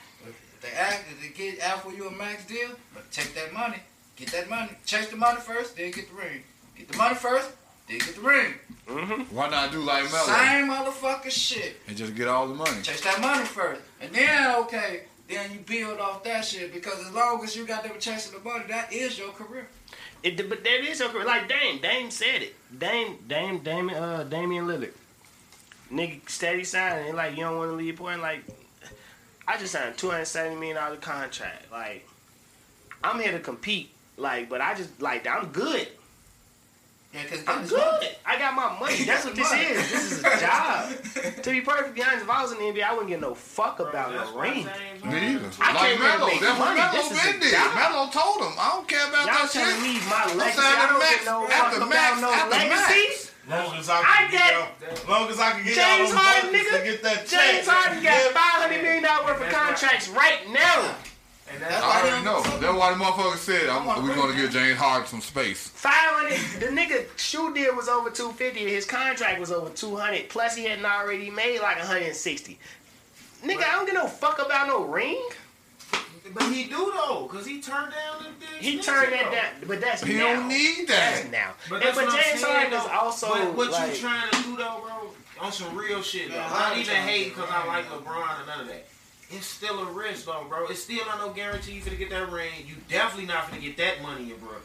they 0.62 0.68
act, 0.78 1.06
if 1.10 1.22
they 1.22 1.30
get 1.30 1.64
offer 1.64 1.91
you 1.91 2.10
a 2.10 2.12
max 2.12 2.45
deal, 2.45 2.72
but 2.93 3.10
take 3.10 3.34
that 3.36 3.54
money, 3.54 3.78
get 4.18 4.34
that 4.34 4.50
money, 4.50 4.72
chase 4.86 5.08
the 5.08 5.16
money 5.16 5.39
first, 5.39 5.78
then 5.78 5.91
get 5.91 6.10
the 6.10 6.16
ring. 6.16 6.43
Get 6.78 6.89
the 6.89 6.97
money 6.97 7.16
first, 7.16 7.50
then 7.88 8.00
get 8.00 8.16
the 8.16 8.22
ring. 8.22 8.54
Mm-hmm. 8.86 9.34
Why 9.34 9.47
not 9.47 9.72
do 9.72 9.80
like 9.80 10.04
Melo 10.12 10.26
Same 10.26 10.68
motherfucking 10.68 11.32
shit. 11.32 11.78
and 11.88 11.95
just 11.95 12.16
get 12.16 12.28
all 12.28 12.50
the 12.50 12.54
money? 12.54 12.82
Chase 12.82 13.00
that 13.06 13.22
money 13.22 13.45
first. 13.45 13.80
And 14.02 14.14
then, 14.14 14.56
okay, 14.64 15.04
then 15.30 15.54
you 15.54 15.60
build 15.60 16.02
off 16.02 16.26
that 16.26 16.43
shit 16.43 16.74
because 16.74 17.00
as 17.00 17.14
long 17.14 17.41
as 17.45 17.56
you 17.56 17.66
got 17.66 17.84
them 17.84 17.93
chasing 17.97 18.38
the 18.38 18.43
money, 18.43 18.66
that 18.68 18.91
is 18.91 19.18
your 19.18 19.30
career. 19.30 19.70
It, 20.22 20.50
but 20.50 20.64
that 20.64 20.80
is 20.82 21.00
your. 21.00 21.26
Like 21.26 21.48
Dame, 21.48 21.80
Dame 21.82 22.12
said 22.12 22.42
it. 22.42 22.56
Dame, 22.78 23.18
Dame, 23.28 23.60
Dame, 23.60 23.90
uh, 23.90 24.24
Damian 24.24 24.66
Lillard. 24.66 24.92
Nigga 25.92 26.28
steady 26.30 26.64
signing. 26.64 27.16
Like 27.16 27.36
you 27.38 27.44
don't 27.44 27.58
want 27.58 27.72
to 27.72 27.76
leave 27.76 27.96
point. 27.96 28.22
Like 28.22 28.44
I 29.48 29.58
just 29.58 29.72
signed 29.72 29.98
two 29.98 30.10
hundred 30.10 30.26
seventy 30.26 30.56
million 30.56 30.76
dollar 30.76 30.98
contract. 30.98 31.72
Like 31.72 32.08
I'm 33.04 33.20
here 33.20 33.32
to 33.32 33.40
compete. 33.40 33.92
Like, 34.18 34.50
but 34.50 34.60
I 34.62 34.76
just 34.76 35.02
like 35.02 35.26
I'm 35.26 35.48
good. 35.48 35.88
Yeah, 37.14 37.24
because 37.24 37.41
I'm 37.47 37.66
good. 37.66 38.07
I 38.24 38.38
got 38.38 38.53
my 38.53 38.78
money. 38.80 39.03
That's 39.10 39.26
what 39.26 39.34
this 39.34 39.51
is. 39.51 39.91
This 39.91 40.12
is 40.12 40.20
a 40.24 40.39
job. 40.39 40.93
to 41.41 41.49
be 41.49 41.62
perfectly 41.62 42.03
honest, 42.03 42.22
if 42.22 42.30
I 42.30 42.43
was 42.43 42.51
in 42.51 42.60
the 42.60 42.66
NBA, 42.70 42.84
I 42.84 42.91
wouldn't 42.93 43.10
give 43.10 43.20
no 43.20 43.34
fuck 43.34 43.80
about 43.80 44.14
That's 44.14 44.30
no 44.30 44.39
ring. 44.39 44.66
Me 45.10 45.34
either. 45.34 45.49
I 45.60 45.74
Like 45.74 45.82
came 45.89 45.97
here 45.97 46.12
to 46.14 46.18
Melo. 46.22 46.28
make 46.30 46.39
That's 46.39 46.60
what 46.60 46.70
money. 46.70 46.80
Melo 46.86 46.93
This 46.93 47.10
is 47.10 47.18
a 47.18 47.32
been 47.34 47.39
did. 47.41 47.51
job. 47.51 47.74
Melo 47.74 48.01
told 48.14 48.38
him, 48.45 48.53
I 48.62 48.70
don't 48.78 48.88
care 48.88 49.10
about 49.10 49.26
Y'all 49.26 49.41
that 49.41 49.49
telling 49.49 49.74
shit. 49.82 49.89
me 49.89 49.93
my 50.05 50.22
I'm 50.30 50.38
legacy? 50.38 50.62
I 50.62 50.70
the 50.70 50.86
don't 50.86 50.99
max, 51.01 51.18
get 51.18 51.26
no 51.26 51.38
fuck 51.49 51.74
about 51.82 51.89
max, 51.89 52.22
no 52.22 52.30
at 52.30 52.45
the 52.45 52.55
legacy. 52.62 53.01
max. 53.10 53.26
Long 53.49 53.74
as 53.82 53.89
I 53.89 53.97
I 54.05 54.22
get, 54.30 54.53
get- 54.78 55.10
long 55.10 55.26
as 55.34 55.39
I 55.39 55.49
can 55.57 55.64
get 55.66 55.74
James 55.74 56.14
y'all 56.14 56.14
them 56.14 56.18
Harden, 56.22 56.49
nigga. 56.53 56.78
to 56.78 56.86
get 56.86 57.01
that 57.01 57.26
check. 57.26 57.41
James 57.57 57.66
Harden 57.68 58.03
got 58.05 58.30
five 58.38 58.62
hundred 58.62 58.84
million 58.86 59.01
dollars 59.01 59.26
worth 59.26 59.41
of 59.41 59.49
contracts 59.49 60.05
right 60.10 60.45
now. 60.53 60.93
And 61.52 61.62
That's 61.62 61.72
that's 61.74 61.84
why 61.84 61.89
I 61.89 61.93
he 62.06 62.10
already 62.10 62.26
don't 62.26 62.34
know. 62.36 62.43
fuck 62.43 62.60
That's 62.62 62.78
why 62.78 62.93
the 62.93 63.04
motherfucker 63.04 63.38
said, 63.38 63.70
I'm, 63.70 63.86
wanna 63.86 64.04
we're 64.04 64.16
going 64.16 64.32
to 64.36 64.39
give 64.39 64.52
James 64.52 64.78
Harden 64.78 65.08
some 65.08 65.22
space. 65.22 65.68
Five 65.70 65.93
hundred. 65.95 66.38
The 66.60 66.68
nigga 66.68 67.06
shoe 67.18 67.54
deal 67.54 67.76
was 67.76 67.88
over 67.89 68.10
two 68.12 68.32
fifty. 68.34 68.60
His 68.72 68.86
contract 68.86 69.39
was 69.39 69.52
over 69.52 69.70
two 69.72 69.95
hundred. 69.95 70.30
Plus 70.30 70.56
he 70.56 70.66
hadn't 70.66 70.86
already 70.86 71.30
made 71.32 71.60
like 71.62 71.78
one 71.78 71.88
hundred 71.88 72.04
and 72.04 72.16
sixty. 72.16 72.60
Nigga, 73.43 73.64
I 73.64 73.72
don't 73.74 73.86
give 73.86 73.95
no 73.95 74.06
fuck 74.08 74.38
about 74.45 74.68
no 74.68 74.84
ring. 74.86 75.20
But 76.32 76.43
he 76.54 76.66
do 76.66 76.91
though, 76.95 77.28
cause 77.32 77.47
he 77.47 77.60
turned 77.60 77.91
down 77.91 78.24
the. 78.39 78.45
the 78.45 78.64
He 78.64 78.78
turned 78.80 79.12
that 79.14 79.32
down, 79.32 79.68
but 79.68 79.82
that's 79.82 80.04
He 80.04 80.14
now. 80.14 80.36
don't 80.36 80.47
need 80.47 80.88
That's 80.88 81.22
that. 81.22 81.32
now. 81.32 81.54
But 81.68 81.76
And- 81.78 81.84
that's 81.86 81.97
but 81.97 82.06
what 82.06 82.14
I'm 82.16 82.22
James 82.24 82.41
saying, 82.41 82.56
Harden 82.72 82.80
is 82.80 82.86
also 83.02 83.30
But 83.30 83.56
what 83.56 83.72
like, 83.72 83.91
you 83.93 83.97
trying 83.97 84.30
to 84.30 84.43
do 84.43 84.56
though, 84.56 84.84
bro? 84.86 85.10
On 85.41 85.52
some 85.52 85.76
real 85.76 86.04
shit 86.04 86.30
though. 86.30 86.36
Yeah, 86.36 86.41
Not 86.50 86.52
I'm 86.52 86.60
not 86.70 86.78
even 86.78 86.86
trying 86.93 87.08
hate 87.08 87.34
because 87.34 87.50
I 87.50 87.66
like. 87.66 87.86
LeBron 87.89 88.38
and 88.39 88.47
none 88.47 88.60
of 88.62 88.68
that. 88.68 88.86
It's 89.32 89.46
still 89.46 89.80
a 89.80 89.92
risk 89.92 90.26
though, 90.26 90.46
bro. 90.50 90.68
It's 90.68 90.82
still 90.84 91.06
not 91.06 91.20
no 91.20 91.30
guarantee 91.32 91.74
you 91.74 91.82
finna 91.82 91.98
get 92.00 92.10
that 92.10 92.32
ring. 92.32 92.52
You 92.68 92.76
definitely 92.90 93.28
not 93.28 93.50
finna 93.52 93.62
get 93.62 93.78
that 93.78 94.02
money 94.02 94.24
in 94.32 94.38
Brooklyn. 94.38 94.62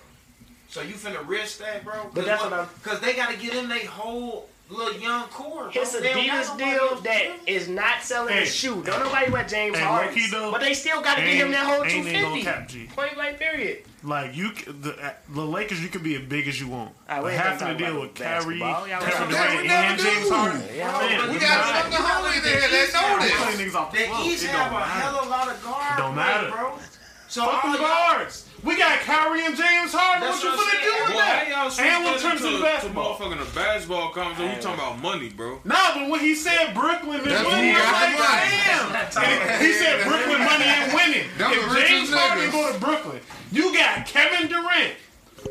So 0.69 0.81
you 0.81 0.95
finna 0.95 1.27
risk 1.29 1.59
that, 1.59 1.85
bro? 1.85 2.11
But 2.15 2.25
that's 2.25 2.43
what 2.43 2.53
I'm- 2.53 2.69
Because 2.83 3.01
they 3.01 3.12
got 3.15 3.31
to 3.31 3.37
get 3.37 3.55
in 3.55 3.69
their 3.69 3.87
whole 3.87 4.49
little 4.71 4.99
young 4.99 5.25
core. 5.29 5.65
Bro. 5.65 5.71
his 5.73 5.93
They 5.93 6.12
don't 6.15 6.27
got 6.27 6.47
Adidas 6.47 6.59
deal 6.59 6.69
else 6.81 6.97
to 6.99 7.05
that 7.05 7.23
do 7.23 7.33
it. 7.47 7.55
is 7.55 7.69
not 7.69 8.03
selling 8.03 8.33
Hey. 8.35 8.41
his 8.41 8.55
shoe. 8.55 8.83
Don't 8.85 9.01
nobody 9.05 9.31
wear 9.31 9.45
James 9.45 9.77
Hey, 9.77 9.85
Harden. 9.85 10.51
But 10.51 10.62
they 10.62 10.73
still 10.75 11.03
got 11.03 11.17
to 11.17 11.23
get 11.23 11.35
him 11.35 11.53
that 11.53 11.67
whole 11.67 11.83
two 11.85 11.89
ain't, 11.91 12.09
ain't 12.09 12.23
gonna 12.29 12.43
cap 12.43 12.69
G. 12.69 12.87
Point 12.97 13.15
blank 13.15 13.39
period. 13.39 13.85
Like 14.03 14.35
you, 14.37 14.53
the, 14.67 14.93
uh, 15.01 15.12
the 15.31 15.41
Lakers, 15.47 15.81
you 15.83 15.89
can 15.89 16.03
be 16.03 16.15
as 16.17 16.23
big 16.23 16.47
as 16.49 16.61
you 16.61 16.69
want. 16.69 16.91
We 17.09 17.15
but 17.15 17.25
ain't 17.33 17.41
having 17.41 17.59
gonna 17.59 17.79
deal 17.79 18.01
with 18.01 18.15
Kyrie, 18.15 18.59
basketball. 18.59 18.89
Y'all 18.89 19.01
Kevin 19.01 19.29
Durant, 19.31 19.71
and 19.71 19.97
do. 19.99 20.05
James 20.05 20.29
Harden. 20.29 20.62
Yeah, 20.77 20.91
Bro, 20.91 21.01
Man, 21.09 21.29
We 21.29 21.35
we 21.35 21.41
got 21.41 21.57
not- 21.75 21.83
some 21.85 21.91
the 21.91 21.97
homies 21.97 22.43
there 22.43 22.61
that 22.61 22.91
know 22.93 23.14
The 23.25 23.35
this. 23.35 23.45
putting 23.45 23.61
niggas 23.66 23.75
off 23.75 23.93
the 23.93 23.99
The 23.99 24.05
floor. 24.07 24.20
East 24.27 24.45
have 24.47 24.70
a 24.70 24.75
matter. 24.75 24.85
hell 24.91 25.16
of 25.20 25.27
a 25.27 25.31
lot 25.31 25.49
of 25.49 25.62
guard 25.64 25.97
Don't 25.99 26.14
play, 26.14 26.25
matter. 26.25 26.51
bro. 26.51 26.79
So 27.29 27.41
Fuck 27.47 27.64
all 27.64 27.72
them 27.72 27.81
guards. 27.81 28.49
We 28.62 28.79
got 28.79 29.01
Kyrie 29.01 29.45
and 29.45 29.57
James 29.57 29.93
Harden. 29.93 30.22
That's 30.29 30.39
what 30.45 30.53
you 30.53 30.57
what 30.57 30.70
I'm 30.72 30.81
do 30.81 31.05
with 31.05 31.12
Boy, 31.12 31.20
how 31.20 31.27
that? 31.35 31.49
y'all 31.51 31.70
switch 31.70 31.85
And 31.87 32.05
when 32.05 32.12
that 32.14 32.20
it 32.20 32.22
turns 32.22 32.41
to 32.41 32.51
to 32.57 32.62
basketball. 32.62 33.16
motherfucking 33.18 33.43
a 33.43 33.51
basketball 33.55 34.09
conversation? 34.14 34.55
We 34.55 34.62
talking 34.62 34.79
about 34.81 34.99
money, 35.03 35.29
bro. 35.31 35.59
Nah, 35.64 35.95
but 35.95 36.09
when 36.11 36.20
he 36.20 36.35
said 36.37 36.72
Brooklyn 36.72 37.20
is 37.20 37.27
That's 37.27 37.45
winning, 37.45 37.75
I'm 37.77 38.14
like, 38.14 38.16
damn. 38.16 38.87
And 39.25 39.66
he 39.66 39.72
said 39.75 40.05
Brooklyn 40.07 40.41
money 40.47 40.64
and 40.64 40.93
winning. 40.95 41.27
If 41.37 41.89
James 41.89 42.11
Harden 42.14 42.49
niggas. 42.49 42.53
go 42.53 42.72
to 42.72 42.79
Brooklyn, 42.79 43.20
you 43.51 43.75
got 43.75 44.07
Kevin 44.07 44.47
Durant, 44.49 44.95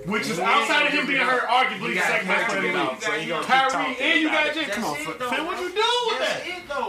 which 0.06 0.30
is 0.30 0.40
outside 0.40 0.88
of 0.88 0.94
him 0.94 1.08
being 1.08 1.22
hurt, 1.22 1.44
arguably 1.44 1.96
the 1.96 2.02
second 2.02 2.28
best 2.28 2.50
player 2.50 2.66
in 2.66 2.74
the 2.74 2.84
league. 2.84 3.02
So 3.02 3.16
you 3.16 3.28
gonna 3.30 3.46
Kyrie 3.46 3.98
and 4.00 4.20
you 4.22 4.30
got. 4.30 4.54
James. 4.54 4.70
Come 4.70 4.86
on, 4.86 4.96
Finn, 4.96 5.46
what 5.46 5.60
you 5.60 5.70
do 5.70 5.90
with 6.08 6.20
that? 6.20 6.44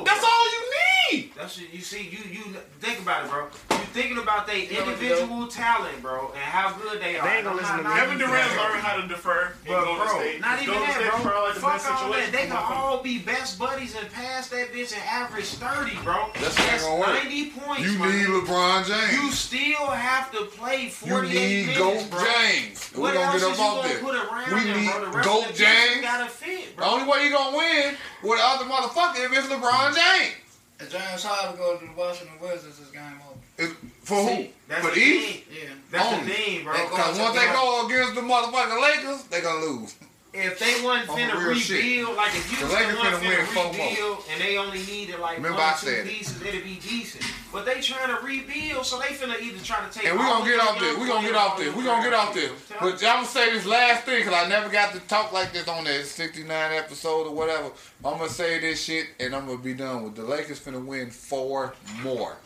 That's 0.04 0.24
all 0.24 0.44
you 0.50 0.60
need. 0.60 0.93
That's 1.36 1.58
it. 1.58 1.68
You 1.72 1.80
see, 1.80 2.02
you 2.02 2.18
you 2.30 2.42
think 2.80 3.00
about 3.00 3.24
it, 3.24 3.30
bro. 3.30 3.44
You 3.70 3.84
thinking 3.92 4.18
about 4.18 4.46
their 4.46 4.56
individual 4.56 5.46
talent, 5.48 6.00
bro, 6.02 6.30
and 6.32 6.40
how 6.42 6.72
good 6.72 7.00
they 7.00 7.16
are. 7.18 7.28
They 7.28 7.36
ain't 7.36 7.44
gonna 7.44 7.56
listen 7.56 7.76
to 7.78 7.82
Not- 7.82 7.94
me. 7.94 8.00
Kevin 8.00 8.14
even 8.16 8.28
Durant 8.28 8.50
that. 8.50 8.70
learned 8.70 8.82
how 8.82 8.96
to 8.96 9.06
defer. 9.08 9.52
But 9.66 9.84
Golden 9.84 9.96
bro, 10.06 10.18
State. 10.20 10.40
not 10.40 10.62
even 10.62 10.74
Golden 10.74 10.88
that, 10.88 10.96
State 10.96 11.10
bro. 11.10 11.20
probably 11.20 11.44
like 11.44 11.54
the 11.54 11.60
Fuck 11.60 11.72
best 11.74 11.90
all 11.90 12.12
that. 12.12 12.32
They 12.32 12.46
for 12.46 12.54
can 12.54 12.56
all 12.72 13.02
be 13.02 13.18
best 13.18 13.58
buddies 13.58 13.94
and 13.96 14.10
pass 14.10 14.48
that 14.48 14.72
bitch 14.72 14.92
and 14.94 15.02
average 15.04 15.46
thirty, 15.46 15.96
bro. 16.02 16.30
That's 16.40 16.58
not 16.58 16.80
gonna 16.80 16.96
work. 17.00 17.08
ninety 17.22 17.50
points. 17.50 17.82
You 17.82 17.98
my 17.98 18.08
need 18.10 18.26
LeBron 18.26 18.86
James. 18.86 19.12
You 19.22 19.30
still 19.32 19.86
have 19.90 20.32
to 20.32 20.44
play 20.46 20.84
You 20.84 20.90
forty-eight 20.90 21.34
need 21.34 21.66
minutes, 21.66 21.78
Goat 21.78 22.10
bro. 22.10 22.24
James. 22.24 22.90
We're 22.94 23.00
What 23.02 23.14
gonna 23.14 23.26
else 23.26 23.34
get 23.34 23.42
is 23.42 23.44
up 23.44 23.50
you 23.50 23.64
gonna 23.64 23.88
there. 23.88 23.98
put 23.98 24.14
around 24.16 24.52
We 24.52 24.60
him, 24.60 24.80
need 24.80 24.90
bro? 24.90 25.00
The 25.00 25.06
rest 25.16 25.28
Goat 25.28 25.42
of 25.42 25.52
the 25.52 25.64
James. 25.64 26.00
Gotta 26.02 26.30
fit, 26.30 26.76
The 26.76 26.84
only 26.84 27.06
way 27.10 27.24
you 27.24 27.30
gonna 27.30 27.56
win 27.56 27.96
with 28.22 28.38
the 28.38 28.44
other 28.44 28.64
motherfucker 28.64 29.24
if 29.26 29.32
it's 29.36 29.46
LeBron 29.48 29.94
James. 29.94 30.34
If 30.80 30.90
James 30.90 31.22
Harden 31.22 31.56
go 31.56 31.76
to 31.78 31.86
the 31.86 31.92
Washington 31.92 32.34
Wizards, 32.40 32.80
it's 32.80 32.90
game 32.90 33.02
over. 33.28 33.38
It's- 33.58 33.76
For 34.02 34.16
who? 34.26 34.48
That's 34.68 34.80
For 34.84 34.90
the 34.94 35.00
the 35.00 35.06
East? 35.06 35.44
thing. 35.44 35.56
Yeah. 35.62 35.68
That's 35.90 36.06
Only. 36.12 36.26
the 36.26 36.32
thing, 36.34 36.64
bro. 36.64 36.72
Because 36.74 37.18
once 37.18 37.36
they 37.38 37.46
go 37.46 37.86
against 37.86 38.14
the 38.16 38.20
motherfucking 38.22 38.82
Lakers, 38.82 39.22
they 39.30 39.40
gonna 39.40 39.64
lose. 39.64 39.94
if 40.32 40.58
they 40.58 40.82
wasn't 40.82 41.08
On 41.10 41.16
finna 41.16 41.34
real 41.38 41.48
rebuild, 41.54 41.62
shit. 41.62 42.16
like 42.16 42.34
if 42.34 42.50
you 42.50 42.58
The 42.58 42.64
was 42.64 42.74
Lakers 42.74 42.94
the 42.94 43.00
finna 43.06 43.20
win 43.20 43.30
finna 43.38 43.46
four 43.54 43.72
more. 43.72 43.88
rebuild 43.88 44.24
and 44.32 44.40
they 44.42 44.56
only 44.58 44.82
needed 44.82 45.18
like 45.20 45.36
Remember 45.36 45.58
one 45.58 45.66
I 45.68 45.72
or 45.72 45.78
two 45.78 45.86
said 45.86 46.06
it. 46.06 46.12
pieces, 46.12 46.42
it'd 46.42 46.64
be 46.64 46.74
decent. 46.76 47.24
But 47.54 47.66
they 47.66 47.80
trying 47.80 48.08
to 48.08 48.20
rebuild, 48.20 48.84
so 48.84 48.98
they 48.98 49.14
finna 49.14 49.40
either 49.40 49.64
try 49.64 49.86
to 49.86 49.96
take. 49.96 50.08
And 50.08 50.18
we 50.18 50.24
gonna 50.24 50.44
get 50.44 50.58
off 50.58 50.76
this. 50.76 50.98
We 50.98 51.06
gonna 51.06 51.24
get 51.24 51.36
off 51.36 51.56
this. 51.56 51.72
We 51.72 51.84
gonna 51.84 52.02
get 52.02 52.12
off 52.12 52.34
this. 52.34 52.50
But 52.80 52.94
I'm 52.94 52.98
gonna 52.98 53.26
say 53.26 53.52
this 53.52 53.64
last 53.64 54.02
thing 54.02 54.24
because 54.24 54.34
I 54.34 54.48
never 54.48 54.68
got 54.68 54.92
to 54.92 54.98
talk 54.98 55.32
like 55.32 55.52
this 55.52 55.68
on 55.68 55.84
that 55.84 56.04
69 56.04 56.72
episode 56.72 57.28
or 57.28 57.30
whatever. 57.32 57.70
I'm 58.04 58.18
gonna 58.18 58.28
say 58.28 58.58
this 58.58 58.82
shit 58.82 59.06
and 59.20 59.36
I'm 59.36 59.46
gonna 59.46 59.58
be 59.58 59.72
done 59.72 60.02
with. 60.02 60.16
The 60.16 60.24
Lakers 60.24 60.58
finna 60.58 60.84
win 60.84 61.12
four 61.12 61.74
more. 62.02 62.38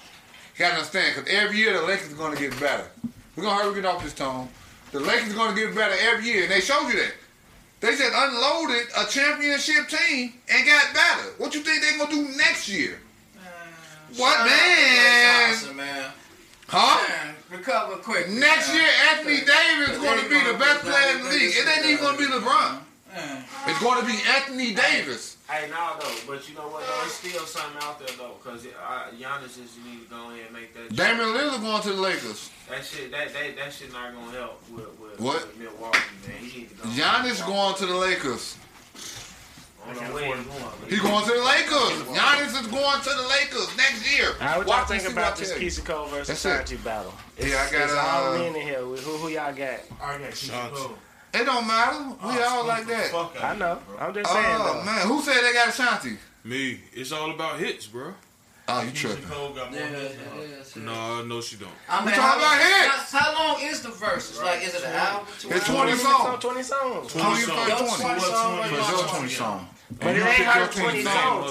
You 0.54 0.58
gotta 0.58 0.74
understand 0.74 1.16
because 1.16 1.32
every 1.32 1.56
year 1.56 1.72
the 1.72 1.86
Lakers 1.86 2.12
gonna 2.12 2.38
get 2.38 2.60
better. 2.60 2.90
We're 3.34 3.44
gonna 3.44 3.62
hurry 3.62 3.76
get 3.76 3.86
off 3.86 4.04
this 4.04 4.12
tone. 4.12 4.50
The 4.92 5.00
Lakers 5.00 5.32
gonna 5.32 5.56
get 5.56 5.74
better 5.74 5.94
every 6.02 6.26
year, 6.26 6.42
and 6.42 6.52
they 6.52 6.60
showed 6.60 6.86
you 6.86 6.98
that. 6.98 7.14
They 7.80 7.96
just 7.96 8.12
unloaded 8.14 8.88
a 8.94 9.06
championship 9.06 9.88
team 9.88 10.34
and 10.50 10.66
got 10.66 10.92
better. 10.92 11.30
What 11.38 11.54
you 11.54 11.62
think 11.62 11.82
they 11.82 11.96
gonna 11.96 12.10
do 12.10 12.36
next 12.36 12.68
year? 12.68 12.98
What 14.16 14.36
Shout 14.36 14.48
out 14.48 15.68
to 15.68 15.74
man? 15.74 15.74
Klay 15.74 15.76
man. 15.76 16.10
Huh? 16.68 17.08
Man, 17.08 17.34
recover 17.50 17.96
quick. 17.96 18.28
Next 18.30 18.74
year, 18.74 18.88
Anthony 19.10 19.38
Davis 19.40 19.96
is 19.96 19.98
going 19.98 20.22
to 20.22 20.28
be 20.28 20.40
the 20.52 20.58
best 20.58 20.80
player 20.84 21.16
in 21.16 21.24
the 21.24 21.30
league. 21.30 21.52
It 21.56 21.66
ain't 21.66 21.86
even 21.86 22.04
going 22.04 22.16
to 22.16 22.22
be 22.22 22.30
LeBron. 22.30 22.80
Man. 23.14 23.44
It's 23.66 23.80
going 23.80 24.00
to 24.00 24.06
be 24.06 24.18
Anthony 24.36 24.74
Davis. 24.74 25.38
Hey, 25.48 25.70
now 25.70 25.96
though. 25.98 26.14
But 26.26 26.46
you 26.46 26.54
know 26.54 26.68
what? 26.68 26.84
Though, 26.86 27.04
it's 27.04 27.14
still 27.14 27.46
something 27.46 27.82
out 27.82 27.98
there 27.98 28.14
though, 28.18 28.34
because 28.42 28.66
uh, 28.66 29.08
Giannis 29.18 29.56
is 29.56 29.78
you 29.78 29.90
need 29.90 30.04
to 30.04 30.10
go 30.10 30.30
ahead 30.30 30.44
and 30.44 30.52
make 30.52 30.74
that. 30.74 30.94
Damian 30.94 31.28
Lillard 31.28 31.62
going 31.62 31.82
to 31.82 31.88
the 31.92 32.02
Lakers. 32.02 32.50
That 32.68 32.84
shit, 32.84 33.10
that 33.12 33.32
that, 33.32 33.56
that 33.56 33.72
shit 33.72 33.90
not 33.90 34.12
gonna 34.12 34.30
help 34.32 34.62
with, 34.70 34.84
with, 35.00 35.18
What? 35.18 35.46
with 35.46 35.58
Milwaukee, 35.58 35.98
man. 36.26 36.36
He 36.36 36.58
need 36.60 36.68
to 36.68 36.74
go. 36.74 36.88
Giannis 36.90 37.46
going 37.46 37.74
to 37.76 37.86
the 37.86 37.94
Lakers. 37.96 38.56
I 38.94 38.98
don't 38.98 39.06
know 39.77 39.77
where 39.77 39.77
he's 39.90 40.00
going. 40.08 40.44
but 40.80 40.90
He 40.90 40.98
going 40.98 41.24
to 41.24 41.32
the 41.32 41.44
Lakers. 41.44 42.16
Giannis 42.16 42.60
is 42.60 42.66
going 42.66 43.00
to 43.00 43.10
the 43.10 43.28
Lakers 43.28 43.76
next 43.76 44.16
year. 44.16 44.30
All 44.40 44.46
right, 44.46 44.58
what 44.58 44.66
y'all 44.68 44.84
think 44.86 45.08
about 45.10 45.36
this 45.36 45.50
tell 45.52 45.60
you. 45.60 45.68
Keyshia 45.68 46.08
versus 46.10 46.28
That's 46.28 46.44
it. 46.44 46.68
Santi 46.68 46.76
battle? 46.76 47.14
Yeah, 47.38 47.46
I 47.68 47.72
got, 47.72 47.82
it's 47.84 47.92
all 47.94 48.34
uh, 48.34 48.38
men 48.38 48.56
in 48.56 48.62
here. 48.62 48.78
Who, 48.80 48.94
who 48.96 49.28
y'all 49.28 49.52
got? 49.54 49.80
I 50.02 50.18
got 50.18 50.30
Keyshia 50.30 50.90
It 51.34 51.44
don't 51.44 51.66
matter. 51.66 52.04
We 52.22 52.42
all 52.42 52.66
like 52.66 52.86
that. 52.86 53.14
I 53.42 53.54
know. 53.56 53.78
bro. 53.86 53.98
I'm 53.98 54.14
just 54.14 54.30
saying 54.32 54.46
Oh 54.48 54.74
though. 54.78 54.84
man, 54.84 55.06
who 55.06 55.20
said 55.22 55.40
they 55.42 55.52
got 55.52 55.68
Ashanti? 55.68 56.16
Me, 56.44 56.80
it's 56.92 57.12
all 57.12 57.30
about 57.30 57.58
hits, 57.58 57.86
bro. 57.86 58.14
Oh, 58.70 58.82
you 58.82 58.90
Keyshia 58.90 58.94
tripping? 59.00 59.24
Cole 59.24 59.50
got 59.54 59.70
more 59.72 59.80
Yeah, 59.80 59.86
hits 59.88 60.14
it 60.14 60.74
than 60.74 60.86
her. 60.86 60.92
No, 60.92 61.24
no, 61.24 61.40
she 61.40 61.56
don't. 61.56 61.70
I 61.88 62.04
mean, 62.04 62.14
talking 62.14 62.22
how, 62.22 62.36
about 62.38 62.60
hits. 62.60 63.12
How, 63.12 63.18
how 63.32 63.52
long 63.54 63.62
is 63.62 63.80
the 63.82 63.88
verses? 63.88 64.38
Like, 64.42 64.62
is 64.62 64.74
it 64.74 64.84
an 64.84 64.92
album? 64.92 65.26
Two 65.38 65.48
It's 65.50 65.68
albums? 65.70 66.02
20 66.02 66.12
songs. 66.12 66.42
20 66.44 66.62
songs. 66.62 67.12
20 67.12 67.34
songs. 67.36 67.48
for 67.48 67.68
Your 67.68 67.78
20. 67.78 67.88
20 67.88 67.88
songs, 67.88 67.98
For 67.98 68.04
your 68.04 68.18
your 68.18 68.18
20 68.18 68.18
20 68.18 68.24
song. 68.28 68.58
But 68.58 68.66
it 68.68 68.70
you 68.70 68.76
ain't 68.76 68.76
pick 68.76 68.84
her 68.84 68.96
your 68.98 69.08
20 69.08 69.28
songs. 69.28 69.32
songs. 69.32 69.64
It's, 69.64 69.77
20 69.77 69.77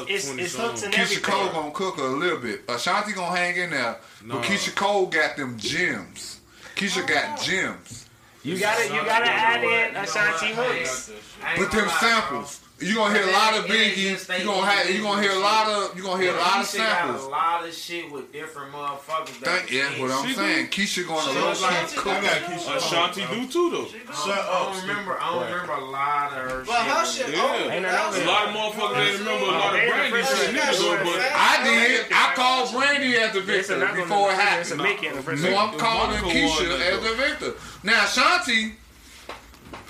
it's 0.08 0.32
hooks 0.32 0.48
songs. 0.48 0.84
and 0.84 0.94
Keyshia 0.94 1.02
everything. 1.02 1.24
Cole 1.24 1.50
gonna 1.50 1.72
cook 1.72 1.98
her 1.98 2.06
a 2.06 2.10
little 2.10 2.40
bit. 2.40 2.62
Ashanti 2.70 3.14
gonna 3.14 3.36
hang 3.36 3.56
in 3.58 3.72
there, 3.72 3.98
No. 4.24 4.36
but 4.36 4.44
Keyshia 4.44 4.76
Cole 4.76 5.08
got 5.08 5.38
them 5.38 5.58
gems. 5.58 6.40
Keyshia 6.76 7.08
got 7.08 7.40
oh. 7.40 7.44
gems. 7.44 8.08
You 8.44 8.58
gotta, 8.60 8.84
you 8.86 9.04
gotta 9.04 9.30
add 9.30 9.64
in 9.64 9.96
Ashanti 9.96 10.54
hooks. 10.54 11.12
But 11.58 11.72
them 11.72 11.88
lie, 11.88 11.98
samples, 12.00 12.62
You 12.80 12.94
gonna 12.94 13.12
hear 13.18 13.28
a 13.28 13.32
lot 13.32 13.58
of 13.58 13.66
Biggie. 13.66 14.06
You 14.40 14.46
gonna 14.46 14.68
have. 14.68 14.88
You 14.88 15.02
gonna 15.02 15.20
hear 15.22 15.32
a 15.32 15.40
lot 15.40 15.68
of. 15.68 15.98
You 15.98 16.04
gonna 16.04 16.22
hear 16.22 16.32
a 16.32 16.38
lot 16.38 16.62
of 16.62 16.68
Keyshia 16.68 16.78
got 16.78 16.98
samples. 17.02 17.24
a 17.24 17.30
lot 17.30 17.66
of 17.68 17.74
shit 17.74 18.12
with 18.12 18.32
different 18.32 18.72
motherfuckers. 18.72 19.40
that 19.40 19.66
Thank, 19.66 19.72
yeah, 19.72 19.90
what 20.00 20.12
I'm 20.12 20.28
She 20.28 20.34
saying. 20.36 20.68
Keyshia 20.68 21.08
going 21.08 21.26
to 21.26 21.34
She 21.34 21.40
low 21.40 21.50
was 21.50 21.62
like- 21.64 21.90
key 21.90 21.98
I 21.98 22.02
cook. 22.02 22.22
got 22.22 22.42
Keyshia. 22.46 22.76
Ashanti 22.78 23.26
do 23.34 23.48
too 23.48 23.70
though. 23.72 23.86
Shut 24.14 24.30
I 24.30 24.42
up. 24.42 24.74
don't 24.74 24.82
remember. 24.88 25.18
I 25.20 25.32
don't 25.32 25.46
remember 25.52 25.74
a 25.74 25.86
lot 25.86 26.28
of 26.34 26.38
her 26.38 26.64
But 26.68 26.76
her 26.86 27.06
shit. 27.08 27.26
shit 27.26 27.36
Yeah. 27.36 27.42
old. 27.50 27.72
Ain't 27.72 27.82
That 27.84 28.08
was- 28.10 28.18
A 28.20 28.26
lot 28.26 28.46
of 28.48 28.54
motherfuckers 28.54 29.08
ain't 29.10 29.20
remember 29.26 29.46
a 29.46 29.52
lot 29.58 29.76
of 29.76 29.82
Brandy 29.90 30.12
first 30.12 30.38
shit 30.38 30.46
one 30.48 30.56
niggas 30.62 30.78
though, 30.78 31.04
but 31.04 31.32
I 31.34 31.64
did. 31.64 32.06
I 32.14 32.34
called 32.36 32.72
Brandy 32.74 33.18
as 33.18 33.32
the 33.34 33.40
It's 33.40 33.48
victor 33.48 33.74
another 33.74 34.02
before 34.02 34.32
it 34.32 34.38
one. 34.38 34.60
It's 34.60 34.70
a 34.72 34.76
happened. 34.78 34.82
Mickey 34.84 35.08
and 35.08 35.18
the 35.18 35.24
first 35.24 35.42
So. 35.42 35.58
I'm 35.58 35.78
calling 35.80 36.12
Monica 36.22 36.30
Keyshia 36.30 36.80
as 36.80 37.02
that, 37.02 37.02
the 37.02 37.16
victor. 37.16 37.54
Now 37.82 38.06
Shanti, 38.06 38.74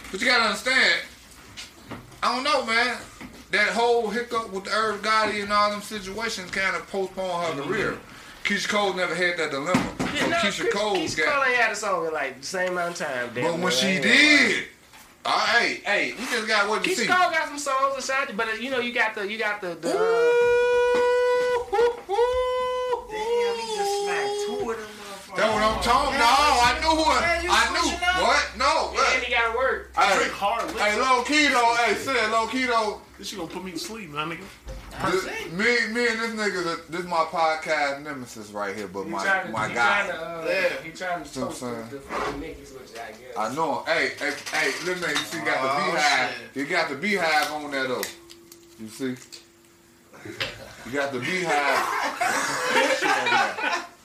but 0.09 0.21
you 0.21 0.25
gotta 0.27 0.43
understand. 0.45 1.01
I 2.23 2.33
don't 2.35 2.43
know, 2.43 2.65
man. 2.65 2.97
That 3.51 3.69
whole 3.69 4.09
hiccup 4.09 4.51
with 4.51 4.65
the 4.65 4.71
Irv 4.71 5.01
Gotti 5.01 5.41
and 5.43 5.53
all 5.53 5.71
them 5.71 5.81
situations 5.81 6.51
kind 6.51 6.75
of 6.75 6.85
postponed 6.87 7.57
her 7.57 7.63
career. 7.63 7.97
Keyshia 8.43 8.67
Cole 8.69 8.93
never 8.93 9.13
had 9.15 9.37
that 9.37 9.51
dilemma. 9.51 9.93
So 9.99 10.05
no, 10.27 10.35
Keyshia 10.37 10.71
Cole 10.71 10.95
Keyshia 10.97 11.17
got. 11.25 11.33
Cole 11.35 11.43
ain't 11.45 11.55
had 11.57 11.71
a 11.71 11.75
song 11.75 12.05
in 12.07 12.13
like 12.13 12.39
the 12.41 12.45
same 12.45 12.71
amount 12.73 12.99
of 13.01 13.07
time. 13.07 13.29
damn 13.33 13.43
But 13.43 13.51
when 13.53 13.59
near. 13.61 13.71
she 13.71 13.87
Ain't 13.87 14.03
gonna 14.03 14.15
lie. 14.15 14.19
did, 14.47 14.63
uh, 15.25 15.45
hey, 15.47 15.81
hey, 15.85 16.13
we 16.17 16.25
just 16.25 16.47
got 16.47 16.67
what 16.69 16.83
to 16.83 16.89
Keyshia 16.89 16.95
see. 16.95 17.07
Cole 17.07 17.31
got 17.31 17.47
some 17.47 17.59
songs, 17.59 17.97
Ashanti, 18.03 18.33
but 18.33 18.47
uh, 18.47 18.51
you 18.53 18.69
know 18.69 18.79
you 18.79 18.93
got 18.93 19.15
the 19.15 19.29
you 19.29 19.37
got 19.37 19.61
the, 19.61 19.75
the 19.75 19.89
uh, 19.89 19.93
Damn, 23.09 23.55
he 23.55 23.65
just 23.75 23.93
smacked 24.03 24.35
two 24.45 24.71
of 24.71 24.77
them 24.77 24.87
motherfuckers. 24.97 25.26
That's 25.37 25.53
what 25.53 25.61
I'm 25.63 25.83
talking. 25.83 26.17
No, 26.17 26.25
I 26.25 26.77
knew 26.81 26.93
who. 26.97 27.05
Man, 27.21 27.43
you 27.43 27.49
I 27.51 27.69
knew 27.71 27.87
switching 27.89 28.07
up? 28.07 28.21
what? 28.21 28.45
No. 28.57 28.87
and 28.89 28.95
What? 28.97 29.23
he 29.23 29.31
got 29.31 29.51
to 29.51 29.57
work. 29.57 29.91
I 29.95 30.15
drink 30.17 30.31
hard 30.33 30.65
liquor. 30.67 30.79
Hey, 30.79 30.99
low 30.99 31.21
key 31.23 31.47
though. 31.47 31.75
Hey, 31.85 31.93
say 31.95 32.27
low 32.31 32.47
key 32.47 32.65
though. 32.65 33.01
This 33.19 33.27
shit 33.29 33.37
gonna 33.39 33.51
put 33.51 33.63
me 33.63 33.71
to 33.71 33.79
sleep, 33.79 34.09
my 34.11 34.23
nigga. 34.25 34.43
This, 35.11 35.25
me, 35.51 35.93
me 35.93 36.07
and 36.07 36.19
this 36.19 36.31
nigga, 36.33 36.87
this 36.89 37.01
is 37.01 37.07
my 37.07 37.25
podcast 37.29 38.01
nemesis 38.03 38.49
right 38.51 38.75
here, 38.75 38.87
but 38.87 39.03
He 39.03 39.09
my 39.11 39.23
to, 39.43 39.49
my 39.51 39.67
he 39.67 39.73
guy. 39.75 40.05
Trying 40.07 40.09
to, 40.11 40.17
uh, 40.23 40.45
Yeah. 40.47 40.81
he 40.83 40.89
trying 40.91 41.23
to 41.23 41.29
See 41.29 41.39
what 41.39 41.49
I'm 41.49 41.55
saying? 41.55 41.87
the, 41.89 41.95
the 41.97 42.01
fucking 42.01 42.41
Nickies, 42.41 42.73
which 42.73 42.91
I 42.93 43.11
guess. 43.11 43.37
I 43.37 43.53
know. 43.55 43.79
him. 43.83 43.85
Hey, 43.85 44.11
hey, 44.19 44.33
hey, 44.51 44.71
look, 44.85 44.99
man, 45.01 45.09
you 45.11 45.15
see, 45.17 45.37
got 45.39 45.61
the 45.61 45.69
Oh, 45.71 45.91
beehive. 45.91 46.29
shit. 46.31 46.55
You 46.55 46.65
got 46.65 46.89
the 46.89 46.95
beehive 46.95 47.51
on 47.53 47.71
there 47.71 47.87
though. 47.87 48.03
You 48.79 48.87
see? 48.87 49.15
You 50.85 50.91
got 50.93 51.11
the 51.11 51.19
beehive. 51.19 51.83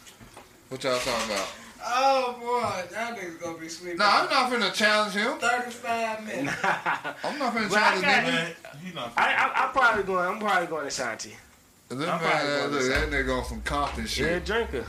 Shit 0.80 0.90
on 0.90 0.98
there. 0.98 1.02
What 1.02 1.04
y'all 1.04 1.14
talking 1.14 1.34
about? 1.34 1.48
Oh 1.84 2.36
boy, 2.40 2.94
that 2.94 3.16
nigga's 3.18 3.36
gonna 3.38 3.58
be 3.58 3.68
sleeping. 3.68 3.98
Nah, 3.98 4.22
I'm 4.22 4.30
not 4.30 4.52
finna 4.52 4.72
challenge 4.72 5.14
him. 5.14 5.38
35 5.38 6.24
minutes. 6.26 6.54
I'm 6.64 7.38
not 7.38 7.54
finna 7.54 7.68
But 7.68 7.74
challenge 7.74 8.04
him. 8.04 8.24
Man, 8.24 8.52
he 8.84 8.94
not. 8.94 9.12
I, 9.16 9.34
I, 9.34 9.64
I'm 9.66 9.72
probably 9.72 10.04
going. 10.04 10.28
I'm 10.28 10.38
probably 10.38 10.68
going 10.68 10.88
to 10.88 10.90
Shanti. 10.90 11.32
This 11.88 12.08
I'm 12.08 12.22
man, 12.22 12.46
going 12.70 12.70
look, 12.70 12.82
to 12.82 12.88
that 12.88 13.10
nigga 13.10 13.36
on 13.38 13.44
some 13.44 13.60
Compton 13.62 14.02
Yeah, 14.04 14.08
shit. 14.08 14.28
He's 14.28 14.36
a 14.36 14.40
drinker. 14.40 14.86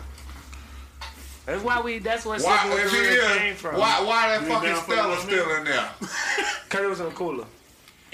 That's 1.47 1.63
why 1.63 1.81
we. 1.81 1.97
That's 1.99 2.25
what 2.25 2.41
Why, 2.41 2.57
Sippin' 2.57 2.85
if 2.85 2.91
he 2.91 2.97
the 2.97 3.03
is, 3.11 3.37
came 3.37 3.55
from. 3.55 3.77
why, 3.79 4.01
why 4.03 4.27
that 4.37 4.41
You 4.43 4.47
fucking 4.53 4.69
down 4.69 4.83
Stella 4.83 5.17
still 5.19 5.55
in 5.57 5.63
there? 5.65 5.89
Cause 6.69 6.81
it 6.81 6.89
was 6.89 6.99
in 7.01 7.05
the 7.07 7.11
cooler. 7.11 7.45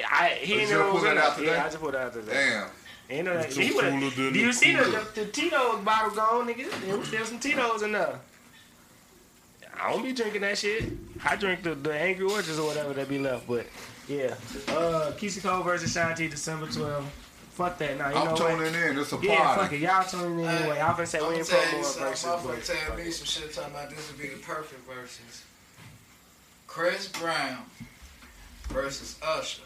I, 0.10 0.30
he 0.42 0.54
Oh, 0.54 0.58
ain't 0.58 0.70
you 0.70 0.76
know 0.76 0.94
just 0.94 0.96
it 0.96 1.00
put 1.00 1.16
that 1.16 1.18
out 1.18 1.38
today? 1.38 1.52
Yeah, 1.52 1.62
I 1.66 1.66
just 1.66 1.80
put 1.82 1.94
it 1.94 2.00
out 2.00 2.14
today. 2.14 2.32
Damn. 2.34 2.68
Ain't 3.10 3.26
know 3.26 3.34
that. 3.34 3.46
It's 3.48 3.56
He 3.56 3.70
so 3.70 3.76
would've- 3.76 3.90
cooler 3.92 4.10
than 4.12 4.16
do 4.16 4.32
the 4.32 4.40
you 4.40 4.54
see 4.54 4.74
the, 4.76 4.84
cooler. 4.84 5.04
the, 5.16 5.22
the 5.22 5.26
Tito's 5.32 5.84
bottle 5.84 6.12
gone, 6.12 6.48
nigga? 6.48 6.70
There 6.86 6.98
was 6.98 7.08
still 7.08 7.26
some 7.26 7.40
Tito's 7.40 7.82
in 7.82 7.92
there. 7.94 8.20
I 9.82 9.92
don't 9.92 10.04
be 10.04 10.12
drinking 10.12 10.42
that 10.42 10.58
shit. 10.58 10.84
I 11.26 11.36
drink 11.38 11.64
the, 11.64 11.74
the 11.74 11.94
Angry 11.94 12.26
Orchards 12.26 12.60
or 12.60 12.68
whatever 12.68 12.94
that 12.94 13.08
be 13.10 13.18
left, 13.18 13.48
but 13.48 13.66
yeah. 14.08 14.36
Uh, 14.68 15.12
Keyshia 15.18 15.42
Cole 15.42 15.64
versus 15.64 15.94
Shanti, 15.96 16.30
December 16.30 16.66
12th. 16.68 17.04
Fuck 17.52 17.78
that. 17.80 17.98
Now 17.98 18.10
you 18.10 18.16
I'm 18.16 18.26
know 18.28 18.36
tuning 18.36 18.58
what? 18.58 18.68
in. 18.76 18.98
It's 19.00 19.12
a 19.12 19.16
party. 19.16 19.28
Yeah, 19.28 19.48
fuck 19.48 19.58
party. 19.58 19.76
it. 19.78 19.82
Y'all 19.82 20.04
tuning 20.04 20.40
in 20.40 20.46
anyway. 20.46 20.78
Y'all 20.78 20.94
finna 20.96 21.08
say 21.08 21.20
we 21.20 21.28
I'm 21.28 21.34
ain't 21.36 21.48
tell 21.48 21.60
put 21.62 21.70
you 21.72 21.76
more 21.78 21.84
something. 21.86 22.10
verses. 22.10 22.26
Motherfucker 22.30 22.48
but 22.56 22.64
tell 22.64 22.76
fuck 22.88 22.98
me 22.98 23.12
some 23.12 23.26
shit 23.26 23.54
talking 23.54 23.72
about 23.74 23.90
this 23.90 24.08
would 24.12 24.22
be 24.22 24.28
the 24.30 24.38
perfect 24.38 24.88
verses. 24.88 25.44
Chris 26.68 27.08
Brown 27.10 27.58
versus 28.70 29.18
Usher. 29.24 29.64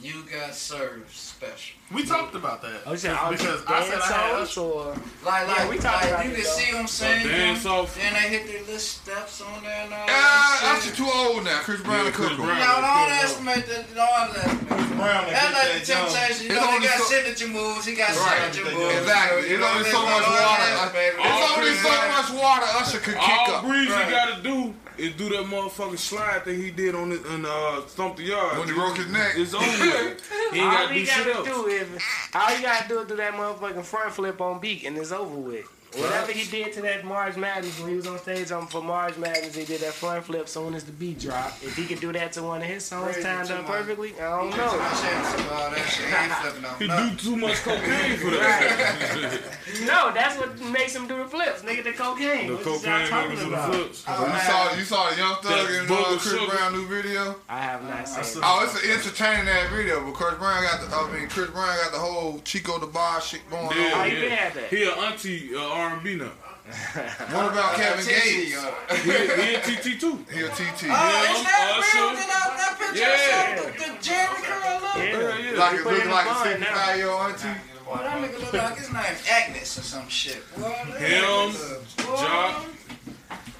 The 0.00 0.08
You 0.08 0.22
Got 0.30 0.54
Served 0.54 1.10
special. 1.10 1.76
We 1.92 2.04
talked 2.04 2.34
about 2.34 2.60
that. 2.62 2.82
Oh, 2.86 2.92
you 2.92 2.98
said 2.98 3.16
because 3.30 3.64
I 3.66 3.82
said 3.82 3.98
I 4.00 4.06
had 4.38 4.46
songs 4.46 4.56
or 4.58 4.94
Like, 5.24 5.48
Yeah, 5.48 5.54
like, 5.54 5.70
we 5.70 5.78
talked 5.78 6.04
like 6.04 6.12
about 6.12 6.24
you 6.26 6.30
it, 6.32 6.34
can 6.36 6.44
though. 6.44 6.50
see 6.50 6.72
them 6.72 6.86
singing. 6.86 7.28
dance 7.28 7.66
off. 7.66 7.94
Then 7.96 8.12
they 8.12 8.28
hit 8.28 8.46
their 8.46 8.60
little 8.60 8.78
steps 8.78 9.40
on 9.40 9.62
there 9.64 9.72
and 9.84 9.94
all 9.94 10.06
Ah, 10.08 10.58
that 10.62 10.76
Usher 10.78 10.88
shit. 10.88 10.96
too 10.96 11.08
old 11.10 11.44
now. 11.44 11.60
Chris 11.64 11.80
Brown 11.80 12.04
Yeah, 12.04 12.10
to 12.10 12.16
Chris 12.16 12.28
cook 12.28 12.38
him. 12.38 12.44
Brown. 12.44 12.58
Y'all 12.60 12.82
don't 12.82 13.08
underestimate 13.08 13.66
that. 13.66 13.94
Don't 13.94 14.12
underestimate. 14.20 14.68
Brown 14.98 15.24
and 15.24 15.34
That's 15.34 15.46
get 15.46 15.54
like 15.54 15.72
the 15.72 15.86
that 15.86 15.88
young. 15.88 16.42
You 16.42 16.54
know, 16.60 16.68
only 16.74 16.86
got 16.86 16.98
so- 16.98 17.04
signature 17.04 17.48
moves. 17.48 17.84
He 17.86 17.94
got 17.94 18.10
Right. 18.14 18.52
signature 18.52 18.70
moves. 18.76 18.94
Exactly. 18.98 19.40
It's 19.48 19.64
only 19.64 19.90
so 19.90 20.00
much 20.04 20.26
water. 20.28 20.70
It's 20.94 21.50
only 21.56 21.74
so 21.80 21.94
much 22.12 22.30
water 22.36 22.66
Usher 22.78 22.98
could 23.00 23.14
kick 23.18 23.38
All 23.48 23.54
up. 23.54 23.64
Breezy 23.64 23.90
Right. 23.92 24.10
gotta 24.10 24.42
do 24.42 24.74
is 24.98 25.14
do 25.14 25.28
that 25.30 25.44
motherfucking 25.44 25.98
slide 25.98 26.44
that 26.44 26.54
he 26.54 26.70
did 26.70 26.94
on 26.94 27.12
it 27.12 27.24
in 27.26 27.44
uh 27.46 27.86
Stomp 27.86 28.16
the 28.16 28.24
Yard. 28.24 28.58
When 28.58 28.68
he 28.68 28.74
broke 28.74 28.96
his 28.96 29.06
neck. 29.10 29.32
It's 29.36 29.54
over 29.54 29.64
with. 29.64 30.30
He 30.52 30.60
ain't 30.60 30.66
all 30.66 30.72
gotta 30.72 30.94
you 30.94 31.00
do 31.00 31.06
shit 31.06 31.26
gotta 31.26 31.38
else. 31.38 31.48
do 31.48 31.66
is 31.66 31.88
all 32.34 32.56
you 32.56 32.62
gotta 32.62 32.88
do 32.88 32.98
is 33.00 33.06
do 33.08 33.16
that 33.16 33.34
motherfucking 33.34 33.84
front 33.84 34.12
flip 34.12 34.40
on 34.40 34.60
beat 34.60 34.84
and 34.84 34.96
it's 34.96 35.12
over 35.12 35.36
with. 35.36 35.66
Whatever 35.96 36.32
he 36.32 36.48
did 36.50 36.72
to 36.74 36.82
that 36.82 37.04
March 37.04 37.36
Madness 37.36 37.80
when 37.80 37.88
he 37.90 37.96
was 37.96 38.06
on 38.06 38.18
stage 38.18 38.50
on 38.52 38.66
for 38.66 38.82
March 38.82 39.16
Madness, 39.16 39.54
he 39.56 39.64
did 39.64 39.80
that 39.80 39.94
front 39.94 40.22
flip 40.24 40.46
soon 40.48 40.74
as 40.74 40.84
the 40.84 40.92
beat 40.92 41.18
dropped. 41.18 41.62
If 41.64 41.76
he 41.76 41.86
could 41.86 42.00
do 42.00 42.12
that 42.12 42.32
to 42.32 42.42
one 42.42 42.60
of 42.60 42.66
his 42.68 42.84
songs 42.84 43.12
Crazy 43.14 43.22
timed 43.22 43.48
too 43.48 43.54
up 43.54 43.66
perfectly, 43.66 44.12
I 44.20 44.38
don't 44.38 44.50
know. 44.50 44.56
chance 44.56 45.34
of 45.34 45.52
all 45.52 45.70
that 45.70 45.86
shit. 45.88 46.06
He 46.06 46.14
ain't 46.14 46.32
flipping 46.32 46.64
off 46.66 46.78
He 46.78 46.86
nothing. 46.88 47.16
do 47.16 47.22
too 47.22 47.36
much 47.36 47.56
cocaine 47.64 48.16
for 48.18 48.30
that. 48.30 49.40
No, 49.86 50.12
that's 50.12 50.36
what 50.38 50.60
makes 50.60 50.94
him 50.94 51.06
do 51.08 51.16
the 51.18 51.24
flips, 51.24 51.62
nigga. 51.62 51.84
The 51.84 51.92
cocaine. 51.92 52.48
the 52.48 52.56
What 52.56 52.64
y'all 52.66 52.78
cocaine 52.78 53.08
talking 53.08 53.30
niggas 53.36 53.44
to 53.44 53.50
the 53.50 53.56
flips. 53.56 53.98
So 53.98 54.26
you 54.26 54.38
saw 54.40 54.74
you 54.76 54.84
saw 54.84 55.10
the 55.10 55.16
Young 55.16 55.34
Thug 55.36 55.68
That 55.68 55.80
and 55.80 55.90
uh, 55.90 56.04
Chris 56.18 56.22
sugar. 56.32 56.46
Brown 56.56 56.72
new 56.74 56.86
video. 56.86 57.36
I 57.48 57.60
have 57.60 57.82
not 57.84 58.06
seen. 58.08 58.42
it. 58.42 58.44
Oh, 58.46 58.62
it's 58.64 58.82
an 58.84 58.90
entertaining 58.90 59.46
that 59.46 59.70
video, 59.70 60.04
but 60.04 60.14
Chris 60.14 60.34
Brown 60.34 60.62
got 60.62 60.80
the 60.88 60.94
I 60.94 61.12
mean 61.18 61.28
Chris 61.28 61.50
Brown 61.50 61.76
got 61.82 61.92
the 61.92 61.98
whole 61.98 62.40
Chico 62.44 62.78
DeBarge 62.78 63.22
shit 63.22 63.50
going 63.50 63.64
Yeah, 63.76 63.92
Oh, 63.94 64.00
on. 64.00 64.10
you 64.10 64.16
yeah. 64.18 64.28
had 64.34 64.54
that. 64.54 64.68
He 64.70 64.84
a 64.84 64.92
auntie 64.92 65.54
uh, 65.54 65.60
R&B 65.78 66.16
now. 66.16 66.30
What 67.32 67.52
about 67.52 67.74
Kevin 67.76 68.04
TT, 68.04 68.10
Gates? 68.10 68.56
uh, 68.56 68.94
He, 68.96 69.10
he 69.42 69.54
a 69.54 69.60
TT 69.60 70.00
too. 70.02 70.16
He 70.30 70.40
a 70.42 70.48
TT. 70.48 70.60
Oh, 70.60 70.66
is 70.68 70.82
that 70.84 71.76
Usher. 71.78 71.98
real? 71.98 72.12
That, 72.12 72.28
that 72.58 72.76
picture 72.78 73.00
Yeah. 73.00 73.56
of 73.56 73.64
the, 73.64 73.78
the 73.78 73.90
Jheri 74.04 74.40
curl 74.44 74.84
up? 74.84 74.96
Yeah. 74.96 75.04
Yeah, 75.04 75.52
yeah. 75.52 75.58
Like 75.58 75.72
He 75.72 75.78
it 75.78 75.82
put 75.84 75.94
look 75.94 76.04
like 76.06 76.26
a 76.26 76.34
bun 76.34 76.60
now. 76.60 76.66
65 76.66 76.96
year 76.98 77.08
old 77.08 77.22
auntie. 77.22 77.60
Boy, 77.86 77.96
that 77.96 78.16
nigga 78.20 78.38
look 78.40 78.52
like 78.52 78.76
his 78.76 78.92
name 78.92 79.16
Agnes 79.30 79.78
or 79.78 79.82
some 79.82 80.08
shit. 80.08 80.42
Boy, 80.56 80.62
that 80.68 81.00
Him. 81.00 81.52
Jock, 81.96 82.66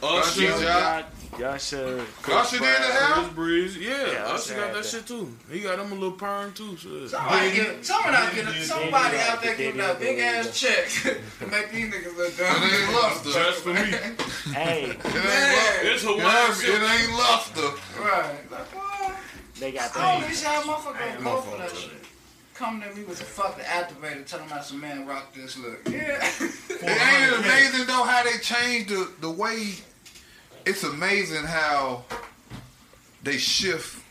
Usher, 0.03 0.53
Usher, 0.53 0.63
Jock. 0.65 1.05
Y'all 1.39 1.57
should. 1.57 2.05
Usher 2.29 2.59
did 2.59 2.63
the 2.63 2.67
hair? 2.69 3.29
Breeze. 3.35 3.77
Yeah, 3.77 3.91
Yeah, 4.11 4.25
Usher 4.25 4.35
Usher 4.35 4.55
got 4.57 4.67
that 4.73 4.83
that. 4.83 4.85
shit 4.87 5.07
too. 5.07 5.33
He 5.51 5.61
got 5.61 5.79
him 5.79 5.93
a 5.93 5.95
little 5.95 6.13
perm 6.13 6.53
too. 6.53 6.77
Shit. 6.77 7.11
Somebody, 7.11 7.53
give, 7.53 7.79
someone 7.85 8.15
out 8.15 8.35
get 8.35 8.49
a, 8.49 8.65
somebody 8.65 9.17
Diddy, 9.17 9.23
out 9.31 9.43
there 9.43 9.55
give 9.57 9.75
Diddy, 9.77 9.89
a 9.91 9.95
big 9.95 10.19
ass 10.19 10.61
Diddy. 10.61 10.75
check 10.75 10.89
to 11.39 11.47
make 11.47 11.71
these 11.71 11.93
niggas 11.95 12.17
look 12.17 12.33
It 12.33 12.39
dumb. 12.39 12.63
ain't 12.65 12.93
luster. 12.93 13.31
Just 13.31 13.61
for 13.63 13.73
me. 13.73 13.81
Hey, 14.55 14.85
It 14.85 14.91
ain't 14.91 15.05
luster. 15.05 15.81
It's 15.83 16.03
It 16.03 16.07
Hawaiian 16.09 16.47
ain't, 16.49 16.55
silk. 16.55 16.83
it 16.83 16.91
ain't 16.91 17.13
luster. 17.13 18.01
Right. 18.03 18.51
Like, 18.51 18.73
boy. 18.73 19.13
they 19.61 19.73
got 19.73 19.97
I 19.97 20.01
that. 20.01 20.21
don't 20.21 20.29
wish 20.29 20.43
y'all 20.43 20.63
motherfuckers 20.63 21.23
go 21.25 21.41
for 21.43 21.59
that 21.59 21.71
shit. 21.77 21.91
Come 22.55 22.81
to 22.83 22.93
me 22.93 23.05
with 23.05 23.21
a 23.21 23.25
fucking 23.25 23.63
activator 23.65 24.27
telling 24.27 24.47
about 24.47 24.65
some 24.65 24.81
man 24.81 25.07
rock 25.07 25.33
this 25.33 25.57
look. 25.59 25.79
Yeah. 25.89 26.19
It 26.81 26.83
ain't 26.85 27.33
it 27.33 27.39
amazing 27.41 27.87
though 27.87 28.05
how 28.05 28.23
they 28.25 28.39
changed 28.39 28.89
the 28.91 29.11
the 29.21 29.31
way. 29.31 29.75
It's 30.69 30.85
amazing 30.85 31.45
how 31.45 32.05
they 33.23 33.39
shift 33.39 34.05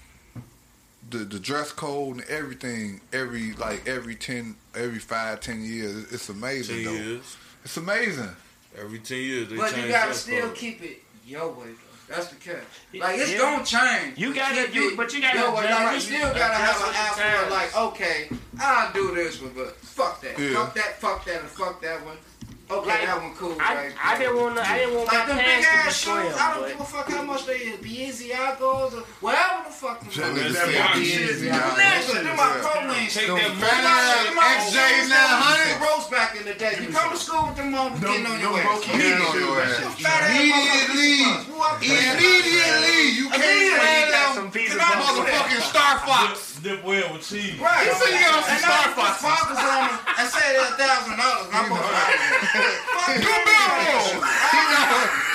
the 1.09 1.19
the 1.19 1.39
dress 1.39 1.71
code 1.71 2.17
and 2.17 2.25
everything 2.25 2.99
every 3.13 3.53
like 3.53 3.87
every 3.87 4.15
ten 4.15 4.55
every 4.75 4.97
five 4.99 5.39
ten 5.39 5.63
years. 5.63 6.11
It's 6.11 6.29
amazing 6.29 6.77
Ten 6.77 6.85
though. 6.85 6.91
years. 7.03 7.37
It's 7.63 7.77
amazing. 7.77 8.29
Every 8.75 8.97
ten 8.99 9.19
years 9.19 9.49
they 9.49 9.55
But 9.55 9.71
change 9.71 9.85
you 9.85 9.91
gotta 9.91 10.05
dress 10.07 10.19
still 10.23 10.47
code. 10.47 10.55
keep 10.55 10.81
it 10.81 11.03
your 11.27 11.51
way 11.51 11.65
though. 11.67 12.15
That's 12.15 12.27
the 12.29 12.35
catch. 12.37 12.63
Like 12.93 13.19
it's 13.19 13.31
Yeah. 13.33 13.37
gonna 13.37 13.63
change. 13.65 14.17
You 14.17 14.33
gotta- 14.33 14.63
keep 14.65 14.73
you- 14.75 14.91
it 14.91 14.97
but 14.97 15.13
you 15.13 15.21
gotta 15.21 15.37
your 15.39 15.51
way. 15.51 15.65
adjust- 15.65 15.83
Like, 15.83 15.93
you 15.95 16.01
still 16.01 16.33
gotta 16.33 16.53
have 16.55 16.81
an 16.81 16.87
with 16.87 17.49
the 17.49 17.55
like, 17.55 17.75
okay, 17.75 18.29
I'll 18.59 18.93
do 18.93 19.13
this 19.13 19.39
one, 19.41 19.51
but 19.55 19.77
fuck 19.81 20.21
that. 20.21 20.39
Yeah. 20.39 20.53
Fuck 20.55 20.73
that, 20.75 20.99
fuck 21.01 21.25
that, 21.25 21.41
and 21.41 21.49
fuck 21.51 21.81
that 21.83 22.03
one. 22.03 22.17
Okay, 22.67 22.83
like, 22.83 23.07
that 23.07 23.15
one 23.23 23.31
cool. 23.39 23.55
I, 23.63 23.75
right 23.79 23.95
I, 23.95 24.11
I 24.11 24.19
didn't 24.19 24.43
want 24.43 24.59
to. 24.59 24.63
I 24.67 24.83
didn't 24.83 24.99
want 24.99 25.07
like 25.07 25.23
my 25.23 25.27
them 25.31 25.39
big 25.39 25.63
ass 25.63 26.03
shoes. 26.03 26.11
Slim, 26.11 26.35
I 26.35 26.51
don't 26.51 26.67
but... 26.67 26.71
give 26.75 26.81
a 26.83 26.83
fuck 26.83 27.07
how 27.07 27.23
much 27.23 27.45
they 27.47 27.63
is. 27.63 27.79
Balenciagos 27.79 28.91
or 28.91 29.07
whatever 29.23 29.63
the 29.63 29.71
fuck. 29.71 30.03
The 30.03 30.11
fuck 30.11 30.35
is 30.35 30.51
that 30.51 30.67
Balenciagos. 30.67 31.47
Listen, 31.47 32.27
them 32.27 32.35
my 32.35 32.59
Coleman 32.59 33.07
shit. 33.07 33.31
Them 33.31 33.55
XJ 33.55 34.75
900 35.07 35.79
rose 35.79 36.11
back 36.11 36.35
in 36.35 36.43
the 36.43 36.59
day. 36.59 36.75
You 36.83 36.91
come 36.91 37.07
to 37.07 37.15
school 37.15 37.47
with 37.47 37.55
them 37.55 37.71
on, 37.71 37.95
getting 38.03 38.27
on 38.27 38.35
your 38.35 38.59
ass. 38.59 38.83
Immediately, 40.27 41.23
immediately, 41.87 43.15
you 43.15 43.31
can't 43.31 43.79
wear 43.79 44.11
them. 44.11 44.51
Motherfucking 44.51 45.63
Star 45.71 46.03
Fox 46.03 46.56
dip 46.67 46.83
well 46.83 47.13
with 47.15 47.23
cheese. 47.23 47.55
Right. 47.55 47.87
You 47.87 47.93
said 47.95 48.11
you 48.11 48.19
got 48.19 48.43
some 48.43 48.59
Star 48.59 48.91
Fox. 48.91 49.23
Focus 49.23 49.59
on 49.63 49.87
me 49.87 49.93
and 50.19 50.27
say 50.27 50.47
a 50.59 50.67
thousand 50.75 51.15
dollars. 51.15 51.47
I'm 51.55 51.71
going 51.71 51.79
to 51.79 51.87
buy 51.87 52.11
it. 52.11 52.75
Fuck 52.91 53.15
You 53.15 53.31
know. 53.31 54.27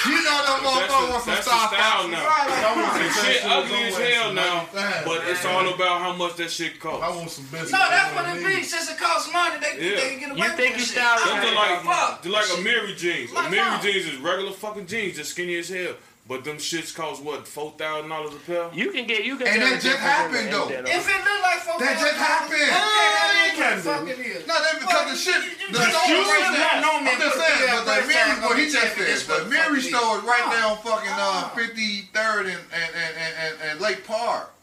You 0.02 0.18
know 0.28 0.38
that 0.44 0.58
motherfucker 0.60 1.08
wants 1.08 1.24
some 1.24 1.40
Star 1.40 1.72
Fox. 1.72 2.08
now. 2.12 2.20
Right, 2.20 3.12
shit 3.24 3.44
ugly 3.48 3.82
as 3.88 3.96
hell 3.96 4.34
now, 4.34 4.68
but 5.04 5.24
it's 5.28 5.44
all 5.46 5.72
about 5.72 6.00
how 6.00 6.12
much 6.12 6.36
that 6.36 6.50
shit 6.50 6.78
costs. 6.78 7.02
I 7.02 7.08
want 7.16 7.30
some 7.30 7.44
business. 7.46 7.72
No, 7.72 7.78
that's 7.78 8.14
what 8.14 8.36
it 8.36 8.44
means. 8.44 8.68
Since 8.68 8.90
it 8.90 8.98
costs 8.98 9.32
money, 9.32 9.56
they, 9.60 9.78
they 9.78 9.96
can 9.96 10.18
get 10.20 10.30
away 10.32 10.46
You 10.46 10.52
think 10.52 10.76
you 10.76 10.84
style 10.84 11.16
like, 11.16 12.24
like 12.24 12.58
a 12.58 12.60
Mary 12.60 12.94
jeans. 12.94 13.30
A 13.32 13.48
Mary 13.48 13.78
jeans 13.80 14.06
is 14.06 14.16
regular 14.18 14.52
fucking 14.52 14.86
jeans, 14.86 15.16
just 15.16 15.30
skinny 15.30 15.56
as 15.56 15.68
hell. 15.68 15.94
But 16.28 16.44
them 16.44 16.56
shits 16.56 16.94
cost 16.94 17.22
what 17.22 17.48
four 17.48 17.72
thousand 17.72 18.08
dollars 18.08 18.34
a 18.34 18.38
pair. 18.46 18.70
You 18.72 18.92
can 18.92 19.06
get 19.06 19.24
you 19.24 19.36
can. 19.36 19.48
And 19.48 19.62
that 19.62 19.82
just 19.82 19.98
happened 19.98 20.52
though. 20.52 20.70
If 20.70 20.86
it 20.86 21.20
look 21.26 21.42
like 21.42 21.60
four 21.66 21.82
thousand, 21.82 21.82
that 21.82 21.98
just 21.98 22.14
happened. 22.14 22.70
Not 22.70 24.06
even 24.06 24.22
ain't 24.22 24.46
No, 24.46 24.54
that 24.54 24.78
because 24.78 25.10
the 25.10 25.18
shit, 25.18 25.42
the, 25.72 25.78
the 25.78 25.90
shoes 26.06 26.26
right 26.30 26.54
there. 26.54 26.78
I'm 26.78 27.18
just 27.18 27.36
saying, 27.36 27.82
but 27.84 27.84
the 27.84 28.06
Mary, 28.06 28.40
what 28.40 28.58
he 28.58 28.70
just 28.70 28.94
said, 28.94 29.18
but 29.26 29.50
Mary 29.50 29.80
store 29.82 30.18
is 30.18 30.24
right 30.24 30.46
ah, 30.46 30.70
on 30.70 30.76
fucking 30.78 31.10
uh, 31.10 31.50
ah. 31.50 31.52
53rd 31.56 32.40
and 32.40 32.62
and, 32.70 32.90
and, 32.94 33.14
and, 33.18 33.54
and 33.70 33.80
Lake 33.80 34.06
Park. 34.06 34.54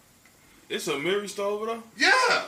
It's 0.70 0.88
a 0.88 0.97
Mary 0.97 1.28
store 1.28 1.51
over 1.51 1.66
there. 1.66 1.84
Yeah. 1.97 2.43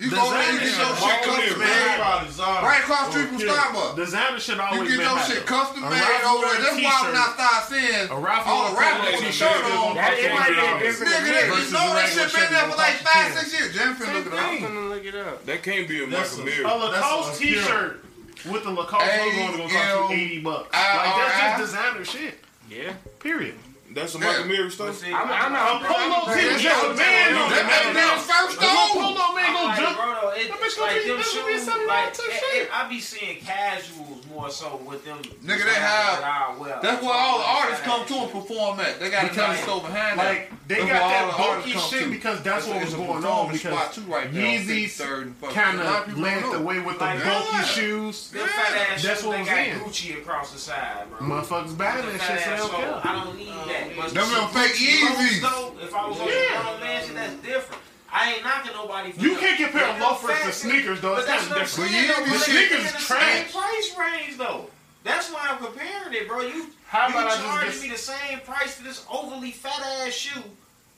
You 0.00 0.08
go 0.08 0.32
there, 0.32 0.48
you 0.48 0.64
get 0.64 0.72
your 0.80 0.96
shit 0.96 1.20
custom 1.28 1.60
made. 1.60 2.00
Right 2.40 2.80
across 2.80 3.12
the 3.12 3.20
street 3.20 3.28
from 3.28 3.36
oh, 3.36 3.52
Starbucks. 3.52 3.96
Designer 4.00 4.40
shit 4.40 4.56
always 4.56 4.88
You 4.88 4.96
get 4.96 5.04
your 5.04 5.20
shit 5.28 5.44
custom 5.44 5.82
made 5.84 6.24
over 6.24 6.40
there. 6.48 6.56
That's 6.56 6.80
why 6.80 6.96
when 7.04 7.20
I 7.20 7.28
start 7.36 7.68
seeing 7.68 8.08
all 8.08 8.16
the 8.16 8.80
rappers 8.80 9.20
with 9.20 9.28
a 9.28 9.32
shirt 9.32 9.60
on. 9.76 10.00
It 10.00 10.32
might 10.32 10.56
be 10.56 10.64
a 10.64 10.80
different 10.80 11.12
Nigga, 11.12 11.52
you 11.52 11.72
know 11.76 11.92
that 11.92 12.08
shit 12.08 12.32
been 12.32 12.48
there 12.48 12.64
for 12.72 12.80
like 12.80 12.96
five, 13.04 13.28
six 13.36 13.52
years. 13.52 13.76
Jim 13.76 13.92
finna 13.92 14.24
look 14.24 14.26
it 14.26 14.32
up. 14.32 14.40
I'm 14.40 14.58
finna 14.58 14.88
look 14.88 15.04
it 15.04 15.14
up. 15.14 15.44
That 15.44 15.62
can't 15.62 15.86
be 15.86 16.02
a 16.02 16.06
Michael 16.06 16.44
Mirror. 16.44 16.64
A 16.64 16.76
Lacoste 16.76 17.38
t-shirt 17.38 18.04
with 18.50 18.64
the 18.64 18.70
Lacoste 18.70 19.04
logo 19.04 19.36
on 19.36 19.52
it 19.52 19.58
gonna 19.58 19.68
cost 19.68 20.10
you 20.10 20.16
80 20.16 20.40
bucks. 20.40 20.72
Like, 20.72 21.12
that's 21.12 21.60
just 21.60 21.76
designer 21.76 22.04
shit. 22.06 22.40
Yeah. 22.70 22.94
Period. 23.18 23.54
That's 23.92 24.14
a 24.14 24.18
Michael 24.18 24.46
Mary 24.46 24.70
stuff. 24.70 25.02
I'm, 25.04 25.14
I'm. 25.14 25.50
I'm 25.50 25.82
Polo 25.82 26.32
team, 26.32 26.58
just 26.58 26.84
a 26.84 26.94
man 26.94 27.34
on 27.34 27.50
that. 27.50 27.66
That 27.66 27.90
man 27.90 28.18
first 28.22 28.60
though. 28.60 28.94
Polo 28.94 29.34
man 29.34 29.50
gonna 29.50 29.74
jump. 29.76 29.98
That 29.98 30.58
bitch 30.62 30.76
gonna 30.78 31.46
be 31.46 31.58
something 31.58 31.88
like 31.88 32.14
I 32.72 32.86
be 32.88 33.00
seeing 33.00 33.40
casual 33.40 34.19
more 34.40 34.50
so 34.50 34.80
with 34.88 35.04
them. 35.04 35.18
Nigga, 35.18 35.64
they 35.64 35.74
have. 35.74 36.58
Well. 36.58 36.80
That's 36.82 37.02
where 37.02 37.12
all 37.12 37.38
the 37.38 37.44
artists 37.44 37.84
come 37.84 38.06
to 38.06 38.14
and 38.14 38.32
perform 38.32 38.80
at. 38.80 38.98
They 38.98 39.10
got 39.10 39.28
because, 39.28 39.36
a 39.36 39.48
nice 39.48 39.64
show 39.64 39.80
behind 39.80 40.16
like, 40.16 40.50
Like 40.50 40.68
they 40.68 40.78
got 40.78 40.88
that 40.88 41.34
bulky 41.36 41.72
shit 41.72 42.04
to. 42.04 42.10
because 42.10 42.42
that's, 42.42 42.66
what 42.66 42.82
was 42.82 42.94
going 42.94 43.24
on. 43.24 43.52
Because 43.52 43.94
too 43.94 44.02
right 44.02 44.32
kind 45.52 45.80
of 45.80 46.18
led 46.18 46.52
the 46.52 46.60
way 46.60 46.80
with 46.80 46.98
the 46.98 47.04
like, 47.04 47.22
bulky 47.22 47.48
yeah. 47.52 47.64
shoes. 47.64 48.32
Yeah. 48.34 48.46
That's 48.88 49.02
shoes, 49.02 49.24
what 49.24 49.38
was 49.40 49.48
in. 49.48 49.78
Gucci 49.80 50.18
across 50.18 50.52
the 50.52 50.58
side, 50.58 51.06
bro. 51.10 51.18
Motherfuckers 51.20 51.76
battling 51.76 52.18
shit. 52.18 52.40
So 52.40 53.00
I 53.04 53.24
don't 53.24 53.36
need 53.36 53.48
that. 53.48 54.10
Them 54.14 54.48
fake 54.48 54.72
Yeezys. 54.72 55.82
If 55.82 55.94
I 55.94 56.08
was 56.08 56.20
on 56.20 56.26
the 56.26 56.84
man, 56.84 57.14
that's 57.14 57.34
different. 57.36 57.82
I 58.12 58.34
ain't 58.34 58.44
knocking 58.44 58.72
nobody. 58.72 59.12
you 59.16 59.30
them. 59.30 59.38
can't 59.38 59.58
compare 59.60 59.86
yeah, 59.86 60.02
loafers 60.02 60.40
to 60.42 60.52
sneakers 60.52 61.00
though. 61.00 61.16
It's 61.16 61.26
kind 61.26 61.40
of 61.40 61.58
different. 61.58 61.90
Yeah, 61.92 62.24
the 62.24 62.38
sneakers 62.38 63.06
trash. 63.06 63.52
Price 63.52 63.96
range 63.98 64.38
though. 64.38 64.66
That's 65.04 65.32
why 65.32 65.48
I'm 65.48 65.58
comparing 65.58 66.12
it, 66.12 66.28
bro. 66.28 66.42
You 66.42 66.66
How 66.86 67.08
you 67.08 67.14
about 67.14 67.38
charging 67.38 67.70
just... 67.70 67.82
me 67.82 67.88
the 67.90 67.98
same 67.98 68.40
price 68.40 68.74
for 68.74 68.84
this 68.84 69.06
overly 69.10 69.50
fat 69.50 69.80
ass 70.04 70.12
shoe. 70.12 70.42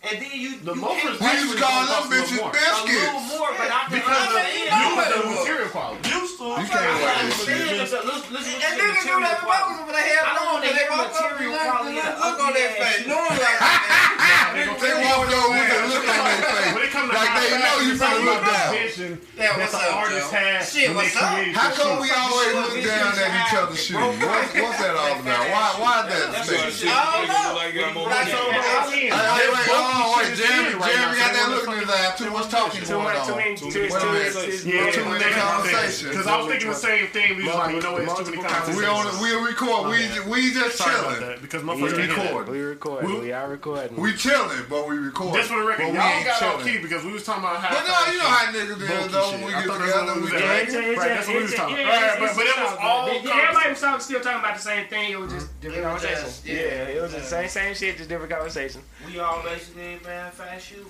And 0.03 0.19
then 0.19 0.35
you 0.35 0.59
the 0.67 0.75
you 0.75 0.83
loafers 0.83 1.15
we 1.23 1.31
just 1.31 1.55
to 1.55 1.63
call 1.63 1.87
them 1.87 2.11
bitches 2.11 2.43
baskets. 2.51 2.91
A 2.91 3.07
little 3.07 3.23
more, 3.39 3.55
but 3.55 3.71
I 3.71 3.87
can 3.87 4.03
because 4.03 4.19
understand. 4.19 4.67
You 4.67 4.99
know 4.99 4.99
the 4.99 5.31
material 5.31 5.71
quality. 5.71 6.03
You 6.11 6.27
saw. 6.27 6.59
You 6.59 6.67
can't 6.67 6.91
wear 6.99 7.23
this. 7.23 7.47
Listen, 7.47 8.03
listen, 8.03 8.31
listen. 8.35 8.55
And 8.67 8.73
niggas 8.83 9.07
knew 9.07 9.23
that 9.23 9.47
over 9.47 9.95
the 9.95 10.03
head. 10.03 10.27
I 10.27 10.35
don't 10.35 10.59
want 10.59 10.67
to 10.67 10.75
hear 10.75 10.91
material 10.91 11.55
quality. 11.55 12.03
Look 12.03 12.35
on 12.35 12.51
that 12.51 12.71
face. 12.83 13.07
No 13.07 13.15
one 13.15 13.39
like 13.39 13.59
that. 13.63 14.75
They 14.83 14.95
walk 15.07 15.31
over 15.31 15.55
with 15.55 15.71
a 15.71 15.87
look 15.87 16.03
on 16.03 16.19
their 16.27 16.51
face. 16.51 16.82
Like 17.09 17.33
they 17.35 17.59
know 17.59 17.77
you 17.83 17.95
finna 17.99 18.23
look 18.23 18.43
down. 18.47 19.19
That 19.37 19.59
what's 19.59 19.75
up, 19.75 19.97
artist 19.97 20.31
has 20.31 20.73
Shit, 20.73 20.95
what's 20.95 21.17
up? 21.17 21.39
How 21.57 21.71
come 21.75 21.99
we 21.99 22.11
always 22.13 22.53
look 22.55 22.75
down 22.85 23.13
at 23.19 23.31
each 23.35 23.55
other's 23.59 23.83
shoes? 23.83 23.99
What's, 23.99 24.79
that 24.79 24.95
all 24.95 25.19
about? 25.19 25.43
Why? 25.51 25.69
Why 25.83 25.95
that 26.09 26.47
thing? 26.47 26.89
I 26.89 27.03
don't 27.13 27.29
know. 27.29 27.53
Like, 27.59 27.75
I'm 27.77 27.97
over 27.97 28.09
like, 28.09 28.29
hey, 28.29 29.11
wait, 29.11 29.13
oh, 29.13 29.53
wait, 29.53 29.69
oh, 29.69 30.15
wait, 30.17 30.37
Jeremy, 30.37 30.79
Jeremy 30.79 31.17
got 31.19 31.31
that 31.33 31.49
look 31.51 31.69
in 31.69 31.79
his 31.81 31.91
eye. 31.91 32.15
Too 32.17 32.31
much 32.31 32.49
talking 32.51 32.85
going 32.85 33.17
on. 33.17 33.27
Too 33.27 33.37
many, 33.37 33.57
too 33.57 33.69
many, 33.69 34.93
too 34.93 35.05
many 35.05 35.33
conversations. 35.35 36.11
Because 36.11 36.27
I 36.27 36.37
was 36.39 36.47
thinking 36.49 36.69
the 36.69 36.75
same 36.75 37.07
thing. 37.09 37.37
We 37.37 37.45
was 37.45 37.55
like, 37.55 37.83
no, 37.83 37.97
it's 37.97 38.15
too 38.19 38.25
many 38.31 38.43
conversations. 38.43 38.77
We 38.77 38.87
on, 38.87 39.23
we 39.23 39.31
record. 39.37 39.91
We 39.91 40.01
we 40.31 40.53
just 40.53 40.81
chilling. 40.81 41.39
Because 41.41 41.63
motherfuckers 41.63 42.09
record. 42.09 42.49
We 42.49 42.61
record. 42.61 43.05
We 43.05 43.33
are 43.33 43.49
recording. 43.49 43.97
We 44.01 44.13
chilling, 44.15 44.65
but 44.69 44.89
we 44.89 44.97
record. 44.97 45.35
Just 45.35 45.51
for 45.51 45.61
the 45.61 45.67
record, 45.67 45.95
y'all 45.95 46.25
got 46.25 46.43
on 46.43 46.65
key 46.65 46.79
because 46.93 47.07
we 47.07 47.13
was 47.13 47.25
talking 47.25 47.45
about 47.45 47.57
how. 47.57 47.73
But 47.73 47.89
no, 47.89 48.13
you 48.13 48.19
know 48.19 48.29
how 48.29 48.53
niggas 48.53 48.77
do 48.77 49.09
though. 49.09 49.31
When 49.33 49.47
we 49.47 49.53
get 49.53 49.65
together, 49.65 50.21
we 50.21 50.29
drink. 50.29 50.45
Right, 50.45 51.09
that's 51.09 51.27
what 51.27 51.37
we 51.37 51.43
was 51.43 51.55
talking 51.55 51.81
about. 51.81 52.21
Right, 52.21 52.37
but 52.37 52.47
it 52.47 52.57
was 52.61 52.77
all. 52.81 53.09
Everybody 53.09 53.69
was 53.71 54.05
still 54.05 54.21
talking 54.21 54.41
about 54.41 54.57
the 54.57 54.61
same 54.61 54.87
thing. 54.89 55.13
It 55.13 55.19
was 55.19 55.33
just 55.33 55.47
mm. 55.47 55.61
different 55.61 55.85
conversations. 55.85 56.43
Yeah, 56.45 56.93
it 56.93 57.01
was 57.01 57.13
the 57.13 57.23
same 57.23 57.49
same 57.49 57.75
shit, 57.75 57.97
just 57.97 58.11
different 58.11 58.31
conversation. 58.31 58.83
We 59.07 59.19
all 59.21 59.43
Mexican 59.43 60.03
man, 60.05 60.31
fast 60.33 60.67
shoes. 60.67 60.85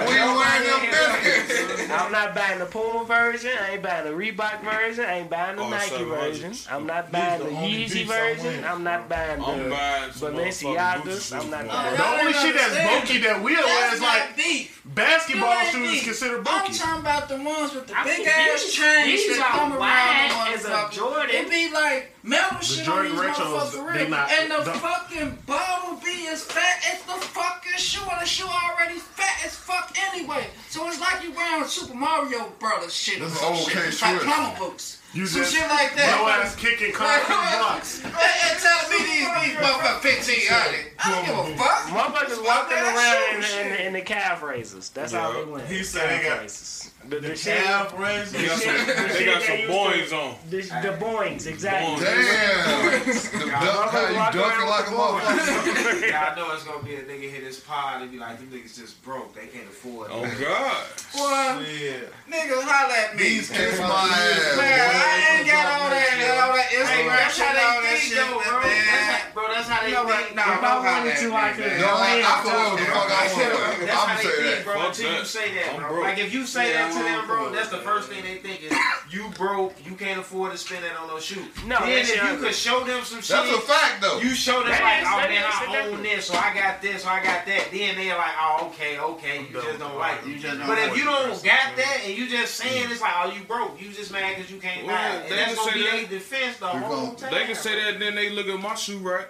We 0.00 0.16
wearing 0.16 0.64
them 0.64 0.80
biscuits. 1.22 1.90
I'm 1.90 2.12
not 2.12 2.34
buying 2.34 2.58
the 2.58 2.66
Puma 2.66 3.04
version. 3.04 3.52
I 3.60 3.72
ain't 3.72 3.82
buying 3.82 4.04
the 4.04 4.10
Reebok 4.10 4.62
version. 4.62 5.04
I 5.04 5.20
ain't 5.20 5.30
buying 5.30 5.56
the 5.56 5.68
Nike 5.68 6.04
version. 6.04 6.52
I'm 6.70 6.86
not 6.86 7.12
buying 7.12 7.42
the 7.42 7.50
Yeezy 7.50 8.06
version. 8.06 8.64
I'm 8.64 8.82
not 8.82 9.08
buying 9.08 9.40
the 9.40 9.44
Balenciagas. 9.44 11.38
I'm 11.38 11.50
not. 11.50 11.64
The 11.64 12.06
only 12.06 12.32
shit 12.32 12.54
that's 12.54 12.76
bulky 12.88 13.18
that 13.18 13.42
we 13.42 13.54
wear. 13.54 13.64
wearing 13.64 13.99
is 14.00 14.06
like 14.06 14.36
deep. 14.36 14.70
basketball 14.94 15.60
shoes 15.64 15.92
deep. 15.92 16.04
considered 16.04 16.44
bulky. 16.44 16.68
I'm 16.68 16.74
talking 16.74 17.00
about 17.00 17.28
the 17.28 17.36
ones 17.36 17.74
with 17.74 17.86
the 17.86 17.96
I 17.98 18.04
big 18.04 18.26
ass 18.26 18.64
these, 18.64 18.72
chains 18.72 19.06
these 19.06 19.36
that 19.38 19.50
come 19.52 19.72
around 19.72 20.62
the 20.62 20.68
motherfucker. 20.68 20.92
Jordan. 20.92 21.30
It 21.34 21.50
be 21.50 21.70
like 21.72 22.14
metal 22.22 22.58
the 22.58 22.64
shit 22.64 22.84
Jordan 22.84 23.12
on 23.12 23.26
these 23.26 23.34
Retros, 23.36 23.70
motherfuckers' 23.70 24.08
not, 24.08 24.32
And 24.32 24.50
the 24.50 24.56
don't. 24.64 24.76
fucking 24.78 25.38
ball 25.46 25.90
will 25.90 26.00
be 26.00 26.28
as 26.28 26.42
fat 26.44 26.82
as 26.92 27.02
the 27.04 27.12
fucking 27.12 27.78
shoe, 27.78 28.02
and 28.10 28.20
the 28.20 28.26
shoe 28.26 28.46
already 28.46 28.98
fat 28.98 29.44
as 29.44 29.54
fuck 29.56 29.96
anyway. 30.12 30.46
So 30.68 30.86
it's 30.88 31.00
like 31.00 31.22
you 31.22 31.32
wearing 31.32 31.64
Super 31.66 31.94
Mario 31.94 32.48
Brothers 32.58 32.94
shit. 32.94 33.20
This 33.20 33.32
is 33.34 33.64
shit. 33.68 33.76
It's 33.86 34.02
like 34.02 34.20
plumber 34.20 34.58
books. 34.58 34.99
You 35.12 35.26
Some 35.26 35.42
just, 35.42 35.54
shit 35.54 35.68
like 35.68 35.96
that. 35.96 36.22
No 36.22 36.28
ass 36.28 36.54
kicking 36.54 36.92
concrete 36.92 37.58
blocks. 37.58 37.98
And 38.04 38.58
tell 38.62 38.90
me 38.90 38.98
these 39.02 39.26
motherfuckers 39.26 39.42
these 39.42 39.56
motherfuckers 39.56 40.00
fifteen 40.00 40.46
hundred. 40.46 40.92
I 41.02 41.10
don't 41.10 41.26
give 41.26 41.34
a 41.34 41.58
fuck. 41.58 41.82
Motherfuckers 41.90 42.44
walking 42.44 42.78
around 42.78 43.34
in, 43.34 43.66
in, 43.66 43.86
in, 43.86 43.92
the 43.92 44.02
calf 44.02 44.40
races. 44.42 44.90
That's 44.90 45.12
yeah. 45.12 45.22
how 45.22 45.32
they 45.32 45.50
win. 45.50 45.66
He 45.66 45.82
said 45.82 46.08
calf 46.08 46.22
they 46.22 46.28
got. 46.28 46.40
Races. 46.42 46.92
The, 47.08 47.16
the, 47.16 47.28
the 47.28 47.34
calf 47.34 47.98
raises. 47.98 48.32
They 48.32 48.46
got 48.46 48.60
some, 48.60 48.76
they 48.86 49.24
got 49.24 49.42
some 49.42 49.56
boings 49.72 50.12
on. 50.12 50.36
The, 50.50 50.60
the 50.60 50.96
boings, 51.00 51.46
exactly. 51.46 52.04
Damn. 52.04 53.08
the 53.08 53.46
duck, 53.50 53.90
how 53.90 54.08
you 54.08 54.20
ducking 54.36 54.68
like 54.68 54.86
a 54.86 54.92
motherfucker. 54.92 56.10
Y'all 56.12 56.36
know 56.36 56.54
it's 56.54 56.64
going 56.64 56.78
to 56.78 56.84
be 56.84 56.94
a 56.96 57.02
nigga 57.02 57.30
hit 57.32 57.42
his 57.42 57.58
pod 57.58 58.02
and 58.02 58.12
be 58.12 58.18
like, 58.18 58.38
them 58.38 58.50
niggas 58.52 58.76
just 58.78 59.02
broke. 59.02 59.34
They 59.34 59.46
can't 59.46 59.66
afford 59.66 60.10
it. 60.10 60.14
Oh, 60.14 60.22
God. 60.38 60.86
What? 61.16 61.66
Yeah. 61.66 62.04
Nigga, 62.28 62.62
holla 62.62 62.94
at 62.94 63.16
me. 63.16 63.22
These 63.22 63.48
kiss 63.48 63.80
my 63.80 63.86
ass. 63.88 64.56
Man, 64.60 64.68
I 64.68 65.40
ain't 65.40 65.48
got 65.48 65.66
all 65.80 65.88
that, 65.88 66.20
all 66.36 66.54
that 66.54 66.68
Instagram 66.68 67.16
that's 67.16 67.34
shit, 67.34 67.48
all 67.48 67.80
that 67.80 67.98
shit, 67.98 68.20
man. 68.20 69.20
Bro, 69.32 69.48
that's 69.54 69.68
how 69.68 69.80
they 69.82 69.94
think. 69.94 70.36
Nah, 70.36 70.54
if 70.54 70.62
I 70.62 70.76
wanted 70.78 71.16
to, 71.16 71.32
I 71.32 71.52
could. 71.56 71.80
No, 71.80 71.96
I 71.96 72.20
could. 72.44 73.88
That's 73.88 73.94
how 73.94 74.16
they 74.20 74.28
think, 74.54 74.64
bro. 74.64 74.86
Until 74.86 75.18
you 75.18 75.24
say 75.24 75.54
that, 75.54 75.78
bro. 75.78 76.00
Like, 76.00 76.18
if 76.18 76.34
you 76.34 76.46
say 76.46 76.72
that, 76.72 76.89
to 76.92 77.02
them, 77.02 77.26
bro, 77.26 77.50
that's 77.52 77.68
the 77.68 77.78
first 77.78 78.08
thing 78.08 78.22
they 78.22 78.36
think 78.36 78.62
is 78.62 78.72
you 79.10 79.30
broke, 79.36 79.74
you 79.84 79.94
can't 79.94 80.20
afford 80.20 80.52
to 80.52 80.58
spend 80.58 80.84
that 80.84 80.96
on 80.96 81.08
those 81.08 81.24
shoes. 81.24 81.46
No, 81.66 81.78
then 81.80 82.04
if 82.04 82.14
you 82.14 82.36
could 82.38 82.54
show 82.54 82.84
them 82.84 83.04
some 83.04 83.20
shit, 83.20 83.36
that's 83.36 83.50
a 83.50 83.60
fact 83.60 84.00
though. 84.00 84.18
You 84.20 84.34
show 84.34 84.60
them 84.60 84.70
that 84.70 84.82
like, 84.82 85.02
is, 85.02 85.08
oh 85.10 85.18
man, 85.28 85.44
I 85.44 85.88
own 85.88 86.02
this, 86.02 86.26
so 86.26 86.34
I 86.34 86.54
got 86.54 86.82
this, 86.82 87.02
so 87.02 87.08
I 87.08 87.22
got 87.22 87.46
that. 87.46 87.68
Then 87.72 87.96
they're 87.96 88.16
like, 88.16 88.36
oh 88.40 88.68
okay, 88.68 88.98
okay, 88.98 89.42
you 89.42 89.52
just 89.52 89.78
don't 89.78 89.98
like 89.98 90.22
it. 90.22 90.28
You 90.28 90.38
just 90.38 90.58
don't 90.58 90.66
but 90.66 90.78
if 90.78 90.96
you 90.96 91.04
don't 91.04 91.30
got 91.42 91.76
that 91.76 92.00
and 92.04 92.16
you 92.16 92.28
just 92.28 92.54
saying 92.54 92.90
it's 92.90 93.00
like, 93.00 93.14
oh 93.16 93.32
you 93.32 93.42
broke, 93.44 93.80
you 93.80 93.90
just 93.90 94.12
mad 94.12 94.36
because 94.36 94.50
you 94.50 94.58
can't 94.58 94.86
buy 94.86 95.16
it. 95.16 95.30
And 95.30 95.38
that's 95.38 95.54
gonna 95.56 95.72
be 95.72 95.84
their 95.84 96.06
defense 96.06 96.58
the 96.58 96.66
whole 96.66 97.14
time. 97.14 97.32
They 97.32 97.46
can 97.46 97.54
say 97.54 97.76
that, 97.84 97.98
then 97.98 98.14
they 98.14 98.30
look 98.30 98.46
at 98.46 98.60
my 98.60 98.74
shoe 98.74 98.98
right. 98.98 99.26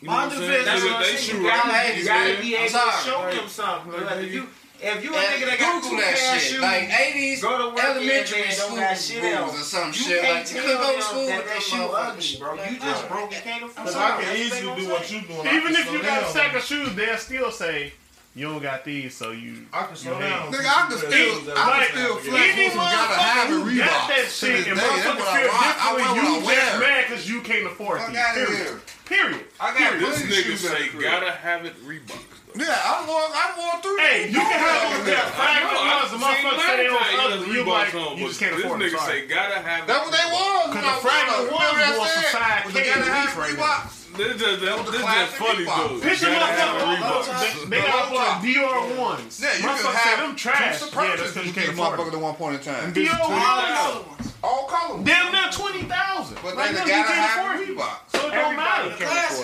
You 0.00 0.06
know 0.06 0.14
my 0.14 0.28
defense, 0.28 0.68
is 0.68 0.84
what 0.84 1.04
they 1.04 1.16
shoe 1.16 1.46
right. 1.46 1.96
You 1.96 2.04
gotta 2.04 2.40
be 2.40 2.54
able 2.54 2.70
to 2.70 2.92
show 3.04 3.30
them 3.30 3.48
something. 3.48 4.46
If 4.80 5.02
you 5.02 5.12
a 5.12 5.18
And 5.18 5.26
nigga 5.42 5.46
that 5.50 5.58
got 5.58 5.82
Google 5.82 5.90
two 5.90 5.96
that 5.98 6.14
pair 6.16 6.38
shit. 6.38 6.52
shoes, 6.52 6.60
Like 6.60 6.88
80s 6.88 7.42
go 7.42 7.58
to 7.58 7.74
work 7.74 7.84
elementary 7.84 8.42
and 8.44 8.52
school 8.52 8.76
don't 8.76 8.84
got 8.84 8.98
shit 8.98 9.22
rules 9.22 9.34
else. 9.34 9.54
or 9.58 9.64
some 9.64 9.86
You 9.88 9.92
shit. 9.92 10.20
can't 10.22 10.34
Like, 10.38 10.46
you 10.48 10.54
tell 10.54 10.62
couldn't 10.62 10.80
go 10.86 10.96
to 10.96 11.02
school 11.02 11.26
with 11.26 11.28
that 11.28 11.46
them 11.48 11.60
shoe 11.60 11.88
ugly, 11.90 12.36
bro. 12.38 12.50
You 12.70 12.78
just 12.78 13.08
broke. 13.08 13.30
You 13.34 13.38
can't 13.42 13.62
afford. 13.64 13.86
Because. 13.86 13.96
I 13.96 14.22
can 14.22 14.36
easily 14.36 14.60
do 14.78 14.88
what 14.88 15.04
say. 15.06 15.14
you 15.16 15.20
doing. 15.26 15.46
Even 15.50 15.72
if 15.74 15.92
you 15.92 15.98
got 16.02 16.18
a 16.18 16.20
down. 16.22 16.30
stack 16.30 16.54
of 16.54 16.62
shoes, 16.62 16.94
they'll 16.94 17.16
still 17.18 17.50
say 17.50 17.92
you 18.36 18.46
don't 18.46 18.62
got 18.62 18.84
these, 18.84 19.16
so 19.16 19.32
you. 19.32 19.66
I 19.72 19.82
can 19.86 19.96
slow 19.96 20.14
you 20.14 20.20
down. 20.22 20.52
Nigga, 20.52 20.70
I 20.70 20.86
can 20.86 20.98
still, 20.98 21.58
I 21.58 21.66
Like, 21.66 21.88
can 21.90 21.98
still 21.98 22.16
flex 22.22 22.54
any 22.54 22.62
with 22.62 22.72
some 22.72 22.86
gotta 22.86 23.14
have 23.18 23.50
a 23.50 23.52
motherfucker 23.52 23.62
who 23.66 23.78
got 23.78 24.08
that 24.14 24.26
shit 24.30 24.54
and 24.54 24.64
day, 24.64 24.74
that's 24.74 25.02
motherfuckers 25.02 25.18
what 25.18 25.26
I 25.26 25.42
feel 25.42 25.98
differently, 25.98 26.38
you 26.38 26.54
just 26.54 26.78
mad 26.78 27.04
because 27.08 27.28
you 27.28 27.40
can't 27.42 27.66
afford 27.66 27.98
Fuck 28.00 28.12
these. 28.14 28.22
Period. 28.34 28.56
here. 28.62 28.80
Period. 29.06 29.44
I 29.58 29.66
got 29.70 29.76
Period. 29.78 30.00
This 30.06 30.18
plenty 30.20 30.34
nigga 30.34 30.42
shoes 30.44 30.60
say 30.60 30.88
gotta 31.02 31.32
have 31.32 31.64
it 31.66 31.74
Reeboks. 31.84 32.37
Yeah, 32.58 32.74
I 32.74 33.06
wore, 33.06 33.30
I 33.30 33.46
wore 33.54 33.76
three. 33.82 34.02
Hey, 34.02 34.18
you 34.28 34.38
can 34.42 34.58
have 34.58 34.82
Yeah. 34.82 34.96
them 34.98 35.06
that 35.06 35.26
five 35.38 35.48
I 35.48 35.62
know, 35.62 35.78
dollars. 35.78 36.10
The 36.10 36.18
I 36.18 36.34
say 36.58 36.76
they 36.76 36.88
Black 36.90 37.06
don't 37.14 37.30
Tie, 37.30 37.34
ugly. 37.38 37.46
he 37.46 37.52
You 37.54 37.64
got 37.64 37.70
like, 37.70 37.88
Reeboks 37.94 38.18
you 38.18 38.24
but 38.24 38.28
just 38.28 38.40
can't 38.40 38.56
this 38.56 38.64
afford 38.66 38.80
them. 38.80 38.88
nigga 38.90 39.06
say 39.06 39.18
gotta 39.30 39.58
have 39.62 39.80
it. 39.82 39.86
That's 39.86 40.02
what 40.04 40.14
they 40.18 40.26
want. 40.34 40.66
Because 40.74 40.84
No, 40.84 40.90
the 40.90 41.00
fragment 41.06 41.38
remember 41.38 41.54
ones 41.54 41.78
that 41.78 41.98
was 41.98 42.10
some 42.10 42.22
said? 42.22 42.34
side 42.34 42.60
Was 42.66 42.74
they 42.74 42.82
K 42.82 42.88
gotta 42.90 43.06
have 43.06 43.24
least 43.24 43.36
right 43.38 43.54
now. 43.54 43.62
Reeboks? 43.62 43.94
This 44.18 44.34
just, 44.34 44.58
this, 44.58 44.74
this 44.90 45.02
just 45.06 45.32
funny 45.38 45.62
Reebok. 45.62 45.78
though. 45.78 46.00
Picture 46.02 46.26
Gotta 46.26 46.50
have 46.50 46.70
motherfuckers. 46.82 47.38
Reeboks. 47.38 47.70
They 47.70 47.80
got 47.86 48.04
one 48.10 48.34
Dior 48.42 48.98
ones. 48.98 49.38
Yeah, 49.38 49.54
you 49.54 49.62
can 49.62 49.68
Motherfuckers 49.68 49.92
say 49.94 50.08
have 50.10 50.18
them 50.18 50.34
trash. 50.34 50.58
Yeah, 50.58 50.66
that's 50.74 50.82
because 50.90 51.36
you 51.36 51.42
you 51.44 51.52
can't 51.54 51.54
these 51.70 51.78
afford 51.78 51.98
motherfuckers 51.98 52.10
them. 52.10 52.18
at 52.18 52.26
one 52.26 52.34
point 52.34 52.54
in 52.58 52.60
time. 52.66 52.92
Dior 52.92 53.20
All 53.20 53.30
ones. 53.30 53.44
color 53.78 54.02
ones. 54.18 54.32
All 54.42 54.64
colors. 54.66 55.04
Damn 55.06 55.30
near 55.32 55.50
twenty 55.52 55.82
thousand. 55.86 56.38
But 56.42 56.56
Like, 56.56 56.72
they 56.74 56.82
you 56.82 56.88
gotta 56.88 57.12
have 57.14 57.54
afford 57.54 57.68
it. 57.68 57.76
Reebok. 57.78 58.07
So 58.28 58.34
it 58.34 58.36
don't 58.36 58.56
matter. 58.56 58.92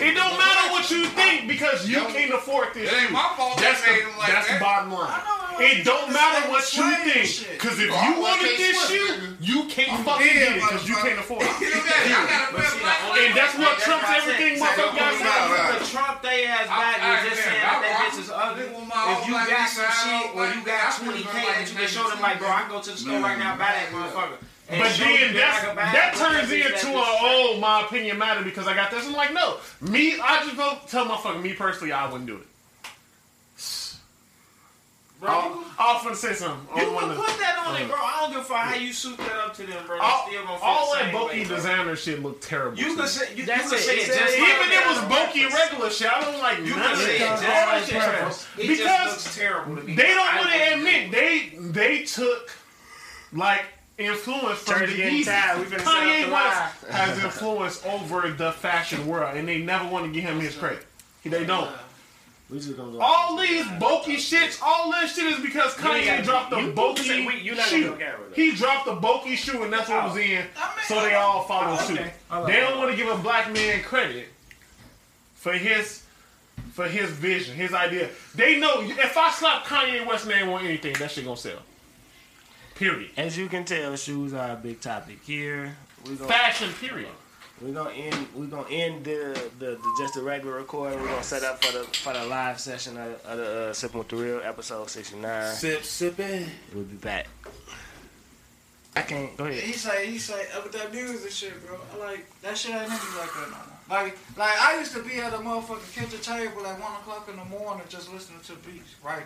It 0.04 0.14
don't 0.14 0.36
matter 0.36 0.64
what 0.72 0.90
you 0.90 1.04
think 1.06 1.48
because 1.48 1.88
you 1.88 1.96
Yo, 1.98 2.06
can't 2.12 2.34
afford 2.34 2.74
this. 2.74 2.92
It 2.92 2.96
ain't 2.96 3.12
my 3.12 3.32
fault 3.36 3.56
That's 3.58 3.80
the, 3.80 3.92
like 4.18 4.28
that's 4.28 4.52
the 4.52 4.60
bottom 4.60 4.92
line. 4.92 5.20
It 5.56 5.84
don't 5.86 6.10
matter 6.12 6.50
what 6.50 6.66
you 6.76 6.82
think. 7.06 7.30
Because 7.54 7.78
if 7.78 7.86
you 7.86 7.94
I 7.94 8.18
wanted 8.18 8.58
this 8.58 8.74
sweat, 8.74 8.90
shit, 8.90 9.06
nigga. 9.22 9.36
you 9.38 9.58
can't 9.70 10.02
fucking 10.04 10.26
get 10.26 10.58
it 10.58 10.60
because 10.60 10.82
you 10.88 10.96
can't 10.98 11.18
afford 11.22 11.46
it. 11.46 11.54
You 11.62 11.70
know 11.70 11.78
that? 11.78 11.94
I 11.94 12.26
gotta 12.26 12.50
But 12.50 12.58
wear 12.58 12.70
see, 12.74 12.82
black 12.82 12.98
the 12.98 13.06
only- 13.06 13.22
And 13.24 13.32
that's 13.38 13.54
what 13.54 13.70
that's 13.78 13.84
trumps 13.86 14.10
everything 14.18 14.52
motherfucker 14.58 14.98
got 14.98 15.14
said. 15.14 15.78
The 15.78 15.86
Trump 15.94 16.16
they 16.26 16.38
ass 16.50 16.66
I- 16.66 16.74
back 16.74 16.98
I- 16.98 17.06
was 17.14 17.22
just 17.30 17.40
saying 17.46 17.62
that 17.62 17.78
that 17.86 17.94
bitch 18.02 18.18
is 18.18 18.30
ugly. 18.34 18.66
If 18.66 19.20
you 19.30 19.34
got 19.38 19.68
some 19.70 19.92
shit 19.94 20.26
or 20.34 20.42
you 20.50 20.60
got 20.66 20.90
20k 20.98 21.22
like 21.22 21.54
that 21.54 21.70
you 21.70 21.76
can 21.78 21.86
show 21.88 22.06
them 22.10 22.20
like, 22.20 22.38
bro, 22.42 22.50
I 22.50 22.60
can 22.66 22.70
go 22.74 22.80
to 22.82 22.90
the 22.90 22.98
store 22.98 23.20
right 23.22 23.38
now 23.38 23.54
buy 23.54 23.78
that 23.78 23.94
motherfucker. 23.94 24.42
And 24.66 24.80
But 24.82 24.96
then 24.98 25.34
that 25.34 25.62
that's, 25.62 25.64
I 25.66 25.92
that 25.92 26.14
turns 26.16 26.50
into 26.50 26.64
that 26.70 26.82
a 26.82 26.86
bitch 26.86 26.90
oh 26.94 27.58
my 27.60 27.82
opinion 27.84 28.16
matter 28.18 28.42
because 28.42 28.66
I 28.66 28.74
got 28.74 28.90
this. 28.90 29.06
I'm 29.06 29.12
like 29.12 29.32
no, 29.34 29.58
me 29.82 30.18
I 30.20 30.42
just 30.44 30.56
go 30.56 30.78
tell 30.88 31.04
motherfucker 31.06 31.42
me 31.42 31.52
personally 31.52 31.92
I 31.92 32.06
wouldn't 32.10 32.26
do 32.26 32.36
it. 32.36 32.46
Bro, 35.20 35.30
I'll, 35.30 35.64
I'll 35.78 35.98
finna 36.00 36.16
say 36.16 36.34
something. 36.34 36.66
You 36.76 36.84
can 36.84 36.94
wanna- 36.94 37.14
put 37.14 37.38
that 37.38 37.62
on 37.66 37.76
it, 37.80 37.86
bro. 37.88 37.96
I 37.96 38.18
don't 38.20 38.32
give 38.32 38.40
a 38.40 38.44
fuck 38.44 38.56
how 38.58 38.74
you 38.74 38.92
suit 38.92 39.16
that 39.18 39.32
up 39.46 39.54
to 39.54 39.62
them, 39.62 39.86
bro. 39.86 39.96
They 39.96 40.02
all, 40.02 40.26
still 40.28 40.44
gonna 40.44 40.58
all 40.60 40.92
that 40.94 41.02
same 41.04 41.12
bulky 41.12 41.38
way, 41.40 41.44
bro. 41.46 41.56
designer 41.56 41.96
shit 41.96 42.22
looked 42.22 42.42
terrible. 42.42 42.76
You 42.76 42.84
to 42.84 42.90
can 42.90 43.02
me. 43.02 43.06
say 43.08 43.30
you, 43.32 43.36
you 43.38 43.46
That's 43.46 43.68
can 43.70 43.78
it. 43.78 43.82
say 43.82 43.96
it 43.96 44.02
It's- 44.08 44.18
just 44.18 44.34
even 44.36 44.48
like 44.48 44.58
if 44.60 44.72
it 44.72 44.86
was 44.88 45.00
that. 45.00 45.08
bulky 45.08 45.44
regular 45.46 45.90
shit, 45.90 46.12
I 46.12 46.20
don't 46.20 46.38
like 46.40 46.58
You 46.58 46.64
none 46.76 46.82
can 46.82 46.92
of 46.92 46.98
say 46.98 47.16
it 47.16 47.18
that. 47.20 47.28
just 47.30 47.42
All 47.44 47.48
that 47.48 47.68
like 47.72 47.84
shit 47.84 47.94
that, 47.94 48.18
trash. 48.18 48.44
bro. 48.54 48.64
It 48.64 48.66
just 48.66 48.80
Because 48.82 49.10
looks 49.12 49.36
terrible 49.36 49.76
to 49.76 49.82
me. 49.82 49.94
they 49.94 50.08
don't 50.08 50.36
want 50.36 50.50
to 50.50 50.74
admit 50.74 51.10
they 51.10 51.52
they 51.70 52.02
took 52.04 52.50
like 53.32 53.64
influence 53.98 54.58
from 54.60 54.74
Turn 54.80 54.88
the 54.88 54.94
it 54.94 54.96
getting 54.96 55.20
Yeezys. 55.20 55.24
tired. 55.24 55.58
We 55.60 55.64
finna 55.66 55.78
set 55.78 55.86
up 55.86 55.94
Kanye 55.94 56.32
West 56.32 56.84
has 56.90 57.24
influence 57.24 57.84
over 57.86 58.28
the 58.30 58.52
fashion 58.52 59.06
world, 59.06 59.36
and 59.36 59.46
they 59.46 59.58
never 59.58 59.86
want 59.88 60.06
to 60.06 60.12
give 60.12 60.24
him 60.28 60.40
his 60.40 60.56
credit. 60.56 60.84
They 61.24 61.44
don't. 61.44 61.70
We 62.50 62.58
just 62.58 62.76
gonna 62.76 62.92
go. 62.92 63.00
All 63.00 63.38
these 63.38 63.64
bulky 63.80 64.16
shits, 64.16 64.60
all 64.62 64.90
this 64.92 65.14
shit 65.16 65.24
is 65.32 65.40
because 65.40 65.76
You 65.78 65.84
Kanye 65.84 66.06
gotta- 66.06 66.22
dropped 66.22 66.50
the 66.50 66.60
you- 66.60 66.72
bulky 66.72 67.02
you 67.04 67.26
we- 67.26 67.38
you 67.40 67.56
shoe. 67.56 67.90
go 67.90 67.96
camera, 67.96 68.18
though. 68.28 68.34
He 68.34 68.52
dropped 68.54 68.84
the 68.84 68.92
bulky 68.94 69.34
shoe, 69.34 69.62
and 69.62 69.72
that's 69.72 69.88
what 69.88 70.04
was 70.04 70.12
oh. 70.16 70.18
in. 70.20 70.46
So 70.86 71.00
they 71.00 71.14
all 71.14 71.44
follow 71.44 71.78
Oh, 71.80 71.82
suit. 71.86 71.98
okay. 72.00 72.12
Hold 72.28 72.46
They 72.48 72.60
don't 72.60 72.76
want 72.78 72.90
to 72.90 72.96
give 72.96 73.08
a 73.08 73.16
black 73.16 73.50
man 73.52 73.82
credit 73.82 74.28
for 75.34 75.52
his 75.54 76.02
for 76.74 76.86
his 76.86 77.08
vision, 77.10 77.54
his 77.56 77.72
idea. 77.72 78.08
They 78.34 78.58
know 78.58 78.82
if 78.82 79.16
I 79.16 79.30
slap 79.30 79.64
Kanye 79.64 80.06
West 80.06 80.26
name 80.26 80.48
on 80.50 80.64
anything, 80.66 80.92
that 80.94 81.10
shit 81.12 81.24
gonna 81.24 81.36
sell. 81.38 81.58
Period. 82.74 83.10
As 83.16 83.38
you 83.38 83.48
can 83.48 83.64
tell, 83.64 83.94
shoes 83.96 84.34
are 84.34 84.52
a 84.52 84.56
big 84.56 84.80
topic 84.80 85.18
here. 85.24 85.76
We 86.08 86.16
gonna, 86.16 86.28
Fashion. 86.28 86.72
Period. 86.80 87.08
We're 87.62 87.72
gonna 87.72 87.90
end. 87.90 88.26
We're 88.34 88.46
gonna 88.46 88.68
end 88.68 89.04
the, 89.04 89.50
the, 89.60 89.66
the 89.66 89.94
just 89.96 90.14
the 90.14 90.22
regular 90.22 90.56
recording. 90.56 91.00
We're 91.00 91.06
gonna 91.06 91.22
set 91.22 91.44
up 91.44 91.64
for 91.64 91.72
the 91.78 91.84
for 91.84 92.12
the 92.12 92.24
live 92.24 92.58
session 92.58 92.96
of, 92.96 93.24
of 93.24 93.38
the 93.38 93.68
uh, 93.68 93.72
sipping 93.72 93.98
with 93.98 94.08
the 94.08 94.16
real 94.16 94.40
episode 94.42 94.90
sixty 94.90 95.16
nine. 95.16 95.54
Sip, 95.54 95.84
sipping. 95.84 96.46
We'll 96.74 96.84
be 96.84 96.96
back. 96.96 97.28
I 98.96 99.02
can't 99.02 99.36
go 99.36 99.44
ahead. 99.44 99.62
He 99.62 99.72
say, 99.72 100.06
he 100.06 100.18
say, 100.18 100.46
uh, 100.56 100.60
with 100.62 100.72
that 100.72 100.92
music 100.92 101.30
shit, 101.30 101.66
bro. 101.66 101.78
I 101.94 102.10
like 102.10 102.40
that 102.42 102.56
shit 102.58 102.72
ain't 102.74 102.90
niggas 102.90 103.18
like 103.18 103.32
that 103.34 103.50
no 103.50 103.56
more. 103.56 104.02
Like, 104.02 104.18
like 104.36 104.60
I 104.60 104.78
used 104.78 104.92
to 104.94 105.02
be 105.02 105.20
at 105.20 105.32
a 105.32 105.38
motherfucking 105.38 105.94
kitchen 105.94 106.20
table 106.20 106.66
at 106.66 106.80
one 106.80 106.92
o'clock 106.92 107.28
in 107.28 107.36
the 107.36 107.44
morning 107.44 107.84
just 107.88 108.12
listening 108.12 108.40
to 108.44 108.54
beats, 108.68 108.94
writing. 109.04 109.24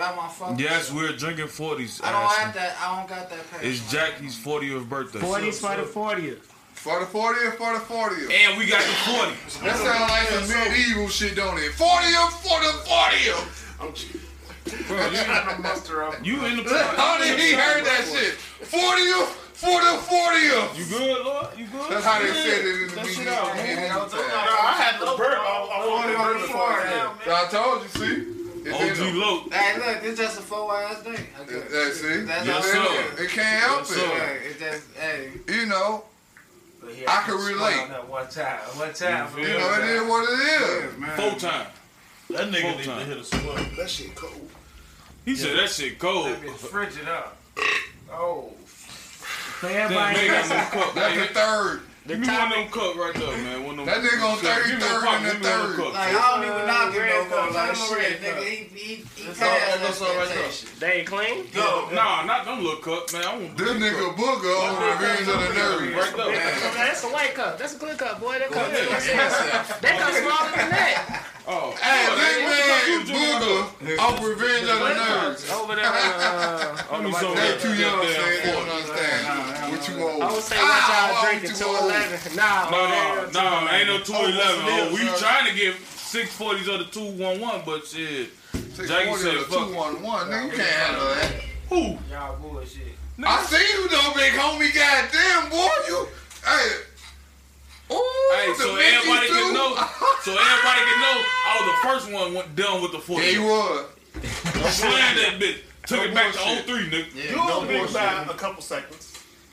By 0.00 0.14
my 0.16 0.28
fucking 0.28 0.58
Yes, 0.58 0.86
self. 0.86 0.96
we're 0.98 1.12
drinking 1.12 1.48
40s. 1.48 2.00
I 2.02 2.10
don't 2.12 2.22
Ashton. 2.24 2.44
have 2.46 2.54
that. 2.54 2.76
I 2.80 2.96
don't 2.96 3.06
got 3.08 3.28
that. 3.28 3.50
Passion. 3.50 3.68
It's 3.70 3.92
Jackie's 3.92 4.34
40th 4.38 4.88
birthday. 4.88 5.18
Forties 5.20 5.60
for 5.60 5.76
the 5.76 5.82
fortieth. 5.82 6.46
For 6.72 6.98
the 7.00 7.04
40th, 7.04 7.56
for 7.60 7.74
the 7.74 7.80
40th. 7.80 8.32
And 8.32 8.56
we 8.56 8.64
got 8.64 8.80
the 8.80 8.96
40s. 9.12 9.60
That 9.60 9.76
sounds 9.76 10.08
like 10.10 10.26
some 10.28 10.48
medieval 10.48 11.08
shit, 11.08 11.36
don't 11.36 11.58
it? 11.58 11.72
40th 11.72 12.32
for 12.40 12.58
the 12.64 12.72
40th. 12.88 13.44
Bro, 14.88 14.96
you, 14.96 15.20
in 15.20 15.46
the 15.56 15.62
muster 15.62 16.02
up. 16.04 16.24
you 16.24 16.44
in 16.46 16.56
the 16.64 16.78
How 16.96 17.18
did 17.18 17.38
he 17.38 17.52
heard 17.52 17.84
that 17.84 18.08
shit? 18.10 18.38
40th 18.64 19.26
for 19.52 19.80
the 19.84 20.00
40th. 20.00 20.78
You 20.78 20.84
good, 20.86 21.26
Lord? 21.26 21.48
You 21.58 21.66
good? 21.66 21.90
That's 21.90 22.04
how 22.06 22.18
they 22.22 22.32
said 22.32 22.64
it 22.64 22.82
in 22.82 22.88
the 22.88 22.94
That 22.94 23.06
shit 23.06 23.18
beginning. 23.18 23.90
out. 23.90 24.14
I 24.14 24.72
had 24.80 24.98
the 24.98 25.14
burp. 25.18 25.38
I, 25.38 25.68
I 25.74 25.86
wanted 25.86 26.12
to 26.12 26.18
burp 26.18 26.40
before 26.40 26.72
I. 26.72 27.44
I 27.44 27.48
told 27.50 27.82
you, 27.82 27.88
see? 27.88 28.39
It's 28.64 28.68
in 28.68 28.90
OG 28.90 28.96
them. 28.96 29.18
low. 29.20 29.40
Hey, 29.50 29.78
look, 29.78 30.02
it's 30.04 30.18
just 30.18 30.38
a 30.38 30.42
four 30.42 30.74
ass 30.76 31.02
day. 31.02 31.10
I 31.10 31.44
guess. 31.44 31.62
Yeah, 31.72 31.90
see? 31.92 32.20
That's 32.24 32.46
Yes, 32.46 32.64
It's 32.66 32.74
in 32.74 33.16
sir. 33.16 33.22
It 33.24 33.30
can't 33.30 33.62
help 33.62 33.78
Yes, 33.80 33.90
it. 33.90 33.94
sir. 33.94 34.06
Hey, 34.06 34.46
it 34.48 34.58
just, 34.58 34.96
hey. 34.96 35.30
You 35.60 35.66
know, 35.66 36.04
But 36.80 36.90
I 37.08 37.22
can 37.22 37.34
relate. 37.34 37.72
squat 37.74 37.82
on 37.84 37.88
that 37.90 38.08
One 38.08 38.28
time, 38.28 38.58
one 38.76 38.92
time. 38.94 39.28
You 39.38 39.46
you 39.46 39.58
know, 39.58 39.74
it 39.74 39.84
is 39.84 40.02
what 40.08 40.28
it 40.28 40.38
is. 40.62 40.94
Four 41.40 41.50
time. 41.50 41.66
That 42.30 42.50
nigga 42.50 42.60
Full 42.60 42.76
need 42.78 42.84
to 42.84 43.04
hit 43.06 43.16
a 43.18 43.24
squat. 43.24 43.60
That 43.76 43.90
shit 43.90 44.14
cold. 44.14 44.50
He 45.24 45.34
said 45.36 45.56
that 45.58 45.68
shit 45.70 45.98
cold. 45.98 46.26
That 46.26 46.40
bitch 46.42 46.56
frigid 46.56 47.08
up. 47.08 47.36
Oh. 48.12 48.52
For 48.66 49.68
Damn, 49.68 49.82
everybody, 49.92 50.16
they 50.20 50.26
got 50.28 50.44
some 50.46 50.80
cup. 50.80 50.94
That's 50.94 51.16
the 51.28 51.34
third. 51.34 51.80
Give 52.06 52.18
me 52.18 52.26
one 52.26 52.40
of 52.40 52.50
them 52.50 52.68
cup 52.68 52.96
right 52.96 53.14
there, 53.14 53.36
man. 53.36 53.62
One 53.64 53.78
of 53.78 53.84
them. 53.84 54.02
That 54.02 54.10
nigga 54.10 54.24
on 54.24 54.40
Give 54.40 54.78
me 54.78 54.80
33rd 54.80 55.06
and 55.06 55.26
the 55.26 55.30
give 55.32 55.40
me 55.42 55.46
one 55.46 55.60
of 55.60 55.68
them 55.68 55.76
third. 55.76 55.76
cups. 55.76 55.94
Like, 55.94 56.14
I 56.14 56.30
don't 56.30 56.44
even 56.48 56.66
knock 56.66 56.69
it 57.64 57.68
Red 57.68 57.76
no 57.76 57.80
more. 57.80 57.88
cup, 57.88 57.98
Like, 58.00 58.00
tell 58.00 58.00
him 58.00 58.00
a 58.00 58.02
shit, 58.02 58.20
nigga, 58.20 58.44
he, 58.44 58.56
he, 58.56 58.94
he 58.94 59.26
That's 59.26 59.38
passed 59.38 59.72
all- 59.72 59.78
that's 59.84 60.00
all 60.02 60.16
right 60.16 60.28
there. 60.28 60.50
they 60.80 60.92
ain't 61.00 61.06
clean. 61.08 61.46
Go. 61.52 61.88
Nah, 61.92 62.24
not 62.24 62.44
them 62.44 62.58
little 62.64 62.80
cup, 62.80 63.12
man. 63.12 63.24
I 63.24 63.36
want 63.36 63.56
This 63.56 63.70
nigga 63.70 64.14
Booger 64.16 64.54
on 64.60 64.72
Revenge 64.80 65.28
of 65.28 65.38
the 65.40 65.60
Nerds. 65.60 65.96
right 65.96 66.16
there. 66.16 66.70
Okay, 66.70 66.84
that's 66.88 67.04
a 67.04 67.08
white 67.08 67.34
cup. 67.34 67.58
That's 67.58 67.74
a 67.74 67.78
good 67.78 67.98
cup, 67.98 68.20
boy. 68.20 68.38
That 68.38 68.50
cup, 68.50 68.66
ahead. 68.68 69.80
that 69.82 69.94
cup 70.00 70.12
smaller 70.14 70.50
than 70.56 70.70
that. 70.70 71.26
Oh, 71.46 71.74
Hey, 71.82 72.06
this 72.06 72.36
hey, 72.36 72.46
man 72.46 72.60
the 73.00 73.10
fuck 73.10 73.42
Booger 73.90 73.98
off 73.98 74.22
Revenge 74.22 74.68
of 74.68 74.78
the 74.78 74.94
Nerds. 74.94 75.50
Over 75.50 75.74
there 75.74 75.86
on 75.86 75.92
the, 75.92 76.26
uh, 76.26 76.94
on 76.94 77.02
the 77.02 77.08
me 77.08 77.14
some 77.14 77.28
white 77.34 77.36
They 77.40 77.54
of 77.54 77.62
too 77.62 77.74
young, 77.74 77.98
Damn 78.02 78.12
saying 78.12 78.40
they 78.44 78.52
don't 78.52 78.54
forty. 78.54 78.70
understand. 78.70 79.72
What 79.72 79.88
you 79.88 79.94
old? 80.04 80.22
I 80.22 80.32
would 80.32 80.42
say 80.44 80.56
what 80.56 80.68
Ah, 80.70 81.10
y'all 81.10 81.10
oh, 81.10 81.26
drinking, 81.26 81.50
you 81.50 81.56
too 81.56 81.64
old. 81.64 81.90
211. 81.90 82.36
Nah, 82.36 82.70
No, 82.70 82.78
they 82.86 83.32
no, 83.34 83.42
ain't 83.66 83.72
ain't 83.72 83.88
no 83.88 83.98
211. 84.04 84.38
Oh, 84.46 84.88
Oh, 84.90 84.94
we 84.94 85.00
trying 85.18 85.46
to 85.50 85.54
get 85.56 85.74
640s 86.10 86.68
or 86.68 86.78
the 86.78 86.90
211, 86.90 87.62
but 87.64 87.86
shit. 87.86 88.30
Jackie 88.76 89.14
said, 89.16 89.36
fuck. 89.46 89.68
Two 89.68 89.74
one 89.76 90.02
one. 90.02 90.26
Nigga, 90.28 90.44
you 90.44 90.50
can't 90.56 90.68
handle 90.68 91.06
that. 91.14 91.32
Who? 91.68 91.98
Y'all 92.10 92.36
bullshit. 92.40 92.82
I 93.22 93.42
see 93.44 93.62
you 93.74 93.88
though, 93.88 94.12
big 94.14 94.32
homie. 94.32 94.74
Goddamn, 94.74 95.50
boy, 95.50 95.68
you. 95.88 96.08
Hey. 96.44 96.70
Ooh, 97.92 98.30
Hey, 98.34 98.54
so 98.56 98.74
Mickey 98.74 98.86
everybody 98.96 99.26
too. 99.28 99.34
can 99.34 99.54
know. 99.54 99.74
So 100.22 100.30
everybody 100.32 100.80
can 100.88 101.00
know. 101.00 101.16
I 101.46 101.56
was 101.60 101.66
the 101.70 101.88
first 101.88 102.12
one 102.12 102.34
went 102.34 102.56
done 102.56 102.82
with 102.82 102.92
the 102.92 102.98
40. 102.98 103.24
Yeah, 103.24 103.30
you 103.32 103.42
was. 103.44 103.86
Slammed 104.74 105.18
that 105.18 105.38
bitch. 105.40 105.58
Took 105.86 105.98
No 105.98 106.04
it 106.04 106.14
back 106.14 106.32
to 106.32 106.38
bullshit. 106.38 106.66
03, 106.66 106.90
nigga. 106.90 107.06
Yeah. 107.14 107.30
You 107.30 107.36
No 107.36 107.58
was 107.60 107.68
big 107.68 107.78
bullshit. 107.78 107.94
by 107.94 108.22
a 108.24 108.34
couple 108.36 108.62
seconds. 108.62 109.09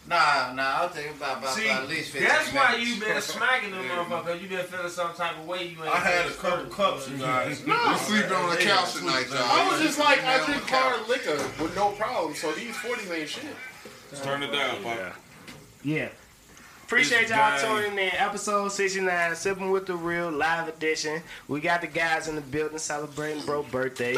Nah, 0.07 0.53
nah, 0.53 0.63
I'll 0.79 0.89
take 0.89 1.09
about, 1.11 1.39
about, 1.39 1.53
See, 1.53 1.65
about 1.65 1.83
at 1.83 1.89
least 1.89 2.11
15 2.11 2.27
that's 2.29 2.53
why 2.53 2.71
minutes. 2.71 2.89
you 2.89 3.01
been 3.05 3.21
smacking 3.35 3.71
them 3.71 3.83
motherfuckers. 3.83 4.41
You 4.41 4.47
been 4.47 4.65
feeling 4.65 4.89
some 4.89 5.13
type 5.13 5.37
of 5.37 5.45
way. 5.45 5.67
You 5.67 5.83
ain't. 5.83 5.93
I 5.93 5.99
had 5.99 6.25
a 6.27 6.33
couple 6.33 6.65
cups, 6.71 7.09
you 7.09 7.17
guys. 7.17 7.59
You 7.67 7.97
sleeping 7.97 8.31
on 8.31 8.49
the 8.49 8.61
couch 8.61 8.93
tonight, 8.93 9.25
y'all. 9.29 9.39
I 9.39 9.67
was 9.69 9.81
just 9.81 9.99
like, 9.99 10.23
I 10.23 10.37
drink 10.45 10.49
on 10.49 10.55
the 10.55 10.61
couch. 10.61 10.95
hard 10.95 11.09
liquor 11.09 11.63
with 11.63 11.75
no 11.75 11.91
problem. 11.91 12.35
So 12.35 12.51
these 12.53 12.75
40s 12.75 13.11
ain't 13.19 13.29
shit. 13.29 13.43
Turn 14.23 14.43
it 14.43 14.51
down, 14.51 14.81
Pop. 14.81 14.97
Yeah. 15.83 16.09
Appreciate 16.87 17.27
y'all 17.27 17.59
gang. 17.61 17.83
tuning 17.83 17.99
in. 17.99 18.13
Episode 18.15 18.69
69, 18.69 19.35
Sipping 19.35 19.71
with 19.71 19.87
the 19.87 19.95
Real 19.95 20.31
live 20.31 20.69
edition. 20.69 21.21
We 21.49 21.59
got 21.59 21.81
the 21.81 21.87
guys 21.87 22.29
in 22.29 22.35
the 22.35 22.41
building 22.41 22.77
celebrating 22.77 23.43
bro 23.45 23.63
birthday. 23.63 24.15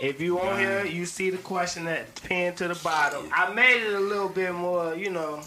If 0.00 0.20
you 0.20 0.38
on 0.40 0.60
here, 0.60 0.86
you 0.86 1.04
see 1.04 1.30
the 1.30 1.38
question 1.38 1.84
that 1.86 2.14
pinned 2.22 2.58
to 2.58 2.68
the 2.68 2.76
bottom. 2.76 3.28
I 3.32 3.52
made 3.52 3.82
it 3.82 3.92
a 3.94 3.98
little 3.98 4.28
bit 4.28 4.54
more, 4.54 4.94
you 4.94 5.10
know, 5.10 5.40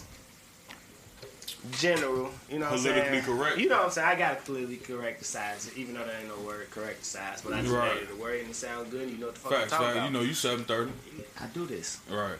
general. 1.72 2.28
You 2.50 2.58
know 2.58 2.66
what 2.66 2.74
I'm 2.74 2.78
Politically 2.82 3.22
saying? 3.22 3.22
correct. 3.38 3.56
You 3.56 3.68
know 3.70 3.76
what 3.78 3.84
I'm 3.86 3.90
saying? 3.92 4.08
I 4.08 4.14
got 4.16 4.38
to 4.40 4.44
politically 4.44 4.76
correct 4.76 5.18
the 5.20 5.24
size, 5.24 5.70
even 5.78 5.94
though 5.94 6.04
there 6.04 6.18
ain't 6.20 6.28
no 6.28 6.46
word 6.46 6.70
correct 6.70 6.98
the 7.00 7.06
size. 7.06 7.40
But 7.40 7.54
I 7.54 7.62
just 7.62 7.72
Right. 7.72 7.94
made 7.94 8.02
it 8.02 8.10
a 8.12 8.16
word 8.16 8.38
and 8.40 8.50
it 8.50 8.54
sound 8.54 8.90
good. 8.90 9.08
You 9.08 9.16
know 9.16 9.26
what 9.28 9.34
the 9.36 9.40
fuck 9.40 9.52
Facts, 9.52 9.62
I'm 9.72 9.78
talking 9.78 9.86
facts. 9.86 9.96
about. 9.96 10.06
You 10.08 10.12
know, 10.12 10.20
you 10.24 10.34
730. 10.34 10.92
I 11.40 11.46
do 11.54 11.64
this. 11.66 12.00
Right. 12.10 12.36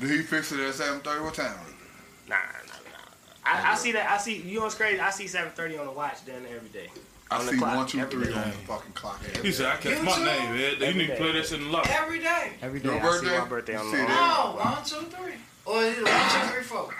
Did 0.00 0.10
he 0.10 0.22
fix 0.22 0.50
it 0.50 0.58
at 0.58 0.74
7:30? 0.74 1.20
What 1.22 1.34
time? 1.34 1.54
Nah, 2.28 2.34
nah, 2.36 2.42
nah. 2.42 2.59
I, 3.44 3.72
I 3.72 3.74
see 3.76 3.92
that. 3.92 4.10
I 4.10 4.18
see. 4.18 4.36
You 4.36 4.58
know 4.58 4.64
what's 4.64 4.74
crazy? 4.74 5.00
I 5.00 5.10
see 5.10 5.24
7:30 5.24 5.80
on 5.80 5.86
the 5.86 5.92
watch 5.92 6.24
down 6.26 6.42
there 6.44 6.56
every 6.56 6.68
day. 6.68 6.88
I 7.30 7.38
On 7.38 7.46
see 7.46 7.56
clock, 7.58 7.76
one, 7.76 7.86
two, 7.86 8.00
every 8.00 8.24
three 8.24 8.32
day. 8.34 8.38
on 8.40 8.50
the 8.50 8.56
fucking 8.56 8.92
clock. 8.92 9.22
He 9.42 9.52
said, 9.52 9.66
I 9.66 9.76
catch 9.76 10.02
my 10.02 10.16
name, 10.16 10.26
man. 10.26 10.58
You 10.58 10.86
Every 10.86 10.94
need 10.94 11.06
to 11.08 11.16
play 11.16 11.32
that 11.32 11.46
shit 11.46 11.60
in 11.60 11.66
the 11.66 11.70
locker. 11.70 11.88
Every 11.92 12.18
day. 12.18 12.52
Every 12.60 12.80
day 12.80 12.88
Your 12.88 13.00
I 13.00 13.18
see 13.18 13.26
my 13.26 13.44
birthday 13.44 13.76
on 13.76 13.86
the 13.90 13.96
see 13.96 14.02
on 14.02 14.08
that? 14.08 14.54
No, 14.56 14.64
one, 14.64 14.84
two, 14.84 15.16
three. 15.16 15.34
Or 15.64 15.82
is 15.84 15.96
it 15.98 16.04
one, 16.04 16.12
two, 16.48 16.52
three, 16.52 16.62
four? 16.64 16.94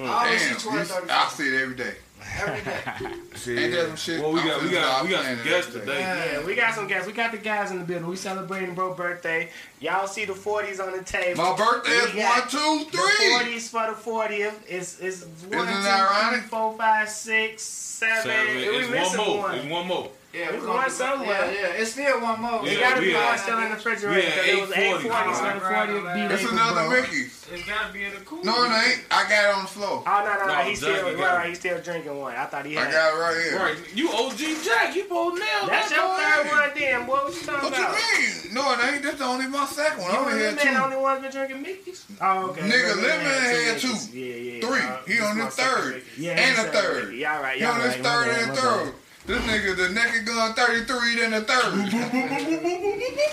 I 0.00 0.24
always 0.24 0.40
Damn, 0.40 0.58
see 0.58 0.62
twelve 0.68 0.78
you- 0.78 0.84
thirty. 0.86 1.10
I 1.10 1.28
see 1.28 1.54
it 1.56 1.60
every 1.62 1.76
day. 1.76 1.94
Every 2.38 2.62
day. 2.62 3.60
Ain't 3.64 3.72
that 3.72 3.86
some 3.88 3.96
shit? 3.96 4.20
Well, 4.20 4.32
we 4.32 4.40
got, 4.42 4.62
we 4.62 4.70
got, 4.70 5.04
we 5.04 5.10
got 5.10 5.24
some 5.24 5.44
guests 5.44 5.72
today. 5.72 6.00
Yeah, 6.00 6.44
we 6.44 6.54
got 6.54 6.74
some 6.74 6.86
guests. 6.86 7.06
We 7.06 7.12
got 7.12 7.32
the 7.32 7.38
guys 7.38 7.70
in 7.70 7.78
the 7.78 7.84
building. 7.84 8.06
We 8.08 8.16
celebrating 8.16 8.74
bro 8.74 8.94
birthday. 8.94 9.48
Y'all 9.80 10.06
see 10.06 10.24
the 10.24 10.32
40s 10.32 10.80
on 10.84 10.92
the 10.96 11.02
table. 11.02 11.42
My 11.42 11.56
birthday 11.56 11.90
is 11.90 12.14
We 12.14 12.20
got 12.20 12.52
one, 12.52 12.84
The 12.90 12.98
40s 12.98 13.68
for 13.68 13.86
the 13.86 14.10
40th. 14.10 14.54
It's 14.68 15.00
it's 15.00 15.22
one, 15.24 15.52
Isn't 15.68 15.76
two, 15.76 15.82
that 15.82 16.10
ironic? 16.10 16.40
three, 16.40 16.48
four, 16.48 16.76
five, 16.76 17.08
six, 17.08 17.62
seven. 17.62 18.22
Seven. 18.22 18.56
We 18.56 18.62
It's 18.98 19.16
one 19.16 19.26
more. 19.26 19.38
one. 19.42 19.54
It's 19.56 19.70
one 19.70 19.86
more. 19.86 20.10
Yeah, 20.32 20.52
There's 20.52 20.62
we're 20.62 20.68
one 20.68 20.76
gonna 20.78 20.90
somewhere. 20.90 21.52
Yeah, 21.52 21.60
yeah. 21.74 21.80
It's 21.82 21.90
still 21.90 22.20
one 22.20 22.40
more. 22.40 22.62
It 22.64 22.78
gotta 22.78 23.00
we 23.00 23.06
be 23.08 23.14
one 23.14 23.36
still 23.36 23.58
in 23.58 23.64
the 23.70 23.74
refrigerator. 23.74 24.14
we 24.14 24.22
had 24.22 24.38
'cause 24.38 24.46
it 24.46 24.60
was 24.60 24.70
840s. 24.70 25.10
840s 25.10 25.38
for 25.38 25.42
the 25.42 25.50
Right, 25.50 25.88
40th 25.88 26.04
right, 26.04 26.14
beat. 26.14 26.22
right. 26.22 26.30
It's 26.30 26.50
another 26.52 26.86
bro. 26.86 27.00
Mickey's. 27.00 27.46
It's 27.50 27.66
gotta 27.66 27.92
be 27.92 28.04
in 28.04 28.14
the 28.14 28.20
cool. 28.20 28.44
No, 28.44 28.62
it 28.62 28.70
ain't. 28.70 29.00
I 29.10 29.22
got 29.28 29.44
it 29.50 29.54
on 29.56 29.62
the 29.62 29.68
floor. 29.74 30.04
Oh 30.06 30.10
no 30.22 30.24
no 30.38 30.46
no! 30.46 30.54
No, 30.54 30.60
He's 30.70 30.78
still 30.78 31.02
right, 31.02 31.18
right. 31.18 31.46
it. 31.46 31.48
He's 31.48 31.58
still 31.58 31.80
drinking 31.80 32.16
one. 32.20 32.36
I 32.36 32.44
thought 32.46 32.64
he 32.64 32.74
had 32.74 32.86
I 32.86 32.92
got 32.92 33.10
it 33.10 33.18
right 33.18 33.42
here. 33.42 33.58
Right. 33.58 33.76
You 33.92 34.06
OG 34.12 34.38
Jack. 34.62 34.94
You 34.94 35.04
both 35.10 35.34
nailed 35.34 35.66
That's 35.68 35.90
that. 35.90 35.98
your 35.98 36.06
boy. 36.06 36.22
third 36.22 36.60
one, 36.62 36.78
then. 36.78 37.06
Boy, 37.06 37.12
what 37.26 37.34
you 37.34 37.42
talking 37.42 37.70
What 37.70 37.78
you 37.78 38.20
mean? 38.22 38.54
No, 38.54 38.72
it 38.72 38.78
ain't. 38.86 39.02
That's 39.02 39.18
the 39.18 39.24
only 39.24 39.46
my 39.48 39.66
second 39.66 39.98
one. 40.00 40.12
You 40.12 40.16
I 40.16 40.20
only 40.22 40.32
and 40.46 40.58
had 40.60 40.64
Lemon 40.64 40.74
the 40.78 40.84
only 40.84 40.96
two. 40.96 41.02
ones 41.02 41.22
been 41.22 41.30
drinking 41.32 41.62
Mickey's? 41.62 42.04
Oh, 42.20 42.50
okay. 42.50 42.60
Nigga, 42.60 42.86
Lemon 43.02 43.02
Lemon 43.02 43.64
had 43.66 43.80
two. 43.80 43.88
Yeah, 44.14 44.34
yeah. 44.36 44.60
Three. 44.62 45.14
He 45.14 45.20
on 45.20 45.38
my 45.38 45.44
his 45.46 45.54
third. 45.56 46.02
Yeah, 46.16 46.30
And 46.38 46.56
he's 46.56 46.64
a 46.64 46.68
third. 46.70 47.14
Yeah, 47.14 47.34
Y'all 47.34 47.42
right, 47.42 47.58
He 47.58 47.64
on 47.64 47.80
right. 47.80 47.90
his 47.90 48.06
third 48.06 48.28
and 48.28 48.48
my 48.48 48.54
third. 48.54 48.94
Bad. 49.30 49.42
This 49.42 49.62
nigga, 49.64 49.76
the 49.76 49.88
naked 49.94 50.26
gun 50.26 50.54
33, 50.54 51.16
then 51.16 51.30
the 51.32 51.40
third. 51.42 53.30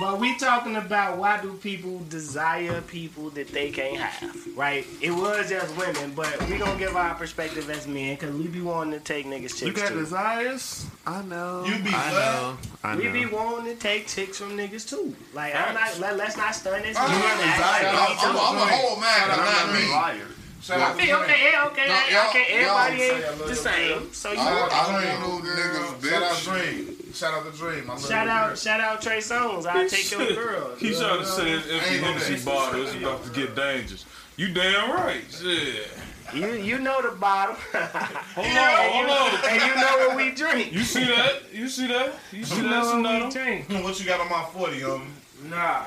But 0.00 0.18
we 0.18 0.36
talking 0.38 0.76
about 0.76 1.18
why 1.18 1.40
do 1.42 1.52
people 1.54 2.00
desire 2.08 2.80
people 2.80 3.28
that 3.30 3.48
they 3.52 3.70
can't 3.70 3.98
have, 3.98 4.56
right? 4.56 4.86
It 5.02 5.10
was 5.12 5.50
just 5.50 5.76
women, 5.76 6.12
but 6.14 6.34
we 6.48 6.56
gonna 6.58 6.78
give 6.78 6.96
our 6.96 7.14
perspective 7.14 7.68
as 7.70 7.86
men 7.86 8.14
because 8.16 8.34
we 8.34 8.48
be 8.48 8.62
wanting 8.62 8.98
to 8.98 9.00
take 9.04 9.26
niggas 9.26 9.50
chicks. 9.50 9.62
You 9.62 9.72
got 9.72 9.88
too. 9.90 10.00
desires? 10.00 10.86
I 11.06 11.22
know. 11.22 11.64
You 11.66 11.78
be 11.84 11.90
I 11.92 12.10
know. 12.10 12.56
I 12.82 12.96
We 12.96 13.04
know. 13.04 13.12
be 13.12 13.26
wanting 13.26 13.74
to 13.76 13.80
take 13.80 14.08
chicks 14.08 14.38
from 14.38 14.56
niggas 14.56 14.88
too. 14.88 15.14
Like 15.34 15.54
I'm 15.54 15.74
not. 15.74 15.98
Let, 16.00 16.16
let's 16.16 16.36
not 16.38 16.54
stun 16.54 16.82
this. 16.82 16.96
I'm, 16.98 17.08
We 17.10 17.16
I'm, 17.16 17.22
wanna 17.22 17.42
act 17.44 17.60
like 17.60 17.82
we 17.82 17.88
I'm, 17.88 18.34
don't. 18.34 18.42
I'm 18.42 18.56
a 18.56 18.72
whole 18.72 18.96
man, 18.98 19.30
I'm 19.30 19.44
not 19.44 19.72
me. 19.74 20.22
Liar. 20.68 20.78
Shout 20.78 20.78
I 20.78 20.82
out 20.82 20.92
to 20.92 21.02
mean, 21.04 21.14
okay, 21.14 21.50
yeah, 21.50 21.66
okay, 21.66 21.86
No, 21.88 22.28
okay. 22.28 22.46
Everybody 22.50 23.02
ain't 23.02 23.12
say 23.12 23.26
I 23.26 23.30
love 23.30 23.38
the 23.38 23.46
your 23.46 23.54
same. 23.54 24.12
So 24.12 24.32
you. 24.32 24.38
I, 24.38 24.44
know. 24.44 24.68
I 24.70 25.18
don't 25.20 25.20
know 25.20 25.50
niggas, 25.50 26.10
Shout 26.10 26.22
out 26.22 26.36
bitch. 26.36 26.44
Dream. 26.44 27.12
Shout 27.14 27.34
out 27.34 27.52
to 27.52 27.58
Dream. 27.58 27.90
I 27.90 27.92
love 27.94 28.06
Shout 28.06 28.28
out, 28.28 28.46
girl. 28.48 28.56
shout 28.56 28.80
out 28.80 29.02
Trey 29.02 29.18
Songz. 29.18 29.66
I 29.66 29.86
take 29.88 30.10
your 30.10 30.32
girl. 30.34 30.74
He 30.76 30.88
You 30.88 30.94
trying 30.94 31.08
know? 31.08 31.18
to 31.20 31.26
say 31.26 31.48
his 31.50 31.70
empty 31.70 31.90
Ain't 31.94 32.02
no 32.02 32.12
Hennessy 32.12 32.44
bottle. 32.44 32.82
It's 32.82 32.94
about 32.94 33.24
to 33.24 33.30
get 33.30 33.54
dangerous. 33.54 34.04
You 34.36 34.52
damn 34.54 34.90
right. 34.92 35.22
Shit. 35.30 35.88
You 36.32 36.52
you 36.54 36.78
know 36.78 37.02
the 37.02 37.14
bottom. 37.16 37.56
Hold 37.74 38.46
and, 38.46 38.58
on, 38.58 39.06
you, 39.06 39.06
hold 39.06 39.34
on. 39.34 39.50
and 39.50 39.60
you 39.60 39.74
know 39.74 39.96
what 40.08 40.16
we 40.16 40.30
drink. 40.30 40.72
You 40.72 40.80
see 40.82 41.04
that? 41.04 41.42
You 41.52 41.68
see 41.68 41.86
that? 41.88 42.14
You 42.32 42.44
see 42.44 42.56
You 42.56 42.62
that, 42.62 42.70
know 42.70 43.02
what 43.02 43.24
we 43.26 43.30
drink. 43.30 43.66
What 43.84 44.00
you 44.00 44.06
got 44.06 44.20
on 44.20 44.30
my 44.30 44.44
40, 44.52 44.80
homie? 44.80 45.02
Nah. 45.50 45.84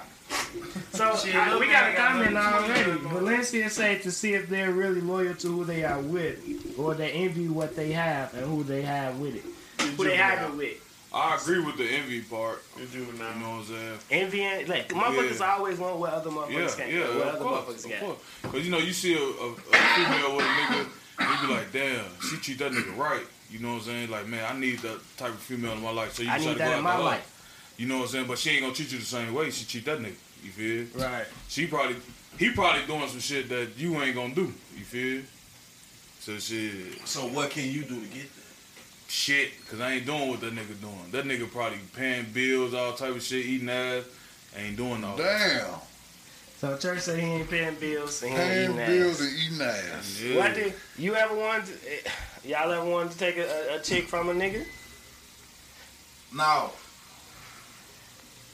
So 0.94 1.06
I- 1.36 1.58
we 1.60 1.68
got 1.68 1.92
a 1.92 1.94
comment 1.96 2.30
another 2.32 2.58
already. 2.66 2.84
20 2.84 3.06
on 3.06 3.14
Valencia 3.14 3.70
said 3.70 4.02
to 4.04 4.12
see 4.12 4.34
if 4.34 4.50
they're 4.50 4.72
really 4.72 5.02
loyal 5.02 5.36
to 5.36 5.48
who 5.48 5.66
they 5.66 5.84
are 5.84 6.00
with, 6.00 6.40
or 6.78 6.94
they 6.96 7.12
envy 7.12 7.48
what 7.48 7.76
they 7.76 7.92
have 7.92 8.34
and 8.34 8.46
who 8.46 8.64
they 8.64 8.82
have 8.82 9.20
with 9.20 9.36
it. 9.36 9.44
Who 9.98 10.04
they 10.06 10.16
have 10.18 10.50
it 10.50 10.58
with. 10.58 10.82
I 11.14 11.38
agree 11.38 11.60
with 11.64 11.78
the 11.78 11.86
envy 11.86 12.22
part. 12.22 12.62
You 12.78 12.86
juvenile. 12.88 13.34
You 13.36 13.40
know 13.40 13.50
what 13.52 13.56
I'm 13.60 13.66
saying? 13.66 14.00
Envying, 14.12 14.68
like 14.68 14.90
motherfuckers 14.90 15.40
Yeah. 15.40 15.54
always 15.56 15.80
want 15.80 15.98
what 15.98 16.12
other 16.14 16.30
motherfuckers 16.30 16.52
Yeah, 16.78 16.78
got. 16.86 16.92
yeah, 16.92 17.00
what 17.02 17.10
of 17.10 17.22
other 17.28 17.40
course, 17.40 17.62
motherfuckers 17.66 17.86
of 17.86 17.92
got. 17.92 18.00
course. 18.02 18.18
Cause 18.44 18.66
you 18.66 18.72
know 18.72 18.78
you 18.80 18.92
see 18.94 19.14
a, 19.14 19.20
a, 19.22 19.52
a 19.52 19.56
female 19.56 20.36
with 20.36 20.46
a 20.46 20.50
nigga, 20.50 21.42
you 21.42 21.48
be 21.48 21.54
like, 21.54 21.72
damn, 21.72 22.06
she 22.30 22.36
treat 22.38 22.58
that 22.60 22.72
nigga 22.74 22.98
right. 22.98 23.24
You 23.50 23.60
know 23.60 23.70
what 23.70 23.76
I'm 23.76 23.82
saying? 23.84 24.10
Like, 24.10 24.28
man, 24.28 24.44
I 24.54 24.60
need 24.60 24.80
that 24.80 25.00
type 25.18 25.30
of 25.30 25.40
female 25.40 25.72
in 25.74 25.82
my 25.82 25.92
life. 25.92 26.14
So 26.16 26.24
you 26.24 26.30
I 26.32 26.38
need 26.38 26.54
to 26.54 26.56
that 26.56 26.72
go 26.72 26.78
in 26.80 26.84
my 26.84 26.90
after 26.92 27.04
her. 27.04 27.10
life. 27.10 27.35
You 27.78 27.88
know 27.88 27.98
what 27.98 28.04
I'm 28.04 28.10
saying? 28.10 28.28
But 28.28 28.38
she 28.40 28.52
ain't 28.52 28.62
gonna 28.62 28.74
treat 28.74 28.92
you 28.92 29.00
the 29.00 29.06
same 29.06 29.34
way 29.34 29.50
she 29.52 29.66
treat 29.66 29.86
that 29.86 30.00
nigga. 30.00 30.16
You 30.44 30.52
feel? 30.52 31.02
Right. 31.02 31.26
She 31.50 31.68
probably, 31.68 31.96
he 32.38 32.52
probably 32.52 32.86
doing 32.86 33.08
some 33.10 33.20
shit 33.20 33.50
that 33.50 33.70
you 33.78 34.02
ain't 34.02 34.16
gonna 34.16 34.34
do. 34.36 34.54
You 34.78 34.84
feel? 34.86 35.24
So 36.20 36.38
shit, 36.40 37.08
So 37.08 37.22
what 37.28 37.50
can 37.52 37.66
you 37.70 37.82
do 37.84 38.00
to 38.00 38.08
get 38.08 38.24
that? 38.36 38.42
shit, 39.08 39.52
cause 39.70 39.80
I 39.80 39.94
ain't 39.94 40.06
doing 40.06 40.30
what 40.30 40.42
that 40.42 40.54
nigga 40.54 40.80
doing. 40.82 41.06
That 41.12 41.26
nigga 41.26 41.50
probably 41.52 41.78
paying 41.96 42.26
bills, 42.34 42.74
all 42.74 42.94
type 42.94 43.16
of 43.16 43.22
shit, 43.22 43.46
eating 43.46 43.70
ass, 43.70 44.04
ain't 44.58 44.76
doing 44.78 45.04
all 45.04 45.16
that. 45.18 45.62
Damn. 45.62 45.80
So 46.58 46.78
church 46.78 47.02
said 47.02 47.20
he 47.20 47.26
ain't 47.26 47.50
paying 47.50 47.76
bills 47.76 48.24
and 48.24 48.32
he 48.32 48.38
ain't 48.38 48.76
Paying 48.76 48.90
eating 48.90 49.00
bills 49.00 49.22
ass. 49.22 49.28
and 49.28 49.40
eating 49.40 49.62
ass. 49.62 50.22
Yeah. 50.22 50.38
What 50.38 50.56
did 50.56 50.74
you 50.98 51.16
ever 51.16 51.36
wanted? 51.36 51.66
To, 51.68 51.74
eh, 51.74 52.10
y'all 52.46 52.72
ever 52.72 52.86
wanted 52.90 53.12
to 53.12 53.18
take 53.20 53.38
a, 53.38 53.74
a, 53.74 53.76
a 53.78 53.80
chick 53.82 54.08
from 54.08 54.30
a 54.30 54.34
nigga? 54.34 54.66
No. 56.34 56.72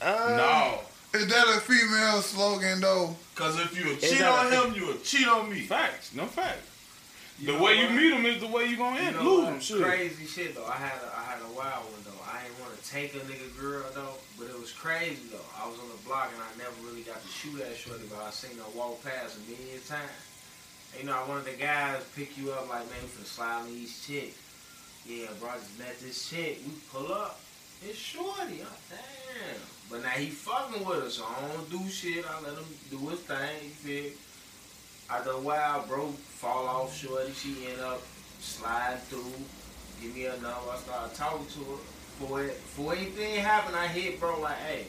Uh, 0.02 0.36
No. 0.36 0.80
Is 1.18 1.26
that 1.28 1.46
a 1.46 1.60
female 1.60 2.22
slogan 2.22 2.80
though? 2.80 3.14
Cause 3.34 3.60
if 3.60 3.76
you 3.76 3.96
cheat 3.96 4.22
on 4.22 4.50
a- 4.50 4.64
him, 4.64 4.74
you 4.74 4.86
will 4.86 4.98
cheat 5.04 5.28
on 5.28 5.50
me. 5.50 5.60
Facts, 5.60 6.14
no 6.14 6.24
facts. 6.24 6.68
The 7.44 7.52
way 7.58 7.76
you 7.80 7.86
what? 7.86 7.94
meet 7.94 8.12
him 8.14 8.24
is 8.24 8.40
the 8.40 8.46
way 8.46 8.64
you 8.66 8.76
gonna 8.78 8.96
You 9.00 9.06
end, 9.08 9.16
know 9.16 9.24
lose 9.24 9.48
him. 9.48 9.60
Shit. 9.60 9.82
Crazy 9.82 10.26
shit 10.26 10.54
though. 10.54 10.64
I 10.64 10.76
had 10.76 10.96
a, 11.04 11.12
I 11.12 11.24
had 11.36 11.38
a 11.42 11.52
wild 11.52 11.84
one 11.92 12.00
though. 12.04 12.16
I 12.24 12.42
didn't 12.44 12.60
want 12.64 12.72
to 12.80 12.82
take 12.90 13.14
a 13.14 13.18
nigga 13.28 13.44
girl 13.60 13.84
though, 13.94 14.16
but 14.38 14.48
it 14.48 14.58
was 14.58 14.72
crazy 14.72 15.28
though. 15.30 15.44
I 15.60 15.68
was 15.68 15.78
on 15.80 15.88
the 15.92 16.00
block 16.08 16.30
and 16.32 16.40
I 16.40 16.48
never 16.56 16.76
really 16.86 17.02
got 17.02 17.20
to 17.20 17.28
shoot 17.28 17.60
at 17.60 17.76
shorty, 17.76 18.04
but 18.08 18.22
I 18.24 18.30
seen 18.30 18.56
her 18.56 18.70
walk 18.74 19.04
past 19.04 19.36
a 19.36 19.40
million 19.50 19.80
times. 19.86 20.08
And, 20.96 21.04
you 21.04 21.06
know, 21.10 21.16
one 21.28 21.38
of 21.38 21.44
the 21.44 21.52
guys 21.60 22.00
pick 22.16 22.38
you 22.38 22.52
up 22.52 22.68
like, 22.70 22.88
man, 22.88 23.00
we 23.04 23.08
finna 23.08 23.26
slide 23.28 23.60
on 23.60 23.66
these 23.68 24.00
chicks. 24.06 24.38
Yeah, 25.04 25.26
bro, 25.40 25.50
I 25.50 25.58
just 25.58 25.76
met 25.78 25.98
this 26.00 26.28
chick. 26.30 26.60
We 26.64 26.72
pull 26.92 27.12
up. 27.12 27.40
It's 27.84 27.98
shorty. 27.98 28.62
Oh, 28.62 28.76
damn. 28.88 29.60
But 29.92 30.04
now 30.04 30.08
he 30.08 30.30
fucking 30.30 30.86
with 30.86 31.04
us, 31.04 31.14
so 31.16 31.24
I 31.24 31.46
don't 31.52 31.68
do 31.70 31.86
shit. 31.90 32.24
I 32.24 32.40
let 32.40 32.54
him 32.54 32.64
do 32.90 32.96
his 33.10 33.20
thing. 33.20 33.36
You 33.62 33.70
feel? 33.70 34.12
After 35.10 35.32
a 35.32 35.38
while, 35.38 35.84
bro, 35.86 36.06
fall 36.08 36.66
off 36.66 36.96
shorty. 36.96 37.30
She 37.32 37.66
end 37.70 37.82
up 37.82 38.00
sliding 38.40 38.98
through. 39.00 39.34
Give 40.00 40.14
me 40.14 40.24
a 40.24 40.32
number. 40.32 40.72
I 40.72 40.78
start 40.78 41.14
talking 41.14 41.46
to 41.46 41.58
her. 41.60 41.80
For 42.18 42.42
it, 42.44 42.54
for 42.54 42.94
anything 42.94 43.36
happened, 43.36 43.76
I 43.76 43.86
hit 43.86 44.18
bro 44.18 44.40
like, 44.40 44.56
hey, 44.58 44.86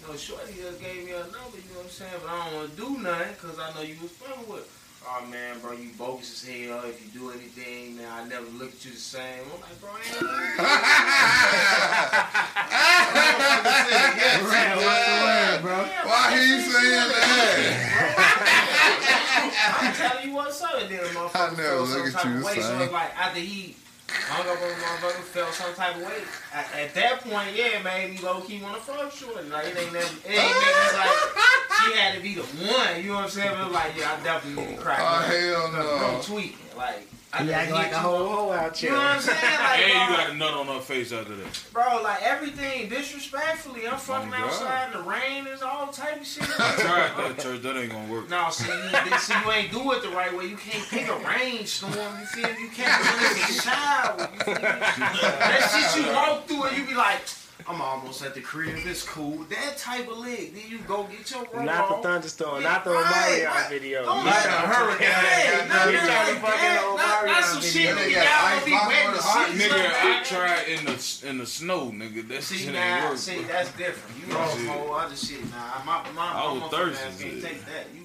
you 0.00 0.08
know, 0.08 0.16
shorty 0.16 0.54
just 0.54 0.80
gave 0.80 1.04
me 1.04 1.12
a 1.12 1.18
number. 1.18 1.60
You 1.60 1.68
know 1.76 1.84
what 1.84 1.84
I'm 1.84 1.90
saying? 1.90 2.12
But 2.22 2.30
I 2.30 2.44
don't 2.44 2.54
want 2.56 2.70
to 2.70 2.76
do 2.76 3.02
nothing 3.02 3.32
because 3.34 3.58
I 3.58 3.74
know 3.74 3.82
you 3.82 3.96
was 4.00 4.10
fucking 4.12 4.48
with. 4.48 4.64
her. 4.64 4.83
Oh 5.06 5.26
man, 5.26 5.58
bro, 5.60 5.72
you 5.72 5.90
bogus 5.98 6.42
as 6.42 6.48
hell. 6.48 6.80
If 6.84 7.04
you 7.04 7.20
do 7.20 7.30
anything, 7.30 7.96
man, 7.96 8.08
I 8.10 8.26
never 8.26 8.46
look 8.58 8.72
at 8.72 8.84
you 8.84 8.92
the 8.92 8.96
same. 8.96 9.44
I'm 9.52 9.60
like, 9.60 9.80
bro, 9.80 9.90
I 9.90 9.98
ain't 10.00 10.22
Right, 14.48 14.76
what's 14.76 15.04
the 15.06 15.12
word, 15.24 15.60
bro? 15.62 15.76
Why 16.08 16.32
he 16.32 16.60
saying 16.60 17.08
that? 17.12 18.14
I'm 19.80 19.92
telling 19.94 20.28
you 20.28 20.34
what's 20.34 20.62
up. 20.62 20.74
And 20.80 20.90
then 20.90 21.02
the 21.02 21.08
motherfucker 21.10 21.52
I 21.52 21.56
never 21.56 21.80
look 21.80 22.14
at 22.14 22.24
you 22.24 22.38
the 22.38 22.44
way. 22.44 22.60
So 22.60 22.78
it's 22.80 22.92
like 22.92 23.18
after 23.18 23.40
he 23.40 23.76
hung 24.08 24.46
up 24.46 24.62
on 24.62 24.68
the 24.68 24.74
motherfucker, 24.74 25.22
felt 25.22 25.54
some 25.54 25.74
type 25.74 25.96
of 25.96 26.02
way. 26.02 26.22
At, 26.52 26.66
at 26.74 26.94
that 26.94 27.20
point, 27.20 27.56
yeah, 27.56 27.78
it 27.78 27.84
made 27.84 28.10
me 28.10 28.18
low 28.18 28.40
key 28.40 28.60
want 28.62 28.76
to 28.76 28.82
fuck 28.82 29.12
short. 29.12 29.48
Like 29.48 29.66
it 29.66 29.78
ain't 29.78 29.92
never, 29.92 30.06
it 30.06 30.30
ain't 30.30 30.56
make 30.60 30.74
me 30.74 30.98
like 30.98 31.16
she 31.76 31.92
had 31.98 32.14
to 32.14 32.20
be 32.20 32.34
the 32.34 32.42
one. 32.42 33.02
You 33.02 33.08
know 33.08 33.14
what 33.14 33.24
I'm 33.24 33.30
saying? 33.30 33.52
But 33.54 33.72
like, 33.72 33.96
yeah, 33.96 34.16
I 34.18 34.24
definitely 34.24 34.64
need 34.64 34.76
to 34.76 34.82
crack. 34.82 34.98
Oh 35.00 35.22
her. 35.22 35.52
hell 35.52 35.72
no. 35.72 36.20
tweaking 36.22 36.58
like. 36.76 37.08
I 37.34 37.38
He 37.42 37.46
just 37.48 37.56
act 37.58 37.70
like 37.72 37.86
a 37.88 37.90
you 37.90 37.96
whole 37.96 38.22
up. 38.32 38.38
hoe 38.38 38.52
out 38.52 38.82
You 38.82 38.88
here. 38.88 38.96
know 38.98 39.04
what 39.04 39.14
I'm 39.16 39.20
saying? 39.20 39.38
Like, 39.64 39.80
And 39.80 39.88
you 40.10 40.16
got 40.16 40.30
a 40.30 40.34
nut 40.34 40.54
on 40.54 40.66
her 40.68 40.80
face 40.80 41.12
after 41.12 41.34
that. 41.36 41.62
Bro, 41.72 42.02
like 42.02 42.22
everything 42.22 42.88
disrespectfully. 42.88 43.88
I'm 43.88 43.98
fucking 43.98 44.32
Oh, 44.32 44.44
outside 44.44 44.86
in 44.92 44.98
the 44.98 45.08
rain. 45.08 45.44
There's 45.44 45.62
all 45.62 45.88
type 45.88 46.20
of 46.20 46.26
shit. 46.26 46.44
I 46.44 46.72
tried 46.76 47.16
that 47.16 47.38
church. 47.40 47.62
That 47.62 47.76
ain't 47.76 47.92
gonna 47.92 48.12
work. 48.12 48.28
No, 48.34 48.48
see, 48.50 48.66
you, 48.70 49.18
see, 49.18 49.34
you 49.44 49.50
ain't 49.52 49.72
do 49.72 49.92
it 49.92 50.02
the 50.02 50.08
right 50.10 50.34
way. 50.36 50.46
You 50.46 50.56
can't 50.56 50.88
pick 50.88 51.08
a 51.08 51.16
rainstorm. 51.26 51.92
You 51.92 52.26
feel 52.26 52.48
me? 52.54 52.62
You 52.62 52.68
can't 52.70 53.04
run 53.04 53.24
in 53.24 53.36
the 53.40 53.52
shower. 53.62 54.28
You 54.32 54.40
feel? 54.44 54.54
That 55.44 55.90
shit 55.92 56.04
you 56.04 56.12
walk 56.12 56.46
through 56.46 56.64
and 56.64 56.76
you 56.78 56.84
be 56.86 56.94
like, 56.94 57.20
I'm 57.66 57.80
almost 57.80 58.22
at 58.22 58.34
the 58.34 58.40
crib. 58.42 58.74
It's 58.84 59.02
cool. 59.02 59.38
That 59.48 59.78
type 59.78 60.06
of 60.10 60.18
leg. 60.18 60.52
Then 60.54 60.64
you 60.68 60.78
go 60.86 61.04
get 61.04 61.30
your 61.30 61.46
roll 61.52 61.64
Not 61.64 61.88
the 61.88 61.96
thunderstorm, 62.08 62.60
Yeah, 62.62 62.68
not 62.68 62.84
the 62.84 62.90
right, 62.90 63.04
Omarion 63.40 63.46
right. 63.46 63.70
video. 63.70 64.04
Don't 64.04 64.18
You 64.18 64.24
let 64.30 64.44
trying 64.44 64.58
a 64.58 64.60
to 64.62 64.68
hurricane. 64.68 65.08
fucking- 65.08 65.68
not 65.68 65.86
You 65.86 65.92
that, 65.92 66.04
trying 66.06 66.34
to 66.34 66.40
fucking 66.40 66.74
not- 66.96 67.26
not 67.26 67.44
some 67.44 67.60
video. 67.62 67.96
shit, 67.96 67.96
nigga. 67.96 68.24
Y'all 68.24 68.50
gonna 68.50 68.64
be 68.66 68.72
wetting 68.72 69.12
the 69.12 69.22
seats 69.22 69.64
Nigga, 69.64 69.92
I 70.02 70.22
tried 70.24 70.68
in 70.68 70.84
the 70.84 71.28
in 71.28 71.38
the 71.38 71.46
snow, 71.46 71.90
nigga. 71.90 72.28
That 72.28 72.42
See 72.42 72.58
shit 72.58 72.66
ain't 72.66 72.74
now, 72.74 73.08
work. 73.08 73.18
see 73.18 73.42
that's 73.44 73.70
different. 73.72 74.16
You 74.18 74.26
Shit. 74.26 74.64
know 74.66 74.72
whole 74.72 74.94
other 74.94 75.16
shit 75.16 75.44
now. 75.50 75.82
My 75.86 76.02
my 76.14 76.32
I 76.34 76.52
was 76.52 76.60
my 76.60 76.68
thirsty, 76.68 77.04
motherfucking 77.04 77.14
ass 77.14 77.20
can't 77.22 77.32
shit. 77.32 77.42
take 77.42 77.64
that. 77.66 77.86
You 77.94 78.02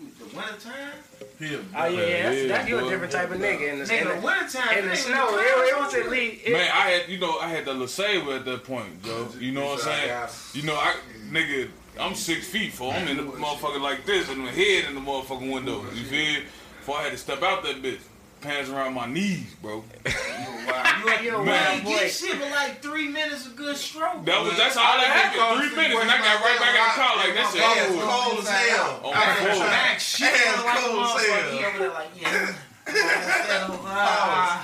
the 1.18 1.18
wintertime? 1.39 1.65
Oh 1.75 1.85
yeah, 1.87 2.01
yeah, 2.01 2.23
that's, 2.23 2.47
that's 2.47 2.69
you 2.69 2.85
a 2.85 2.89
different 2.89 3.11
type 3.11 3.31
of 3.31 3.37
nigga 3.37 3.73
in 3.73 3.79
the, 3.79 3.85
Nigga, 3.85 4.01
in 4.01 4.07
the, 4.07 4.25
wintertime, 4.25 4.77
in 4.77 4.89
the 4.89 4.95
snow. 4.95 5.37
It, 5.37 5.73
it 5.73 5.79
was 5.79 5.93
at 5.93 6.09
least. 6.09 6.41
It, 6.45 6.53
Man, 6.53 6.69
I 6.73 6.89
had 6.89 7.09
you 7.09 7.19
know 7.19 7.37
I 7.39 7.49
had 7.49 7.65
the 7.65 7.73
LeSabre 7.73 8.37
at 8.37 8.45
that 8.45 8.63
point, 8.63 9.03
Joe. 9.03 9.27
You 9.39 9.51
know 9.51 9.65
what 9.65 9.87
I'm 9.87 10.29
saying? 10.29 10.29
You 10.53 10.63
know 10.63 10.75
I 10.75 10.95
nigga, 11.31 11.69
I'm 11.99 12.15
six 12.15 12.47
feet 12.47 12.73
four. 12.73 12.93
I'm 12.93 13.07
in 13.07 13.17
the 13.17 13.23
motherfucker 13.23 13.81
like 13.81 14.05
this, 14.05 14.29
and 14.29 14.39
my 14.39 14.51
head 14.51 14.85
in 14.89 14.95
the 14.95 15.01
motherfucking 15.01 15.51
window. 15.51 15.83
You 15.93 16.03
feel? 16.03 16.41
Before 16.79 16.97
I 16.97 17.03
had 17.03 17.11
to 17.11 17.17
step 17.17 17.43
out 17.43 17.63
that 17.63 17.81
bitch, 17.83 17.99
pants 18.41 18.69
around 18.69 18.93
my 18.93 19.05
knees, 19.05 19.55
bro. 19.61 19.83
You, 20.99 21.05
you 21.23 21.31
Man. 21.31 21.45
man, 21.45 21.83
get 21.85 22.11
shit 22.11 22.37
with 22.37 22.51
like 22.51 22.81
three 22.81 23.07
minutes 23.07 23.45
of 23.47 23.55
good 23.55 23.77
stroke. 23.77 24.25
That 24.25 24.43
was 24.43 24.55
that's 24.57 24.75
all 24.77 24.83
I 24.83 25.05
had. 25.05 25.31
Three 25.57 25.69
minutes, 25.75 26.01
and 26.01 26.11
I 26.11 26.17
got 26.17 26.41
right 26.43 26.59
back 26.59 26.75
in 26.75 26.81
the 26.83 26.89
car 26.93 27.15
like 27.17 27.33
that 27.33 27.49
shit. 27.51 27.61
Ass 27.63 27.89
over 27.89 27.95
with. 27.95 28.05
cold 28.05 28.39
as 28.39 28.49
hell. 28.49 28.99
Oh, 29.03 29.11
my 29.11 29.17
Ass 29.17 29.39
God. 29.57 29.69
Back 29.69 29.99
shit 29.99 30.29
Ass 30.29 30.63
like 30.63 30.77
a 30.77 30.79
cold 30.81 30.99
as 30.99 31.05
hell. 31.25 31.51
He 31.51 31.57
over 31.65 31.77
there 31.79 31.89
like, 31.89 32.09
yeah. 32.19 32.53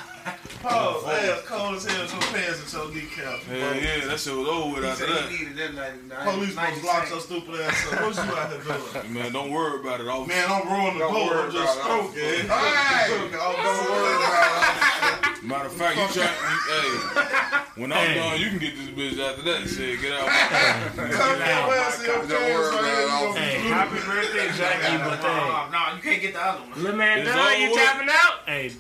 Oh, 0.28 1.02
Pause. 1.06 1.14
Ass 1.14 1.42
cold 1.46 1.76
as 1.76 1.86
hell. 1.86 2.02
Your 2.02 2.22
pants 2.34 2.74
and 2.74 2.74
your 2.74 3.04
kneecaps. 3.04 3.44
Hell 3.46 3.76
yeah, 3.76 4.06
that 4.08 4.20
shit 4.20 4.34
was 4.36 4.48
over 4.48 4.74
with 4.76 4.84
He 4.84 4.90
after 4.90 5.06
said 5.06 5.16
that. 5.16 5.30
he 5.30 5.38
needed 5.46 5.58
that 5.58 5.74
night. 5.76 6.08
night- 6.10 6.26
Police 6.34 6.56
night 6.56 6.74
supposed 6.74 6.82
to 6.82 6.88
lock 6.88 7.04
same. 7.06 7.12
your 7.14 7.22
stupid 7.22 7.62
ass 7.62 7.94
up. 7.94 8.02
What 8.02 8.16
you 8.16 8.22
out 8.34 8.50
here 8.50 9.02
doing? 9.04 9.14
Man, 9.14 9.32
don't 9.34 9.52
worry 9.52 9.80
about 9.82 10.02
it. 10.02 10.08
I'll, 10.08 10.26
Man, 10.26 10.46
I'm 10.50 10.66
rolling 10.68 10.94
the 10.98 11.00
Don't 11.06 11.14
boat. 11.14 11.36
I'm 11.38 11.52
just 11.52 11.78
about 11.78 11.86
it. 11.86 12.10
stroking. 12.10 12.50
Hey! 12.50 13.30
Oh, 13.38 13.54
don't 13.54 13.92
worry 13.94 14.16
about 14.18 15.38
it. 15.38 15.44
Matter 15.46 15.66
of 15.68 15.74
fact, 15.74 15.94
you 16.02 16.08
try. 16.10 16.26
You, 16.26 16.58
hey, 16.74 17.82
when 17.82 17.94
I'm 17.94 18.08
Hey. 18.08 18.16
done, 18.16 18.40
you 18.42 18.50
can 18.50 18.58
get 18.58 18.74
this 18.76 18.90
bitch 18.90 19.22
after 19.22 19.44
that. 19.46 19.70
Shit, 19.70 20.02
get 20.02 20.14
out. 20.18 20.26
Come 20.26 21.38
here, 21.38 21.68
well, 21.70 21.92
see 21.92 22.06
your 22.08 22.26
Don't 22.26 22.30
worry 22.30 22.74
pants 22.74 22.74
right 22.74 22.86
here. 22.90 23.06
about 23.06 23.22
You 23.22 23.30
it. 23.30 23.34
gonna 23.36 23.40
Hey, 23.46 23.70
happy 23.70 24.00
birthday, 24.02 24.48
Jackie. 24.58 24.98
But 25.06 25.20
hey, 25.22 25.38
No, 25.38 25.70
no, 25.70 25.96
you 25.96 26.02
can't 26.02 26.22
get 26.24 26.34
the 26.34 26.42
other 26.44 26.62
one. 26.66 26.82
Little 26.82 26.98
man, 26.98 27.20
It's 27.20 27.30
done, 27.30 27.62
you 27.62 27.76
tapping 27.76 28.10
out? 28.10 28.34
hey, 28.48 28.72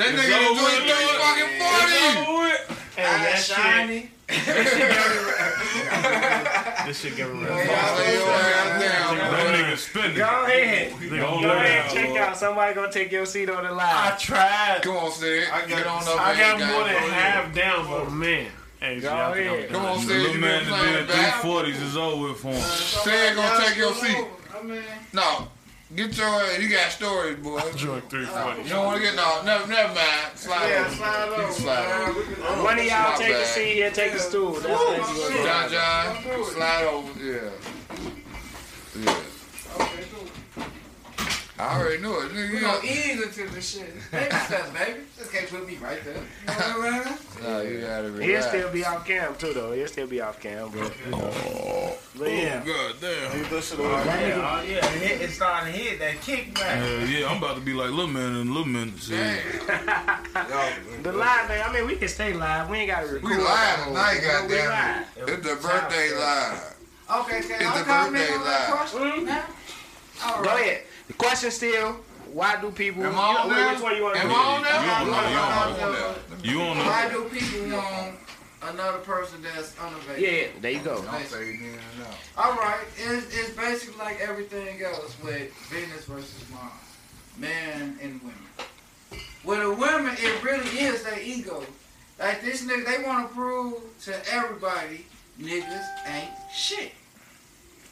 That 0.00 0.16
nigga 0.16 0.48
over 0.48 0.64
enjoyed 0.64 0.80
with, 0.80 0.96
his 0.96 1.12
fucking 1.20 1.52
It's 1.52 1.60
party. 1.60 2.00
over 2.16 2.40
with. 2.40 2.64
hey, 2.96 3.04
ah, 3.04 3.20
that 3.20 3.36
shit, 3.36 3.52
shiny. 3.56 4.08
this 6.86 7.00
shit 7.00 7.16
get 7.16 7.26
around. 7.28 7.42
Y'all 7.42 7.98
lay 7.98 8.14
your 8.14 8.30
ass 8.30 8.80
down, 8.80 9.16
That 9.18 9.30
boy. 9.30 9.36
nigga 9.58 9.76
spinning. 9.76 10.16
Go 10.16 10.44
ahead. 10.46 10.92
They 11.00 11.18
Go 11.18 11.50
ahead, 11.50 11.90
check 11.92 12.16
out. 12.16 12.36
Somebody 12.36 12.74
gonna 12.74 12.92
take 12.92 13.10
your 13.12 13.26
seat 13.26 13.50
on 13.50 13.64
the 13.64 13.72
line. 13.72 14.12
I 14.12 14.16
tried. 14.18 14.78
Come 14.82 14.96
on, 14.96 15.12
Sid. 15.12 15.48
I 15.52 15.60
got- 15.60 15.68
Get 15.68 15.86
on 15.86 16.02
up 16.08 16.20
I 16.20 16.34
got 16.38 16.58
more 16.60 16.84
than 16.84 16.94
half 17.10 17.52
down, 17.54 17.86
but 17.90 18.10
man. 18.12 18.46
Hey, 18.80 18.98
Go 19.00 19.08
y'all 19.14 19.34
think 19.34 19.48
I'm 19.50 19.54
ahead. 19.56 19.70
Come 19.70 19.84
on, 19.84 19.98
Sid. 20.00 20.08
little 20.08 20.34
man 20.36 20.40
been 20.64 20.70
that 20.70 20.78
playing 20.80 20.96
did 20.96 21.08
back. 21.08 21.42
340s 21.42 21.82
is 21.82 21.96
over 21.98 22.28
with 22.28 22.38
for 22.40 22.48
him. 22.48 22.60
Sid 22.62 23.36
gonna 23.36 23.64
take 23.66 23.76
your 23.76 23.92
seat. 23.94 24.24
I 24.58 24.62
mean, 24.62 24.82
No. 25.12 25.48
Get 25.94 26.16
your. 26.16 26.52
You 26.60 26.68
got 26.68 26.92
stories, 26.92 27.36
boy. 27.38 27.60
Joint 27.74 28.08
340. 28.08 28.62
You 28.62 28.68
don't 28.68 28.86
want 28.86 28.96
to 28.98 29.02
get 29.02 29.16
no. 29.16 29.42
Never, 29.44 29.66
never 29.66 29.92
mind. 29.92 30.36
Slide 30.36 30.68
yeah, 30.70 30.86
over. 30.86 30.94
slide 30.94 31.26
You 31.26 31.34
can 31.34 31.44
over. 31.44 31.52
slide 31.52 31.88
man. 31.88 32.10
over. 32.10 32.20
We 32.20 32.62
One 32.62 32.78
of 32.78 32.84
y'all 32.84 33.10
My 33.10 33.16
take 33.18 33.28
a 33.30 33.32
bad. 33.32 33.46
seat 33.46 33.74
here, 33.74 33.90
take 33.90 34.12
a 34.12 34.18
stool. 34.20 34.52
That's 34.52 34.66
what 34.68 34.98
you 34.98 35.34
gonna. 35.34 35.68
John 35.68 35.70
John, 35.70 36.44
slide 36.44 36.84
over. 36.84 37.24
Yeah. 37.24 37.50
Yeah. 39.00 39.20
Okay, 41.60 41.68
cool. 41.68 41.76
I 41.76 41.80
already 41.80 42.02
knew 42.02 42.20
it. 42.20 42.32
Nigga, 42.32 42.50
We 42.50 42.54
you 42.56 42.60
gonna 42.60 42.78
know. 42.78 42.84
ease 42.84 43.22
into 43.22 43.54
the 43.54 43.60
shit. 43.60 44.10
Baby 44.10 44.34
steps, 44.36 44.70
baby. 44.70 45.00
Just 45.18 45.32
can't 45.32 45.48
put 45.48 45.66
me 45.66 45.76
right 45.76 46.02
there. 46.04 46.14
You 46.14 46.20
know 46.20 46.78
what 46.78 46.92
I 46.92 47.04
mean? 47.04 47.18
Nah, 47.42 47.60
you 47.60 47.80
gotta 47.80 48.24
He'll 48.24 48.42
still 48.42 48.70
be 48.72 48.84
off 48.84 49.06
cam 49.06 49.34
too, 49.36 49.52
though. 49.52 49.72
He'll 49.72 49.86
still 49.86 50.06
be 50.06 50.20
off 50.20 50.40
cam, 50.40 50.64
oh, 50.64 50.70
but 50.70 50.92
you 51.04 51.10
know. 51.10 51.96
But 52.18 52.30
yeah. 52.30 52.62
God 52.64 52.94
damn. 53.00 53.10
Oh, 53.10 54.04
yeah, 54.06 54.40
oh, 54.42 54.62
yeah. 54.66 54.86
It 54.86 55.20
It's 55.22 55.34
starting 55.34 55.72
to 55.72 55.78
hit 55.78 55.98
that 56.00 56.16
kickback. 56.16 56.60
Hell 56.60 57.08
yeah, 57.08 57.28
I'm 57.28 57.38
about 57.38 57.56
to 57.56 57.62
be 57.62 57.72
like 57.72 57.90
little 57.90 58.08
man 58.08 58.36
in 58.36 58.48
a 58.48 58.50
little 58.50 58.66
minute. 58.66 58.98
Shit. 58.98 59.42
The 61.02 61.12
live, 61.12 61.48
man. 61.48 61.66
I 61.66 61.72
mean, 61.72 61.86
we 61.86 61.96
can 61.96 62.08
stay 62.08 62.34
live. 62.34 62.68
We 62.68 62.78
ain't 62.78 62.90
gotta 62.90 63.06
record. 63.06 63.24
We 63.24 63.36
live 63.38 63.84
tonight, 63.86 64.18
We 64.20 64.26
goddamn 64.26 64.68
live. 64.68 65.06
it. 65.16 65.28
It's 65.30 65.48
the 65.48 65.56
birthday 65.56 66.14
live. 66.14 66.76
Okay, 67.10 67.40
can 67.40 67.52
It's 67.52 67.64
I 67.64 67.78
the 67.78 67.84
comment 67.84 68.12
birthday 68.12 68.34
on 68.34 68.44
that 68.44 68.70
live. 68.70 68.78
question 68.78 69.00
mm-hmm. 69.00 69.24
now? 69.24 69.44
All 70.24 70.42
Go 70.44 70.50
ahead. 70.50 70.82
The 71.10 71.16
question 71.16 71.50
still: 71.50 71.96
Why 72.32 72.60
do 72.60 72.70
people? 72.70 73.02
Am 73.04 73.18
I 73.18 73.18
on 73.18 73.48
Which- 73.48 73.56
there? 73.56 73.72
Which 73.72 73.82
one 73.82 73.96
you 73.96 74.02
want 74.04 74.14
to 74.14 74.20
Am 74.22 74.28
do? 74.28 74.34
I 74.34 74.38
on 74.38 74.62
there? 74.62 74.72
You 74.72 74.78
on 74.78 74.94
I'm 74.94 75.10
there, 75.10 75.30
you 75.32 75.38
on 75.38 75.52
on 75.52 75.76
there. 75.76 76.14
there. 76.38 76.52
You 76.52 76.60
on 76.62 76.78
Why 76.86 77.08
the 77.08 77.14
do 77.14 77.28
people 77.28 77.76
want 77.76 78.14
another 78.62 78.98
person 78.98 79.42
that's 79.42 79.76
unavailable? 79.80 80.22
Yeah, 80.22 80.46
there 80.60 80.70
you 80.70 80.78
go. 80.78 81.02
Don't 81.02 81.26
say 81.26 81.42
it 81.48 81.60
in. 81.62 81.78
All 82.38 82.52
right, 82.54 82.84
it's, 82.96 83.26
it's 83.36 83.50
basically 83.56 83.98
like 83.98 84.20
everything 84.20 84.80
else 84.82 85.16
with 85.20 85.52
Venus 85.68 86.04
versus 86.04 86.44
Mars, 86.52 86.70
men 87.38 87.98
and 88.00 88.20
women. 88.22 88.36
With 89.42 89.62
a 89.62 89.70
woman, 89.74 90.14
it 90.16 90.44
really 90.44 90.78
is 90.78 91.02
their 91.02 91.20
ego. 91.20 91.64
Like 92.20 92.40
this 92.40 92.64
nigga, 92.64 92.86
they 92.86 93.04
want 93.04 93.28
to 93.28 93.34
prove 93.34 93.74
to 94.04 94.32
everybody 94.32 95.06
niggas 95.40 95.86
ain't 96.06 96.30
shit. 96.54 96.92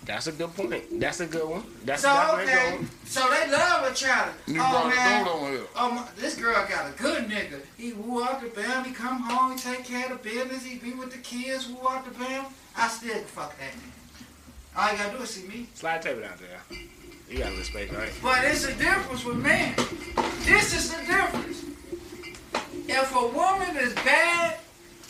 That's 0.04 0.26
a 0.26 0.32
good 0.32 0.54
point. 0.56 1.00
That's 1.00 1.20
a 1.20 1.26
good 1.26 1.46
one. 1.48 1.62
That's 1.84 2.02
So 2.02 2.08
definitely 2.08 2.44
a 2.52 2.56
good 2.56 2.64
okay, 2.66 2.76
one. 2.76 2.90
so 3.04 3.20
they 3.30 3.50
love 3.52 3.92
a 3.92 3.94
child. 3.94 4.32
You 4.46 4.60
Oh 4.62 4.88
man, 4.88 5.24
the 5.24 5.30
on 5.30 5.52
here. 5.52 5.60
oh 5.76 5.90
my, 5.92 6.04
this 6.16 6.34
girl 6.36 6.54
got 6.66 6.90
a 6.90 6.96
good 6.96 7.28
nigga. 7.28 7.60
He 7.76 7.92
woo 7.92 8.22
out 8.22 8.40
the 8.40 8.48
bam, 8.48 8.84
he 8.84 8.92
come 8.92 9.20
home, 9.20 9.52
he 9.52 9.58
take 9.58 9.84
care 9.84 10.10
of 10.10 10.22
the 10.22 10.28
business, 10.28 10.64
he 10.64 10.78
be 10.78 10.92
with 10.92 11.10
the 11.12 11.18
kids, 11.18 11.68
woo 11.68 11.86
out 11.88 12.04
the 12.04 12.18
bam. 12.18 12.46
I 12.76 12.88
still 12.88 13.12
can 13.12 13.24
fuck 13.24 13.54
that 13.58 13.72
nigga. 13.72 14.78
All 14.80 14.92
you 14.92 14.98
gotta 14.98 15.16
do 15.18 15.22
is 15.24 15.30
see 15.30 15.46
me. 15.48 15.66
Slide 15.74 16.00
the 16.00 16.08
table 16.08 16.20
down 16.22 16.38
there. 16.40 16.78
You 17.28 17.38
gotta 17.38 17.56
respect, 17.56 17.92
right? 17.92 18.12
But 18.22 18.44
it's 18.44 18.64
a 18.64 18.74
difference 18.74 19.24
with 19.24 19.36
men. 19.36 19.74
This 20.44 20.74
is 20.74 20.90
the 20.94 21.00
difference. 21.04 21.64
If 22.88 23.14
a 23.14 23.26
woman 23.26 23.76
is 23.76 23.92
bad, 23.94 24.56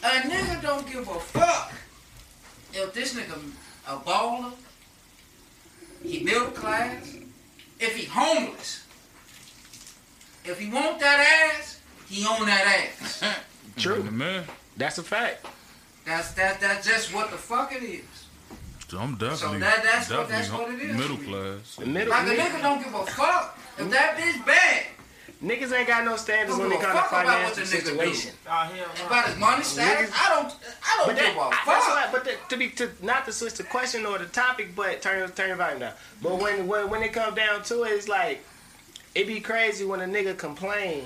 a 0.02 0.06
nigga 0.28 0.60
don't 0.62 0.90
give 0.90 1.06
a 1.08 1.20
fuck. 1.20 1.72
If 2.72 2.92
this 2.94 3.14
nigga 3.14 3.38
a 3.86 3.96
baller, 3.98 4.52
he 6.02 6.22
middle 6.24 6.48
class, 6.50 7.16
if 7.80 7.96
he 7.96 8.04
homeless, 8.06 8.84
if 10.44 10.58
he 10.58 10.70
want 10.70 10.98
that 11.00 11.52
ass, 11.54 11.80
he 12.08 12.26
own 12.26 12.46
that 12.46 12.88
ass. 13.00 13.22
True. 13.76 14.02
man. 14.04 14.44
That's 14.76 14.98
a 14.98 15.02
fact. 15.02 15.46
That's 16.04 16.32
that. 16.32 16.60
That's 16.60 16.86
just 16.86 17.12
what 17.14 17.30
the 17.30 17.36
fuck 17.36 17.72
it 17.72 17.82
is. 17.82 18.04
I'm 18.98 19.16
definitely, 19.16 19.58
that- 19.58 19.82
that's 19.82 20.08
what- 20.10 20.28
definitely 20.28 20.36
that's 20.36 20.50
what 20.50 20.70
it 20.70 20.80
is 20.80 20.96
middle 20.96 21.18
class. 21.18 21.86
Middle 21.86 22.08
Like 22.10 22.26
a 22.26 22.30
nigga- 22.30 22.36
nigga 22.48 22.62
don't 22.62 22.82
give 22.82 22.94
a 22.94 23.04
fuck. 23.06 23.58
If 23.78 23.90
that 23.90 24.16
bitch 24.16 24.46
bad, 24.46 24.86
Niggas 25.42 25.72
ain't 25.72 25.86
got 25.86 26.04
no 26.04 26.16
standards 26.16 26.58
when 26.58 26.66
it 26.72 26.80
give 26.80 26.80
a 26.80 26.84
comes 26.84 26.94
to 26.96 27.00
fuck 27.02 27.10
about 27.12 27.26
what 27.44 27.54
financial 27.54 27.60
the 27.60 27.66
situation. 27.66 28.32
About 28.44 29.26
his 29.28 29.38
money 29.38 29.62
status, 29.62 30.10
I 30.12 30.28
don't. 30.30 30.52
I 30.82 30.96
don't 30.96 31.06
But 31.06 31.14
give 31.14 31.24
that, 31.26 31.36
a 31.36 31.40
I- 31.40 31.50
fuck. 31.50 31.64
that's 31.66 31.86
why, 31.86 32.08
but 32.10 32.24
the, 32.24 32.32
to 32.48 32.56
be 32.56 32.68
to 32.70 32.90
not 33.02 33.24
to 33.26 33.32
switch 33.32 33.54
the 33.54 33.62
question 33.62 34.04
or 34.04 34.18
the 34.18 34.24
topic, 34.26 34.74
but 34.74 35.00
turn 35.00 35.30
turn 35.30 35.48
your 35.48 35.56
volume 35.56 35.78
down. 35.78 35.92
But 36.20 36.40
when 36.40 36.66
when 36.66 36.90
when 36.90 37.02
it 37.04 37.12
comes 37.12 37.36
down 37.36 37.62
to 37.64 37.84
it, 37.84 37.90
it's 37.92 38.08
like 38.08 38.44
it 39.14 39.28
be 39.28 39.38
crazy 39.38 39.84
when 39.84 40.00
a 40.00 40.06
nigga 40.06 40.36
complain 40.36 41.04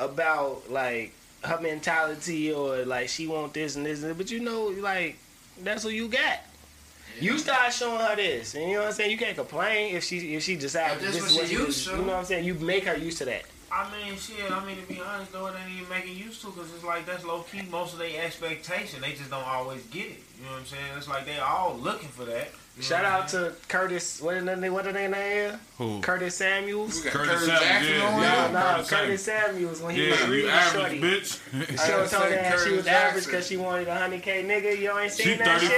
about 0.00 0.68
like 0.68 1.12
her 1.44 1.60
mentality 1.60 2.52
or 2.52 2.84
like 2.84 3.08
she 3.08 3.28
want 3.28 3.54
this 3.54 3.76
and 3.76 3.86
this, 3.86 4.02
and 4.02 4.18
but 4.18 4.28
you 4.30 4.40
know 4.40 4.66
like 4.80 5.18
that's 5.62 5.84
what 5.84 5.94
you 5.94 6.08
got. 6.08 6.40
You 7.20 7.38
start 7.38 7.72
showing 7.72 8.00
her 8.00 8.16
this, 8.16 8.54
and 8.54 8.64
you 8.68 8.72
know 8.74 8.80
what 8.80 8.88
I'm 8.88 8.94
saying. 8.94 9.10
You 9.12 9.18
can't 9.18 9.36
complain 9.36 9.94
if 9.94 10.02
she 10.02 10.34
if 10.34 10.42
she 10.42 10.56
decides 10.56 11.00
this 11.00 11.14
this 11.14 11.22
what 11.22 11.30
is 11.30 11.36
what 11.36 11.46
she 11.48 11.54
she 11.54 11.60
used 11.62 11.84
to. 11.86 11.90
You 11.92 11.96
know 11.98 12.02
what 12.04 12.16
I'm 12.16 12.24
saying. 12.24 12.44
You 12.44 12.54
make 12.54 12.84
her 12.86 12.96
used 12.96 13.18
to 13.18 13.26
that. 13.26 13.42
I 13.72 13.90
mean, 13.90 14.18
shit. 14.18 14.50
I 14.50 14.64
mean, 14.66 14.76
to 14.76 14.86
be 14.86 15.00
honest, 15.00 15.32
though, 15.32 15.46
it 15.46 15.54
ain't 15.58 15.74
even 15.74 15.88
making 15.88 16.14
use 16.14 16.38
to 16.42 16.48
because 16.48 16.72
it's 16.74 16.84
like 16.84 17.06
that's 17.06 17.24
low 17.24 17.40
key 17.40 17.62
most 17.70 17.94
of 17.94 18.00
their 18.00 18.22
expectation. 18.22 19.00
They 19.00 19.12
just 19.12 19.30
don't 19.30 19.46
always 19.46 19.82
get 19.86 20.08
it. 20.08 20.20
You 20.38 20.44
know 20.44 20.52
what 20.52 20.60
I'm 20.60 20.66
saying? 20.66 20.84
It's 20.98 21.08
like 21.08 21.24
they 21.24 21.38
all 21.38 21.76
looking 21.76 22.10
for 22.10 22.26
that. 22.26 22.50
You 22.76 22.82
Shout 22.82 23.04
out 23.06 23.28
to 23.28 23.54
Curtis. 23.68 24.20
What 24.20 24.36
is 24.36 24.44
name? 24.44 24.72
What 24.72 24.86
is 24.86 24.92
their 24.92 25.08
name? 25.08 25.58
Who? 25.78 26.00
Curtis 26.00 26.36
Samuels. 26.36 27.02
Curtis, 27.02 27.12
Curtis 27.12 27.46
Samuels. 27.46 28.02
Yeah, 28.02 28.20
yeah, 28.20 28.50
no, 28.50 28.76
no, 28.76 28.84
Curtis, 28.84 29.24
Samuels. 29.24 29.80
When 29.80 29.94
he 29.94 30.08
yeah, 30.08 30.10
was 30.10 30.72
shorty, 30.72 31.00
bitch. 31.00 31.40
She 31.70 31.76
told 31.76 32.32
that 32.32 32.60
she 32.66 32.72
was 32.76 32.86
average 32.86 33.24
because 33.24 33.46
she 33.46 33.56
wanted 33.56 33.88
a 33.88 33.94
hundred 33.94 34.22
k 34.22 34.42
nigga. 34.42 34.78
You 34.78 34.98
ain't 34.98 35.12
seen 35.12 35.26
she 35.26 35.34
that 35.34 35.60
35. 35.60 35.70
shit. 35.70 35.76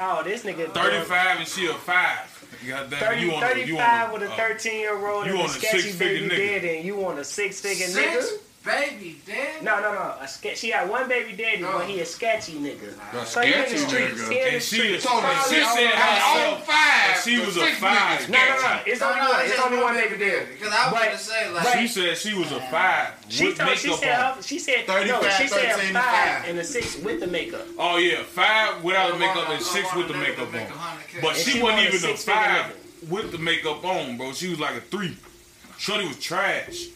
Oh, 0.00 0.22
this 0.24 0.44
nigga. 0.44 0.72
Thirty 0.74 1.04
five 1.04 1.38
and 1.38 1.46
she 1.46 1.66
a 1.66 1.74
five. 1.74 2.31
Goddamn, 2.66 2.98
30, 3.00 3.20
you 3.20 3.34
on 3.34 3.40
35 3.40 3.56
a, 3.56 3.66
you 3.66 3.78
on 3.78 4.10
a, 4.10 4.12
with 4.12 4.22
a 4.22 4.32
uh, 4.32 4.36
13 4.36 4.80
year 4.80 5.06
old 5.06 5.26
and 5.26 5.40
a 5.40 5.48
sketchy 5.48 5.92
baby 5.98 6.26
nigga. 6.26 6.36
daddy, 6.36 6.76
and 6.76 6.84
you 6.84 6.96
want 6.96 7.18
a 7.18 7.24
six 7.24 7.60
figure 7.60 7.86
nigga? 7.86 8.38
baby 8.64 9.20
daddy? 9.26 9.64
No, 9.64 9.80
no, 9.80 9.92
no. 9.92 10.14
A 10.20 10.28
ske- 10.28 10.56
she 10.56 10.70
got 10.70 10.88
one 10.88 11.08
baby 11.08 11.36
daddy, 11.36 11.62
no. 11.62 11.78
but 11.78 11.86
he 11.86 12.00
a 12.00 12.06
sketchy 12.06 12.54
nigga. 12.54 12.94
A 13.12 13.26
so 13.26 13.40
sketchy 13.40 13.48
he 13.48 13.54
in 13.54 13.70
the 13.70 13.88
streets. 13.88 14.28
He 14.28 14.40
in 14.40 14.54
the 14.54 14.60
streets. 14.60 15.02
She, 15.02 15.08
said 15.08 15.44
she 15.48 15.64
said 15.64 15.92
a 15.92 16.60
five 16.60 17.22
she 17.22 17.38
was 17.40 17.56
a 17.56 17.66
five. 17.76 18.28
No, 18.28 18.38
no, 18.38 18.56
no. 18.56 18.80
It's 18.86 19.00
no, 19.00 19.08
only 19.08 19.20
no, 19.20 19.30
one. 19.30 19.40
It's, 19.44 19.60
only 19.60 19.82
one 19.82 19.94
baby 19.94 20.16
daddy. 20.18 20.46
Because 20.52 20.72
I 20.72 20.90
was 20.90 21.00
going 21.00 21.10
to 21.10 21.18
say 21.18 21.50
like 21.52 21.78
she 21.78 21.88
said 21.88 22.16
she 22.16 22.34
was 22.34 22.52
a 22.52 22.60
five. 22.60 23.14
She 23.28 23.54
told, 23.54 23.76
she 23.76 23.92
said 23.92 24.44
she 24.44 24.58
said 24.58 24.88
no. 24.88 25.22
She 25.30 25.48
said 25.48 25.74
five 25.92 26.48
and 26.48 26.58
a 26.58 26.64
six 26.64 26.98
with 26.98 27.20
the 27.20 27.26
makeup. 27.26 27.66
Oh 27.78 27.98
yeah, 27.98 28.22
five 28.22 28.82
without 28.82 29.12
the 29.12 29.18
makeup 29.18 29.48
and 29.48 29.62
six 29.62 29.94
with 29.94 30.08
the 30.08 30.14
makeup 30.14 30.52
on. 30.54 30.98
But 31.20 31.36
she 31.36 31.62
wasn't 31.62 31.94
even 31.94 32.10
a 32.10 32.16
five 32.16 32.76
with 33.08 33.32
the 33.32 33.38
makeup 33.38 33.84
on, 33.84 34.16
bro. 34.16 34.32
She 34.32 34.48
was 34.48 34.60
like 34.60 34.76
a 34.76 34.80
three. 34.80 35.16
Shorty 35.78 36.06
was 36.06 36.18
trash. 36.18 36.86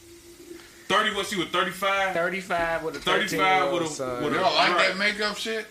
Thirty? 0.89 1.15
What 1.15 1.27
she 1.27 1.37
was? 1.37 1.49
Thirty 1.49 1.71
five. 1.71 2.15
Thirty 2.15 2.41
five 2.41 2.83
with 2.83 2.97
a 2.97 2.99
thirty 3.01 3.37
five 3.37 3.73
with 3.73 3.83
a. 3.83 3.87
Son. 3.87 4.25
With 4.25 4.35
a, 4.35 4.37
Y'all 4.37 4.55
like 4.55 4.77
that 4.77 4.97
makeup 4.97 5.37
shit? 5.37 5.67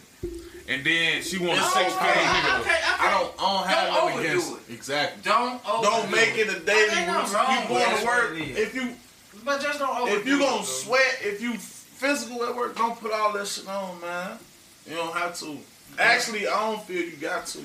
And 0.67 0.83
then 0.83 1.21
she 1.21 1.37
wants 1.37 1.61
no, 1.61 1.81
six 1.81 1.95
pack. 1.95 2.59
Okay, 2.59 2.71
okay, 2.71 2.79
I 2.99 3.11
don't, 3.11 3.33
I 3.37 3.53
don't 3.53 3.67
have 3.67 3.93
don't 3.93 4.11
overdo 4.13 4.29
against. 4.29 4.51
it. 4.51 4.73
Exactly. 4.73 5.21
Don't 5.23 5.69
overdo 5.69 5.89
don't 5.89 6.11
make 6.11 6.37
it, 6.37 6.47
it 6.47 6.57
a 6.57 6.59
daily 6.61 7.05
routine. 7.05 7.61
You 7.61 7.67
going 7.67 7.97
to 7.97 8.05
work 8.05 8.31
if 8.35 8.73
you, 8.73 8.95
but 9.43 9.61
just 9.61 9.77
don't 9.77 9.95
overdo 9.95 10.17
If 10.17 10.25
you 10.25 10.39
gonna 10.39 10.61
it, 10.61 10.65
sweat, 10.65 11.19
if 11.21 11.39
you 11.39 11.53
physical 11.53 12.43
at 12.45 12.55
work, 12.55 12.75
don't 12.75 12.99
put 12.99 13.11
all 13.11 13.31
that 13.33 13.47
shit 13.47 13.67
on, 13.67 14.01
man. 14.01 14.39
You 14.89 14.95
don't 14.95 15.13
have 15.13 15.37
to. 15.39 15.57
Actually, 15.99 16.47
I 16.47 16.71
don't 16.71 16.81
feel 16.83 17.03
you 17.03 17.15
got 17.17 17.45
to. 17.47 17.59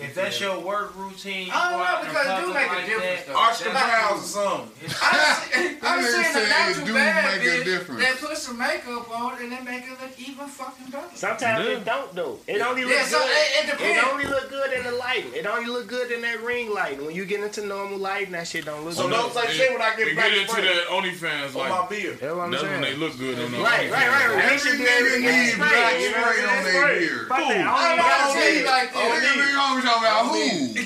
If 0.00 0.14
that's 0.14 0.40
your 0.40 0.58
work 0.60 0.96
routine, 0.96 1.50
I 1.52 1.70
don't 1.70 1.80
know 1.80 2.08
because 2.08 2.44
dude 2.44 2.54
make 2.54 2.70
a 2.70 2.86
difference. 2.86 3.36
Arch 3.36 3.58
the 3.58 3.70
brows 3.70 4.20
or 4.20 4.26
something. 4.26 4.90
I'm 5.82 6.02
saying 6.02 6.34
the 6.34 6.48
natural 6.48 6.94
bad 6.94 7.40
bitch. 7.40 7.64
Difference. 7.64 8.04
They 8.04 8.26
put 8.26 8.36
some 8.38 8.58
makeup 8.58 9.10
on 9.10 9.42
and 9.42 9.52
they 9.52 9.60
make 9.60 9.84
it 9.84 10.00
look 10.00 10.18
even 10.18 10.46
fucking 10.46 10.90
better. 10.90 11.06
Sometimes 11.14 11.66
yeah. 11.66 11.72
it 11.76 11.84
don't 11.84 12.14
though. 12.14 12.38
It 12.46 12.60
only 12.60 12.84
look 12.84 12.94
yeah, 12.94 13.04
so 13.04 13.18
good. 13.18 13.30
It, 13.30 13.64
it, 13.64 13.70
depends. 13.70 13.98
it 13.98 14.06
only 14.08 14.24
look 14.24 14.48
good 14.48 14.72
in 14.72 14.84
the 14.84 14.92
lighting. 14.92 15.32
It 15.34 15.46
only 15.46 15.66
look 15.66 15.86
good 15.88 16.10
in 16.10 16.22
that 16.22 16.42
ring 16.42 16.72
lighting. 16.72 17.04
When 17.04 17.14
you 17.14 17.24
get 17.24 17.42
into 17.42 17.66
normal 17.66 17.98
lighting, 17.98 18.32
that 18.32 18.46
shit 18.46 18.64
don't 18.64 18.84
look. 18.84 18.94
So 18.94 19.08
good. 19.08 19.14
So 19.14 19.22
don't 19.22 19.34
say 19.34 19.52
shit 19.52 19.72
when 19.72 19.82
I 19.82 19.96
get 19.96 20.16
back. 20.16 20.30
Get 20.30 20.48
into 20.48 20.62
the 20.62 20.84
OnlyFans 20.88 21.54
like 21.54 21.70
on 21.70 21.82
my 21.82 21.88
beard. 21.88 22.18
That's 22.20 22.34
what 22.34 22.44
I'm 22.44 22.50
that's 22.50 22.62
saying. 22.62 22.80
when 22.80 22.82
they 22.82 22.96
look 22.96 23.18
good 23.18 23.38
on 23.38 23.52
the 23.52 23.58
Right, 23.58 23.90
right, 23.90 24.08
right. 24.08 24.28
right. 24.36 24.50
Every 24.50 24.78
nigga 24.78 25.20
needs 25.20 25.56
black 25.56 26.00
spray 26.00 26.44
on 26.44 26.64
their 26.64 26.98
beard. 26.98 27.28
I 27.30 27.96
don't 27.96 28.36
need 28.40 28.64
like. 28.64 28.90
Oh, 28.94 29.10
around 29.90 30.28
who? 30.28 30.34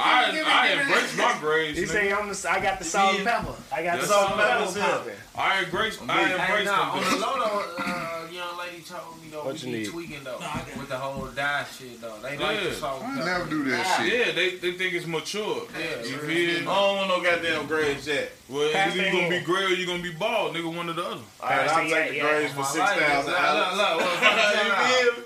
I, 0.00 0.42
I 0.46 0.80
embrace 0.80 1.16
my 1.16 1.38
braids. 1.40 1.78
He 1.78 1.86
say 1.86 2.12
I'm 2.12 2.28
the, 2.28 2.48
I 2.50 2.60
got 2.60 2.78
the 2.78 2.84
salt 2.84 3.16
and 3.16 3.24
pepper. 3.24 3.54
I 3.72 3.82
got 3.82 4.00
the 4.00 4.06
salt 4.06 4.32
and 4.32 4.40
pepper. 4.40 5.12
I 5.38 5.62
embrace. 5.62 6.00
I 6.02 6.32
embrace 6.32 6.58
hey, 6.58 6.64
nah, 6.64 6.96
them. 6.96 7.04
On 7.04 7.12
the 7.12 7.18
low 7.24 7.62
uh, 7.78 8.26
young 8.32 8.58
lady 8.58 8.82
told 8.82 9.22
me 9.22 9.28
though 9.30 9.44
what 9.44 9.62
we 9.62 9.70
be 9.70 9.86
tweaking 9.86 10.24
though 10.24 10.40
with 10.76 10.88
the 10.88 10.96
whole 10.98 11.28
die 11.28 11.64
shit 11.64 12.00
though. 12.00 12.18
They 12.20 12.34
yeah. 12.34 12.42
like 12.42 12.62
the 12.64 12.72
song. 12.72 13.02
I 13.04 13.24
never 13.24 13.48
do 13.48 13.62
that 13.70 14.02
shit. 14.02 14.26
Yeah, 14.26 14.32
they, 14.32 14.56
they 14.56 14.72
think 14.72 14.94
it's 14.94 15.06
mature. 15.06 15.62
Yeah, 15.78 16.02
you 16.02 16.16
feel? 16.18 16.68
I 16.68 16.74
don't 16.74 16.96
want 16.96 17.08
no 17.08 17.22
goddamn 17.22 17.68
grades 17.68 18.08
yet. 18.08 18.32
Well, 18.48 18.72
Pass 18.72 18.96
either 18.96 19.06
you 19.06 19.12
gonna 19.12 19.38
be 19.38 19.44
gray 19.44 19.64
or 19.64 19.68
you 19.68 19.86
gonna 19.86 20.02
be 20.02 20.10
bald, 20.12 20.56
nigga. 20.56 20.74
One 20.74 20.90
or 20.90 20.94
the 20.94 21.04
other. 21.04 21.20
All 21.40 21.48
right, 21.48 21.68
I'll 21.68 21.88
take 21.88 22.10
the 22.14 22.20
grades 22.20 22.52
for 22.54 22.64
six 22.64 22.90
thousand. 22.90 23.34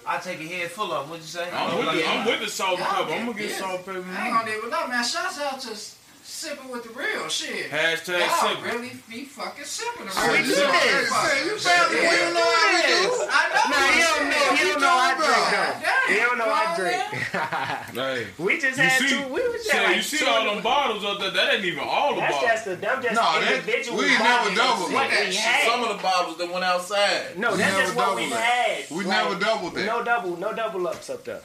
I 0.05 0.20
take 0.22 0.40
a 0.40 0.44
head 0.44 0.70
full 0.70 0.93
of. 0.93 1.09
What 1.09 1.20
you 1.20 1.24
say? 1.24 1.48
I'm 1.51 2.26
with 2.26 2.40
the 2.40 2.48
salt 2.48 2.80
and. 2.80 2.86
I'm 2.86 3.26
gonna 3.26 3.39
get 3.39 3.51
salt 3.51 3.76
and 3.76 3.84
pepper. 3.86 4.05
I 4.10 4.26
ain't 4.26 4.34
gonna 4.34 4.51
do. 4.51 4.68
No 4.68 4.89
man, 4.89 5.02
shouts 5.05 5.40
out 5.40 5.59
to 5.60 6.01
sipping 6.23 6.70
with 6.70 6.85
the 6.85 6.90
real 6.99 7.28
shit. 7.28 7.70
Hashtag 7.70 8.19
Y'all 8.20 8.55
sipping. 8.55 8.65
really 8.65 8.93
be 9.11 9.24
fucking 9.24 9.65
sipping. 9.65 10.09
Are 10.09 10.31
we 10.31 10.39
do 10.39 10.55
this? 10.55 10.55
You 10.55 11.59
family, 11.59 11.97
you 11.97 12.11
don't 12.11 12.35
know 12.35 12.47
how 12.47 12.73
we 12.73 12.82
do. 12.82 13.27
I 13.28 13.43
know. 13.53 13.62
No, 13.73 13.81
he 13.93 14.01
don't 14.01 14.28
know. 14.31 14.57
He 14.57 14.65
don't 14.70 14.81
know 14.81 14.89
I 14.89 15.15
drink 15.19 15.44
though. 15.53 16.15
You 16.15 16.20
don't 16.20 16.39
know 16.39 16.51
I 16.51 16.65
drink. 16.77 18.39
We 18.39 18.59
just 18.59 18.78
had 18.78 18.99
two. 19.01 19.32
We 19.32 19.40
was 19.49 19.65
just 19.65 19.70
so 19.70 19.82
like 19.82 19.97
you 19.97 20.03
see 20.03 20.24
all 20.27 20.55
them 20.55 20.62
bottles 20.62 21.05
up 21.05 21.19
there. 21.19 21.31
That 21.31 21.55
ain't 21.55 21.65
even 21.65 21.81
all 21.81 22.15
the 22.15 22.20
that's 22.20 22.35
bottles. 22.35 22.51
That's 22.51 22.65
just 22.65 22.81
the 22.81 22.86
them 22.86 23.03
just 23.03 23.19
individual. 23.43 23.99
bottles. 23.99 24.03
we 24.03 24.19
never 24.19 24.55
doubled 24.55 24.93
that. 24.93 25.65
Some 25.66 25.82
of 25.82 25.97
the 25.97 26.03
bottles 26.03 26.39
that 26.39 26.53
went 26.53 26.65
outside. 26.65 27.39
No, 27.39 27.57
that's 27.57 27.77
just 27.78 27.97
what 27.97 28.16
we 28.16 28.31
had. 28.31 28.90
We 28.90 29.05
never 29.05 29.39
doubled 29.39 29.74
that. 29.74 29.86
No 29.86 30.05
double, 30.05 30.36
no 30.36 30.53
double 30.55 30.86
ups 30.89 31.11
up 31.11 31.24
there. 31.24 31.40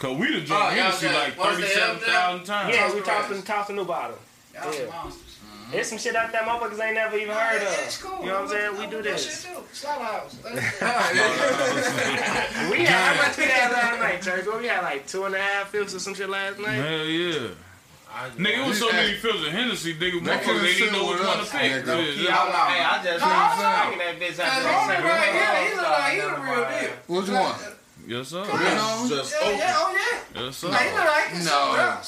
Cause 0.00 0.16
we 0.16 0.32
the 0.34 0.40
drunk. 0.40 0.74
Oh, 0.74 1.06
like 1.12 1.34
thirty-seven 1.34 2.00
thousand 2.00 2.46
times. 2.46 2.74
Yeah, 2.74 2.94
we 2.94 3.02
tossing 3.02 3.42
topping 3.42 3.76
the 3.76 3.84
bottom. 3.84 4.16
Y'all 4.54 4.72
yeah. 4.72 4.86
monsters. 4.86 5.36
Mm-hmm. 5.44 5.72
There's 5.72 5.88
some 5.88 5.98
shit 5.98 6.16
out 6.16 6.32
there 6.32 6.40
motherfuckers 6.40 6.82
ain't 6.82 6.94
never 6.94 7.18
even 7.18 7.30
oh, 7.30 7.34
heard 7.34 7.60
of. 7.60 7.68
It's 7.84 8.00
cool. 8.00 8.20
You 8.20 8.28
know 8.28 8.40
what 8.40 8.44
I'm 8.44 8.48
saying? 8.48 8.78
We 8.78 8.86
do 8.86 9.02
this. 9.02 9.46
Slaughterhouse. 9.72 10.38
we 12.72 12.78
had 12.80 12.88
how 12.88 13.28
much 13.28 13.36
we 13.36 13.44
had 13.44 13.72
last 13.72 14.00
night, 14.00 14.22
church? 14.22 14.46
We 14.58 14.68
had 14.68 14.82
like 14.82 15.06
two 15.06 15.24
and 15.24 15.34
a 15.34 15.38
half 15.38 15.68
fills 15.68 15.94
or 15.94 15.98
some 15.98 16.14
shit 16.14 16.30
last 16.30 16.58
night. 16.58 16.76
Hell 16.76 17.04
yeah. 17.04 17.48
I, 18.10 18.30
nigga, 18.30 18.64
it 18.64 18.68
was 18.68 18.78
so 18.78 18.90
many 18.90 19.18
fills 19.18 19.46
of 19.46 19.52
Hennessy, 19.52 19.94
nigga. 19.94 20.24
because 20.24 20.62
they 20.62 20.74
didn't 20.78 20.94
know 20.94 21.10
which 21.10 21.20
one 21.20 21.38
to 21.38 21.44
pick. 21.44 21.86
Yeah, 21.86 21.94
yeah. 21.94 22.22
yeah. 22.22 22.38
I, 22.40 22.70
hey, 22.72 22.82
I 22.82 23.04
just 23.04 23.20
no, 23.20 23.30
I 23.30 23.90
was 23.90 23.98
that 23.98 24.16
bitch 24.18 24.40
out 24.40 24.62
there. 24.62 24.72
Homie 24.72 25.04
right 25.04 25.28
here, 25.36 25.54
he 25.68 25.76
look 25.76 25.92
like 25.92 26.14
he 26.14 26.20
the 26.20 26.32
real 26.40 26.64
deal. 26.80 27.20
Which 27.20 27.28
one? 27.28 27.76
Yes, 28.10 28.26
sir. 28.26 28.42
You 28.42 28.58
know? 28.74 29.06
Just 29.08 29.30
yeah, 29.38 29.46
open. 29.46 29.58
yeah, 29.58 29.74
oh 29.78 29.94
yeah. 29.94 30.42
Yes, 30.42 30.56
sir. 30.56 30.66
No, 30.66 30.72
no. 30.74 31.04
Like 31.06 31.30
no. 31.46 32.02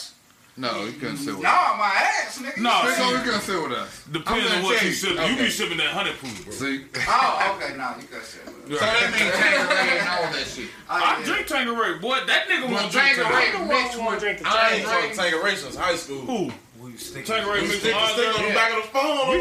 No, 0.54 0.84
you 0.84 0.92
couldn't 0.98 1.16
sit 1.16 1.34
with 1.34 1.46
us. 1.46 1.48
No, 1.48 1.78
my 1.78 1.92
ass, 1.94 2.38
nigga. 2.42 2.56
No, 2.58 2.70
nah, 2.70 2.92
so 2.92 3.10
you 3.10 3.18
couldn't 3.22 3.40
sit 3.40 3.62
with 3.62 3.72
us. 3.72 4.04
Depends 4.10 4.52
on 4.52 4.62
what 4.64 4.82
you 4.82 4.90
sip. 4.90 5.12
Okay. 5.12 5.30
You 5.30 5.36
be 5.38 5.48
sipping 5.48 5.78
that 5.78 5.94
honey 5.94 6.10
proof, 6.18 6.44
bro. 6.44 6.52
See? 6.52 6.84
oh, 7.08 7.56
okay, 7.56 7.76
no, 7.78 7.94
you 7.96 8.06
couldn't 8.08 8.26
sit 8.26 8.44
with 8.44 8.72
us. 8.72 8.80
So 8.80 8.84
that 8.84 9.10
means 9.14 9.32
Tangerade 9.32 10.00
and 10.02 10.08
all 10.10 10.32
that 10.32 10.46
shit. 10.46 10.68
Oh, 10.90 10.98
I 10.98 11.22
drink 11.22 11.46
Tanqueray, 11.46 11.98
boy. 12.00 12.18
That 12.26 12.48
nigga 12.48 12.68
won't 12.68 12.90
drink 12.90 13.16
Tangerade. 13.16 14.44
I 14.44 14.74
ain't 14.74 14.84
drunk 14.84 15.14
Tanqueray 15.14 15.54
since 15.54 15.76
high 15.76 15.94
school. 15.94 16.20
Who? 16.22 16.50
you 16.92 16.98
stick. 16.98 17.24
Take 17.24 17.46
right, 17.46 17.64
Stick, 17.64 17.80
stick 17.80 17.96
on 17.96 18.44
the 18.44 18.54
back 18.54 18.76
of 18.76 18.82
the 18.84 18.88
phone. 18.92 19.40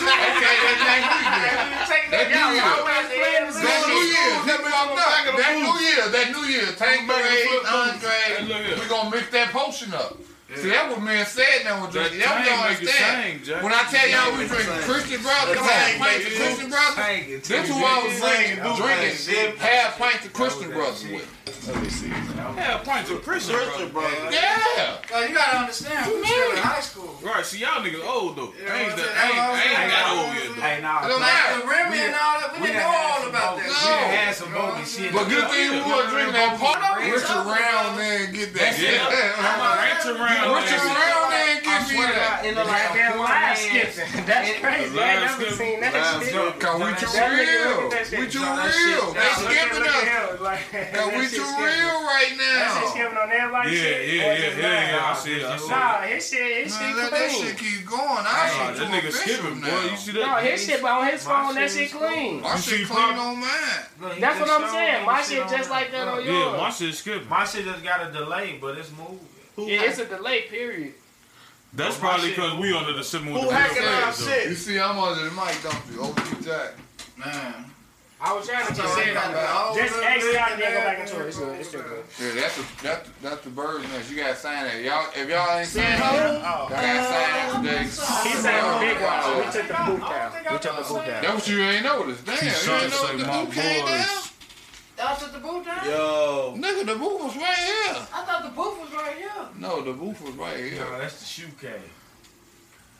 Okay, 0.00 0.56
that's. 0.64 1.10
That 2.10 2.26
New 2.30 2.46
Year. 2.52 2.68
That 3.70 3.86
New 3.86 4.04
Year. 4.04 4.28
That 4.44 5.56
New 5.56 5.76
Year. 5.80 6.04
That 6.10 6.26
New 6.32 6.44
Year. 6.48 6.66
Tank 6.76 7.08
Andre. 7.68 8.76
We 8.80 8.88
gonna 8.88 9.10
mix 9.10 9.30
that 9.30 9.50
potion 9.52 9.94
up. 9.94 10.18
Yeah. 10.50 10.56
See, 10.56 10.70
that 10.70 10.90
what 10.90 11.02
man 11.02 11.26
said 11.26 11.62
now 11.62 11.82
with 11.82 11.92
drinking. 11.94 12.18
Y'all 12.18 12.34
understand. 12.34 13.46
Sing, 13.46 13.62
when 13.62 13.70
I 13.70 13.86
tell 13.86 14.02
y'all 14.10 14.34
we 14.34 14.50
drinking 14.50 14.82
Christian 14.82 15.22
Brothers, 15.22 15.54
come 15.54 15.70
on, 15.70 15.98
pints 16.02 16.26
of 16.26 16.34
Christian 16.34 16.70
Brothers. 16.70 17.46
This 17.46 17.70
is 17.70 17.74
what 17.74 17.86
I 17.86 17.98
was 18.02 18.18
saying. 18.18 18.58
drinking 18.58 19.56
half 19.62 19.94
pints 19.96 20.26
of 20.26 20.32
Christian 20.32 20.70
Brothers 20.74 21.06
with. 21.06 21.22
Let 21.68 21.82
me 21.82 21.88
see. 21.90 22.08
Half 22.08 22.84
pints 22.84 23.10
of 23.10 23.22
Christian 23.22 23.90
Brothers. 23.94 24.34
Yeah. 24.34 24.98
Like, 25.12 25.28
you 25.28 25.34
gotta 25.34 25.58
understand, 25.58 26.10
we 26.10 26.24
still 26.26 26.50
in 26.50 26.58
high 26.58 26.80
school. 26.80 27.14
Right, 27.22 27.44
see, 27.44 27.60
y'all 27.60 27.84
niggas 27.84 28.02
old 28.02 28.34
though. 28.34 28.50
Ain't, 28.58 28.96
that, 28.96 29.12
ain't, 29.22 29.38
ain't 29.70 29.90
got 29.92 30.04
old 30.16 30.34
yet 30.34 30.50
though. 30.50 30.62
Hey, 30.66 30.80
nah. 30.80 31.04
Like 31.04 31.62
the 31.62 31.68
Remy 31.68 31.98
and 32.00 32.16
all 32.16 32.40
that, 32.40 32.56
we 32.58 32.66
didn't 32.72 32.80
know 32.80 32.90
all 32.90 33.22
about 33.28 33.60
that. 33.60 33.68
We 33.68 34.16
had 34.16 34.34
some 34.34 34.50
bogey 34.50 34.82
shit. 34.88 35.12
But 35.12 35.28
good 35.28 35.46
thing 35.52 35.78
we 35.78 35.84
were 35.84 36.08
drinking 36.08 36.34
that 36.34 36.56
part. 36.58 36.80
Rich 37.04 37.28
around, 37.28 38.00
man, 38.00 38.32
get 38.32 38.54
that 38.56 38.74
shit. 38.80 38.96
Rich 38.96 40.06
around 40.16 40.39
around. 40.42 40.52
What 40.52 40.70
you 40.70 40.76
around 40.80 41.30
there 41.30 41.48
and 41.50 41.62
give 41.62 41.84
me 41.92 42.02
that? 42.02 42.44
In 42.44 42.54
the 42.54 42.64
like 42.64 42.90
that 42.96 43.12
line 43.20 43.56
skipping. 43.56 44.24
That's 44.30 44.50
crazy. 44.60 44.96
I 44.96 45.12
ain't 45.12 45.24
never 45.28 45.50
seen 45.52 45.80
that 45.80 45.92
shit. 45.92 46.60
Cause 46.60 46.76
we 46.80 46.90
too 46.96 47.12
real. 47.12 47.90
We 47.90 48.24
too 48.30 48.44
real. 48.44 49.04
They 49.12 49.30
skipping 49.36 49.84
us. 49.84 50.00
Cause 50.96 51.08
we 51.12 51.24
too 51.28 51.44
real 51.60 51.96
right 52.08 52.32
now. 52.36 52.56
That 52.56 52.70
shit 52.80 52.88
skipping 52.90 53.18
on 53.18 53.28
everybody's 53.30 53.78
shit. 53.78 54.08
Yeah, 54.08 54.32
yeah, 54.32 54.56
yeah, 54.56 54.90
yeah. 54.96 55.10
I 55.10 55.14
see 55.14 55.36
it. 55.36 55.44
I 55.44 55.56
see 55.56 55.64
it. 55.64 55.70
Nah, 55.70 56.00
his 56.02 56.22
shit, 56.28 56.64
his 56.64 56.72
shit 56.76 56.94
clean. 56.94 57.10
That 57.10 57.30
shit 57.30 57.56
keep 57.58 57.86
going. 57.86 58.24
I 58.24 58.48
shit 58.50 58.76
too 58.76 58.88
nigga 58.88 59.12
skipping, 59.12 59.60
boy. 59.60 59.90
You 59.90 59.96
see 59.96 60.12
that? 60.12 60.26
No, 60.26 60.36
his 60.36 60.64
shit, 60.64 60.84
on 60.84 61.06
his 61.06 61.24
phone, 61.24 61.54
that 61.54 61.70
shit 61.70 61.90
clean. 61.92 62.40
My 62.40 62.56
shit 62.56 62.86
clean 62.86 63.14
on 63.18 63.40
mine. 63.40 64.20
That's 64.20 64.40
what 64.40 64.50
I'm 64.50 64.68
saying. 64.70 65.06
My 65.06 65.22
shit 65.22 65.48
just 65.48 65.70
like 65.70 65.92
that 65.92 66.08
on 66.08 66.24
yours. 66.24 66.28
Yeah, 66.28 66.56
my 66.56 66.70
shit 66.70 66.94
skipping. 66.94 67.28
My 67.28 67.44
shit 67.44 67.64
just 67.64 67.82
got 67.82 68.08
a 68.08 68.12
delay, 68.12 68.58
but 68.60 68.78
it's 68.78 68.90
moving. 68.96 69.29
Yeah, 69.56 69.82
it's 69.84 69.98
a 69.98 70.06
delay 70.06 70.42
period. 70.42 70.94
That's 71.72 71.96
But 71.96 72.02
my 72.02 72.08
probably 72.10 72.30
because 72.30 72.58
we 72.58 72.76
under 72.76 72.92
the 72.94 73.04
sipping 73.04 73.32
with 73.32 73.42
Who 73.44 73.50
hacking 73.50 73.82
real 73.82 73.88
our 73.90 74.12
though. 74.12 74.26
shit? 74.26 74.48
You 74.48 74.54
see, 74.56 74.80
I'm 74.80 74.98
under 74.98 75.24
the 75.24 75.30
mic, 75.30 75.56
don't 75.62 75.76
you? 75.92 76.02
OG 76.02 76.42
Jack. 76.44 76.72
Man, 77.16 77.64
I 78.20 78.34
was 78.34 78.48
trying 78.48 78.66
to 78.66 78.74
So 78.74 78.82
just 78.82 78.94
say 78.96 79.10
I 79.10 79.14
got 79.14 79.26
the 79.28 79.32
that. 79.34 79.46
whole 79.48 79.74
Just 79.76 79.94
little 79.94 80.08
exit 80.10 80.34
out 80.36 80.52
and 80.52 80.60
then 80.62 80.72
go 80.74 80.80
back 80.80 80.98
into 80.98 81.20
it. 81.20 81.26
It's 81.28 81.38
good. 81.38 81.60
It's 81.60 81.68
still 81.68 81.82
good. 81.82 82.04
Yeah, 82.20 82.40
that's 82.42 82.56
the 82.56 82.64
that's 82.82 83.08
the, 83.08 83.14
that's 83.22 83.40
the 83.44 83.50
bird's 83.50 83.88
nest. 83.88 84.10
You 84.10 84.16
gotta 84.16 84.34
sign 84.36 84.64
that. 84.64 84.82
Y'all, 84.82 85.06
if 85.14 85.28
y'all 85.28 85.58
ain't 85.58 85.68
signed 85.68 85.94
it, 85.94 85.98
that, 86.00 86.26
on. 86.26 86.42
y'all 86.42 86.68
gotta 86.68 87.04
sign 87.06 87.30
that 87.38 87.62
today. 87.62 87.82
He 87.84 88.34
said 88.34 88.60
the 88.60 88.78
big 88.82 88.98
one. 89.00 89.36
We 89.38 89.52
took 89.52 89.68
the 89.68 89.78
boot 89.86 90.00
down. 90.10 90.32
We 90.52 90.58
took 90.58 90.76
the 90.76 90.84
boot 90.90 91.06
down. 91.06 91.22
That's 91.22 91.34
what 91.34 91.48
you 91.48 91.62
ain't 91.62 91.84
noticed. 91.84 92.24
Damn, 92.26 92.34
you 92.34 92.50
Keyshawn 92.50 92.82
ain't 92.82 92.90
know 92.90 93.16
the 93.16 93.44
boot 93.46 93.54
came 93.54 93.86
down. 93.86 94.06
Y'all 95.00 95.16
took 95.16 95.32
the 95.32 95.38
booth 95.38 95.64
down? 95.64 95.84
Yo. 95.86 96.54
Nigga, 96.58 96.86
the 96.86 96.94
booth 96.96 97.22
was 97.22 97.36
right 97.36 97.56
here. 97.56 97.94
I 98.12 98.24
thought 98.24 98.42
the 98.44 98.50
booth 98.50 98.80
was 98.80 98.92
right 98.92 99.16
here. 99.16 99.30
No, 99.58 99.80
the 99.82 99.92
booth 99.92 100.20
was 100.22 100.34
right 100.34 100.56
here. 100.58 100.84
No, 100.84 100.98
that's 100.98 101.20
the 101.20 101.24
shoe 101.26 101.48
case. 101.60 101.72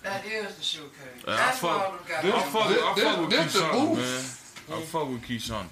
That 0.03 0.25
is 0.25 0.55
the 0.57 0.63
shoe 0.63 0.81
case. 0.81 1.25
I 1.29 1.37
That's 1.37 1.59
fuck- 1.59 1.79
why 1.79 1.85
all 1.85 1.93
them 1.93 2.01
got 2.09 2.25
I 2.25 2.43
fuck, 2.49 2.69
with- 2.71 2.79
I 2.79 2.95
fuck 3.05 3.21
with 3.21 3.31
this 3.31 3.53
the 3.53 3.59
Keyshawn, 3.61 3.73
booth. 3.95 4.67
man. 4.71 4.79
I 4.79 4.83
fuck 4.83 5.09
with 5.11 5.23
Keyshawn. 5.23 5.67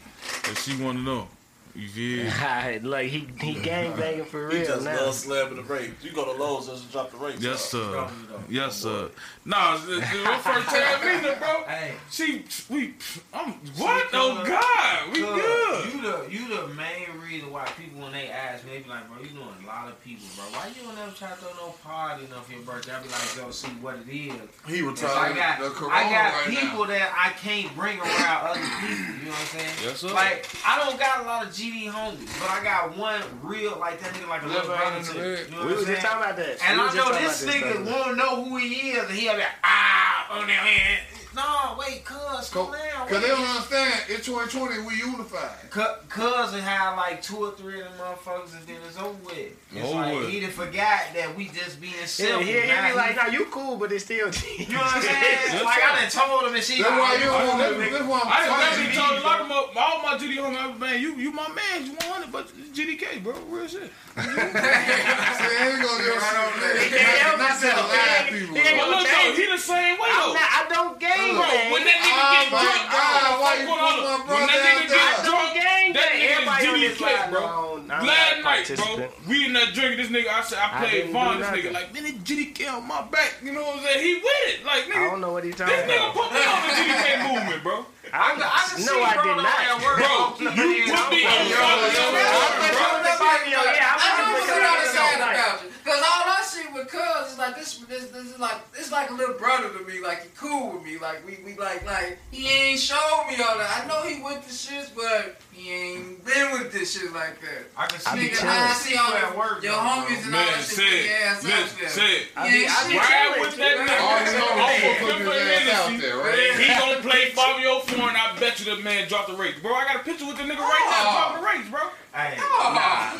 If 0.50 0.62
she 0.62 0.76
wanna 0.82 0.98
know. 1.00 1.28
You 1.74 1.86
feel? 1.88 2.24
Look, 2.90 3.02
he 3.02 3.28
he 3.40 3.54
gang 3.54 3.94
banging 3.96 4.24
for 4.24 4.50
He 4.50 4.56
real 4.56 4.66
just 4.66 4.84
now. 4.84 4.96
love 4.96 5.14
slamming 5.14 5.56
the 5.56 5.62
rates. 5.62 6.02
You 6.02 6.10
go 6.10 6.24
to 6.24 6.32
Lowe's 6.32 6.66
just 6.66 6.86
to 6.86 6.92
drop 6.92 7.12
the 7.12 7.18
rates. 7.18 7.40
Yes, 7.40 7.72
off. 7.74 8.10
sir. 8.10 8.36
Yes, 8.50 8.76
sir. 8.76 9.10
Nah, 9.44 9.74
it's- 9.76 9.88
it's 10.12 10.24
my 10.24 10.38
first 10.38 10.68
time 10.68 11.00
meeting 11.06 11.30
her, 11.30 11.36
bro. 11.38 11.64
Hey, 11.68 11.94
She, 12.10 12.44
we, 12.68 12.94
I'm, 13.32 13.52
what? 13.76 14.02
She 14.10 14.16
Oh, 14.16 14.44
God. 14.44 15.12
We 15.12 15.20
Cuz, 15.22 15.40
good. 15.40 15.92
You 15.94 16.00
the 16.02 16.26
you 16.32 16.48
the 16.56 16.74
main 16.74 17.06
reason 17.22 17.52
why 17.52 17.64
people 17.78 18.00
when 18.02 18.12
they 18.28 18.34
ask 18.34 18.64
me, 18.64 18.72
they 18.72 18.78
be 18.84 18.88
like, 18.90 19.08
bro, 19.08 19.16
you 19.22 19.28
doing 19.28 19.48
a 19.64 19.66
lot 19.66 19.88
of 19.88 19.96
people, 20.04 20.26
bro. 20.36 20.44
Why 20.52 20.68
you 20.68 20.82
don't 20.84 20.98
ever 20.98 21.12
try 21.16 21.28
to 21.30 21.36
throw 21.36 21.52
no 21.66 21.72
party 21.82 22.24
enough 22.26 22.46
for 22.46 22.52
your 22.52 22.62
birthday? 22.62 22.92
I 22.92 23.00
be 23.00 23.08
like, 23.08 23.36
yo, 23.36 23.50
see 23.50 23.68
what 23.80 23.96
it 23.96 24.08
is. 24.08 24.36
He 24.68 24.78
So 24.96 25.06
I 25.08 25.32
retired 25.32 25.36
got 25.36 25.60
the 25.60 25.70
corona 25.70 25.94
I 25.94 26.02
got 26.10 26.32
right 26.34 26.48
people 26.48 26.84
now. 26.84 26.92
that 26.92 27.08
I 27.16 27.32
can't 27.40 27.72
bring 27.74 27.96
around 27.98 28.52
other 28.52 28.60
people. 28.60 29.16
You 29.16 29.24
know 29.24 29.32
what 29.32 29.40
I'm 29.40 29.52
saying? 29.56 29.74
Yes, 29.84 29.96
sir. 30.04 30.12
Like 30.12 30.44
I 30.66 30.76
don't 30.84 30.98
got 31.00 31.20
a 31.20 31.26
lot 31.26 31.46
of 31.46 31.52
GD 31.54 31.88
homies, 31.88 32.28
but 32.40 32.50
I 32.52 32.60
got 32.62 32.96
one 32.96 33.22
real 33.42 33.78
like 33.80 34.00
that 34.00 34.12
nigga 34.12 34.28
like 34.28 34.42
a 34.42 34.46
little 34.46 34.68
Never 34.68 34.76
brother 34.76 35.00
to 35.02 35.10
in 35.10 35.16
me. 35.16 35.22
the 35.24 35.44
You 35.44 35.50
know 35.50 35.58
We 35.58 35.64
what 35.64 35.72
I'm 35.72 35.76
was 35.78 35.86
just 35.86 36.02
talking 36.04 36.22
about 36.22 36.36
that. 36.36 36.54
And 36.68 36.74
We 36.76 36.84
I 36.84 36.94
know 36.94 37.08
this 37.16 37.44
nigga 37.48 37.72
stuff. 37.84 37.88
wanna 37.88 38.16
know 38.16 38.44
who 38.44 38.56
he 38.58 38.92
is, 38.92 39.08
and 39.08 39.16
he'll 39.18 39.32
be 39.34 39.38
like, 39.40 39.56
ah, 39.64 40.36
on 40.38 40.46
there, 40.46 40.62
man. 40.62 40.98
No, 41.38 41.76
wait, 41.78 42.04
cuz, 42.04 42.50
come 42.50 42.72
down. 42.72 43.06
Cause 43.06 43.22
they 43.22 43.28
don't 43.28 43.46
understand. 43.46 43.94
It's 44.08 44.26
2020. 44.26 44.82
We 44.82 44.96
unified. 44.96 45.70
Cu- 45.70 46.02
Cousin 46.08 46.60
had 46.60 46.96
like 46.96 47.22
two 47.22 47.36
or 47.36 47.52
three 47.52 47.80
of 47.80 47.86
them 47.86 47.94
motherfuckers, 47.98 48.58
and 48.58 48.66
then 48.66 48.76
it's 48.88 48.98
over 48.98 49.14
with. 49.24 49.54
It's 49.70 49.84
Over 49.86 49.94
like 49.94 50.14
with. 50.16 50.28
he 50.30 50.40
done 50.40 50.50
forgot 50.50 51.14
that 51.14 51.36
we 51.36 51.46
just 51.46 51.80
being 51.80 51.94
Yeah, 52.00 52.06
simple. 52.06 52.40
he, 52.42 52.58
he 52.60 52.66
Now 52.66 52.88
be 52.90 52.94
like, 52.96 53.10
he- 53.10 53.16
nah, 53.16 53.26
you 53.30 53.44
cool, 53.52 53.76
but 53.76 53.92
it's 53.92 54.02
still 54.04 54.26
you 54.58 54.66
know 54.74 54.82
what 54.82 54.96
I'm 54.96 55.02
saying? 55.02 55.14
Yes, 55.54 55.62
like. 55.64 55.78
I 55.78 56.00
done 56.02 56.10
told 56.10 56.42
him, 56.50 56.54
and 56.56 56.64
she 56.64 56.82
That's 56.82 56.90
like, 56.90 56.98
why 57.00 57.14
you 57.14 57.30
don't 57.30 57.46
want. 57.46 57.58
That's 57.62 58.04
why 58.08 58.18
I'm 58.18 58.26
I 58.26 58.46
done 58.46 58.58
fighting. 58.58 58.90
definitely 58.90 58.98
told 58.98 59.14
a 59.14 59.22
lot 59.22 59.40
of 59.40 59.46
my, 59.46 59.60
all 59.78 60.02
my 60.02 60.14
GD 60.18 60.34
homies, 60.42 60.78
man, 60.80 61.00
you, 61.00 61.14
you 61.14 61.30
my 61.30 61.46
man, 61.54 61.86
you 61.86 61.92
100, 61.94 62.32
but 62.32 62.48
GDK, 62.74 63.22
bro, 63.22 63.34
real 63.46 63.68
shit. 63.68 63.86
See, 64.18 64.24
I 64.26 65.70
ain't 65.70 65.78
gonna 65.78 66.02
just 66.02 66.18
Right 66.18 66.38
on 66.42 66.60
there. 66.60 66.82
He 66.82 66.88
can't 66.90 67.18
help 67.22 67.38
Not 67.38 67.50
himself. 67.54 67.86
lie 67.86 68.26
people. 68.26 68.54
He 68.58 68.62
ain't 68.66 68.74
But 68.74 68.90
gonna 68.90 68.96
look, 68.98 69.06
change 69.06 69.36
though, 69.38 69.42
he 69.42 69.46
the 69.54 69.58
same 69.62 69.94
way, 70.02 70.10
I'm 70.10 70.34
though. 70.34 70.34
not, 70.34 70.48
I 70.50 70.62
don't 70.68 70.98
gang 71.28 71.36
Bro, 71.36 71.44
bang. 71.48 71.70
when 71.72 71.84
that 71.84 71.98
nigga 72.00 72.24
Oh 72.24 72.32
get 72.32 72.48
drunk, 72.48 72.82
God, 72.88 73.40
why 73.40 73.52
you 73.60 73.66
hold 73.68 73.80
on, 73.80 73.92
put 73.92 74.02
my 74.02 74.16
brother 74.24 74.32
when 74.32 74.46
that 74.48 74.60
nigga 74.64 74.84
get 74.88 75.12
drunk, 75.28 75.48
gang 75.54 75.92
that 75.92 76.08
nigga 76.16 76.40
is 76.40 76.44
this 76.80 76.98
GDK, 76.98 77.30
bro. 77.30 77.40
bro. 77.40 77.84
I'm 77.88 78.04
Glad 78.04 78.44
night, 78.44 78.68
bro. 78.76 79.08
We 79.28 79.46
in 79.48 79.52
there 79.56 79.66
drinking. 79.72 79.96
This 79.98 80.12
nigga, 80.12 80.28
I 80.28 80.42
said, 80.44 80.58
I 80.60 80.68
I 80.68 80.78
played 80.84 81.08
didn't 81.08 81.12
Vaughn. 81.12 81.40
This 81.40 81.48
nigga, 81.48 81.72
like, 81.72 81.88
man, 81.94 82.02
this 82.04 82.12
GDK 82.20 82.68
on 82.68 82.84
my 82.86 83.00
back. 83.08 83.40
You 83.42 83.52
know 83.52 83.62
what 83.64 83.80
I'm 83.80 83.84
saying? 83.84 84.04
He 84.04 84.12
with 84.20 84.44
it. 84.52 84.64
Like, 84.64 84.84
nigga. 84.92 85.08
I 85.08 85.10
don't 85.10 85.20
know 85.24 85.32
what 85.32 85.44
he 85.44 85.50
this 85.50 85.58
talking 85.60 85.88
nigga 85.88 86.12
put 86.12 86.28
me 86.32 86.40
on 86.44 86.58
the 86.68 86.72
GDK 86.76 87.06
movement, 87.32 87.62
bro. 87.64 87.86
I, 88.12 88.32
can- 88.36 88.44
I 88.44 88.62
can 88.72 88.84
No, 88.84 88.92
see 88.92 89.04
I 89.04 89.14
bro 89.16 89.24
did 89.24 89.36
not. 89.40 89.58
way. 89.80 89.96
Bro, 90.00 90.12
you 90.40 90.68
you 90.68 90.92
put 90.92 91.08
me 91.12 91.20
on 91.28 91.44
the 91.44 91.52
yo, 91.52 91.60
yo, 91.92 92.04
Bro, 92.12 92.88
the 93.04 93.12
fuck, 93.16 93.40
yo, 93.48 93.60
yeah, 93.72 93.96
I'm 93.96 94.00
I 94.00 94.08
know 94.16 94.24
gonna 94.28 94.32
what 94.32 94.48
look 94.48 94.48
you're 94.48 94.68
at 94.68 94.84
it 94.84 94.92
saying 94.92 95.16
tonight. 95.16 95.36
about 95.36 95.62
you. 95.64 95.68
Cause 95.88 96.00
all 96.04 96.24
I 96.28 96.40
see 96.44 96.64
with 96.72 96.88
Cuz 96.92 97.32
is 97.32 97.38
like 97.38 97.56
this, 97.56 97.78
this, 97.88 98.04
this 98.12 98.24
is 98.32 98.38
like 98.38 98.60
it's 98.76 98.92
like 98.92 99.08
a 99.08 99.14
little 99.14 99.36
brother 99.40 99.72
to 99.72 99.80
me. 99.88 100.00
Like 100.00 100.22
he 100.24 100.28
cool 100.36 100.72
with 100.76 100.84
me. 100.84 100.98
Like 100.98 101.07
we, 101.24 101.38
we 101.44 101.56
like, 101.56 101.84
like 101.86 102.18
he 102.30 102.48
ain't 102.48 102.80
showed 102.80 103.26
me 103.28 103.36
all 103.42 103.58
that. 103.58 103.82
I 103.84 103.88
know 103.88 104.02
he 104.02 104.22
went 104.22 104.42
to 104.42 104.50
shits, 104.50 104.90
but 104.94 105.40
he 105.58 105.72
ain't 105.72 106.24
been 106.24 106.52
with 106.52 106.70
this 106.72 106.92
shit 106.94 107.12
like 107.12 107.40
that. 107.42 107.66
I 107.76 107.86
can 107.86 107.98
see 108.00 108.14
be 108.14 108.28
Nigga. 108.34 108.46
I 108.46 108.72
see 108.74 108.96
all 108.96 109.12
at 109.12 109.36
work, 109.36 109.62
your 109.62 109.74
homies 109.74 110.22
and 110.24 110.34
all 110.34 110.40
Man, 110.40 110.46
that 110.54 110.62
shit. 110.62 110.78
say 110.78 111.04
it. 111.04 111.10
ass 111.26 111.44
out 111.44 111.50
Listen, 111.50 111.88
say 111.88 112.10
it. 112.16 112.22
I 112.36 112.46
be, 112.46 112.66
I 112.66 112.88
be. 112.88 112.94
Ride 112.96 113.36
with 113.42 113.56
that 113.58 113.74
nigga. 113.82 113.98
All 113.98 114.18
you 114.22 114.32
know 114.38 114.62
Off 114.62 114.78
is 114.78 114.84
of 114.86 114.98
put 115.02 115.18
Fifth 115.18 115.26
his 115.26 115.68
ass 115.68 115.74
out 115.74 115.90
Hennessy. 115.90 116.06
there, 116.06 116.16
right? 116.16 116.54
He 116.62 116.66
gonna 116.78 117.00
play 117.02 117.22
Fabio 117.34 117.78
Four, 117.80 118.08
and 118.08 118.16
I 118.16 118.36
bet 118.38 118.58
you 118.60 118.64
the 118.74 118.80
man 118.82 119.08
dropped 119.08 119.28
the 119.28 119.36
race, 119.36 119.58
bro. 119.60 119.74
I 119.74 119.84
got 119.84 119.96
a 119.96 120.04
picture 120.04 120.26
with 120.26 120.36
the 120.38 120.44
nigga 120.44 120.62
right 120.62 120.86
now, 120.88 121.02
Oh. 121.02 121.12
dropping 121.12 121.42
the 121.42 121.48
race, 121.48 121.68
bro. 121.68 121.82
Hey, 122.14 122.34
oh. 122.40 123.18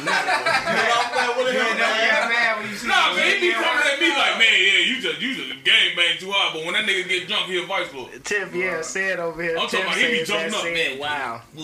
What 1.36 1.52
you 1.52 1.60
ain't 1.60 1.78
never 1.78 1.98
get 2.00 2.28
mad 2.28 2.58
when 2.58 2.70
you 2.70 2.76
see 2.76 2.88
Nah, 2.88 3.14
man, 3.14 3.36
he 3.36 3.48
be 3.48 3.52
coming 3.52 3.84
at 3.84 4.00
me 4.00 4.08
now. 4.08 4.18
like, 4.18 4.38
man, 4.38 4.54
yeah, 4.58 4.78
you 4.80 5.00
just 5.00 5.20
you 5.20 5.34
just 5.34 5.64
game 5.64 5.94
bang 5.94 6.18
too 6.18 6.30
hard, 6.32 6.54
but 6.54 6.64
when 6.64 6.74
that 6.74 6.84
nigga 6.86 7.06
get 7.08 7.28
drunk, 7.28 7.46
he 7.46 7.62
a 7.62 7.66
vice 7.66 7.92
lord. 7.94 8.10
Tiff, 8.24 8.54
yeah, 8.54 8.80
said 8.82 9.20
over 9.20 9.42
here. 9.42 9.56
I'm 9.58 9.68
Tiff 9.68 9.84
talking 9.84 9.86
about 9.86 9.98
he 9.98 10.18
be 10.18 10.24
said 10.24 10.50
jumping 10.50 10.54
up, 10.54 10.64
man. 10.74 10.98
Wow. 10.98 11.42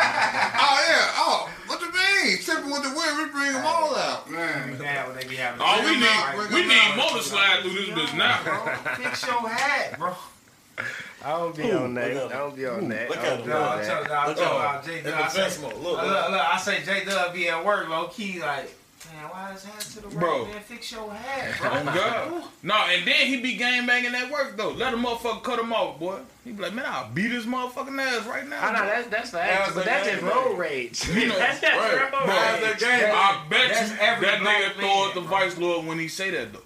Oh 0.62 0.84
yeah. 0.88 1.12
Oh, 1.16 1.50
what 1.66 1.80
you 1.80 1.92
mean? 1.92 2.38
Sipping 2.38 2.70
with 2.70 2.82
the 2.82 2.90
wind, 2.94 3.18
we 3.18 3.24
bring 3.32 3.52
them 3.52 3.64
all 3.64 3.94
out. 3.96 4.30
Man. 4.30 4.78
Mad 4.78 5.06
when 5.08 5.16
they 5.16 5.24
be 5.26 5.36
having. 5.36 5.60
All 5.60 5.78
we 5.80 5.84
Bring 5.86 5.96
'em 5.98 6.02
out, 6.04 6.36
need, 6.38 6.48
bring 6.48 6.52
we 6.54 6.62
'em 6.62 6.68
need 6.68 6.96
motor 6.96 7.22
slide 7.22 7.60
through 7.62 7.72
this 7.72 7.88
bitch 7.90 8.16
now. 8.16 8.40
Bro, 8.44 8.94
fix 8.96 9.26
your 9.26 9.48
hat, 9.48 9.98
bro. 9.98 10.14
I 11.22 11.30
don't 11.32 11.54
be 11.56 11.70
on 11.72 11.94
that. 11.94 12.10
I 12.10 12.14
don't 12.14 12.56
be 12.56 12.66
on 12.66 12.88
that. 12.88 13.08
Look 13.10 13.18
at 13.18 13.38
him. 13.38 13.42
be 13.42 13.48
No, 13.48 13.62
on 13.62 13.78
I'm 13.78 13.84
telling 13.84 14.08
you, 14.08 14.14
I'm 14.14 14.28
Look 14.28 14.36
talking 14.38 14.56
at 14.56 14.60
about 14.60 14.84
J 14.84 14.94
Dub. 15.02 15.04
the 15.04 15.24
I 15.24 15.28
say, 15.28 15.40
fence 15.42 15.60
mode. 15.60 15.74
look, 15.74 15.82
Look, 15.82 16.02
look, 16.02 16.30
look. 16.30 16.40
I 16.54 16.56
say 16.58 16.82
J 16.82 17.04
Dub 17.04 17.34
be 17.34 17.48
at 17.48 17.64
work, 17.64 17.88
low 17.88 18.06
key, 18.08 18.40
like, 18.40 18.74
man, 19.06 19.30
why 19.30 19.52
his 19.52 19.64
hat 19.64 19.80
to 19.80 20.00
the 20.00 20.08
right, 20.08 20.18
Bro. 20.18 20.44
man? 20.46 20.60
Fix 20.62 20.92
your 20.92 21.10
hat, 21.12 21.58
bro. 21.60 21.70
Oh 21.72 21.84
God. 21.94 22.44
No, 22.62 22.74
and 22.74 23.06
then 23.06 23.26
he 23.26 23.40
be 23.40 23.56
game 23.56 23.86
banging 23.86 24.14
at 24.14 24.30
work 24.30 24.56
though. 24.56 24.70
Let 24.70 24.94
a 24.94 24.96
motherfucker 24.96 25.42
cut 25.42 25.58
him 25.58 25.72
off, 25.72 25.98
boy. 25.98 26.20
He 26.44 26.52
be 26.52 26.62
like, 26.62 26.74
man, 26.74 26.84
I'll 26.86 27.10
beat 27.10 27.30
his 27.30 27.44
motherfucking 27.46 27.98
ass 28.00 28.26
right 28.26 28.48
now. 28.48 28.60
I 28.66 28.72
know 28.72 28.86
that's 28.86 29.08
that's 29.08 29.30
How's 29.30 29.40
facts, 29.40 29.74
but 29.74 29.84
that's 29.84 30.08
just 30.08 30.22
road 30.22 30.58
rage. 30.58 31.08
You 31.08 31.28
know, 31.28 31.38
that's 31.38 31.60
just 31.60 31.72
right. 31.76 32.00
road 32.02 32.10
Bro, 32.10 32.20
rage. 32.26 32.60
that 32.60 32.78
game? 32.80 33.10
I 33.14 33.44
bet 33.48 33.68
That's 33.72 33.90
you 33.92 33.96
every 34.00 34.26
that 34.26 34.38
nigga 34.40 34.80
throw 34.80 35.08
at 35.08 35.14
the 35.14 35.20
bro. 35.20 35.30
vice 35.30 35.58
lord 35.58 35.86
when 35.86 35.98
he 35.98 36.08
say 36.08 36.30
that 36.30 36.52
though. 36.52 36.60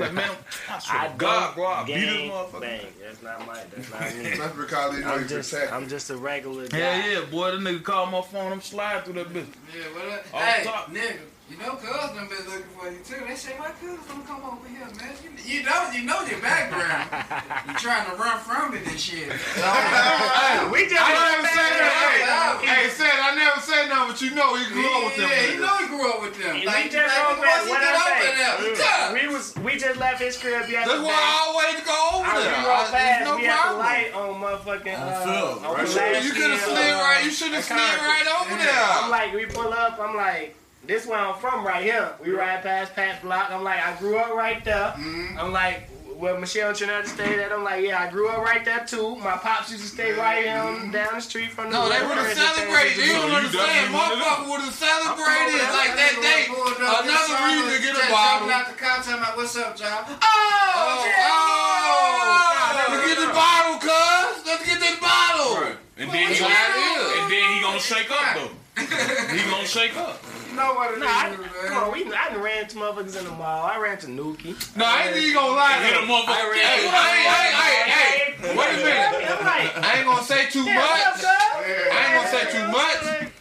Like, 0.00 0.14
man, 0.14 0.30
I 0.70 0.78
swear 0.78 1.00
I 1.02 1.12
God, 1.18 1.54
bro, 1.54 1.66
I 1.66 1.84
beat 1.84 1.96
his 1.96 2.04
gang 2.16 2.30
motherfucker. 2.30 2.60
bang. 2.62 2.80
That's 3.04 3.22
not 3.22 3.46
my. 3.46 3.62
That's 3.76 3.90
not 3.90 4.16
me. 4.16 4.30
That's 4.36 4.56
because 4.56 4.94
he 4.96 5.00
know 5.02 5.08
I'm 5.12 5.28
just. 5.28 5.54
I'm 5.70 5.88
just 5.88 6.08
a 6.10 6.16
regular 6.16 6.66
guy. 6.68 6.78
Yeah, 6.78 7.06
yeah, 7.20 7.24
boy, 7.26 7.50
the 7.50 7.58
nigga 7.58 7.82
called 7.82 8.10
my 8.10 8.22
phone, 8.22 8.52
I'm 8.52 8.62
sliding 8.62 9.04
through 9.04 9.22
that 9.24 9.32
bitch. 9.34 9.46
Yeah, 9.76 9.82
well, 9.94 10.12
uh, 10.32 10.36
Off 10.36 10.42
hey, 10.42 10.64
top. 10.64 10.90
nigga, 10.94 11.18
you 11.48 11.56
know, 11.58 11.76
cuz 11.78 12.10
them 12.14 12.26
been 12.28 12.42
looking 12.50 12.66
for 12.76 12.90
you 12.90 12.98
too. 13.06 13.22
They 13.26 13.36
say, 13.36 13.54
"My 13.58 13.70
cuz 13.78 13.98
gonna 14.10 14.24
come 14.26 14.42
over 14.44 14.66
here, 14.66 14.82
man." 14.98 15.14
You, 15.22 15.30
you 15.58 15.62
know, 15.62 15.90
you 15.94 16.02
know 16.02 16.20
your 16.26 16.40
background. 16.40 17.06
you 17.68 17.74
trying 17.78 18.04
to 18.10 18.16
run 18.16 18.38
from 18.40 18.74
it 18.74 18.86
and 18.86 18.98
shit. 18.98 19.30
Hey, 19.86 20.66
We 20.70 20.86
just 20.90 21.00
I 21.00 21.12
run 21.14 21.30
never 21.30 21.42
back 21.42 21.54
said 21.54 21.72
there. 21.78 21.86
that. 21.86 22.58
Hey, 22.62 22.82
hey, 22.82 22.88
said 22.90 23.14
I 23.14 23.34
never 23.34 23.60
said 23.60 23.88
nothing, 23.88 24.10
but 24.10 24.20
you 24.22 24.30
know 24.34 24.54
he 24.56 24.64
grew 24.72 24.86
up 24.86 25.04
with 25.06 25.16
them. 25.16 25.30
yeah, 25.30 25.52
you 25.54 25.60
know 25.60 25.76
he 25.78 25.86
grew 25.86 26.10
up 26.10 26.20
with 26.22 26.34
them. 26.38 26.54
We 26.60 26.66
Like, 26.66 26.90
just 26.90 27.14
like, 27.14 27.26
rolled 27.26 27.42
back. 27.42 27.62
What 27.68 27.80
get 27.80 27.94
I 27.94 28.02
over 28.02 28.10
say? 28.10 28.34
there, 28.34 28.74
yeah. 28.82 29.12
We 29.14 29.22
was 29.34 29.54
we 29.62 29.72
just 29.78 29.98
left 30.00 30.20
his 30.20 30.36
crib 30.36 30.66
yesterday. 30.68 30.82
That's 30.86 31.02
why 31.06 31.14
I 31.14 31.34
always 31.46 31.78
go 31.86 31.98
over 32.18 32.42
there. 32.42 32.58
we 32.58 32.66
rolled 32.66 32.90
I- 32.90 32.90
past. 32.90 33.22
There's 33.22 33.28
no 33.30 33.36
we 33.38 33.44
had 33.46 33.70
the 33.70 33.78
light 33.78 34.10
on 34.14 34.28
motherfucking. 34.42 34.98
On 34.98 35.08
uh, 35.14 35.22
film, 35.22 35.64
on 35.64 35.70
right? 35.78 36.22
You 36.26 36.32
could 36.34 36.50
have 36.50 36.60
slid 36.60 36.90
uh, 36.90 37.06
right. 37.06 37.22
You 37.24 37.30
should 37.30 37.52
have 37.54 37.64
slid 37.64 37.78
right 37.78 38.26
over 38.42 38.54
there. 38.58 38.82
I'm 38.98 39.10
like, 39.14 39.30
we 39.34 39.46
pull 39.46 39.70
up. 39.72 39.98
I'm 40.02 40.16
like, 40.16 40.56
this 40.84 41.06
where 41.06 41.18
I'm 41.18 41.38
from 41.40 41.64
right 41.66 41.82
here. 41.82 42.10
We 42.22 42.30
ride 42.30 42.62
past 42.62 42.94
Pat 42.94 43.22
Block. 43.22 43.50
I'm 43.50 43.64
like, 43.64 43.80
I 43.80 43.96
grew 43.98 44.16
up 44.18 44.34
right 44.34 44.64
there. 44.64 44.94
Mm-hmm. 44.96 45.38
I'm 45.38 45.52
like, 45.52 45.88
well, 46.16 46.38
Michelle 46.40 46.72
Trinidad 46.72 47.06
stayed 47.06 47.38
at. 47.40 47.52
I'm 47.52 47.62
like, 47.64 47.84
yeah, 47.84 48.00
I 48.00 48.08
grew 48.08 48.28
up 48.30 48.38
right 48.40 48.64
there 48.64 48.84
too. 48.86 49.16
My 49.16 49.36
pops 49.36 49.70
used 49.70 49.82
to 49.84 49.88
stay 49.90 50.12
right 50.12 50.44
here 50.46 50.56
on, 50.56 50.90
down 50.90 51.12
the 51.14 51.20
street 51.20 51.50
from 51.52 51.68
the. 51.68 51.76
No, 51.76 51.88
they 51.92 52.00
would 52.00 52.16
have 52.16 52.32
celebrated. 52.32 53.04
You 53.04 53.12
don't 53.12 53.30
understand. 53.36 53.92
Motherfucker 53.92 54.48
would 54.48 54.60
have 54.64 54.72
celebrated 54.72 55.60
like 55.76 55.92
that 55.98 56.16
day. 56.24 56.48
Pulled 56.48 56.72
up 56.80 57.04
this 57.04 57.12
Another 57.12 57.36
summer, 57.36 57.52
reason 57.52 57.68
to 57.68 57.78
get 57.84 57.92
a 58.00 58.08
bottle. 58.08 58.48
jumping 58.48 58.54
out 58.56 58.64
the 58.72 58.78
car, 58.80 58.96
talking 59.04 59.20
about, 59.20 59.36
"What's 59.36 59.56
up, 59.60 59.76
John?" 59.76 60.04
Oh, 60.08 60.16
Oh, 60.16 61.04
oh, 61.28 62.92
let's 62.96 63.06
get 63.12 63.18
the 63.20 63.32
bottle, 63.36 63.76
cuz. 63.76 64.46
Let's 64.46 64.64
get 64.64 64.80
this 64.80 64.96
bottle. 65.00 65.76
And 65.98 66.08
then 66.12 66.32
he 66.32 66.38
gonna, 66.40 66.52
how 66.54 66.72
it 66.72 66.80
is. 66.80 67.12
and 67.20 67.26
then 67.32 67.44
he 67.52 67.60
gonna 67.60 67.80
shake 67.80 68.08
up 68.10 68.40
though. 68.40 68.50
He 68.76 69.50
gonna 69.50 69.66
shake 69.66 69.96
up. 69.96 70.22
You 70.50 70.56
know 70.56 70.74
what 70.74 70.92
it 70.94 71.00
Nah, 71.00 71.06
I, 71.06 71.30
is, 71.30 71.36
come 71.36 71.74
man. 71.74 71.82
on, 71.84 71.92
we, 71.92 72.04
I 72.14 72.28
done 72.30 72.42
ran 72.42 72.66
to 72.68 72.76
motherfuckers 72.76 73.18
in 73.18 73.24
the 73.24 73.30
mall. 73.32 73.64
I 73.66 73.78
ran 73.78 73.98
to 73.98 74.06
Nuki. 74.06 74.76
No, 74.76 74.84
I 74.86 75.08
ain't 75.08 75.16
even 75.16 75.34
gonna 75.34 75.56
lie. 75.56 75.82
Hit 75.84 75.92
a 75.92 76.06
though. 76.06 76.12
motherfucker. 76.12 76.54
Hey, 76.54 76.88
hey, 76.88 77.22
hey, 77.28 77.52
hey, 77.52 77.90
hey. 77.90 78.56
Wait 78.56 78.68
a 78.68 78.84
minute. 78.84 79.30
I'm 79.38 79.44
like, 79.44 79.76
I 79.84 79.96
ain't 79.98 80.06
gonna 80.06 80.22
say 80.22 80.48
too 80.50 80.62
yeah, 80.62 80.74
much. 80.76 81.24
up, 81.24 81.34
I 81.62 82.04
ain't 82.06 82.14
gonna 82.14 82.28
say 82.28 82.44
too 82.52 82.68
much. 82.72 83.32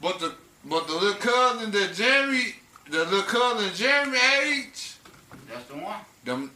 But 0.00 0.18
the 0.20 0.34
but 0.64 0.86
the 0.86 0.94
little 0.94 1.14
cousin 1.14 1.70
that 1.72 1.94
Jeremy, 1.94 2.54
the 2.90 3.04
little 3.04 3.22
cousin 3.22 3.72
Jeremy 3.74 4.18
age, 4.42 4.94
That's 5.48 5.64
the 5.66 5.74
one. 5.74 5.96
them 6.24 6.50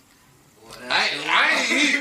Boy, 0.62 0.70
that's 0.80 0.92
I 0.92 1.16
the 1.16 1.22
ain't 1.22 1.30
I 1.30 1.50
ain't 1.50 1.68
he, 1.68 2.00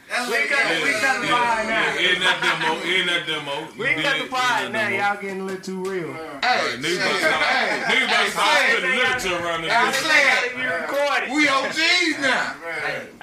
We, 0.11 0.43
got, 0.51 1.23
the 1.23 1.27
pie 1.31 1.63
now. 1.71 1.95
In 1.95 2.19
that 2.19 2.43
demo, 2.43 2.83
in 2.83 3.07
that 3.07 3.23
demo. 3.23 3.63
We 3.79 3.95
got 4.03 4.19
the 4.19 4.27
pie 4.27 4.67
now. 4.67 4.91
Y'all 4.91 5.15
getting 5.21 5.39
a 5.39 5.45
little 5.47 5.63
too 5.63 5.79
real. 5.87 6.11
Hey, 6.43 6.75
New 6.83 6.99
Bucks 6.99 8.35
Hospital 8.35 8.91
literature 8.91 9.39
around 9.39 9.63
this. 9.63 9.71
I'm 9.71 9.95
saying, 9.95 10.59
you 10.59 10.67
recorded. 10.67 11.31
We 11.31 11.47
OGs 11.47 12.19
now. 12.19 12.59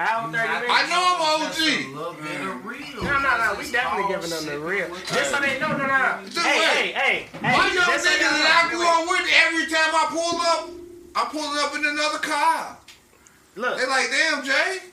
Hour 0.01 0.32
30 0.32 0.32
minutes. 0.32 0.73
I 0.73 0.81
know 0.89 1.05
I'm 1.12 1.20
OG. 1.44 1.60
No, 1.93 3.20
no, 3.20 3.36
no. 3.36 3.48
We 3.60 3.69
definitely 3.69 4.09
giving 4.09 4.32
them 4.32 4.44
the 4.48 4.56
real. 4.56 4.89
Just 5.12 5.28
so 5.28 5.44
they 5.44 5.60
know, 5.60 5.77
no, 5.77 5.85
Hey, 5.85 6.40
Hey, 6.40 6.97
hey, 6.97 7.28
hey. 7.36 7.52
My 7.52 7.69
young 7.69 8.01
niggas 8.01 8.32
that 8.32 8.65
I 8.65 8.73
grew 8.73 8.89
up 8.89 9.05
with, 9.12 9.28
every 9.44 9.69
time 9.69 9.93
I 9.93 10.09
pull 10.09 10.40
up, 10.40 10.73
I 11.12 11.28
pull 11.28 11.52
up 11.60 11.77
in 11.77 11.85
another 11.85 12.19
car. 12.24 12.81
Look. 13.56 13.77
They 13.77 13.85
like, 13.85 14.09
damn, 14.09 14.40
Jay 14.40 14.89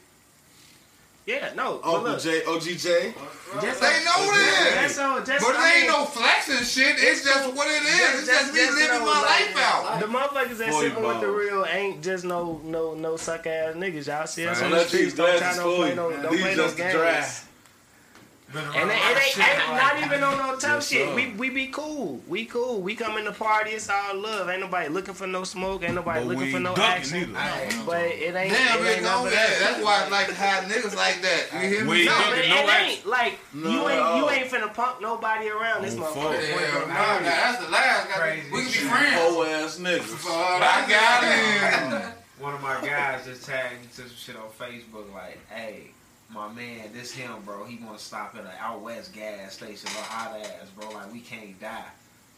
yeah, 1.26 1.54
no. 1.56 1.80
But 1.84 1.94
Uncle 1.94 2.12
look, 2.12 2.22
J, 2.22 2.44
OG 2.46 2.62
J. 2.62 2.76
just 2.78 3.82
They 3.82 4.04
know 4.06 4.30
That's 4.30 4.96
that. 4.96 5.18
so, 5.18 5.24
just, 5.24 5.46
But 5.46 5.56
I 5.56 5.72
it 5.72 5.76
ain't 5.78 5.88
mean, 5.88 5.98
no 6.00 6.06
flexing 6.06 6.66
shit. 6.66 6.96
It's 7.00 7.24
just 7.24 7.54
what 7.56 7.68
it 7.68 7.82
is. 7.84 8.20
It's 8.20 8.28
just 8.28 8.54
me 8.54 8.60
living 8.62 9.00
know, 9.00 9.06
my 9.06 9.22
like, 9.22 9.56
life 9.56 9.58
out. 9.58 10.00
The 10.02 10.06
motherfuckers 10.06 10.58
that 10.58 10.70
Boy, 10.72 10.82
sipping 10.82 11.04
with 11.04 11.22
the 11.22 11.30
real 11.30 11.66
ain't 11.66 12.04
just 12.04 12.26
no 12.26 12.62
no 12.64 12.94
no 12.94 13.18
suck 13.18 13.48
ass 13.48 13.76
niggas. 13.76 14.08
Y'all 14.08 14.28
see 14.28 14.48
us 14.48 14.60
Don't 14.60 14.72
on 14.72 14.78
the 14.78 14.86
streets. 14.86 15.16
Don't 15.16 15.28
try 15.30 15.38
glasses 15.40 15.58
no 15.58 15.64
fool 15.64 15.76
play 15.78 15.96
no 15.96 16.12
don't 16.12 16.40
play 16.40 16.56
no 16.56 16.64
just 16.64 16.78
games. 16.78 17.45
Dry. 18.52 18.62
And 18.76 18.90
it, 18.90 18.94
it 18.96 19.38
ain't, 19.40 19.50
ain't 19.50 19.76
not 19.76 20.00
even 20.04 20.24
on 20.24 20.38
no 20.38 20.58
tough 20.58 20.86
shit. 20.88 21.14
We 21.16 21.32
we 21.32 21.50
be 21.50 21.68
cool. 21.68 22.22
We 22.28 22.46
cool. 22.46 22.82
We 22.82 22.96
come 22.96 23.18
in 23.18 23.26
the 23.26 23.32
party. 23.32 23.72
It's 23.72 23.90
all 23.90 24.16
love. 24.18 24.50
Ain't 24.50 24.62
nobody 24.62 24.90
looking 24.90 25.14
for 25.14 25.28
no 25.28 25.44
smoke. 25.44 25.84
Ain't 25.84 25.96
nobody 25.96 26.20
But 26.26 26.28
looking 26.36 26.52
for 26.52 26.60
no 26.60 26.70
ain't 26.72 26.78
ducking 26.78 26.92
action. 26.94 27.36
either. 27.36 27.84
But 27.86 28.02
it 28.06 28.36
ain't. 28.36 28.54
Damn, 28.54 28.80
it 28.80 28.82
big 28.84 28.94
ain't 28.96 29.04
none 29.04 29.24
that. 29.26 29.32
that. 29.34 29.58
That's 29.62 29.84
why 29.84 30.04
I 30.06 30.10
like 30.10 30.28
to 30.28 30.34
have 30.36 30.64
niggas 30.66 30.96
like 30.96 31.22
that. 31.22 31.50
You 31.54 31.70
hear 31.70 31.86
We 31.86 31.92
me? 31.92 32.00
ain't 32.02 32.06
No, 32.10 32.18
But 32.18 32.30
ducking 32.30 32.44
it 32.44 32.50
no 32.50 32.56
ain't 32.56 32.70
action. 32.70 33.10
like 33.10 33.40
you 33.54 33.90
ain't 33.90 34.18
you 34.18 34.30
ain't 34.30 34.50
finna 34.52 34.74
punk 34.74 35.02
nobody 35.02 35.50
around 35.50 35.84
this 35.84 35.96
Oh, 35.96 36.02
motherfucker. 36.02 36.40
fuck. 36.40 36.60
Hell 36.62 36.82
no, 36.82 36.88
nah, 36.88 37.20
that's 37.24 37.66
the 37.66 37.72
last 37.72 38.10
guy. 38.10 38.16
Crazy 38.18 38.52
We 38.52 38.58
can 38.60 38.66
be 38.68 38.72
shit. 38.72 38.90
friends. 38.90 39.22
Whole 39.22 39.44
ass 39.44 39.80
niggas. 39.80 40.26
I 40.30 40.86
got 40.90 42.04
him. 42.04 42.12
One 42.40 42.54
of 42.54 42.62
my 42.62 42.76
guys 42.86 43.26
just 43.26 43.46
tagged 43.46 43.80
me 43.82 43.88
to 43.96 44.02
some 44.02 44.10
shit 44.10 44.36
on 44.36 44.50
Facebook 44.60 45.12
like, 45.14 45.40
hey, 45.50 45.92
my 46.34 46.52
man, 46.52 46.90
this 46.94 47.12
him, 47.12 47.32
bro. 47.46 47.64
He 47.66 47.78
want 47.84 47.98
to 47.98 48.04
stop 48.04 48.36
at 48.36 48.42
an 48.42 48.50
out 48.60 48.82
west 48.82 49.14
gas 49.14 49.54
station, 49.54 49.88
little 49.90 50.02
hot 50.04 50.36
ass, 50.40 50.68
bro. 50.78 50.90
Like, 50.92 51.12
we 51.14 51.20
can't 51.20 51.60
die. 51.62 51.84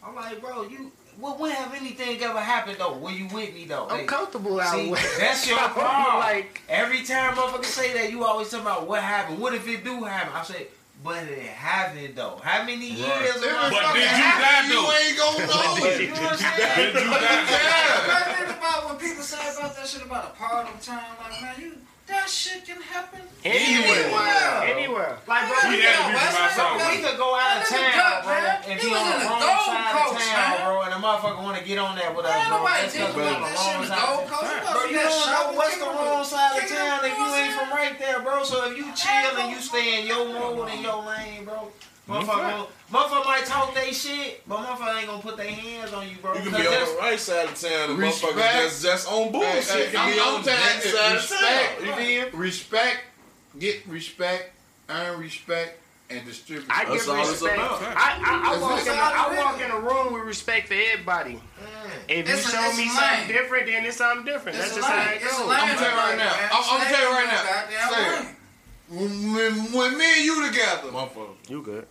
I'm 0.06 0.14
like, 0.14 0.40
bro, 0.40 0.62
you, 0.64 0.92
well, 1.18 1.36
when 1.38 1.50
have 1.50 1.74
anything 1.74 2.20
ever 2.22 2.38
happened, 2.38 2.76
though? 2.78 2.94
When 2.98 3.14
you 3.14 3.26
with 3.28 3.52
me, 3.54 3.64
though? 3.64 3.88
I'm 3.90 4.00
Hey, 4.00 4.04
comfortable 4.04 4.60
out 4.60 4.74
See, 4.74 4.90
with. 4.90 5.18
that's 5.18 5.48
your 5.48 5.58
problem. 5.70 6.18
like 6.20 6.60
Every 6.68 7.02
time 7.02 7.34
motherfuckers 7.34 7.64
say 7.64 7.92
that, 7.94 8.10
you 8.12 8.24
always 8.24 8.48
talk 8.50 8.60
about 8.62 8.86
what 8.86 9.02
happened. 9.02 9.40
What 9.40 9.54
if 9.54 9.66
it 9.66 9.82
do 9.84 10.04
happen? 10.04 10.32
I 10.34 10.44
say, 10.44 10.66
but 11.02 11.24
it 11.24 11.38
haven't, 11.42 12.14
though. 12.14 12.40
How 12.42 12.64
many 12.64 12.90
years 12.90 13.00
Right. 13.08 13.30
of 13.30 13.36
If 13.36 13.42
it 13.44 13.52
my 13.52 13.70
But 13.70 13.92
did 13.94 14.02
you 14.02 14.08
happen, 14.08 14.70
die, 14.70 14.74
You 14.74 14.92
ain't 14.92 15.18
gonna 15.18 15.46
know. 15.46 15.86
You 15.98 16.06
know 16.08 16.22
what 16.22 16.32
I'm 16.32 16.38
saying? 16.38 16.92
Did 16.92 17.02
you 17.02 17.10
die? 17.10 17.46
Yeah. 17.48 18.06
But 18.06 18.36
think 18.36 18.58
about 18.58 18.86
when 18.88 18.96
people 18.98 19.22
say 19.24 19.38
about 19.58 19.74
that 19.76 19.86
shit 19.88 20.02
about 20.04 20.24
a 20.26 20.30
part 20.38 20.68
of 20.72 20.80
time, 20.84 21.02
like 21.20 21.42
man, 21.42 21.54
you 21.58 21.72
that 22.08 22.28
shit 22.28 22.64
can 22.64 22.80
happen 22.80 23.20
anywhere, 23.44 24.08
anywhere. 24.64 25.18
Like 25.28 25.44
bro, 25.48 25.56
We 25.70 25.76
we 25.76 25.82
had 25.84 26.00
to 26.00 26.08
be 26.08 26.18
from 26.18 26.40
outside. 26.40 26.96
We 26.96 27.02
could 27.04 27.18
go 27.20 27.36
out 27.36 27.60
of 27.60 27.68
town, 27.68 27.92
duck, 27.92 28.24
bro, 28.24 28.32
man. 28.32 28.62
and 28.68 28.80
He 28.80 28.86
be 28.88 28.92
was 28.92 29.00
on 29.00 29.06
in 29.08 29.12
the 29.12 29.24
the 29.24 29.28
wrong 29.28 29.60
side 29.68 29.92
Coast, 29.92 30.14
of 30.16 30.22
town, 30.24 30.48
man. 30.48 30.64
bro, 30.64 30.74
and 30.88 30.92
a 30.92 31.00
motherfucker 31.04 31.42
want 31.44 31.56
to 31.60 31.64
get 31.64 31.78
on 31.78 31.92
that 31.96 32.10
with 32.16 32.24
us, 32.24 32.32
bro. 32.48 32.56
nobody 32.58 32.80
That's 32.82 32.96
because 32.96 33.14
we 33.14 33.22
on 33.22 33.40
the 33.44 33.52
wrong 33.52 33.84
side. 33.84 33.84
Of 33.84 33.88
town. 33.88 34.18
You 34.18 34.68
Bro, 34.68 34.82
you 34.88 35.00
don't 35.04 35.28
know 35.32 35.46
what's 35.56 35.76
the 35.78 35.84
kick 35.84 35.94
wrong 35.94 36.24
side 36.24 36.52
of 36.56 36.60
kick 36.64 36.72
town 36.76 36.98
if 37.04 37.12
you 37.12 37.24
you 37.28 37.34
ain't 37.36 37.54
from 37.60 37.68
right 37.70 37.96
there, 37.98 38.18
bro. 38.24 38.36
So 38.44 38.56
if 38.68 38.76
you 38.76 38.86
chill 38.96 39.32
and 39.38 39.48
you 39.52 39.60
stay 39.60 40.00
in 40.00 40.06
your 40.08 40.24
mode 40.32 40.68
and 40.72 40.80
your 40.82 40.98
lane, 41.04 41.44
bro, 41.44 41.68
motherfucker, 42.08 42.66
motherfucker 42.92 43.24
might 43.26 43.44
talk 43.46 43.74
they 43.74 43.92
shit, 43.92 44.42
but 44.48 44.58
motherfucker 44.58 44.98
ain't 44.98 45.06
gonna 45.08 45.22
put 45.22 45.36
their 45.36 45.50
hands 45.50 45.92
on 45.92 46.08
you, 46.08 46.16
bro. 46.22 46.34
You 46.34 46.40
can 46.42 46.50
be 46.52 46.66
on 46.66 46.72
the 46.86 46.96
right 46.98 47.20
side 47.20 47.46
of 47.48 47.54
town 47.60 47.90
and 47.90 47.98
Respect. 47.98 48.34
motherfuckers 48.34 48.62
just, 48.64 48.82
just 48.82 49.12
on 49.12 49.30
bullshit. 49.32 49.64
Hey, 49.64 49.86
hey, 49.86 49.92
can 49.92 50.12
be 50.14 50.20
I'm- 50.20 50.34
on 50.36 50.42
the 50.42 50.50
right 50.50 50.58
next 50.60 50.84
you, 50.86 50.90
side 50.92 51.06
of 51.08 51.14
respect. 51.22 51.78
town. 51.80 51.86
You 51.86 51.94
feel? 52.30 52.38
Respect, 52.38 52.98
get 53.58 53.86
respect, 53.86 54.50
earn 54.88 55.20
respect, 55.20 55.78
and 56.10 56.24
distribute. 56.24 56.64
I 56.70 56.86
That's 56.86 57.04
give 57.04 57.14
all 57.14 57.20
it's 57.20 57.30
respect. 57.32 57.58
about. 57.58 57.82
I, 57.82 58.18
I, 58.24 58.54
I 58.56 58.58
walk 58.58 58.80
it. 58.80 58.86
in 58.86 58.92
a, 58.94 58.96
I 58.96 59.36
walk 59.44 59.60
in 59.60 59.70
a 59.70 59.78
room 59.80 60.14
with 60.14 60.22
respect 60.22 60.68
for 60.68 60.74
everybody. 60.74 61.34
Mm. 61.34 61.40
If 62.08 62.26
you 62.26 62.34
It's 62.34 62.48
a- 62.48 62.50
show 62.50 62.64
it's 62.64 62.78
me 62.78 62.86
a 62.86 62.90
something 62.90 63.28
different, 63.28 63.66
then 63.66 63.84
it's 63.84 63.98
something 63.98 64.24
different. 64.24 64.56
It's 64.56 64.68
That's 64.74 64.78
a 64.78 64.80
just 64.80 64.88
how 64.90 65.10
it 65.12 65.16
It's 65.22 65.24
goes. 65.38 65.50
I'm 65.52 65.68
gonna 65.68 65.78
tell 65.78 65.90
you 65.90 65.96
right 65.98 66.16
now. 66.16 66.48
I'm, 66.50 66.64
I'm 66.64 66.78
gonna 66.78 66.90
tell 66.90 67.02
you 67.02 67.12
right 67.12 67.26
now. 67.28 68.22
Say 68.24 68.34
When, 68.88 69.34
when, 69.34 69.72
when 69.74 69.98
me 69.98 70.04
and 70.16 70.24
you 70.24 70.46
together, 70.50 70.88
Motherfucker. 70.88 71.34
You 71.50 71.60
good? 71.62 71.86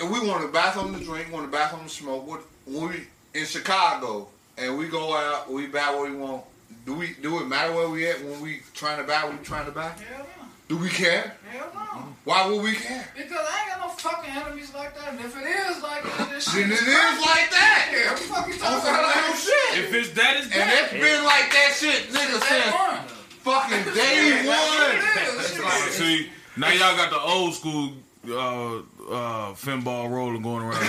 And 0.00 0.10
we 0.10 0.26
want 0.28 0.42
to 0.42 0.48
buy 0.48 0.70
something 0.72 0.98
to 0.98 1.04
drink, 1.04 1.32
want 1.32 1.46
to 1.46 1.52
buy 1.56 1.68
something 1.68 1.88
to 1.88 1.94
smoke. 1.94 2.26
What 2.26 2.40
when 2.66 2.88
we 2.90 3.06
in 3.40 3.46
Chicago 3.46 4.28
and 4.56 4.76
we 4.78 4.88
go 4.88 5.14
out, 5.14 5.50
we 5.50 5.66
buy 5.66 5.94
what 5.94 6.10
we 6.10 6.16
want. 6.16 6.44
Do 6.86 6.94
we 6.94 7.14
do 7.22 7.40
it 7.40 7.46
matter 7.46 7.72
where 7.74 7.88
we 7.88 8.08
at 8.08 8.22
when 8.24 8.40
we 8.40 8.60
trying 8.74 8.98
to 8.98 9.04
buy 9.04 9.24
what 9.24 9.38
we 9.38 9.44
trying 9.44 9.66
to 9.66 9.72
buy? 9.72 9.88
Hell 9.88 10.18
no. 10.38 10.44
Do 10.68 10.76
we 10.76 10.88
care? 10.88 11.34
Hell 11.50 11.70
no. 11.74 11.80
Why 12.24 12.46
would 12.46 12.62
we 12.62 12.74
care? 12.74 13.08
Because 13.16 13.32
I 13.32 13.60
ain't 13.70 13.80
got 13.80 13.88
no 13.88 13.92
fucking 13.94 14.30
enemies 14.30 14.74
like 14.74 14.94
that. 14.96 15.08
And 15.08 15.20
if 15.20 15.34
it 15.36 15.46
is 15.46 15.82
like 15.82 16.02
that, 16.04 16.28
this 16.30 16.44
Then 16.52 16.64
it 16.70 16.72
is 16.74 16.80
is 16.82 17.20
like 17.24 17.50
that. 17.50 17.88
Yeah, 17.92 18.10
what 18.12 18.18
the 18.20 18.24
fuck 18.28 18.46
you 18.48 18.52
I'm 18.54 18.60
talking 18.60 18.88
about? 18.88 19.02
like 19.02 19.28
no 19.30 19.34
shit. 19.36 19.78
If 19.78 19.94
it's 19.94 20.10
that, 20.12 20.36
it's 20.36 20.44
And 20.46 20.52
that. 20.52 20.82
it's 20.84 20.92
been 20.92 21.24
like 21.24 21.48
that 21.52 21.72
shit, 21.72 22.08
nigga, 22.12 22.36
since 22.44 23.12
fucking 23.44 23.94
day 23.94 24.44
one. 24.44 24.96
It 24.96 25.38
is. 25.40 25.50
Shit 25.50 25.88
is. 25.88 25.94
See, 25.94 26.28
now 26.56 26.68
y'all 26.70 26.96
got 26.96 27.10
the 27.10 27.20
old 27.20 27.54
school 27.54 27.92
uh, 28.28 28.82
uh, 29.10 29.52
finball 29.56 30.10
rolling 30.10 30.42
going 30.42 30.62
around. 30.62 30.76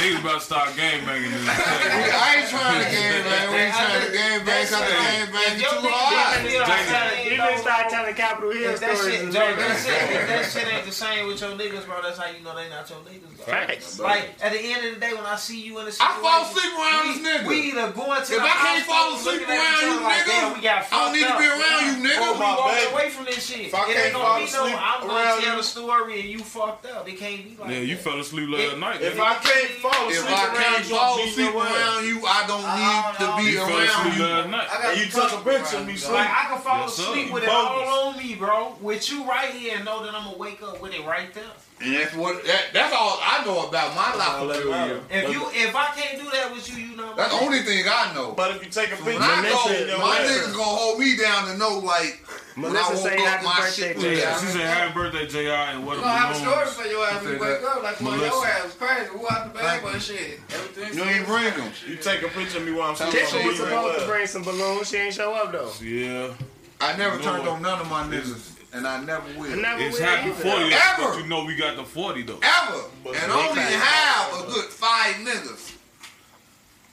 Niggas 0.00 0.20
about 0.20 0.40
to 0.40 0.44
start 0.44 0.76
gang 0.76 1.04
banging 1.04 1.28
in 1.28 1.44
this. 1.44 1.48
I 1.52 2.40
ain't 2.40 2.48
trying 2.48 2.80
to 2.80 2.88
game 2.88 3.22
bang. 3.22 3.46
We 3.52 3.58
ain't 3.68 3.74
trying 3.76 4.00
to 4.00 4.12
game 4.12 4.40
bang. 4.48 4.64
Cause 4.66 4.80
the 4.80 4.96
game 4.96 5.28
bang 5.28 5.54
too 5.60 5.88
hard. 5.92 6.40
feel 6.48 6.60
like 6.64 6.86
that, 6.88 7.20
You 7.24 7.30
you 7.32 7.36
didn't 7.36 7.60
start 7.60 7.90
telling 7.92 8.14
Capitol 8.14 8.50
Hill 8.52 8.72
If 8.72 8.80
that 8.80 8.96
stories. 8.96 9.14
shit, 9.14 9.24
and 9.24 9.32
Joe, 9.32 9.52
shit. 9.52 10.00
If 10.16 10.24
that 10.28 10.44
shit 10.48 10.66
ain't 10.72 10.86
the 10.86 10.92
same 10.92 11.26
with 11.28 11.40
your 11.40 11.52
niggas, 11.52 11.84
bro, 11.84 12.00
that's 12.00 12.16
how 12.18 12.30
you 12.32 12.40
know 12.44 12.56
they 12.56 12.68
not 12.72 12.88
your 12.88 13.00
niggas. 13.04 13.44
Facts. 13.44 13.98
Like 14.00 14.30
at 14.40 14.52
the 14.52 14.60
end 14.62 14.86
of 14.86 14.94
the 14.94 15.00
day, 15.00 15.12
when 15.12 15.26
I 15.26 15.36
see 15.36 15.60
you 15.60 15.76
in 15.80 15.84
a 15.84 15.92
I 15.92 15.92
situation, 15.92 16.16
I 16.16 16.22
fall 16.24 16.40
asleep 16.48 16.72
around 16.72 17.02
we, 17.04 17.12
this 17.12 17.20
nigga. 17.20 17.46
We 17.48 17.56
either 17.74 17.86
going 17.92 18.22
to 18.24 18.32
If 18.32 18.42
I 18.42 18.54
can't 18.64 18.84
fall 18.88 19.08
asleep 19.18 19.42
around 19.44 19.76
each 19.76 19.82
you, 19.82 19.90
other 19.92 20.00
like, 20.08 20.22
nigga, 20.24 20.32
damn, 20.32 20.54
we 20.56 20.60
got 20.64 20.80
I 20.88 20.96
don't 21.04 21.12
need 21.12 21.28
to 21.28 21.36
be 21.36 21.48
around 21.52 21.80
you, 21.84 21.94
nigga. 22.08 22.22
We 22.32 22.38
my 22.40 22.56
walking 22.56 22.92
away 22.94 23.10
from 23.10 23.24
this 23.26 23.44
shit. 23.44 23.68
If 23.68 23.74
I 23.74 23.84
it 23.84 23.88
ain't 23.92 23.98
can't 23.98 24.12
gonna 24.14 24.24
fall 24.24 24.38
be 24.40 24.46
no. 24.48 24.64
asleep 24.64 24.78
I'm 24.80 25.00
gonna 25.04 25.42
tell 25.42 25.50
you- 25.52 25.56
the 25.60 25.62
story 25.62 26.20
and 26.22 26.28
you 26.30 26.38
fucked 26.40 26.86
up. 26.86 27.01
It 27.06 27.18
can't 27.18 27.44
be 27.44 27.56
like 27.58 27.70
Yeah, 27.70 27.78
you 27.78 27.96
that. 27.96 28.04
fell 28.04 28.18
asleep 28.20 28.48
last 28.50 28.76
night. 28.78 29.02
If 29.02 29.14
nigga. 29.16 29.20
I 29.20 29.34
can't 29.34 29.70
fall 29.82 30.08
If 30.08 30.16
asleep 30.18 30.30
I 30.38 30.44
around 30.46 30.56
can't 30.56 30.84
you, 30.88 30.94
fall 30.96 31.14
I'm 31.18 31.28
asleep 31.28 31.52
your 31.52 31.62
around 31.62 32.06
you, 32.06 32.16
I 32.26 32.40
don't 32.46 32.66
need 32.78 33.04
to 33.18 33.26
be 33.36 33.50
you 33.52 33.60
around 33.62 34.06
asleep 34.06 34.16
you. 34.18 34.24
last 34.24 34.48
night. 34.50 34.68
I 34.70 34.82
got 34.82 34.92
And 34.92 35.00
you 35.00 35.06
took 35.10 35.32
a 35.32 35.40
picture 35.44 35.76
of 35.78 35.86
me 35.86 35.92
Like 35.92 36.00
sleeping. 36.02 36.20
I 36.20 36.44
can 36.48 36.60
fall 36.60 36.80
Yes, 36.86 36.98
asleep 36.98 37.32
with 37.32 37.42
it 37.44 37.48
all 37.48 38.08
on 38.08 38.16
me, 38.18 38.34
bro. 38.34 38.74
With 38.80 39.10
you 39.10 39.24
right 39.24 39.50
here, 39.50 39.76
and 39.76 39.84
know 39.84 40.02
that 40.04 40.14
I'm 40.14 40.24
gonna 40.24 40.36
wake 40.38 40.62
up 40.62 40.80
with 40.80 40.94
it 40.94 41.04
right 41.04 41.32
there. 41.34 41.44
And 41.80 41.94
that's 41.96 42.14
what 42.14 42.44
that, 42.46 42.62
that's 42.72 42.94
all 42.94 43.18
I 43.20 43.44
know 43.44 43.66
about 43.68 43.94
my 43.96 44.14
life 44.14 44.46
that 44.54 44.64
you. 44.64 45.00
If 45.10 45.32
you, 45.34 45.42
if 45.68 45.74
I 45.74 45.86
can't 45.96 46.22
do 46.22 46.30
that 46.30 46.52
with 46.52 46.68
you, 46.70 46.84
you 46.84 46.96
know. 46.96 47.12
That's 47.16 47.32
the 47.36 47.44
only 47.44 47.60
thing 47.62 47.84
I 47.88 48.12
know. 48.14 48.32
But 48.36 48.54
if 48.56 48.64
you 48.64 48.70
take 48.70 48.88
a 48.92 48.96
picture, 48.96 49.04
When 49.18 49.18
I 49.22 49.40
listen, 49.42 49.72
go, 49.72 49.86
your 49.90 49.98
my 49.98 50.18
niggas 50.18 50.52
gonna 50.52 50.62
hold 50.64 50.98
me 51.00 51.16
down 51.16 51.46
to 51.48 51.56
know 51.58 51.78
like 51.78 52.22
when 52.24 52.28
I 52.28 52.41
Melissa 52.56 52.96
say 52.96 53.20
happy 53.20 53.46
birthday 53.46 53.70
shit 53.70 53.96
to 54.00 54.08
was 54.08 54.18
you. 54.18 54.24
down. 54.24 54.40
She 54.40 54.46
said 54.46 54.60
happy 54.66 54.94
birthday, 54.94 55.26
Jr. 55.26 55.38
And 55.72 55.86
what 55.86 55.98
a 55.98 56.00
gonna 56.00 56.12
have 56.12 56.30
a 56.30 56.38
story 56.38 56.54
balloon. 56.54 56.68
for 56.74 56.86
your 56.86 57.06
ass 57.06 57.22
when 57.24 57.32
you 57.34 57.40
wake 57.40 57.62
up. 57.62 57.82
Like, 57.82 58.00
well, 58.00 58.18
your 58.18 58.46
ass 58.46 58.64
was 58.64 58.74
crazy. 58.74 59.06
Who 59.08 59.26
out 59.28 59.52
the 59.52 59.58
bed, 59.58 59.80
Thank 59.82 60.02
shit. 60.02 60.40
Everything. 60.50 60.94
You 60.98 61.04
ain't 61.04 61.26
bring 61.26 61.44
them. 61.54 61.72
You 61.86 61.96
take 61.96 62.22
a 62.22 62.28
picture 62.28 62.58
of 62.58 62.64
me 62.66 62.72
while 62.72 62.90
I'm 62.90 62.96
sleeping. 62.96 63.20
Tiffany 63.20 63.46
was 63.46 63.56
supposed 63.56 64.00
to 64.00 64.06
bring 64.06 64.26
some 64.26 64.42
balloons. 64.42 64.88
She 64.88 64.96
ain't 64.98 65.14
show 65.14 65.32
up 65.34 65.52
though. 65.52 65.72
Yeah. 65.82 66.32
I 66.80 66.96
never 66.96 67.18
turned 67.22 67.46
on 67.48 67.62
none 67.62 67.80
of 67.80 67.88
my 67.88 68.02
niggas, 68.02 68.58
and 68.74 68.86
I 68.88 69.02
never 69.04 69.22
will. 69.38 69.52
I 69.52 69.54
never 69.62 69.82
It's 69.82 69.98
will 69.98 70.04
happy 70.04 70.30
either. 70.30 70.42
40, 70.42 70.74
Ever. 70.74 70.74
but 70.98 71.18
you 71.18 71.26
know 71.28 71.44
we 71.44 71.54
got 71.56 71.76
the 71.76 71.84
40 71.84 72.22
though. 72.22 72.40
Ever. 72.42 72.82
And 73.06 73.32
only 73.32 73.62
have 73.62 74.32
a 74.40 74.46
good 74.50 74.64
five 74.66 75.14
niggas. 75.16 75.76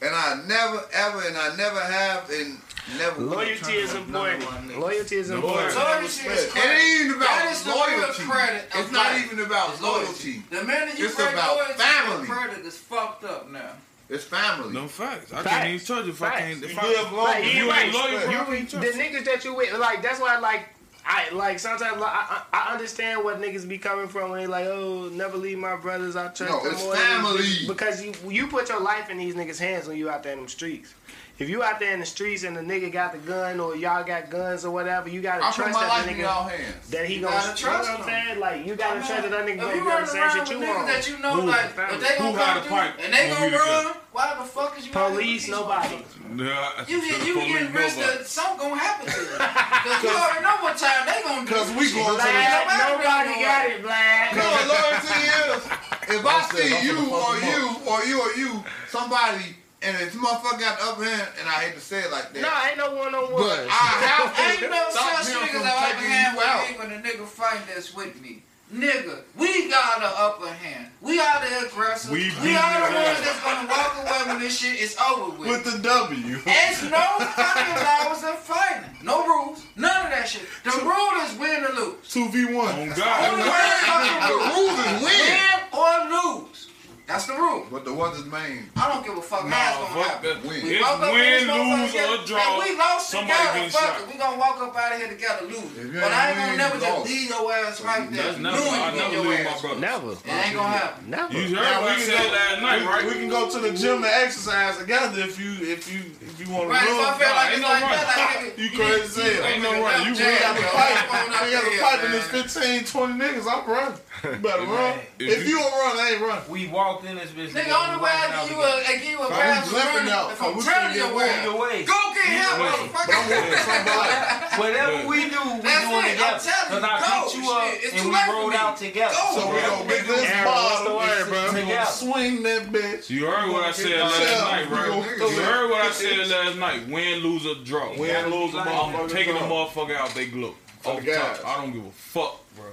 And 0.01 0.15
I 0.15 0.41
never, 0.47 0.85
ever, 0.93 1.27
and 1.27 1.35
I 1.35 1.55
never 1.57 1.79
have, 1.81 2.29
and 2.29 2.57
never 2.97 3.21
Loyalty 3.21 3.73
is 3.73 3.93
on 3.95 4.11
none 4.11 4.27
of 4.29 4.41
important. 4.41 4.79
Loyalty 4.79 5.15
is 5.15 5.29
important. 5.29 5.75
Loyalty 5.75 6.05
is 6.05 6.55
It 6.55 6.57
ain't 6.57 7.05
even 7.05 7.19
That 7.19 7.41
about 7.43 7.51
is 7.51 7.63
the 7.63 7.71
loyalty. 7.71 8.23
credit 8.23 8.73
of 8.73 8.79
It's 8.81 8.91
not 8.91 9.05
life. 9.13 9.25
even 9.31 9.45
about 9.45 9.69
It's 9.73 9.81
loyalty. 9.81 10.43
The 10.49 10.63
minute 10.63 10.97
you 10.99 11.05
It's 11.05 11.15
break 11.15 11.33
about 11.33 11.55
loyalty, 11.57 11.73
family. 11.73 12.27
your 12.27 12.35
credit 12.35 12.65
is 12.65 12.77
fucked 12.77 13.23
up 13.25 13.49
now. 13.51 13.71
It's 14.09 14.23
family. 14.23 14.73
No 14.73 14.87
facts. 14.87 15.31
I 15.31 15.43
Facts. 15.43 15.49
can't 15.49 15.69
even 15.69 15.85
charge 15.85 16.05
you 16.05 16.11
if 16.13 16.21
I 16.23 16.29
Facts. 16.29 16.41
can't. 16.41 16.63
If 16.63 16.73
You 16.73 16.79
I, 16.79 16.87
live 16.87 17.11
long, 17.11 17.25
Like, 17.25 17.43
if 17.45 17.53
you 17.55 17.65
you 17.65 17.71
ain't 17.73 17.93
loyal, 17.93 18.09
bro, 18.21 18.29
You, 18.31 18.65
can't 18.65 18.69
the 18.71 18.77
niggas 18.87 19.25
that 19.25 19.45
you 19.45 19.53
with, 19.53 19.77
like 19.77 20.01
that's 20.01 20.19
why, 20.19 20.39
like 20.39 20.69
I 21.05 21.29
like 21.31 21.59
sometimes 21.59 21.99
like, 22.01 22.11
I, 22.11 22.43
I 22.51 22.69
I 22.69 22.73
understand 22.73 23.23
what 23.23 23.39
niggas 23.41 23.67
be 23.69 23.77
coming 23.77 24.07
from 24.07 24.31
when 24.31 24.39
they 24.41 24.47
like, 24.47 24.65
oh, 24.65 25.09
never 25.13 25.37
leave 25.37 25.57
my 25.59 25.75
brothers. 25.75 26.15
I 26.15 26.27
trust 26.29 26.39
No, 26.51 26.63
them 26.63 26.71
it's 26.73 26.83
more 26.83 26.95
family. 26.95 27.45
because 27.67 28.03
you 28.03 28.13
you 28.27 28.47
put 28.47 28.69
your 28.69 28.79
life 28.79 29.09
in 29.11 29.17
these 29.19 29.35
niggas' 29.35 29.59
hands 29.59 29.87
when 29.87 29.97
you 29.97 30.09
out 30.09 30.23
there 30.23 30.33
in 30.33 30.39
them 30.39 30.47
streets. 30.47 30.93
If 31.39 31.47
you 31.47 31.63
out 31.63 31.79
there 31.79 31.93
in 31.93 32.01
the 32.01 32.05
streets 32.05 32.43
and 32.43 32.55
the 32.55 32.59
nigga 32.59 32.91
got 32.91 33.13
the 33.13 33.17
gun 33.19 33.61
or 33.61 33.73
y'all 33.73 34.03
got 34.03 34.29
guns 34.29 34.65
or 34.65 34.71
whatever, 34.71 35.07
you 35.07 35.21
gotta 35.21 35.41
I 35.41 35.47
put 35.47 35.55
trust 35.55 35.73
my 35.73 35.79
that 35.83 35.87
life 35.89 36.03
the 36.03 36.11
in 36.11 36.17
nigga 36.17 36.21
y'all 36.23 36.49
hands. 36.49 36.89
that 36.89 37.05
he 37.05 37.15
You 37.15 37.21
gonna 37.21 37.35
gotta 37.35 37.47
you 37.47 37.51
know 37.65 37.71
trust 37.71 37.89
what 37.89 37.99
I'm 38.01 38.03
him. 38.03 38.25
saying? 38.27 38.39
Like 38.39 38.65
you 38.67 38.75
gotta 38.75 38.99
trust 38.99 39.21
that 39.23 39.31
that 39.31 39.45
nigga 39.47 39.55
If 39.55 39.59
gonna 39.61 39.73
you 39.75 39.79
do 39.79 39.83
the 39.85 39.89
run 39.89 40.07
same 40.07 40.19
around 40.21 40.31
shit 40.31 40.39
with 40.41 40.51
you 40.51 40.57
niggas 40.59 40.75
want. 40.75 40.87
that 40.87 41.09
you 41.09 41.17
know, 41.19 41.33
Who? 41.39 41.47
like, 41.47 41.65
if 41.65 41.75
they 42.03 42.17
gonna 42.19 42.35
got 42.37 42.63
come 42.67 42.77
a 42.77 42.91
through 42.91 43.03
and 43.05 43.13
they 43.13 43.29
gonna 43.31 43.45
we 43.45 43.51
together? 43.55 43.87
run, 43.87 43.95
why 44.11 44.35
the 44.35 44.43
fuck 44.51 44.77
is 44.79 44.83
you 44.83 44.91
out 44.91 44.99
here 44.99 45.15
with 45.15 45.23
Police, 45.23 45.47
nobody. 45.47 45.95
Yeah, 46.35 46.83
You 46.91 46.97
get 47.07 47.25
you 47.25 47.33
police 47.39 47.55
get 47.55 47.73
risk 47.73 47.95
that 48.03 48.27
something 48.27 48.59
gonna 48.59 48.75
happen 48.75 49.07
to 49.07 49.15
you. 49.15 49.39
Cause 49.39 50.03
you 50.03 50.09
already 50.11 50.43
know 50.43 50.57
what 50.59 50.75
time 50.75 51.07
they 51.07 51.23
gonna 51.23 51.47
do. 51.47 51.55
Cause 51.55 51.71
we 51.71 51.87
shit. 51.87 52.03
going 52.03 52.19
to 52.19 52.19
the- 52.19 52.35
nobody 52.35 52.83
Nobody 52.99 53.33
got 53.47 53.63
it, 53.71 53.79
Black. 53.79 54.35
No, 54.35 54.43
loyalty 54.67 55.23
is 55.23 55.63
if 56.19 56.23
I 56.27 56.39
see 56.51 56.67
you 56.83 56.99
or 57.15 57.31
you 57.39 57.63
or 57.87 57.99
you 58.03 58.15
or 58.19 58.31
you 58.35 58.51
somebody 58.91 59.55
and 59.81 59.95
if 60.01 60.13
motherfucker 60.13 60.59
got 60.59 60.77
the 60.79 60.85
upper 60.85 61.03
hand, 61.05 61.29
and 61.39 61.47
I 61.47 61.51
hate 61.69 61.75
to 61.75 61.79
say 61.81 61.99
it 62.01 62.11
like 62.11 62.33
that. 62.33 62.41
No, 62.41 62.51
ain't 62.67 62.77
no 62.77 62.95
one 62.95 63.15
on 63.15 63.31
But 63.31 63.41
one. 63.41 63.67
I 63.69 63.85
have 64.07 64.35
to 64.35 64.41
Ain't 64.65 64.71
no 64.71 64.83
such 64.91 65.27
him 65.31 65.39
niggas 65.47 65.63
that 65.63 65.77
upper 65.77 65.95
taking 65.95 66.11
hand 66.11 66.37
you 66.37 66.43
out. 66.43 66.59
with 66.67 66.69
me 66.69 66.77
when 66.77 66.99
a 66.99 67.23
nigga 67.23 67.25
fight 67.27 67.61
that's 67.67 67.93
with 67.95 68.21
me. 68.21 68.43
Nigga, 68.71 69.21
we 69.35 69.67
got 69.67 69.99
the 69.99 70.05
upper 70.05 70.47
hand. 70.53 70.91
We 71.01 71.19
are 71.19 71.39
the 71.41 71.65
aggressors. 71.65 72.11
We 72.11 72.29
We, 72.43 72.55
are 72.55 72.87
the 72.87 72.93
your 72.93 73.01
ones 73.01 73.19
that's 73.25 73.41
gonna 73.43 73.67
walk 73.67 73.97
away 73.97 74.27
when 74.31 74.39
this 74.39 74.59
shit 74.59 74.79
is 74.79 74.95
over 75.09 75.31
with. 75.39 75.49
With 75.49 75.63
the 75.73 75.79
W. 75.81 76.37
There's 76.45 76.83
no 76.83 77.01
fucking 77.17 77.75
laws 77.83 78.23
in 78.23 78.35
fighting. 78.45 78.91
No 79.01 79.25
rules. 79.25 79.63
None 79.75 80.05
of 80.05 80.11
that 80.11 80.27
shit. 80.29 80.43
The 80.63 80.69
rule 80.85 81.21
is 81.25 81.33
win 81.39 81.65
or 81.65 81.73
lose. 81.81 81.95
2v1. 82.13 82.61
On 82.61 82.79
Only 82.79 82.93
God. 82.93 83.39
way 83.41 84.29
The 84.29 84.37
rules 84.53 84.77
is 84.85 85.01
win. 85.01 85.17
Win 85.17 85.59
or 85.73 86.37
lose. 86.45 86.68
That's 87.09 87.25
the 87.25 87.33
rule. 87.33 87.65
But 87.73 87.85
the 87.85 87.93
what 87.93 88.13
is 88.13 88.23
main? 88.29 88.69
I 88.77 88.85
don't 88.93 89.01
give 89.03 89.17
a 89.17 89.21
fuck 89.21 89.41
Nah, 89.49 89.55
how's 89.57 89.81
gonna 89.89 90.03
fuck 90.05 90.21
happen. 90.21 90.29
that. 90.29 90.45
Win. 90.45 90.61
We 90.61 90.77
It's 90.77 90.85
woke 90.85 91.01
up 91.01 91.09
win, 91.09 91.41
lose, 91.49 91.95
or 91.97 92.17
draw. 92.29 92.37
And 92.37 92.53
we 92.61 92.77
lost 92.77 93.09
Somebody 93.09 93.33
together. 93.49 93.69
Fuck 93.73 93.81
shot. 93.81 94.01
it. 94.01 94.07
We 94.13 94.19
gonna 94.21 94.37
walk 94.37 94.61
up 94.61 94.77
out 94.77 94.93
of 94.93 94.97
here 95.01 95.09
together 95.09 95.45
losing. 95.49 95.89
But 95.89 96.13
I 96.13 96.29
ain't 96.29 96.37
ain't 96.37 96.37
gonna 96.37 96.49
win, 96.53 96.57
never 96.61 96.75
you 96.77 96.81
just 96.85 96.93
lost. 97.01 97.09
leave 97.09 97.29
your 97.33 97.45
ass 97.49 97.81
right 97.81 98.05
there. 98.13 98.23
That's 98.29 98.37
never. 98.37 98.57
knowing 98.61 98.77
I 98.77 98.93
never 98.93 99.13
your 99.17 99.25
leave 99.25 99.41
my 99.41 99.49
ass. 99.49 99.61
brother. 99.65 99.79
Never. 99.81 100.11
It 100.13 100.29
ain't 100.29 100.53
gonna 100.53 100.69
happen. 100.77 101.09
Never. 101.09 101.33
You 101.33 101.41
heard 101.49 101.65
Now, 101.65 101.81
what 101.81 101.89
I 101.89 101.95
we 101.97 101.97
can 101.97 102.05
said 102.13 102.21
go- 102.29 102.37
last 102.37 102.61
night, 102.61 102.81
right? 102.85 103.05
We 103.09 103.13
can 103.17 103.29
go 103.33 103.41
to 103.49 103.57
the 103.59 103.71
gym 103.73 103.97
and 104.05 104.13
exercise 104.21 104.77
together 104.77 105.17
if 105.25 105.33
you 105.41 105.51
if 105.65 105.81
you 105.89 106.13
if 106.21 106.37
you 106.37 106.45
want 106.53 106.69
to 106.69 106.77
Right, 106.77 106.85
if 106.85 106.93
I 106.93 107.09
run. 107.09 107.17
feel 107.17 107.33
like 107.33 107.49
ain't 107.49 107.57
it's 107.57 107.65
no 107.65 107.73
like 107.73 107.89
that, 107.89 108.53
You 108.61 108.69
crazy 108.69 109.01
as 109.01 109.17
hell. 109.17 109.45
Ain't 109.49 109.63
no 109.65 109.71
running. 109.81 110.05
You 110.05 110.13
We 110.13 110.37
got 110.37 110.53
the 110.53 110.61
pipe. 110.61 110.93
yo. 110.93 111.09
Come 111.09 111.17
on 111.25 111.41
We 111.41 111.51
got 111.57 111.65
up 111.65 111.71
the 111.73 111.79
pipe 111.81 111.99
and 112.05 112.13
man. 112.13 112.21
there's 112.29 112.53
15, 112.53 112.85
20 112.85 113.13
niggas. 113.17 113.47
I'm 113.49 113.65
running. 113.65 113.97
You 114.29 114.35
better 114.43 114.63
run. 114.63 114.99
If 115.19 115.29
If 115.29 115.47
you- 115.47 115.55
you 115.55 115.59
don't 115.59 115.71
run, 115.71 115.97
I 115.99 116.11
ain't 116.11 116.21
running. 116.21 116.49
We 116.49 116.67
walked 116.67 117.05
in 117.05 117.15
this 117.17 117.31
bitch. 117.31 117.49
Nigga, 117.51 117.71
only 117.71 118.03
way 118.03 118.11
I 118.11 118.47
give 118.47 118.57
uh, 118.57 118.59
you 118.59 118.63
a, 118.63 118.69
I 118.83 118.93
give 118.99 119.11
you 119.11 119.19
a 119.21 119.29
pass 119.29 119.71
we 119.71 119.77
is 119.79 119.85
running 119.85 120.11
out. 120.11 120.31
if 120.31 120.41
I'm 120.41 120.61
turning 120.61 120.95
your 120.97 121.15
way. 121.15 121.29
Way. 121.49 121.83
Go 121.85 121.95
get 122.13 122.25
him, 122.27 122.49
But 122.59 122.71
I'm 122.71 122.89
motherfucker. 122.89 123.59
somebody. 123.63 124.15
Whatever 124.59 125.07
we 125.07 125.29
do, 125.29 125.39
we 125.55 125.61
That's 125.61 125.87
doing 125.87 126.05
it. 126.05 126.11
Together. 126.19 126.39
telling 126.43 126.83
Cause 126.83 126.83
I 126.83 126.99
go. 126.99 127.23
picked 127.23 127.35
you 127.37 127.51
up 127.51 127.71
it's 127.79 127.93
and 128.01 128.09
we 128.09 128.17
rolled 128.33 128.53
out 128.53 128.77
together. 128.77 129.15
Go. 129.15 129.39
So 129.39 129.41
we 129.53 129.61
gonna 129.61 129.87
get 129.89 130.07
this 130.07 130.29
Aaron, 130.29 130.45
what's 130.45 130.83
the 130.83 130.89
bottle. 130.89 131.25
bro? 131.29 131.39
We 131.39 131.51
gonna 131.51 131.61
Together. 131.61 131.91
swing 131.91 132.43
that 132.43 132.63
bitch. 132.71 133.09
You 133.09 133.25
heard 133.27 133.51
what 133.51 133.63
I 133.65 133.71
said 133.71 133.99
last 133.99 134.19
night, 134.19 134.69
we 134.69 134.75
right? 134.75 135.19
You 135.19 135.41
heard 135.43 135.69
what 135.71 135.81
I 135.85 135.91
said 135.91 136.27
last 136.27 136.57
night. 136.57 136.87
Win, 136.89 137.19
lose, 137.23 137.45
or 137.45 137.55
draw. 137.63 137.97
Win, 137.97 138.29
lose, 138.31 138.53
or 138.55 138.59
I'm 138.61 139.07
taking 139.09 139.33
the 139.33 139.41
motherfucker 139.41 139.95
out 139.95 140.09
they 140.13 140.27
glow. 140.27 140.55
For 140.81 140.91
Off 140.91 141.03
the 141.05 141.11
top. 141.13 141.35
guys. 141.35 141.41
I 141.45 141.57
don't 141.61 141.73
give 141.73 141.85
a 141.85 141.91
fuck, 141.91 142.39
bro. 142.55 142.65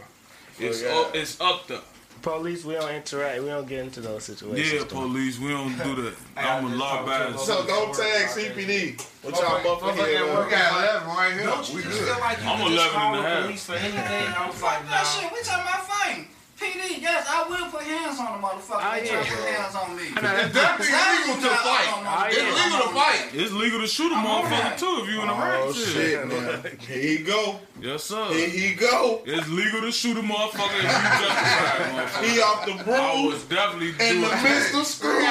It's 0.59 0.83
up. 0.85 1.13
guys. 1.13 1.23
It's 1.23 1.41
up 1.41 1.67
there. 1.69 1.81
Police, 2.23 2.65
we 2.65 2.75
don't 2.75 2.91
interact. 2.91 3.41
We 3.43 3.49
don't 3.49 3.69
get 3.69 3.81
into 3.85 4.01
those 4.01 4.25
situations. 4.25 4.73
Yeah, 4.73 4.79
though. 4.81 4.87
police. 5.07 5.39
We 5.39 5.49
don't 5.51 5.77
do 5.79 6.03
that. 6.03 6.15
I 6.37 6.57
I'm 6.59 6.65
a 6.73 6.75
law 6.75 6.91
talked 7.05 7.05
to 7.07 7.11
bad. 7.11 7.31
him. 7.33 7.39
So 7.39 7.67
don't 7.67 7.95
tag 7.95 8.27
CPD. 8.29 9.01
What 9.23 9.35
y'all 9.35 9.61
Motherfucker 9.61 9.79
motherfucker 9.93 10.01
at 10.01 10.09
here? 10.09 10.25
work. 10.35 10.47
We 10.47 10.51
got 10.53 10.83
11 11.05 11.09
right 11.09 11.33
here. 11.35 11.43
Don't 11.45 11.69
you 11.71 11.77
we 11.77 11.83
just 11.83 11.99
good. 12.01 12.09
feel 12.09 12.21
like 12.21 12.39
you 12.43 12.49
I'm 12.49 12.61
11 12.61 12.75
just 12.77 12.91
call 12.93 13.15
and 13.15 13.17
a 13.19 13.23
the 13.23 13.29
half. 13.29 13.45
police 13.45 13.67
for 13.67 13.75
anything? 13.75 14.27
I 14.35 14.47
was 14.49 14.63
like, 14.63 14.83
That 14.87 14.91
nah. 14.91 15.03
shit, 15.05 15.33
we 15.33 15.41
talking 15.43 15.63
about 15.63 15.87
fame. 15.91 16.27
PD, 16.57 17.03
yes, 17.03 17.27
I 17.29 17.45
will 17.49 17.67
put 17.71 17.83
hands 17.83 18.19
on 18.19 18.41
the 18.41 18.47
motherfucker. 18.47 18.81
Oh, 18.81 18.95
yeah. 18.97 19.05
try 19.05 19.23
to 19.23 19.29
put 19.37 19.45
hands 19.45 19.75
on 19.77 19.95
me. 19.97 20.05
It's 20.09 20.55
definitely 20.57 20.95
illegal 20.97 21.37
to 21.45 21.51
fight. 21.61 21.89
Oh, 21.93 22.25
It's 22.29 22.37
yeah. 22.37 22.49
legal 22.57 22.81
to 22.81 22.89
fight. 22.97 23.23
It's 23.35 23.53
legal 23.53 23.81
to 23.81 23.87
shoot 23.87 24.11
a 24.11 24.15
motherfucker 24.17 24.77
too 24.79 25.01
if 25.05 25.09
you 25.13 25.21
in 25.21 25.27
the 25.29 25.35
right 25.35 25.61
Oh 25.69 25.73
shit, 25.73 26.27
man. 26.27 26.63
Here 26.81 27.03
he 27.19 27.25
go. 27.25 27.61
Yes, 27.81 28.05
sir. 28.05 28.25
Here 28.33 28.49
he 28.49 28.73
go. 28.75 29.21
It's 29.27 29.47
legal 29.51 29.83
to 29.83 29.93
shoot 29.93 30.17
a 30.17 30.23
motherfucker 30.23 30.79
if 30.81 30.83
you 30.83 30.89
justified, 31.21 31.93
motherfucker. 31.93 32.25
He 32.25 32.41
off 32.41 32.65
the 32.65 32.73
I 32.73 32.83
broom 32.85 33.27
was 33.27 33.45
definitely 33.45 33.91
in 33.91 33.97
doing 33.99 34.21
the 34.23 34.29
that. 34.29 34.43
midst 34.43 34.75
of 34.75 34.87
screws. 34.87 35.21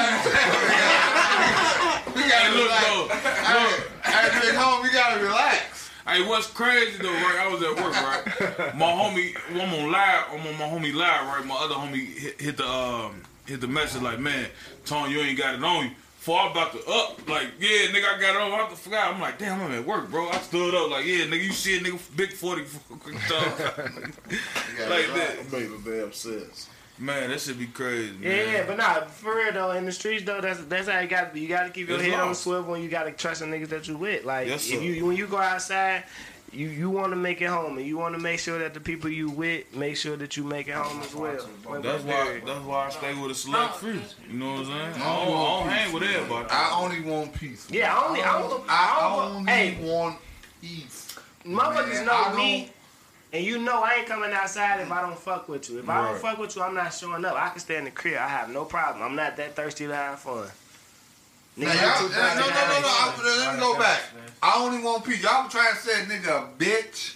We 2.15 2.21
Hey, 2.21 2.29
gotta 2.29 2.53
look 2.55 2.69
relax. 2.69 2.85
though. 2.85 3.07
Hey, 3.43 3.69
hey, 4.03 4.29
big 4.41 4.55
home, 4.55 4.81
we 4.83 4.89
gotta 4.93 5.19
relax. 5.21 5.74
Hey, 6.07 6.21
what's 6.27 6.47
crazy 6.47 6.97
though, 7.01 7.11
right? 7.11 7.37
I 7.39 7.47
was 7.47 7.63
at 7.63 7.75
work, 7.83 7.93
right? 7.95 8.75
My 8.75 8.85
homie, 8.91 9.35
I'm 9.49 9.73
on 9.73 9.91
live, 9.91 10.25
I'm 10.31 10.39
on 10.47 10.57
my 10.59 10.65
homie 10.65 10.93
live, 10.93 11.25
right? 11.27 11.43
My 11.45 11.55
other 11.55 11.73
homie 11.75 12.15
hit, 12.15 12.39
hit 12.39 12.57
the 12.57 12.67
um 12.67 13.23
hit 13.47 13.59
the 13.59 13.67
message 13.67 14.03
like, 14.03 14.19
man, 14.19 14.47
Tony, 14.85 15.13
you 15.13 15.19
ain't 15.21 15.37
got 15.37 15.55
it 15.55 15.63
on 15.63 15.85
you. 15.85 15.91
Before 16.19 16.41
I'm 16.41 16.51
about 16.51 16.71
to 16.73 16.79
up, 16.89 17.27
like, 17.29 17.49
yeah, 17.59 17.87
nigga, 17.91 18.05
I 18.05 18.19
got 18.19 18.35
it 18.35 18.41
on. 18.41 18.51
I 18.51 18.73
forgot. 18.73 19.13
I'm 19.13 19.21
like, 19.21 19.37
damn, 19.37 19.61
I'm 19.61 19.71
at 19.71 19.85
work, 19.85 20.09
bro. 20.09 20.27
I 20.29 20.39
stood 20.39 20.73
up, 20.73 20.89
like, 20.89 21.05
yeah, 21.05 21.25
nigga, 21.25 21.43
you 21.43 21.51
see 21.51 21.77
a 21.77 21.79
nigga, 21.79 21.99
big 22.17 22.33
40 22.33 22.63
quick 22.99 23.15
talk. 23.27 23.59
like 23.59 25.07
that. 25.13 25.51
Made 25.51 25.69
no 25.69 25.77
damn 25.85 26.11
sense. 26.13 26.69
Man, 26.97 27.29
that 27.29 27.41
should 27.41 27.59
be 27.59 27.67
crazy, 27.67 28.13
Yeah, 28.21 28.29
man. 28.29 28.53
yeah, 28.53 28.63
but 28.67 28.77
nah, 28.77 29.01
for 29.05 29.35
real 29.35 29.51
though, 29.51 29.71
in 29.71 29.85
the 29.85 29.91
streets 29.91 30.23
though, 30.23 30.39
that's 30.39 30.63
that's 30.65 30.87
how 30.87 30.99
you 30.99 31.07
got 31.09 31.33
to. 31.33 31.39
You 31.39 31.47
got 31.49 31.63
to 31.63 31.69
keep 31.69 31.89
your 31.89 31.97
It's 31.97 32.05
head 32.07 32.19
on 32.19 32.29
the 32.29 32.35
swivel, 32.35 32.73
and 32.75 32.83
you 32.83 32.89
got 32.89 33.03
to 33.03 33.11
trust 33.11 33.41
the 33.41 33.47
niggas 33.47 33.67
that 33.69 33.87
you 33.87 33.97
with. 33.97 34.23
Like, 34.23 34.47
Yes, 34.47 34.69
if 34.71 34.81
you 34.81 35.05
when 35.05 35.17
you 35.17 35.27
go 35.27 35.37
outside, 35.37 36.05
you 36.53 36.67
you 36.69 36.89
want 36.89 37.11
to 37.11 37.17
make 37.17 37.41
it 37.41 37.47
home, 37.49 37.77
and 37.77 37.85
you 37.85 37.97
want 37.97 38.15
to 38.15 38.21
make 38.21 38.39
sure 38.39 38.57
that 38.59 38.73
the 38.73 38.79
people 38.79 39.09
you 39.09 39.29
with 39.29 39.75
make 39.75 39.97
sure 39.97 40.15
that 40.15 40.37
you 40.37 40.45
make 40.45 40.69
it 40.69 40.75
home 40.75 41.01
as 41.01 41.13
well. 41.13 41.35
Point 41.63 41.83
That's 41.83 42.01
blank 42.03 42.17
why. 42.17 42.25
period. 42.27 42.47
That's 42.47 42.63
why 42.65 42.85
I 42.85 42.89
stay 42.91 43.13
with 43.13 43.31
a 43.31 43.35
select 43.35 43.75
few. 43.75 43.89
You 44.31 44.37
know 44.39 44.51
what 44.53 44.59
I'm 44.59 44.65
saying? 44.67 45.03
I 45.03 45.25
don't, 45.25 45.27
I 45.35 45.59
don't 45.59 45.69
hang 45.69 45.93
with 45.93 46.03
everybody. 46.03 46.47
I 46.49 46.79
only 46.81 47.01
want 47.01 47.33
peace. 47.33 47.67
Yeah, 47.69 47.93
I 47.93 48.07
only, 48.07 48.21
I 48.21 48.41
only, 48.41 48.63
I 48.69 48.99
I 49.01 49.15
only 49.25 49.35
only, 49.39 49.51
hey, 49.51 49.77
want 49.81 50.17
peace. 50.61 51.17
motherfuckers 51.45 51.93
Man, 51.93 52.05
know 52.05 52.13
I 52.13 52.35
me, 52.37 52.69
and 53.35 53.45
you 53.45 53.57
know 53.57 53.83
I 53.83 53.95
ain't 53.95 54.07
coming 54.07 54.31
outside 54.31 54.79
if 54.79 54.89
I 54.89 55.01
don't 55.01 55.19
fuck 55.19 55.49
with 55.49 55.69
you. 55.69 55.79
If 55.79 55.89
I 55.89 56.09
don't 56.09 56.21
fuck 56.21 56.37
with 56.37 56.55
you, 56.55 56.61
I'm 56.61 56.73
not 56.73 56.93
showing 56.93 57.25
up. 57.25 57.35
I 57.35 57.49
can 57.49 57.59
stay 57.59 57.75
in 57.77 57.83
the 57.83 57.91
crib. 57.91 58.15
I 58.15 58.29
have 58.29 58.49
no 58.49 58.63
problem. 58.63 59.03
I'm 59.03 59.13
not 59.13 59.35
that 59.35 59.57
thirsty 59.57 59.87
to 59.87 59.93
have 59.93 60.19
fun. 60.19 60.47
Now, 61.57 61.67
y'all, 61.67 61.75
I'm 61.75 62.05
uh, 62.05 62.09
no, 62.09 62.39
no, 62.39 62.45
no, 62.45 62.45
no, 62.45 62.47
have 62.47 62.79
no. 62.79 62.83
fun. 62.83 63.25
I, 63.25 63.45
let 63.45 63.55
me 63.55 63.59
go 63.59 63.77
back. 63.77 64.01
I 64.41 64.63
only 64.63 64.81
want 64.81 65.03
peace. 65.03 65.21
Y'all 65.21 65.49
trying 65.49 65.73
to 65.73 65.79
say 65.81 66.05
nigga 66.05 66.27
a 66.27 66.57
bitch 66.57 67.15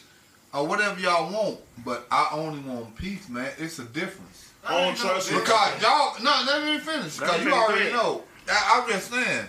or 0.53 0.67
whatever 0.67 0.99
y'all 0.99 1.31
want, 1.31 1.59
but 1.85 2.05
I 2.11 2.29
only 2.33 2.59
want 2.59 2.97
peace, 2.97 3.29
man. 3.29 3.51
It's 3.57 3.79
a 3.79 3.85
difference. 3.85 4.51
I 4.65 4.83
don't 4.83 4.97
trust 4.97 5.31
you. 5.31 5.39
Because 5.39 5.81
y'all, 5.81 6.21
no, 6.21 6.43
let 6.45 6.65
me 6.65 6.79
finish. 6.79 7.17
Let 7.21 7.27
Because 7.27 7.45
me 7.45 7.51
you 7.51 7.57
already 7.57 7.85
yeah. 7.85 7.95
know. 7.95 8.23
I, 8.49 8.81
I'm 8.83 8.91
just 8.91 9.09
saying. 9.09 9.45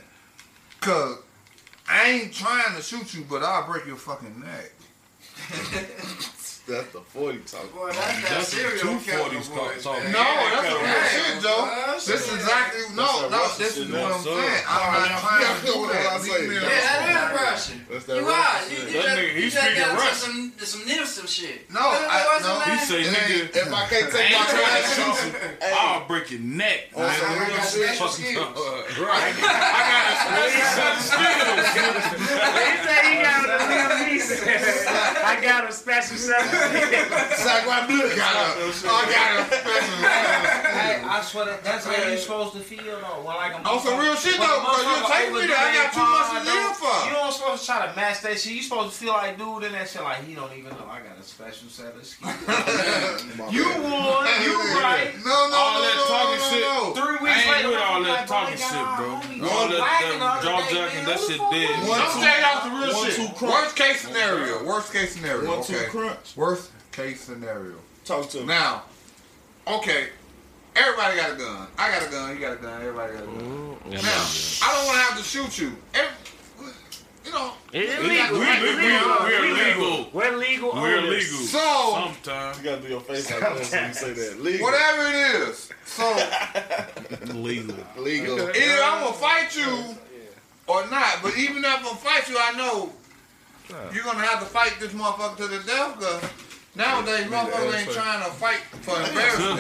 Because 0.79 1.17
I 1.89 2.11
ain't 2.11 2.33
trying 2.33 2.77
to 2.77 2.83
shoot 2.83 3.13
you, 3.13 3.25
but 3.29 3.43
I'll 3.43 3.67
break 3.67 3.87
your 3.87 3.97
fucking 3.97 4.39
neck. 4.39 4.71
That's 6.71 6.93
the 6.93 7.01
40 7.01 7.39
talk. 7.51 7.75
Boy, 7.75 7.91
that's 7.91 7.99
that 7.99 8.31
That's 8.31 8.49
serial 8.49 8.79
two 8.79 8.99
forties 9.01 9.49
talk- 9.49 10.05
No, 10.05 10.23
that's 10.23 10.63
kinda 10.63 10.71
some 10.71 10.83
real 10.83 10.95
real 10.95 11.03
shit, 11.11 11.43
Joe. 11.43 11.67
That's 11.87 12.07
This 12.07 12.29
is 12.29 12.35
exactly 12.35 12.83
no, 13.59 13.65
That's 13.65 13.77
no. 13.77 13.81
that 13.81 13.81
Russian 13.81 13.81
This 13.81 13.81
is 13.81 13.91
what 13.91 14.01
I'm 14.01 14.11
Yes, 14.11 14.25
saying. 14.25 14.65
I'm 14.69 14.93
not 14.93 15.21
trying 15.21 15.61
to 15.61 15.67
do 15.67 15.87
that. 15.91 16.21
say. 16.21 16.41
Leave 16.41 16.49
me 16.49 16.55
Yeah, 16.55 16.61
that 16.61 17.01
alone. 17.01 17.11
is 17.11 17.41
Russian. 17.41 17.79
That's 17.91 18.05
that 18.07 18.17
You 18.17 18.23
Russian 18.29 18.41
are. 18.41 18.71
You, 18.71 18.77
shit. 18.77 18.81
you 18.81 18.93
That 18.93 19.03
just, 19.03 19.17
nigga, 19.19 19.31
he 19.31 19.41
you 19.41 19.51
just 19.51 19.57
speaking 19.61 19.97
Russian. 19.97 20.53
some, 20.61 20.67
some 20.67 20.83
Nipsey 20.87 21.29
shit. 21.29 21.71
No, 21.71 21.81
What's 21.81 22.45
I- 22.45 22.47
no. 22.47 22.61
He 22.61 22.79
say, 22.85 23.01
It 23.01 23.11
nigga, 23.11 23.57
If 23.57 23.73
I 23.73 23.87
can't 23.87 24.09
take 24.15 24.31
my 24.31 24.37
ain't 24.37 24.49
trying 24.49 24.83
trash 24.85 24.95
shoot. 24.95 25.35
I'll 25.75 26.07
break 26.07 26.31
your 26.31 26.41
neck. 26.41 26.81
Oh, 26.95 27.03
on 27.03 27.15
some 27.15 27.31
I 27.31 27.49
got 27.51 27.65
special 27.65 28.09
skills. 28.09 28.57
Right. 28.99 29.35
I 29.41 29.81
got 29.91 30.07
a 30.11 31.03
special 31.11 31.61
skills. 31.71 32.05
He 32.21 32.75
said 32.85 33.03
he 33.11 33.15
got 33.23 33.39
a 33.45 33.59
little 33.67 33.99
piece. 34.07 34.31
I 34.41 35.41
got 35.43 35.69
a 35.69 35.73
special 35.73 36.17
something. 36.17 36.51
Sac 37.37 37.67
my 37.67 37.87
blue. 37.87 38.09
Got 38.17 38.35
a- 38.37 38.71
I 38.71 39.03
got 39.11 39.31
a 39.41 39.57
special. 39.57 39.97
Hey, 40.71 41.03
I 41.05 41.21
swear 41.23 41.45
that, 41.47 41.65
that's 41.65 41.85
how 41.87 41.93
you're 42.09 42.17
supposed 42.17 42.53
to 42.55 42.61
feel 42.61 42.83
though. 42.85 43.23
Well, 43.25 43.39
like 43.53 43.65
a 43.65 43.69
On 43.69 43.81
some 43.81 43.99
real 43.99 44.15
shit, 44.15 44.37
though, 44.39 44.61
because 44.61 44.83
you'll 44.85 45.03
motherfucker 45.03 45.19
take 45.19 45.33
me 45.35 45.47
there. 45.47 45.57
I 45.57 45.75
got 45.75 45.93
too 45.93 46.07
much 46.07 46.29
to 46.31 46.41
live 46.47 46.77
for. 46.77 46.97
You 47.07 47.13
don't 47.15 47.33
supposed 47.33 47.61
to 47.63 47.67
try 47.67 47.87
to 47.87 47.97
match 47.97 48.21
that 48.23 48.39
shit. 48.39 48.53
You 48.53 48.63
supposed 48.63 48.95
to 48.95 48.97
feel 48.97 49.13
like 49.13 49.39
dude 49.39 49.65
in 49.65 49.73
that 49.73 49.89
shit. 49.89 50.03
Like 50.03 50.25
he 50.25 50.35
don't 50.35 50.53
even 50.55 50.71
know. 50.71 50.87
I 50.87 51.01
got 51.01 51.19
a 51.19 51.23
special 51.23 51.69
set 51.69 51.95
of 51.97 52.05
skills. 52.05 52.35
you 53.55 53.67
won. 53.83 54.23
You 54.43 54.55
right. 54.79 55.13
No, 55.25 55.37
no, 55.51 55.57
all 55.57 55.75
no, 55.75 55.83
that 55.83 55.97
no, 55.99 56.07
talking 56.07 56.41
no, 56.41 56.51
shit. 56.51 56.63
no. 56.63 56.79
Three 56.95 57.19
I 57.19 57.25
weeks 57.25 57.41
ain't 57.41 57.51
later, 57.51 57.69
with 57.69 57.83
all 57.83 58.03
that 58.05 58.27
talking 58.27 58.59
shit, 58.59 58.87
bro. 58.97 59.09
homies 59.19 59.43
All 59.51 59.67
whacking 59.69 60.21
that, 60.21 60.41
the 60.41 60.47
jaw 60.47 60.61
jacking, 60.71 61.05
that 61.07 61.21
shit 61.21 61.41
dead. 61.51 61.71
was 61.87 61.99
I'm 61.99 62.21
that? 62.23 62.41
out 62.47 62.61
the 62.65 62.73
real 62.79 62.95
shit. 63.05 63.43
Worst 63.43 63.77
case 63.77 64.01
scenario. 64.01 64.65
Worst 64.65 64.93
case 64.93 65.15
scenario. 65.15 65.49
One, 65.49 65.65
two 65.65 65.77
crunch. 65.89 66.37
Worst 66.37 66.71
case 66.93 67.21
scenario. 67.21 67.77
Talk 68.05 68.29
to 68.31 68.41
me. 68.41 68.47
Now, 68.47 68.83
okay, 69.67 70.09
everybody 70.77 71.17
got 71.17 71.33
a 71.33 71.37
gun. 71.37 71.67
I 71.79 71.91
got 71.91 72.07
a 72.07 72.11
gun. 72.11 72.35
You 72.35 72.41
got 72.41 72.53
a 72.55 72.57
gun. 72.57 72.81
Everybody 72.81 73.13
got 73.15 73.23
a 73.23 73.27
gun. 73.27 73.77
Now, 73.91 73.99
I 74.63 74.75
don't 74.75 74.87
want 74.87 74.97
to 74.99 75.03
have 75.05 75.19
to 75.19 75.25
shoot 75.25 75.59
you. 75.59 75.73
Every, 75.95 76.13
you 77.25 77.33
know, 77.33 77.53
It's 77.73 77.99
We- 78.01 78.07
illegal. 78.19 78.39
we- 78.39 78.47
It's 78.47 78.63
we- 78.63 78.69
illegal. 78.69 79.17
we're 79.21 79.45
It's 79.45 79.77
legal. 79.77 80.11
We're 80.13 80.37
legal. 80.37 80.73
We're 80.75 80.99
owners. 80.99 81.33
legal. 81.33 81.47
so 81.47 82.13
Sometimes. 82.15 82.59
You 82.59 82.65
gotta 82.65 82.83
do 82.83 82.89
your 82.89 83.01
face 83.01 83.31
like 83.31 83.59
this 83.59 83.71
when 83.73 83.89
you 83.89 83.95
say 83.95 84.13
that. 84.13 84.43
Legal. 84.43 84.67
whatever 84.67 85.07
it 85.09 85.15
is, 85.49 85.69
so 85.87 86.07
Legal. 87.35 87.77
Legal. 87.97 88.39
either 88.57 88.83
I'm 88.83 89.05
gonna 89.05 89.13
fight 89.13 89.55
you 89.57 89.97
or 90.67 90.87
not. 90.89 91.23
But 91.23 91.37
even 91.37 91.65
if 91.65 91.71
I 91.71 91.95
fight 91.95 92.29
you, 92.29 92.37
I 92.39 92.53
know 92.53 92.93
you're 93.93 94.03
gonna 94.05 94.25
have 94.25 94.41
to 94.41 94.47
fight 94.47 94.81
this 94.81 94.93
motherfucker 94.93 95.37
to 95.39 95.47
the 95.47 95.59
death. 95.61 96.01
Cause 96.01 96.23
nowadays 96.75 97.27
motherfuckers 97.27 97.75
ain't 97.81 97.91
trying 97.91 98.25
to 98.25 98.31
fight 98.37 98.61
for 98.83 98.97
embarrassment. 99.01 99.59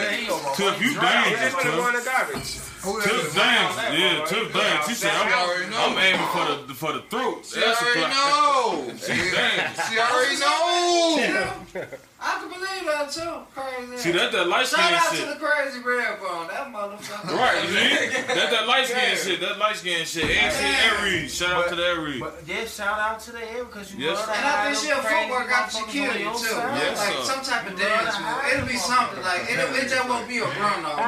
Tiff, 0.56 0.80
you 0.82 0.94
dangerous, 1.00 1.54
Put 1.54 1.66
it 1.66 1.70
Tiff. 1.70 1.88
in 1.88 1.94
the 1.94 2.02
garbage. 2.04 2.50
Who 2.82 2.96
that 3.00 3.04
Tiff 3.04 3.26
is? 3.26 3.34
dangerous. 3.34 3.98
Yeah, 3.98 4.24
Tiff 4.26 4.52
dangerous. 4.52 4.88
She 4.88 4.94
said, 4.94 5.12
I'm. 5.14 5.72
I'm 5.74 5.98
aiming 5.98 6.28
for 6.32 6.44
the 6.68 6.74
for 6.74 6.92
the 6.92 7.02
throat. 7.10 7.44
She 7.46 7.60
That's 7.60 7.82
already 7.82 8.00
clap. 8.00 8.12
know. 8.12 8.92
She 8.98 9.12
dangerous. 9.16 9.88
She 9.88 9.98
already 9.98 10.36
know. 10.40 11.86
I 12.22 12.36
can 12.36 12.52
believe 12.52 12.84
that 12.84 13.08
too. 13.08 13.32
Crazy. 13.56 13.96
See, 13.96 14.12
that 14.12 14.28
that 14.32 14.44
light 14.46 14.66
Shout 14.68 14.84
skin 14.84 14.92
out 14.92 15.12
to 15.16 15.24
the 15.32 15.40
crazy 15.40 15.80
red 15.80 16.20
bone. 16.20 16.52
That 16.52 16.68
motherfucker. 16.68 17.32
Right, 17.32 17.64
you 17.64 17.72
see? 17.72 18.20
That 18.36 18.48
that 18.52 18.66
light 18.68 18.84
skin 18.92 19.16
shit. 19.16 19.40
That 19.40 19.56
light 19.56 19.76
skin 19.80 20.04
shit. 20.04 20.28
Ain't 20.28 20.52
shit 20.52 21.00
Aries. 21.00 21.32
Shout 21.34 21.50
out 21.56 21.68
to 21.72 21.76
the 21.80 21.86
Aries. 21.96 22.20
But 22.20 22.44
yeah, 22.46 22.66
shout 22.68 22.98
out 23.00 23.20
to 23.24 23.32
the 23.32 23.40
air 23.40 23.64
because 23.64 23.88
you 23.94 24.04
Yes. 24.04 24.20
love 24.20 24.26
to 24.28 24.36
And 24.36 24.44
I 24.44 24.52
think 24.52 24.76
them 24.76 24.84
she'll 24.84 25.00
crazy 25.00 25.16
footwork 25.32 25.48
out 25.48 25.72
she 25.72 25.78
motherfuckers 25.80 25.88
kill 25.96 26.14
you 26.20 26.30
too. 26.36 26.52
side. 26.60 26.76
Yes, 26.76 26.98
like 27.00 27.14
sir. 27.16 27.24
some 27.32 27.40
type 27.40 27.64
of 27.72 27.74
dance 27.80 28.14
move. 28.20 28.52
It'll 28.52 28.68
be 28.68 28.76
something 28.76 29.22
like 29.24 29.42
it'll, 29.48 29.74
it 29.80 29.88
just 29.88 30.04
won't 30.04 30.28
be 30.28 30.38
a 30.38 30.44
run 30.44 30.84
off. 30.84 31.00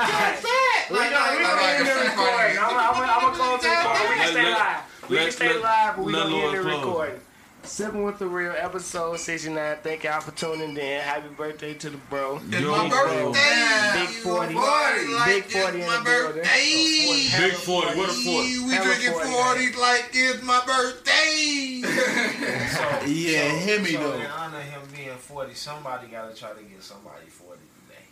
We 0.89 0.97
Like, 0.97 1.13
gonna, 1.13 1.29
like, 1.29 1.39
we 1.39 1.45
like, 1.45 1.53
gonna 1.53 1.61
like 1.61 1.77
end 1.77 1.83
a 1.83 1.85
the 1.85 1.93
free 1.93 2.09
recording. 2.09 2.57
fight. 2.57 2.57
I'm, 2.57 2.73
I'm, 2.73 3.05
I'm 3.05 3.21
gonna 3.21 3.37
close 3.37 3.61
the 3.61 3.69
recording. 3.69 4.09
We 4.09 4.17
can 4.17 4.29
stay 4.33 4.49
live. 4.49 4.81
We 5.13 5.17
can 5.21 5.31
stay 5.33 5.53
live, 5.61 5.93
but 5.97 6.05
we 6.05 6.13
let 6.13 6.23
gonna 6.25 6.37
end 6.41 6.57
the 6.57 6.63
recording. 6.73 7.21
Sipping 7.65 8.03
with 8.03 8.19
the 8.19 8.27
Real, 8.27 8.53
episode 8.59 9.19
69. 9.19 9.77
Thank 9.83 10.03
y'all 10.05 10.21
for 10.21 10.33
tuning 10.33 10.77
in. 10.77 11.01
Happy 11.01 11.29
birthday 11.29 11.75
to 11.75 11.91
the 11.91 11.97
bro. 12.11 12.41
It's 12.51 12.61
Yo, 12.61 12.71
my 12.73 12.89
bro. 12.89 13.33
birthday. 13.33 14.01
Big 14.01 14.09
40. 14.09 14.55
Like 14.55 15.27
Big 15.27 15.45
40 15.45 15.81
in 15.81 15.87
my 15.87 15.97
the 15.99 16.05
building. 16.05 16.43
birthday. 16.43 17.39
Big 17.39 17.53
40. 17.55 17.87
What 17.99 18.09
a 18.09 18.13
40. 18.13 18.25
We 18.67 18.73
Have 18.75 18.85
drinking 18.85 19.13
40. 19.13 19.31
40 19.31 19.81
like 19.81 20.11
it's 20.13 20.43
my 20.43 20.63
birthday. 20.67 21.83
Yeah, 23.05 23.49
hit 23.59 23.83
me 23.83 23.93
So 23.95 23.99
though. 24.13 24.21
in 24.21 24.27
honor 24.27 24.59
of 24.59 24.63
him 24.65 24.81
being 24.95 25.17
40, 25.17 25.55
somebody 25.55 26.07
got 26.09 26.33
to 26.33 26.37
try 26.39 26.53
to 26.53 26.63
get 26.63 26.83
somebody 26.83 27.27
40 27.27 27.59
today. 27.89 28.05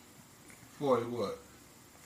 40 0.78 1.05
what? 1.06 1.39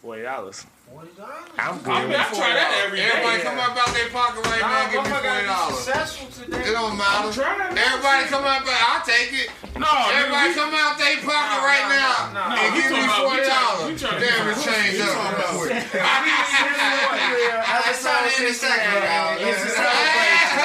$40? 0.04 0.66
I'm 0.84 1.80
good. 1.80 1.96
I 1.96 2.04
mean, 2.06 2.14
I 2.14 2.28
try 2.28 2.52
that 2.52 2.70
every 2.84 3.00
day. 3.00 3.08
Everybody 3.08 3.40
come 3.42 3.56
up 3.58 3.72
out 3.72 3.88
their 3.96 4.08
pocket 4.12 4.44
right 4.46 4.60
now 4.60 4.84
and 4.84 4.92
give 4.92 5.00
me 5.00 5.10
motherfucker 5.10 5.24
gotta 5.24 5.48
be 5.48 5.74
$40. 5.74 5.80
successful 5.80 6.28
today. 6.28 6.60
It 6.68 6.72
don't 6.76 6.94
matter. 7.00 7.32
trying. 7.32 7.72
Everybody 7.72 8.22
come 8.28 8.44
out, 8.44 8.62
I'll 8.68 9.00
take 9.02 9.32
it. 9.32 9.48
No, 9.80 9.88
Everybody 10.12 10.52
nigga, 10.52 10.60
come 10.60 10.72
out 10.76 10.94
their 11.00 11.16
pocket 11.24 11.56
No, 11.56 11.64
right 11.66 11.84
no, 11.88 11.96
now 11.98 12.14
no, 12.30 12.40
no. 12.52 12.60
and 12.62 12.68
we 12.68 12.78
give 12.84 12.92
me 12.94 13.00
talking 13.00 13.10
about- 13.10 13.32
we 13.32 13.42
$40. 13.42 13.48
trying- 13.48 13.88
we 13.88 13.92
trying 13.96 14.20
to 14.20 14.28
Damn, 14.28 14.44
get 14.44 14.54
it 14.54 14.64
changed 14.64 14.94
we 14.94 15.02
up 15.02 15.08
talking 15.08 15.34
real 15.34 15.40
about- 15.40 15.56
quick. 15.64 16.04
I 17.74 17.90
saw 17.96 18.14
it 18.22 18.34
in 18.38 18.44
a 18.44 18.54
second, 18.54 18.92
y'all. 18.94 19.34
It's 19.40 19.64
a 19.64 19.72
Yeah. 19.74 19.82
celebration. 19.82 20.62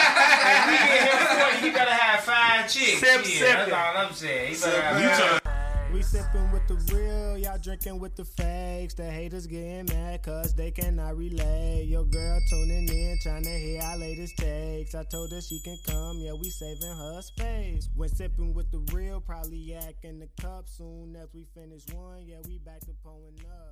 If 0.50 0.64
we 0.68 0.76
get 0.78 1.04
him 1.10 1.26
40, 1.40 1.58
he 1.64 1.70
better 1.72 1.96
have 1.96 2.20
five 2.28 2.62
chicks. 2.70 3.00
Sip, 3.02 3.22
yeah, 3.26 3.40
sip 3.40 3.56
that's 3.58 3.72
all 3.74 3.98
I'm 3.98 4.14
saying. 4.14 4.54
He 4.54 4.62
better 4.62 4.82
have 4.84 5.42
You 5.90 5.96
We 5.96 6.02
sipping 6.04 6.48
with 6.54 6.66
the 6.70 6.76
real, 6.94 7.19
drinking 7.62 8.00
with 8.00 8.16
the 8.16 8.26
fakes. 8.26 8.94
The 8.94 9.10
haters 9.10 9.48
getting 9.48 9.86
mad 9.86 10.24
cause 10.24 10.54
they 10.56 10.72
cannot 10.72 11.18
relate. 11.18 11.86
Your 11.86 12.06
girl 12.06 12.40
tuning 12.50 12.88
in, 12.88 13.18
trying 13.22 13.44
to 13.44 13.50
hear 13.50 13.82
our 13.82 13.98
latest 13.98 14.38
takes. 14.38 14.96
I 14.96 15.04
told 15.04 15.32
her 15.32 15.42
she 15.42 15.60
can 15.64 15.78
come, 15.86 16.18
yeah, 16.20 16.34
we 16.34 16.50
saving 16.50 16.96
her 16.98 17.22
space. 17.22 17.90
When 17.96 18.10
sipping 18.10 18.54
with 18.54 18.72
the 18.72 18.80
real, 18.94 19.22
probably 19.22 19.58
yak 19.58 19.96
in 20.04 20.20
the 20.20 20.30
cup 20.42 20.68
soon 20.68 21.16
as 21.16 21.30
we 21.34 21.46
finish 21.54 21.84
one. 21.94 22.26
Yeah, 22.26 22.38
we 22.46 22.58
back 22.60 22.80
to 22.82 22.94
pulling 23.04 23.40
up. 23.46 23.69